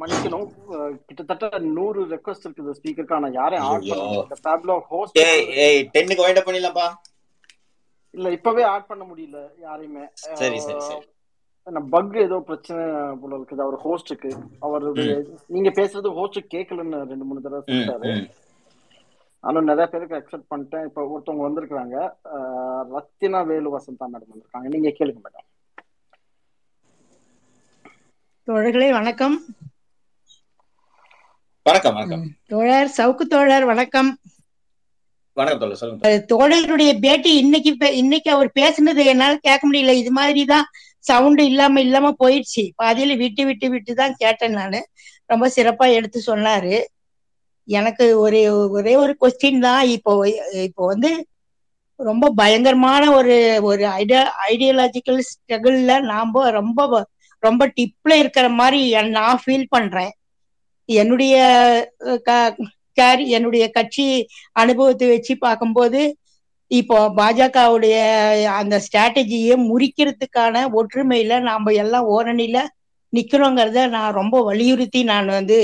மன்னிக்கணும். 0.00 0.48
கிட்டத்தட்ட 1.06 1.58
நூறு 1.76 2.00
ரெக்வஸ்ட் 2.12 2.46
இருக்குது 2.46 2.74
ஸ்பீக்கருக்கு 2.78 3.16
ஆனா 3.18 3.28
யாரையும் 3.38 3.66
ஆட் 3.68 3.84
ஐயோ 3.84 3.94
பண்ண 3.94 4.04
முடியல. 4.08 4.36
பேப்லோ 4.46 4.76
ஹோஸ்ட் 4.90 5.18
ஏய் 5.22 5.44
ஏய் 5.64 5.80
டென்னுக்கு 5.94 6.24
வைண்ட் 6.26 6.46
பண்ணிடலாம்ப்பா. 6.46 6.88
இல்ல 8.16 8.30
இப்பவே 8.36 8.64
ஆட் 8.72 8.90
பண்ண 8.90 9.04
முடியல 9.10 9.38
யாரையுமே. 9.66 10.04
சரி 10.40 10.58
சரி 10.66 10.82
சரி. 10.88 11.02
பக் 11.94 12.16
ஏதோ 12.26 12.38
பிரச்சனை 12.48 12.82
போல 13.20 13.32
இருக்குது 13.38 13.64
அவர் 13.66 13.76
ஹோஸ்டுக்கு 13.84 14.30
அவருடைய 14.66 15.14
நீங்க 15.54 15.70
பேசுறது 15.78 16.08
ஹோஸ்ட் 16.18 16.38
கேட்கலன்னு 16.54 17.00
ரெண்டு 17.12 17.28
மூணு 17.28 17.44
தடவை 17.46 17.62
சொல்லிட்டாரு. 17.68 18.12
ஆனா 19.44 19.58
நிறைய 19.70 19.86
பேருக்கு 19.92 20.18
அக்செப்ட் 20.18 20.50
பண்ணிட்டேன். 20.52 20.86
இப்ப 20.88 21.00
ஒருத்தவங்க 21.12 21.46
வந்திருக்காங்க 21.46 21.96
ரத்தினா 22.94 23.40
வேலு 23.52 23.74
வசந்தா 23.78 24.06
மேடம் 24.12 24.32
வந்திருக்காங்க. 24.32 24.68
நீங்க 24.76 24.92
கேளுங்க 25.00 25.20
மேடம் 25.26 25.48
தோழர்களே 28.48 28.88
வணக்கம். 28.96 29.34
வணக்கம் 31.66 31.94
வணக்கம். 31.98 32.24
தோழர் 32.52 32.90
சவுக்கு 32.96 33.24
தோழர் 33.34 33.64
வணக்கம். 33.70 34.10
வணக்கம் 35.36 35.60
தோழர் 35.62 35.78
சொல்லுங்க 35.82 36.10
தோழருடைய 36.32 36.90
பேட்டி 37.04 37.30
இன்னைக்கு 37.42 37.70
இன்னைக்கு 38.02 38.30
அவர் 38.34 38.50
பேசுனது 38.60 39.04
என்னால 39.12 39.38
கேட்க 39.46 39.62
முடியல. 39.68 39.94
இது 40.02 40.12
மாதிரி 40.18 40.42
தான் 40.52 40.66
சவுண்ட் 41.04 41.42
இல்லாம 41.50 41.80
இல்லாம 41.86 42.10
போயிடுச்சு. 42.22 42.64
பாதியில 42.82 43.16
விட்டு 43.22 43.44
விட்டு 43.50 43.70
விட்டு 43.74 43.94
தான் 44.02 44.18
கேட்டேன் 44.22 44.58
நானு. 44.60 44.80
ரொம்ப 45.30 45.48
சிறப்பா 45.56 45.88
எடுத்து 45.98 46.20
சொன்னாரு. 46.30 46.74
எனக்கு 47.68 48.06
ஒரு 48.24 48.40
ஒரே 48.78 48.94
ஒரு 49.04 49.14
கொஸ்டின் 49.22 49.64
தான். 49.68 49.82
இப்போ 49.96 50.12
இப்போ 50.68 50.82
வந்து 50.92 51.10
ரொம்ப 52.00 52.26
பயங்கரமான 52.42 53.02
ஒரு 53.18 53.34
ஒரு 53.70 53.84
ஐடியா 54.00 54.22
ஐடியாலஜிக்கல் 54.52 55.20
ஸ்ட்ரகிள்ல 55.28 55.92
நாம 56.12 56.50
ரொம்ப 56.60 56.78
ரொம்ப 57.48 57.62
டிப்ல 57.76 58.12
இருக்கிற 58.18 58.48
மாதிரி 58.48 58.80
நான் 59.08 59.40
ஃபீல் 59.42 59.66
பண்றேன். 59.68 60.12
என்னுடைய 60.88 61.36
க- 62.22 62.56
கேரி 62.92 63.24
என்னுடைய 63.30 63.64
கட்சி 63.70 64.06
அனுபவத்தை 64.52 65.06
வச்சு 65.08 65.32
பார்க்கும்போது 65.38 66.00
இப்போ 66.70 66.98
பாஜகவுடைய 67.16 67.96
அந்த 68.52 68.74
ஸ்ட்ராட்டஜியை 68.84 69.54
முறிக்கிறதுக்கான 69.68 70.56
ஒற்றுமையில 70.76 71.40
நாம 71.40 71.72
எல்லாம் 71.72 72.06
ஓரணியில 72.10 72.58
நிக்கிறோங்கிறத 73.12 73.88
நான் 73.88 74.12
ரொம்ப 74.12 74.42
வலியுறுத்தி 74.42 75.00
நான் 75.04 75.26
வந்து 75.28 75.58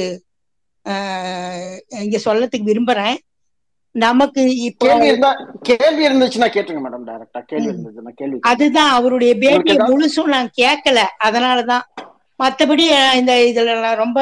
இங்க 2.03 2.19
சொல்லத்துக்கு 2.19 2.69
விரும்புறேன். 2.73 3.17
நமக்கு 3.95 4.55
இப்போ 4.61 4.87
கேள்வி 4.87 5.07
இருந்தா 5.07 5.31
கேள்வி 5.63 6.03
இருந்துச்சுன்னா 6.09 6.49
கேட்டுருங்க 6.55 6.83
மேடம் 6.85 7.07
டைரக்டா 7.09 7.41
கேள்வி. 7.43 7.67
இருந்துச்சுன்னா 7.69 8.13
கேள்வி 8.15 8.39
அதுதான் 8.41 8.91
அவருடைய 8.91 9.35
பேட்டியை 9.35 9.73
ஏதாவது 9.73 9.91
முழுசும் 9.91 10.33
நான் 10.37 10.51
கேட்கல. 10.61 10.99
அதனாலதான். 11.25 11.87
மத்தபடி 12.41 12.85
இந்த 13.15 13.33
இதுல 13.49 13.81
நான் 13.81 13.97
ரொம்ப 13.97 14.21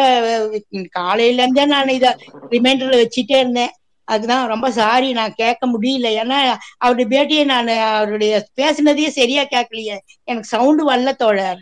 காலையில 0.91 1.43
இருந்தே 1.43 1.65
நான் 1.65 1.89
இத 1.89 2.07
ரிமைண்டர்ல 2.51 2.97
வச்சுட்டே 3.03 3.39
இருந்தேன். 3.39 3.75
அதுதான் 4.09 4.49
ரொம்ப 4.49 4.71
சாரி 4.71 5.13
நான் 5.13 5.35
கேட்க 5.35 5.67
முடியல. 5.67 6.09
ஏன்னா 6.23 6.39
அவருடைய 6.79 7.09
பேட்டியை 7.15 7.45
நான் 7.45 7.69
அவருடைய 7.69 8.47
பேசுனதையே 8.61 9.09
சரியா 9.09 9.43
கேட்கலையே. 9.43 9.97
எனக்கு 10.25 10.49
சவுண்டு 10.49 10.91
வரல 10.91 11.13
தோழர். 11.15 11.61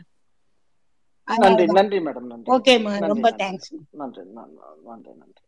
நன்றி 1.28 1.64
நன்றி 1.66 1.98
மேடம் 1.98 2.28
நன்றி 2.32 2.52
ஓகே 2.52 2.74
ரொம்ப 3.06 3.30
தேங்க்ஸ் 3.30 3.70
நன்றி. 3.92 4.22
நன்றி 4.32 4.52
நன்றி 4.84 5.12
நன்றி. 5.22 5.42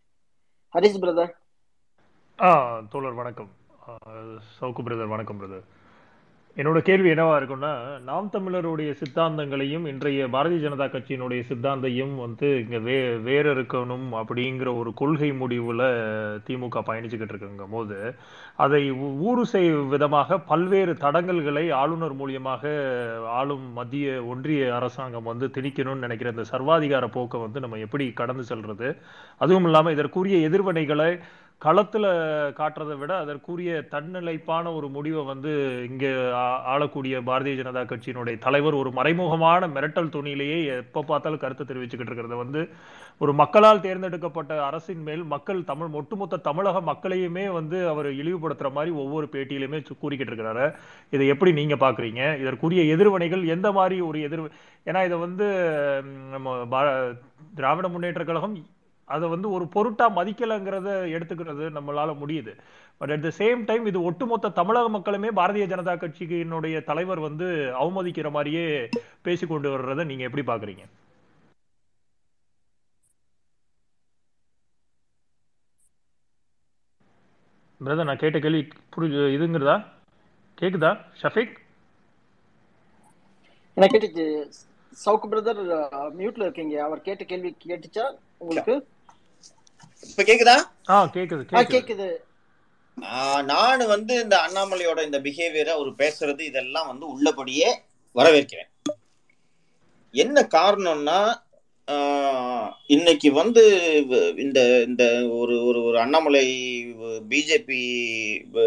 ஹரிஷ் 0.74 1.02
பிரதர் 1.02 1.32
ஆ 2.38 2.50
தோழர் 2.90 3.12
வணக்கம். 3.12 3.50
சவுக்கு 4.58 4.82
பிரதர் 4.84 5.06
வணக்கம் 5.06 5.40
பிரதர். 5.40 5.66
என்னோட 6.56 6.78
கேள்வி 6.78 7.10
என்னவா 7.10 7.34
இருக்கும்னா 7.34 7.70
நாம் 8.00 8.30
தமிழருடைய 8.32 8.94
சித்தாந்தங்களையும் 8.94 9.86
இன்றைய 9.86 10.26
பாரதிய 10.26 10.58
ஜனதா 10.58 10.86
கட்சியினுடைய 10.86 11.42
சித்தாந்தையும் 11.48 12.14
வந்து 12.16 12.58
இங்க 12.58 12.78
வே 12.78 12.96
வேற 13.18 13.54
இருக்கணும் 13.54 14.06
அப்படிங்கிற 14.14 14.76
ஒரு 14.76 14.94
கொள்கை 14.94 15.32
முடிவுல 15.32 15.82
திமுக 16.46 16.82
பயணிச்சுக்கிட்டு 16.86 17.28
இருக்குங்கும் 17.28 17.70
போது 17.70 17.98
அதை 18.56 18.92
ஊ- 18.92 19.16
ஊறு 19.20 19.46
செய் 19.46 19.70
விதமாக 19.86 20.38
பல்வேறு 20.44 20.92
தடங்கல்களை 21.00 21.72
ஆளுநர் 21.74 22.16
மூலியமாக 22.16 22.64
ஆளும் 23.34 23.72
மத்திய 23.72 24.08
ஒன்றிய 24.26 24.74
அரசாங்கம் 24.74 25.22
வந்து 25.24 25.48
திணிக்கணும்னு 25.48 25.98
நினைக்கிற 25.98 26.30
இந்த 26.30 26.44
சர்வாதிகார 26.50 27.06
போக்கை 27.08 27.40
வந்து 27.40 27.60
நம்ம 27.60 27.76
எப்படி 27.78 28.12
கடந்து 28.12 28.44
செல்றது? 28.46 28.90
அதுவும் 29.40 29.64
இல்லாமல் 29.64 29.92
இதற்குரிய 29.92 30.48
எதிர்வினைகளை 30.48 31.10
களத்துல 31.62 32.06
காட்டுறதை 32.58 32.96
விட 32.98 33.12
அதற்குரிய 33.16 33.70
தன்னிலைப்பான 33.90 34.74
ஒரு 34.74 34.88
முடிவை 34.88 35.22
வந்து 35.24 35.52
இங்க 35.90 36.04
ஆளக்கூடிய 36.64 37.20
பாரதிய 37.20 37.54
ஜனதா 37.60 37.82
கட்சியினுடைய 37.84 38.38
தலைவர் 38.38 38.74
ஒரு 38.74 38.90
மறைமுகமான 38.90 39.68
மிரட்டல் 39.68 40.12
துணியிலேயே 40.16 40.58
எப்ப 40.76 41.02
பார்த்தாலும் 41.02 41.38
கருத்து 41.38 41.64
தெரிவிச்சுக்கிட்டு 41.64 42.10
இருக்கிறத 42.12 42.36
வந்து 42.36 42.62
ஒரு 43.18 43.32
மக்களால் 43.32 43.80
தேர்ந்தெடுக்கப்பட்ட 43.80 44.60
அரசின் 44.64 45.02
மேல் 45.02 45.24
மக்கள் 45.34 45.64
தமிழ் 45.64 45.98
ஒட்டுமொத்த 46.02 46.42
தமிழக 46.48 46.84
மக்களையுமே 46.92 47.46
வந்து 47.58 47.88
அவர் 47.88 48.10
இழிவுபடுத்துற 48.12 48.72
மாதிரி 48.72 48.94
ஒவ்வொரு 49.04 49.28
பேட்டியிலுமே 49.32 49.82
கூறிக்கிட்டு 50.00 50.32
இருக்கிறாரு. 50.32 50.66
இதை 51.10 51.26
எப்படி 51.26 51.52
நீங்க 51.52 51.74
பாக்குறீங்க? 51.74 52.22
இதற்குரிய 52.40 52.96
எதிர்வினைகள் 52.96 53.44
எந்த 53.56 53.72
மாதிரி 53.72 54.00
ஒரு 54.00 54.20
எதிர் 54.20 54.48
ஏன்னா 54.86 55.04
இதை 55.04 55.18
வந்து 55.18 55.46
நம்ம 56.30 56.58
திராவிட 57.54 57.88
முன்னேற்ற 57.88 58.24
கழகம் 58.24 58.58
அதை 59.08 59.26
வந்து 59.34 59.48
ஒரு 59.56 59.64
பொருட்டா 59.74 60.06
மதிக்கலைங்கிறத 60.18 60.88
எடுத்துக்கிறது 61.16 61.64
நம்மளால 61.76 62.14
முடியுது. 62.22 62.52
But 63.00 63.12
at 63.14 63.26
the 63.26 63.30
same 63.40 63.60
time 63.70 63.84
இது 63.90 63.98
ஒட்டுமொத்த 64.08 64.54
தமிழக 64.60 64.88
மக்களுமே 64.96 65.30
பாரதிய 65.40 65.66
ஜனதா 65.72 65.94
கட்சியினுடைய 66.04 66.78
தலைவர் 66.90 67.26
வந்து 67.28 67.48
அவமதிக்கிற 67.82 68.30
மாதிரியே 68.38 68.66
பேசி 69.28 69.46
கொண்டு 69.46 69.70
வர்றதை 69.74 70.04
நீங்க 70.12 70.24
எப்படி 70.28 70.44
பாக்குறீங்க? 70.52 70.84
பிரதர் 77.80 78.08
நான் 78.08 78.22
கேட்ட 78.22 78.38
கேள்வி 78.44 78.60
புரிஞ்சு 78.94 79.20
இதுங்கிறதா? 79.36 79.76
கேக்குதா? 80.60 80.90
ஷஃபிக்? 81.20 81.56
எனக்கு 83.76 83.94
கேட்டுச்சு? 83.94 84.26
சவுக்கு 85.04 85.26
பிரதர் 85.32 85.60
மியூட்ல 86.18 86.46
இருக்கீங்க. 86.46 86.76
அவர் 86.86 87.06
கேட்ட 87.08 87.24
கேள்வி 87.32 87.50
கேட்டுச்சா 87.66 88.06
உங்களுக்கு? 88.44 88.74
இப்ப 90.02 90.22
கேக்குதா? 90.22 90.56
ஆ 90.90 90.96
கேக்குது 91.14 91.44
ஆ 91.52 91.62
கேக்குது. 91.62 92.08
நான் 93.44 93.86
வந்து 93.86 94.20
இந்த 94.22 94.36
அண்ணாமலையோட 94.46 95.04
இந்த 95.04 95.18
பிஹேவியரை 95.18 95.72
அவர் 95.74 95.90
பேசுறது 95.94 96.40
இதெல்லாம் 96.40 96.86
வந்து 96.86 97.06
உள்ளபடியே 97.08 97.68
வரவேற்கிறேன். 98.14 98.70
என்ன 100.14 100.48
காரணம்னா 100.50 101.18
ஆஹ் 101.88 102.70
இன்னைக்கு 102.86 103.32
வந்து 103.32 103.62
இந்த 104.36 104.84
இந்த 104.86 105.26
ஒரு 105.28 105.64
ஒரு 105.64 105.82
ஒரு 105.82 106.00
அண்ணாமலை 106.00 106.42
பிஜேபி 107.30 107.78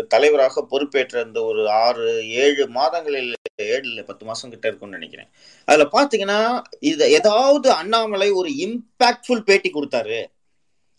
தலைவராக 0.08 0.64
பொறுப்பேற்ற 0.70 1.24
இந்த 1.24 1.44
ஒரு 1.44 1.70
ஆறு 1.70 2.28
ஏழு 2.28 2.68
மாதங்களில் 2.68 3.34
ஏழு 3.56 3.88
இல்லை 3.88 4.04
பத்து 4.04 4.26
மாசம் 4.26 4.50
கிட்ட 4.50 4.68
இருக்கும்னு 4.68 4.98
நினைக்கிறேன். 4.98 5.30
அதுல 5.68 5.88
பாத்தீங்கன்னா 5.92 6.40
இது 6.80 7.12
ஏதாவது 7.12 7.72
அண்ணாமலை 7.72 8.32
ஒரு 8.32 8.50
இம்பாக்ட்ஃபுல் 8.50 9.40
பேட்டி 9.40 9.72
கொடுத்தாரு. 9.72 10.22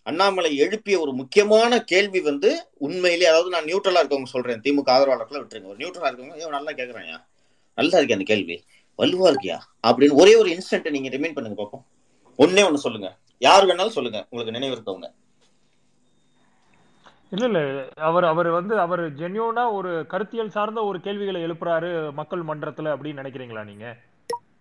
அண்ணாமலை 0.02 0.56
எழுப்பிய 0.56 1.00
ஒரு 1.00 1.12
முக்கியமான 1.12 1.80
கேள்வி 1.80 2.20
வந்து 2.20 2.68
உண்மையிலே 2.78 3.26
அதாவது 3.26 3.50
நான் 3.50 3.64
நியூட்ரலா 3.64 4.08
இருக்கவங்க 4.08 4.24
சொல்றேன். 4.24 4.60
திமுக 4.60 4.88
ஆதரவாளர்களை 4.88 5.40
விட்டுருங்க. 5.40 5.64
ஒரு 5.64 5.76
நியூட்ரலா 5.76 6.10
இருக்கவங்க 6.10 6.36
"ஏய், 6.36 6.48
நல்லா 6.48 6.70
கேக்குறாயா 6.70 7.24
நல்லா 7.74 7.98
இருக்கே 7.98 8.12
அந்த 8.12 8.24
கேள்வி. 8.24 8.64
வலுவா 8.98 9.32
இருக்கியா? 9.32 9.58
அப்படின்னு 9.86 10.12
ஒரே 10.12 10.34
ஒரு 10.36 10.50
இன்ஸ்டன்ட் 10.50 10.90
நீங்க 10.90 11.08
ரிமைண்ட் 11.08 11.32
பண்ணுங்க 11.32 11.54
பார்ப்போம் 11.54 11.86
ஒன்னே 12.38 12.70
ஒண்ணு 12.70 12.74
சொல்லுங்க. 12.74 13.16
யார் 13.38 13.64
வேணாலும் 13.64 13.88
சொல்லுங்க. 13.88 14.26
உங்களுக்கு 14.30 14.60
நினைவு 14.60 14.82
இருக்கவங்க. 14.82 15.12
இல்ல 17.30 17.44
இல்ல. 17.44 17.88
அவர் 17.94 18.24
அவர் 18.24 18.46
வந்து 18.46 18.78
அவர் 18.78 19.14
ஜென்யூனா 19.14 19.72
ஒரு 19.72 20.06
கருத்தியல் 20.06 20.50
சார்ந்த 20.50 20.82
ஒரு 20.82 21.00
கேள்விகளை 21.00 21.40
எழுப்புறாரு 21.44 22.12
மக்கள் 22.12 22.44
மன்றத்துல 22.44 22.92
அப்படின்னு 22.92 23.20
நினைக்கிறீங்களா 23.22 23.64
நீங்க? 23.64 23.96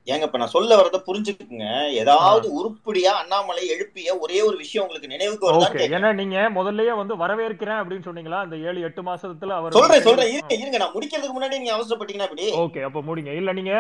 ஏங்க 0.07 0.25
இப்ப 0.27 0.37
நான் 0.37 0.53
சொல்ல 0.53 0.75
வரத 0.75 0.97
புரிஞ்சுக்குங்க. 1.07 1.65
ஏதாவது 2.01 2.47
உருப்படியா 2.59 3.11
அண்ணாமலை 3.19 3.67
எழுப்பிய 3.67 4.17
ஒரே 4.17 4.41
ஒரு 4.41 4.57
விஷயம் 4.57 4.83
உங்களுக்கு 4.85 5.11
நினைவுக்கு 5.13 5.51
கேட்கிறேன். 5.51 5.93
ஏன்னா 5.97 6.09
நீங்க 6.13 6.37
முதல்லயே 6.55 6.93
வந்து 7.01 7.15
வரவேற்கிறேன் 7.15 7.79
அப்படின்னு 7.81 8.07
சொன்னீங்களா? 8.07 8.39
அந்த 8.45 8.55
ஏழு 8.69 8.81
எட்டு 8.81 9.01
மாசத்துல 9.01 9.55
அவர் 9.57 9.77
சொல்றேன் 9.77 10.05
சொல்றேன். 10.07 10.31
இருங்க 10.33 10.55
இருங்க. 10.57 10.77
நான் 10.77 10.95
முடிக்கிறதுக்கு 10.95 11.35
முன்னாடி 11.37 11.59
நீங்க 11.61 11.75
அவசரப்பட்டீங்கன்னா 11.77 12.29
அப்படி 12.29 12.47
ஓகே. 12.63 12.81
அப்ப 12.89 13.01
முடிங்க. 13.01 13.33
இல்ல 13.41 13.53
நீங்க 13.53 13.73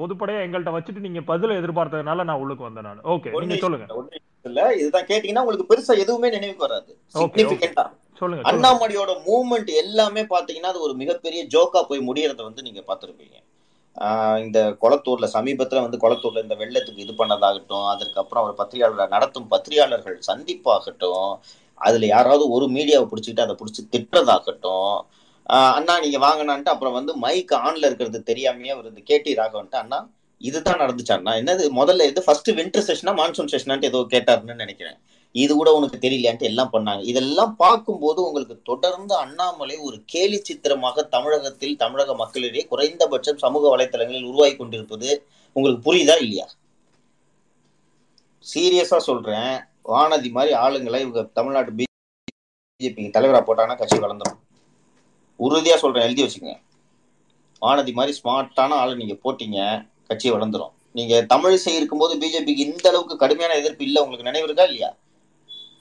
பொதுப்படையா 0.00 0.42
எங்கள்கிட்ட 0.46 0.74
வச்சுட்டு 0.76 1.06
நீங்க 1.06 1.22
பதில 1.32 1.58
எதிர்பார்த்ததுனால 1.62 2.28
நான் 2.30 2.42
உள்ளுக்கு 2.44 2.68
வந்தேன் 2.68 2.88
நான். 2.90 3.02
ஓகே. 3.16 3.32
நீங்க 3.44 3.58
சொல்லுங்க. 3.64 3.86
இல்ல 4.44 4.74
இதுதான் 4.74 5.08
கேட்டீங்கன்னா 5.10 5.44
உங்களுக்கு 5.46 5.70
பெருசா 5.72 5.94
எதுவுமே 5.98 6.30
நினைவுக்கு 6.30 6.66
வராது. 6.66 6.90
சிக்னிபிகண்டா 7.14 7.86
சொல்லுங்க 8.20 8.42
அண்ணாமலையோட 8.50 9.12
மூவ்மெண்ட் 9.28 9.70
எல்லாமே 9.82 10.22
பாத்தீங்கன்னா 10.34 10.72
அது 10.74 10.80
ஒரு 10.80 10.94
மிகப்பெரிய 10.94 11.40
ஜோக்கா 11.46 11.82
போய் 11.82 12.06
முடியறத 12.10 12.42
வந்து 12.42 12.62
நீங்க 12.62 12.80
பார்த்திருப்பீங்க. 12.88 13.36
ஆஹ் 13.36 13.53
இந்த 14.44 14.58
கொளத்தூர்ல 14.80 15.26
சமீபத்துல 15.34 15.82
வந்து 15.82 16.00
கொளத்தூர்ல 16.00 16.42
இந்த 16.42 16.54
வெள்ளத்துக்கு 16.54 17.04
இது 17.04 17.12
பண்ணதாகட்டும் 17.12 17.86
அதற்கப்புறம் 17.90 18.42
அவர் 18.42 18.56
பத்திரிகையாளர் 18.56 19.14
நடத்தும் 19.16 19.50
பத்திரிகையாளர்கள் 19.50 20.16
சந்திப்பாகட்டும் 20.28 21.28
அதுல 21.80 22.06
யாராவது 22.06 22.44
ஒரு 22.48 22.66
மீடியாவை 22.68 23.06
பிடிச்சிக்கிட்டு 23.08 23.46
அதை 23.46 23.56
பிடிச்சி 23.56 23.82
திட்டுறதாகட்டும் 23.94 24.90
ஆஹ் 25.46 25.72
அண்ணா 25.76 25.94
நீங்க 26.00 26.18
வாங்கினான்ட்டு 26.18 26.72
அப்புறம் 26.72 26.98
வந்து 26.98 27.12
மைக் 27.18 27.54
ஆன்ல 27.60 27.86
இருக்கிறது 27.86 28.20
தெரியாமையே 28.30 28.74
அவர் 28.74 28.90
இந்த 28.90 29.02
கேடி 29.10 29.32
ராகவன்ட்டு 29.34 29.80
அண்ணா 29.82 29.98
இதுதான் 30.48 30.80
நடந்துச்சான்னா 30.82 31.32
என்னது 31.40 31.64
முதல்ல 31.80 32.06
இது 32.10 32.20
ஃபர்ஸ்ட் 32.26 32.50
வின்டர் 32.58 32.86
செஷனா 32.88 33.12
மான்சூன் 33.20 33.50
செஷனான்ட்டு 33.52 33.90
ஏதோ 33.90 34.00
கேட்டாருன்னு 34.14 34.54
நினைக்கிறேன். 34.62 34.96
இது 35.42 35.52
கூட 35.58 35.70
உனக்கு 35.76 35.96
தெரியலையான்ட்டு 36.02 36.48
எல்லாம் 36.50 36.72
பண்ணாங்க. 36.74 37.02
இதெல்லாம் 37.10 37.54
பார்க்கும்போது 37.62 38.18
உங்களுக்கு 38.26 38.56
தொடர்ந்து 38.70 39.14
அண்ணாமலை 39.22 39.76
ஒரு 39.86 39.96
கேலி 40.12 40.38
சித்திரமாக 40.48 41.04
தமிழகத்தில் 41.14 41.78
தமிழக 41.84 42.14
மக்களிடையே 42.20 42.64
குறைந்தபட்சம் 42.72 43.40
சமூக 43.44 43.64
வலைத்தளங்களில் 43.74 44.28
உருவாகி 44.30 44.54
கொண்டிருப்பது 44.58 45.08
உங்களுக்கு 45.56 45.82
புரியுதா 45.88 46.16
இல்லையா? 46.24 46.46
சீரியஸா 48.52 49.00
சொல்றேன். 49.08 49.54
வானதி 49.92 50.30
மாதிரி 50.36 50.52
ஆளுங்களை 50.64 51.00
இவங்க 51.04 51.22
தமிழ்நாட்டு 51.38 51.72
பிஜேபி 51.78 53.04
தலைவரா 53.16 53.40
போட்டாங்கன்னா 53.48 53.80
கட்சி 53.80 53.98
வளர்ந்துடும் 54.04 54.40
உறுதியா 55.40 55.76
சொல்றேன் 55.82 56.06
எழுதி 56.08 56.22
வச்சுக்கோங்க. 56.24 56.58
வானதி 57.62 57.92
மாதிரி 57.98 58.12
ஸ்மார்ட்டான 58.20 58.78
ஆளை 58.82 58.94
நீங்க 59.00 59.16
போட்டீங்க. 59.24 59.58
கட்சி 60.10 60.28
வளர்ந்துடும் 60.30 60.72
நீங்க 60.98 61.14
தமிழிசை 61.32 61.72
இருக்கும்போது 61.78 62.14
பிஜேபிக்கு 62.22 62.64
இந்த 62.68 62.88
அளவுக்கு 62.90 63.16
கடுமையான 63.16 63.56
எதிர்ப்பு 63.60 63.84
இல்லை 63.84 64.02
உங்களுக்கு 64.02 64.28
நினைவு 64.28 64.46
இருக்கா 64.48 64.64
இல்லையா? 64.64 64.90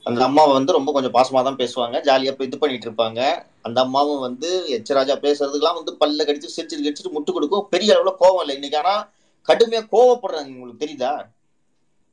அந்த 0.06 0.22
அம்மாவை 0.24 0.54
வந்து 0.54 0.72
ரொம்ப 0.78 0.92
கொஞ்சம் 0.92 1.16
பாசமாக 1.18 1.44
தான் 1.48 1.60
பேசுவாங்க 1.60 2.02
ஜாலியாக 2.02 2.36
போய் 2.38 2.48
இது 2.48 2.58
பண்ணிட்டு 2.58 2.88
இருப்பாங்க. 2.88 3.20
அந்த 3.62 3.82
அம்மாவும் 3.82 4.20
வந்து 4.20 4.50
எச்சராஜா 4.78 5.16
பேசுறதுக்கெல்லாம் 5.26 5.78
வந்து 5.80 5.94
பல்ல 6.02 6.26
கடிச்சு 6.30 6.54
சிரிச்சிட்டு 6.56 6.86
கடிச்சிட்டு 6.86 7.16
முட்டு 7.18 7.32
கொடுக்கும். 7.32 7.68
பெரிய 7.70 7.94
அளவில் 7.96 8.20
கோவம் 8.24 8.42
இல்லை. 8.44 8.56
இன்னைக்கு 8.56 8.78
ஆனால் 8.78 9.04
கடுமையாக 9.50 9.88
கோவப்படுறாங்க. 9.94 10.52
உங்களுக்கு 10.56 10.84
தெரியுதா? 10.86 11.14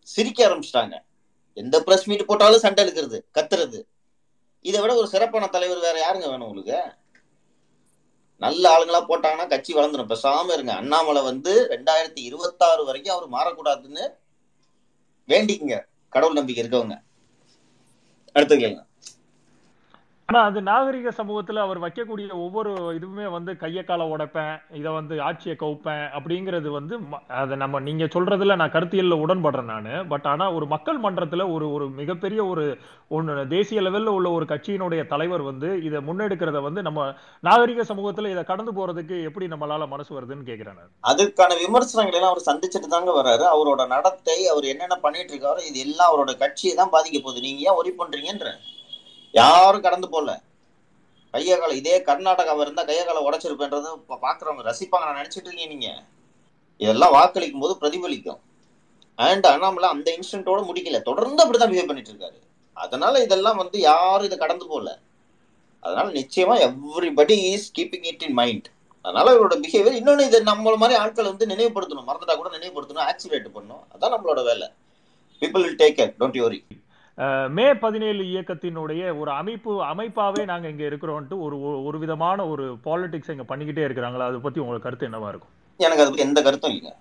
சிரிக்க 0.09 0.49
ஆரம்பிச்சிட்டாங்க. 0.49 0.97
எந்த 1.57 1.77
ப்ரெஸ் 1.87 2.07
மீட் 2.07 2.29
போட்டாலும் 2.31 2.65
சண்டை 2.67 2.85
எடுக்கிறது 2.85 3.19
கத்துறது. 3.39 3.81
இதை 4.61 4.81
விட 4.81 4.93
ஒரு 4.95 5.09
சிறப்பான 5.09 5.47
தலைவர் 5.47 5.87
வேற 5.89 5.97
யாருங்க 6.05 6.27
வேணும் 6.29 6.49
உங்களுக்கு? 6.49 6.79
நல்ல 8.41 8.65
ஆளுங்களா 8.75 9.01
போட்டாங்கன்னா 9.09 9.49
கட்சி 9.49 9.75
வளர்ந்துடும் 9.75 10.13
பேசாம 10.13 10.53
இருங்க. 10.53 10.73
அண்ணாமலை 10.73 11.23
வந்து 11.23 11.53
ரெண்டாயிரத்தி 11.71 12.23
இருபத்தாறு 12.29 12.85
வரைக்கும் 12.85 13.17
அவர் 13.17 13.31
மாறக்கூடாதுன்னு 13.37 14.05
வேண்டிக்குங்க. 15.29 15.77
கடவுள் 16.09 16.35
நம்பிக்கை 16.35 16.63
இருக்கவங்க. 16.65 16.97
அடுத்து 18.33 18.57
ஆனா 20.31 20.41
அது 20.43 20.61
நாகரிக 20.63 21.11
சமூகத்துல 21.17 21.63
அவர் 21.63 21.79
வைக்கக்கூடிய 21.79 22.27
ஒவ்வொரு 22.41 22.71
இதுவுமே 22.97 23.25
வந்து 23.31 23.53
கைய 23.55 23.81
கால 23.85 24.03
உடைப்பேன் 24.07 24.51
இதை 24.73 24.91
வந்து 24.93 25.15
ஆட்சியை 25.23 25.57
கவுப்பேன் 25.57 26.05
அப்படிங்கிறது 26.17 26.69
வந்து 26.71 26.95
ம- 27.05 27.21
அதை 27.39 27.57
நம்ம 27.57 27.81
நீங்க 27.81 28.05
சொல்றதுல 28.15 28.57
நான் 28.57 28.73
கருத்தியல்ல 28.73 29.17
உடன்படுறேன் 29.23 29.71
நான். 29.73 29.89
பட் 30.09 30.27
ஆனா 30.27 30.47
ஒரு 30.53 30.67
மக்கள் 30.67 31.01
மன்றத்துல 31.01 31.47
ஒரு 31.53 31.73
ஒரு 31.73 31.89
மிகப்பெரிய 31.99 32.41
ஒரு 32.47 32.67
ஒன்று 33.11 33.45
தேசிய 33.49 33.81
லெவல்ல 33.81 34.15
உள்ள 34.17 34.31
ஒரு 34.31 34.47
கட்சியினுடைய 34.47 35.05
தலைவர் 35.07 35.43
வந்து 35.43 35.83
இதை 35.83 36.01
முன்னெடுக்கிறத 36.09 36.61
வந்து 36.61 36.83
நம்ம 36.83 37.09
நாகரிக 37.45 37.85
சமூகத்துல 37.85 38.31
இதை 38.31 38.45
கடந்து 38.45 38.73
போறதுக்கு 38.73 39.19
எப்படி 39.25 39.49
நம்மளால 39.49 39.89
மனசு 39.89 40.13
வருதுன்னு 40.17 40.43
கேட்கிறேன் 40.43 40.81
அதுக்கான 41.05 41.61
விமர்சனங்களை 41.63 42.19
எல்லாம் 42.19 42.35
அவர் 42.35 42.49
சந்திச்சுட்டு 42.51 42.89
தாங்க 42.89 43.13
வர்றாரு. 43.13 43.47
அவரோட 43.55 43.83
நடத்தை 43.89 44.39
அவர் 44.49 44.65
என்னென்ன 44.65 44.99
பண்ணிட்டு 44.99 45.35
இருக்காரோ 45.35 45.63
இது 45.67 45.81
எல்லாம் 45.81 46.11
அவரோட 46.11 46.33
கட்சியை 46.39 46.75
தான் 46.77 46.93
பாதிக்க 46.93 47.19
போகுது. 47.21 47.41
நீங்க 47.41 47.63
ஏன் 47.69 47.79
ஒரி 47.79 47.93
பண்றீங்கன்ற? 47.99 48.51
யாரும் 49.39 49.85
கடந்து 49.87 50.09
போகல. 50.09 50.31
கைய 51.35 51.57
கால 51.59 51.75
இதே 51.81 51.97
கர்நாடகாவை 52.01 52.61
இருந்தால் 52.61 52.87
கைய 52.87 53.03
காலை 53.05 53.21
உடைச்சிருப்பேன்றது 53.27 53.91
பார்க்குறவங்க 54.09 54.21
பாக்குறவங்க 54.27 54.63
ரசிப்பாங்க. 54.69 55.07
நான் 55.09 55.21
நினச்சிட்டு 55.21 55.49
இருக்கீங்க 55.49 55.75
நீங்கள் 55.75 56.01
இதெல்லாம் 56.77 57.15
வாக்களிக்கும் 57.17 57.65
போது 57.65 57.75
பிரதிபலிக்கும். 57.81 58.41
அண்ட் 59.15 59.47
அண்ணாமலை 59.47 59.89
அந்த 59.95 60.09
இன்ஸ்டன்ட்டோட 60.17 60.61
முடிக்கல. 60.69 61.01
தொடர்ந்து 61.03 61.43
அப்படிதான் 61.45 61.73
பிஹேவ் 61.73 61.91
பண்ணிட்டு 61.91 62.13
இருக்காரு. 62.13 62.39
அதனால 62.73 63.23
இதெல்லாம் 63.23 63.57
வந்து 63.57 63.79
யாரும் 63.81 64.29
இதை 64.29 64.39
கடந்து 64.39 64.67
போகல. 64.67 64.91
அதனால 65.81 66.07
நிச்சயமா 66.11 66.55
everybody 66.67 67.37
is 67.55 67.73
keeping 67.79 68.07
it 68.13 68.23
in 68.23 68.37
mind 68.41 68.69
அதனால 69.05 69.33
இவரோட 69.37 69.55
பிஹேவியர் 69.65 69.99
இன்னொன்று 70.01 70.27
இது 70.27 70.39
நம்மள 70.45 70.77
மாதிரி 70.77 70.99
ஆட்கள் 71.03 71.31
வந்து 71.33 71.47
நினைவுபடுத்தணும். 71.47 72.09
மறந்துட்டா 72.09 72.37
கூட 72.37 72.51
நினைவுபடுத்தணும் 72.57 73.07
ஆக்சிலேட் 73.11 73.49
பண்ணணும். 73.55 73.85
அதான் 73.95 74.15
நம்மளோட 74.15 74.43
வேலை. 74.45 74.69
People 75.41 75.65
will 75.67 75.81
take 75.83 75.99
care 76.01 76.13
don't 76.21 76.39
worry 76.43 76.59
May 77.49 77.75
பதினேழு 77.75 78.23
இயக்கத்தினுடைய 78.23 79.19
ஒரு 79.19 79.31
அமைப்பு 79.31 79.83
அமைப்பாவே 79.83 80.45
நாங்க 80.45 80.69
இங்க 80.69 80.85
இருக்கிறோம்ட்டு 80.85 81.39
ஒரு 81.39 81.57
ஒரு- 81.57 81.99
விதமான 81.99 82.47
ஒரு 82.47 82.77
பாலிடிக்ஸ் 82.85 83.31
இங்க 83.31 83.57
பண்ணிக்கிட்டே 83.57 83.85
இருக்கிறாங்களா? 83.91 84.27
அதை 84.27 84.39
பத்தி 84.41 84.61
உங்களுக்கு 84.61 84.91
கருத்து 84.91 85.09
என்னவா 85.09 85.29
இருக்கும்? 85.29 85.49
எனக்கு 85.77 86.01
அதை 86.01 86.13
பத்தி 86.13 86.29
எந்த 86.29 86.43
கருத்தும் 86.43 86.73
இல்லைங்க 86.73 86.93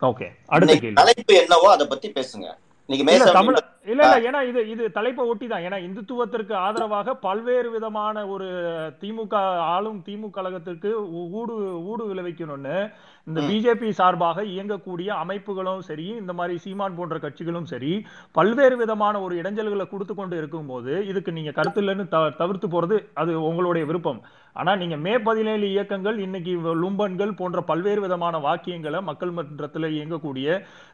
ஓகே. 0.00 0.28
அடுத்த 0.46 0.90
தலைப்பு 0.94 1.34
என்னவோ 1.34 1.70
அதை 1.70 1.86
பத்தி 1.86 2.10
பேசுங்க. 2.10 2.54
இன்னைக்கு 2.86 3.16
இல்ல 3.16 3.32
தமிழ் 3.32 3.54
இல்ல 3.86 4.02
இல்ல 4.06 4.16
ஏன்னா 4.26 4.40
இது 4.42 4.60
இது 4.68 4.84
தலைப்பை 4.90 5.22
ஒட்டி 5.26 5.46
தான் 5.46 5.64
ஏன்னா 5.66 5.78
இந்துத்துவத்திற்கு 5.82 6.54
ஆதரவாக 6.58 7.14
பல்வேறு 7.14 7.70
விதமான 7.70 8.26
ஒரு 8.26 8.48
திமுக 9.00 9.34
ஆளும் 9.72 9.98
திமுக 10.06 10.30
கழகத்திற்கு 10.30 10.90
ஊடு 11.32 11.54
ஊடு 11.84 12.04
விளைவிக்கணும்னு 12.10 12.76
இந்த 13.26 13.40
பிஜேபி 13.40 13.88
சார்பாக 13.92 14.44
இயங்கக்கூடிய 14.52 15.08
அமைப்புகளும் 15.14 15.82
சரி 15.88 16.06
இந்த 16.20 16.32
மாதிரி 16.32 16.54
சீமான் 16.58 16.96
போன்ற 16.96 17.18
கட்சிகளும் 17.18 17.64
சரி 17.64 17.92
பல்வேறு 18.32 18.76
விதமான 18.76 19.20
ஒரு 19.20 19.34
இடைஞ்சல்களை 19.42 19.86
கொடுத்து 19.88 20.14
கொண்டு 20.14 20.36
இருக்கும்போது 20.36 20.94
இதுக்கு 21.06 21.32
நீங்க 21.32 21.50
கருத்து 21.50 21.82
இல்லைன்னு 21.82 22.06
தவிர்த்து 22.38 22.68
போறது 22.68 22.98
அது 23.14 23.34
உங்களுடைய 23.42 23.84
விருப்பம். 23.86 24.22
ஆனா 24.56 24.76
நீங்க 24.76 24.96
மே 24.96 25.12
பதினேழு 25.18 25.66
இயக்கங்கள் 25.70 26.18
இன்னைக்கு 26.18 26.54
லும்பன்கள் 26.80 27.30
போன்ற 27.32 27.60
பல்வேறு 27.62 28.00
விதமான 28.00 28.38
வாக்கியங்களை 28.38 29.00
மக்கள் 29.02 29.30
மன்றத்தில் 29.30 29.94
இயங்கக்கூடிய 29.94 30.48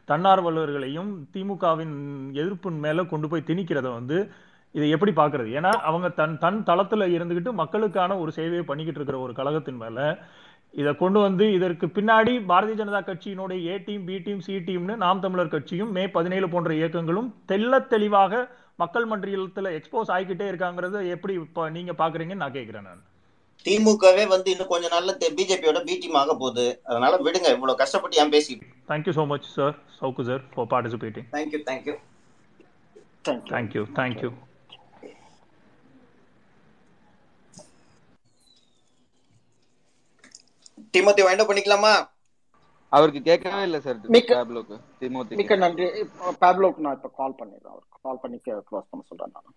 தன்னார்வலர்களையும் 0.09 1.11
திமுகவின் 1.33 1.95
எதிர்ப்பின் 2.33 2.78
மேல 2.79 3.03
கொண்டு 3.05 3.27
போய் 3.27 3.47
திணிக்கிறத 3.47 3.89
வந்து 3.93 4.17
இதை 4.75 4.87
எப்படி 4.95 5.11
பாக்குறது 5.13 5.49
ஏன்னா 5.57 5.71
அவங்க 5.83 6.07
தன் 6.17 6.35
தன் 6.37 6.59
தளத்துல 6.65 7.05
இருந்துகிட்டு 7.13 7.51
மக்களுக்கான 7.61 8.17
ஒரு 8.21 8.31
சேவையை 8.35 8.63
பண்ணிக்கிட்டு 8.65 8.99
இருக்கிற 8.99 9.19
ஒரு 9.19 9.33
கழகத்தின் 9.33 9.81
மேல 9.81 9.99
இதை 10.73 10.91
கொண்டு 10.95 11.19
வந்து 11.19 11.45
இதற்கு 11.53 11.85
பின்னாடி 11.95 12.33
பாரதிய 12.49 12.75
ஜனதா 12.79 12.99
கட்சியினுடைய 13.01 13.59
A 13.67 13.77
team 13.85 14.03
B 14.05 14.17
team 14.25 14.43
C 14.47 14.55
டீம்னு 14.67 14.95
Naam 15.03 15.23
தமிழர் 15.23 15.53
கட்சியும் 15.53 15.93
மே 15.95 16.03
பதினேழு 16.17 16.47
போன்ற 16.49 16.71
இயக்கங்களும் 16.75 17.29
தெள்ளத் 17.51 17.91
தெளிவாக 17.93 18.41
மக்கள் 18.79 19.07
மன்றத்துல 19.11 19.71
எக்ஸ்போஸ் 19.77 20.11
ஆகிக்கிட்டே 20.15 20.45
இருக்காங்கிறத 20.49 20.99
எப்படி 21.15 21.33
இப்ப 21.41 21.69
நீங்க 21.69 21.93
பாக்குறீங்கன்னு 22.01 22.43
நான் 22.43 22.57
கேக்குறேன் 22.57 22.87
நான். 22.89 23.01
திமுகவே 23.65 24.23
வந்து 24.33 24.49
இன்னும் 24.53 24.71
கொஞ்ச 24.71 24.85
நாள்ல 24.93 25.13
பிஜேபியோட 25.31 25.79
பி 25.87 25.95
டீம் 26.03 26.19
ஆக 26.21 26.33
போகுது. 26.35 26.67
அதனால 26.89 27.13
விடுங்க 27.25 27.49
இவ்வளவு 27.55 27.81
கஷ்டப்பட்டு 27.81 28.21
ஏன் 28.21 28.33
பேசிட்டு 28.35 28.67
thank you 28.91 29.13
so 29.17 29.25
much 29.27 29.49
sir 29.57 29.75
Savukku 29.97 30.25
sir 30.29 30.43
for 30.53 30.69
participating 30.73 31.27
thank you 31.35 31.61
thank you 31.67 31.95
thank you 33.27 33.83
thank you 33.99 34.29
Timothy 40.95 41.21
wind 41.25 41.47
பண்ணிக்கலாமா? 41.49 41.91
அவருக்கு 42.97 43.21
கேட்கவே 43.27 43.61
இல்லை 43.67 43.79
சார் 43.85 43.97
மிக்க 44.15 44.31
டேப்லோக்கு 44.37 44.77
திமுக 44.99 45.37
மிக்க 45.39 45.55
நன்றி. 45.63 45.87
பேப்லோக்கு 46.43 46.83
நான் 46.85 46.97
இப்போ 46.99 47.11
கால் 47.19 47.39
பண்ணிடுறேன். 47.39 47.73
அவர் 47.73 47.85
கால் 48.05 48.21
பண்ணி 48.23 48.37
க்ளோஸ் 48.45 48.89
பண்ண 48.91 49.03
சொல்றேன் 49.09 49.33
நான். 49.35 49.55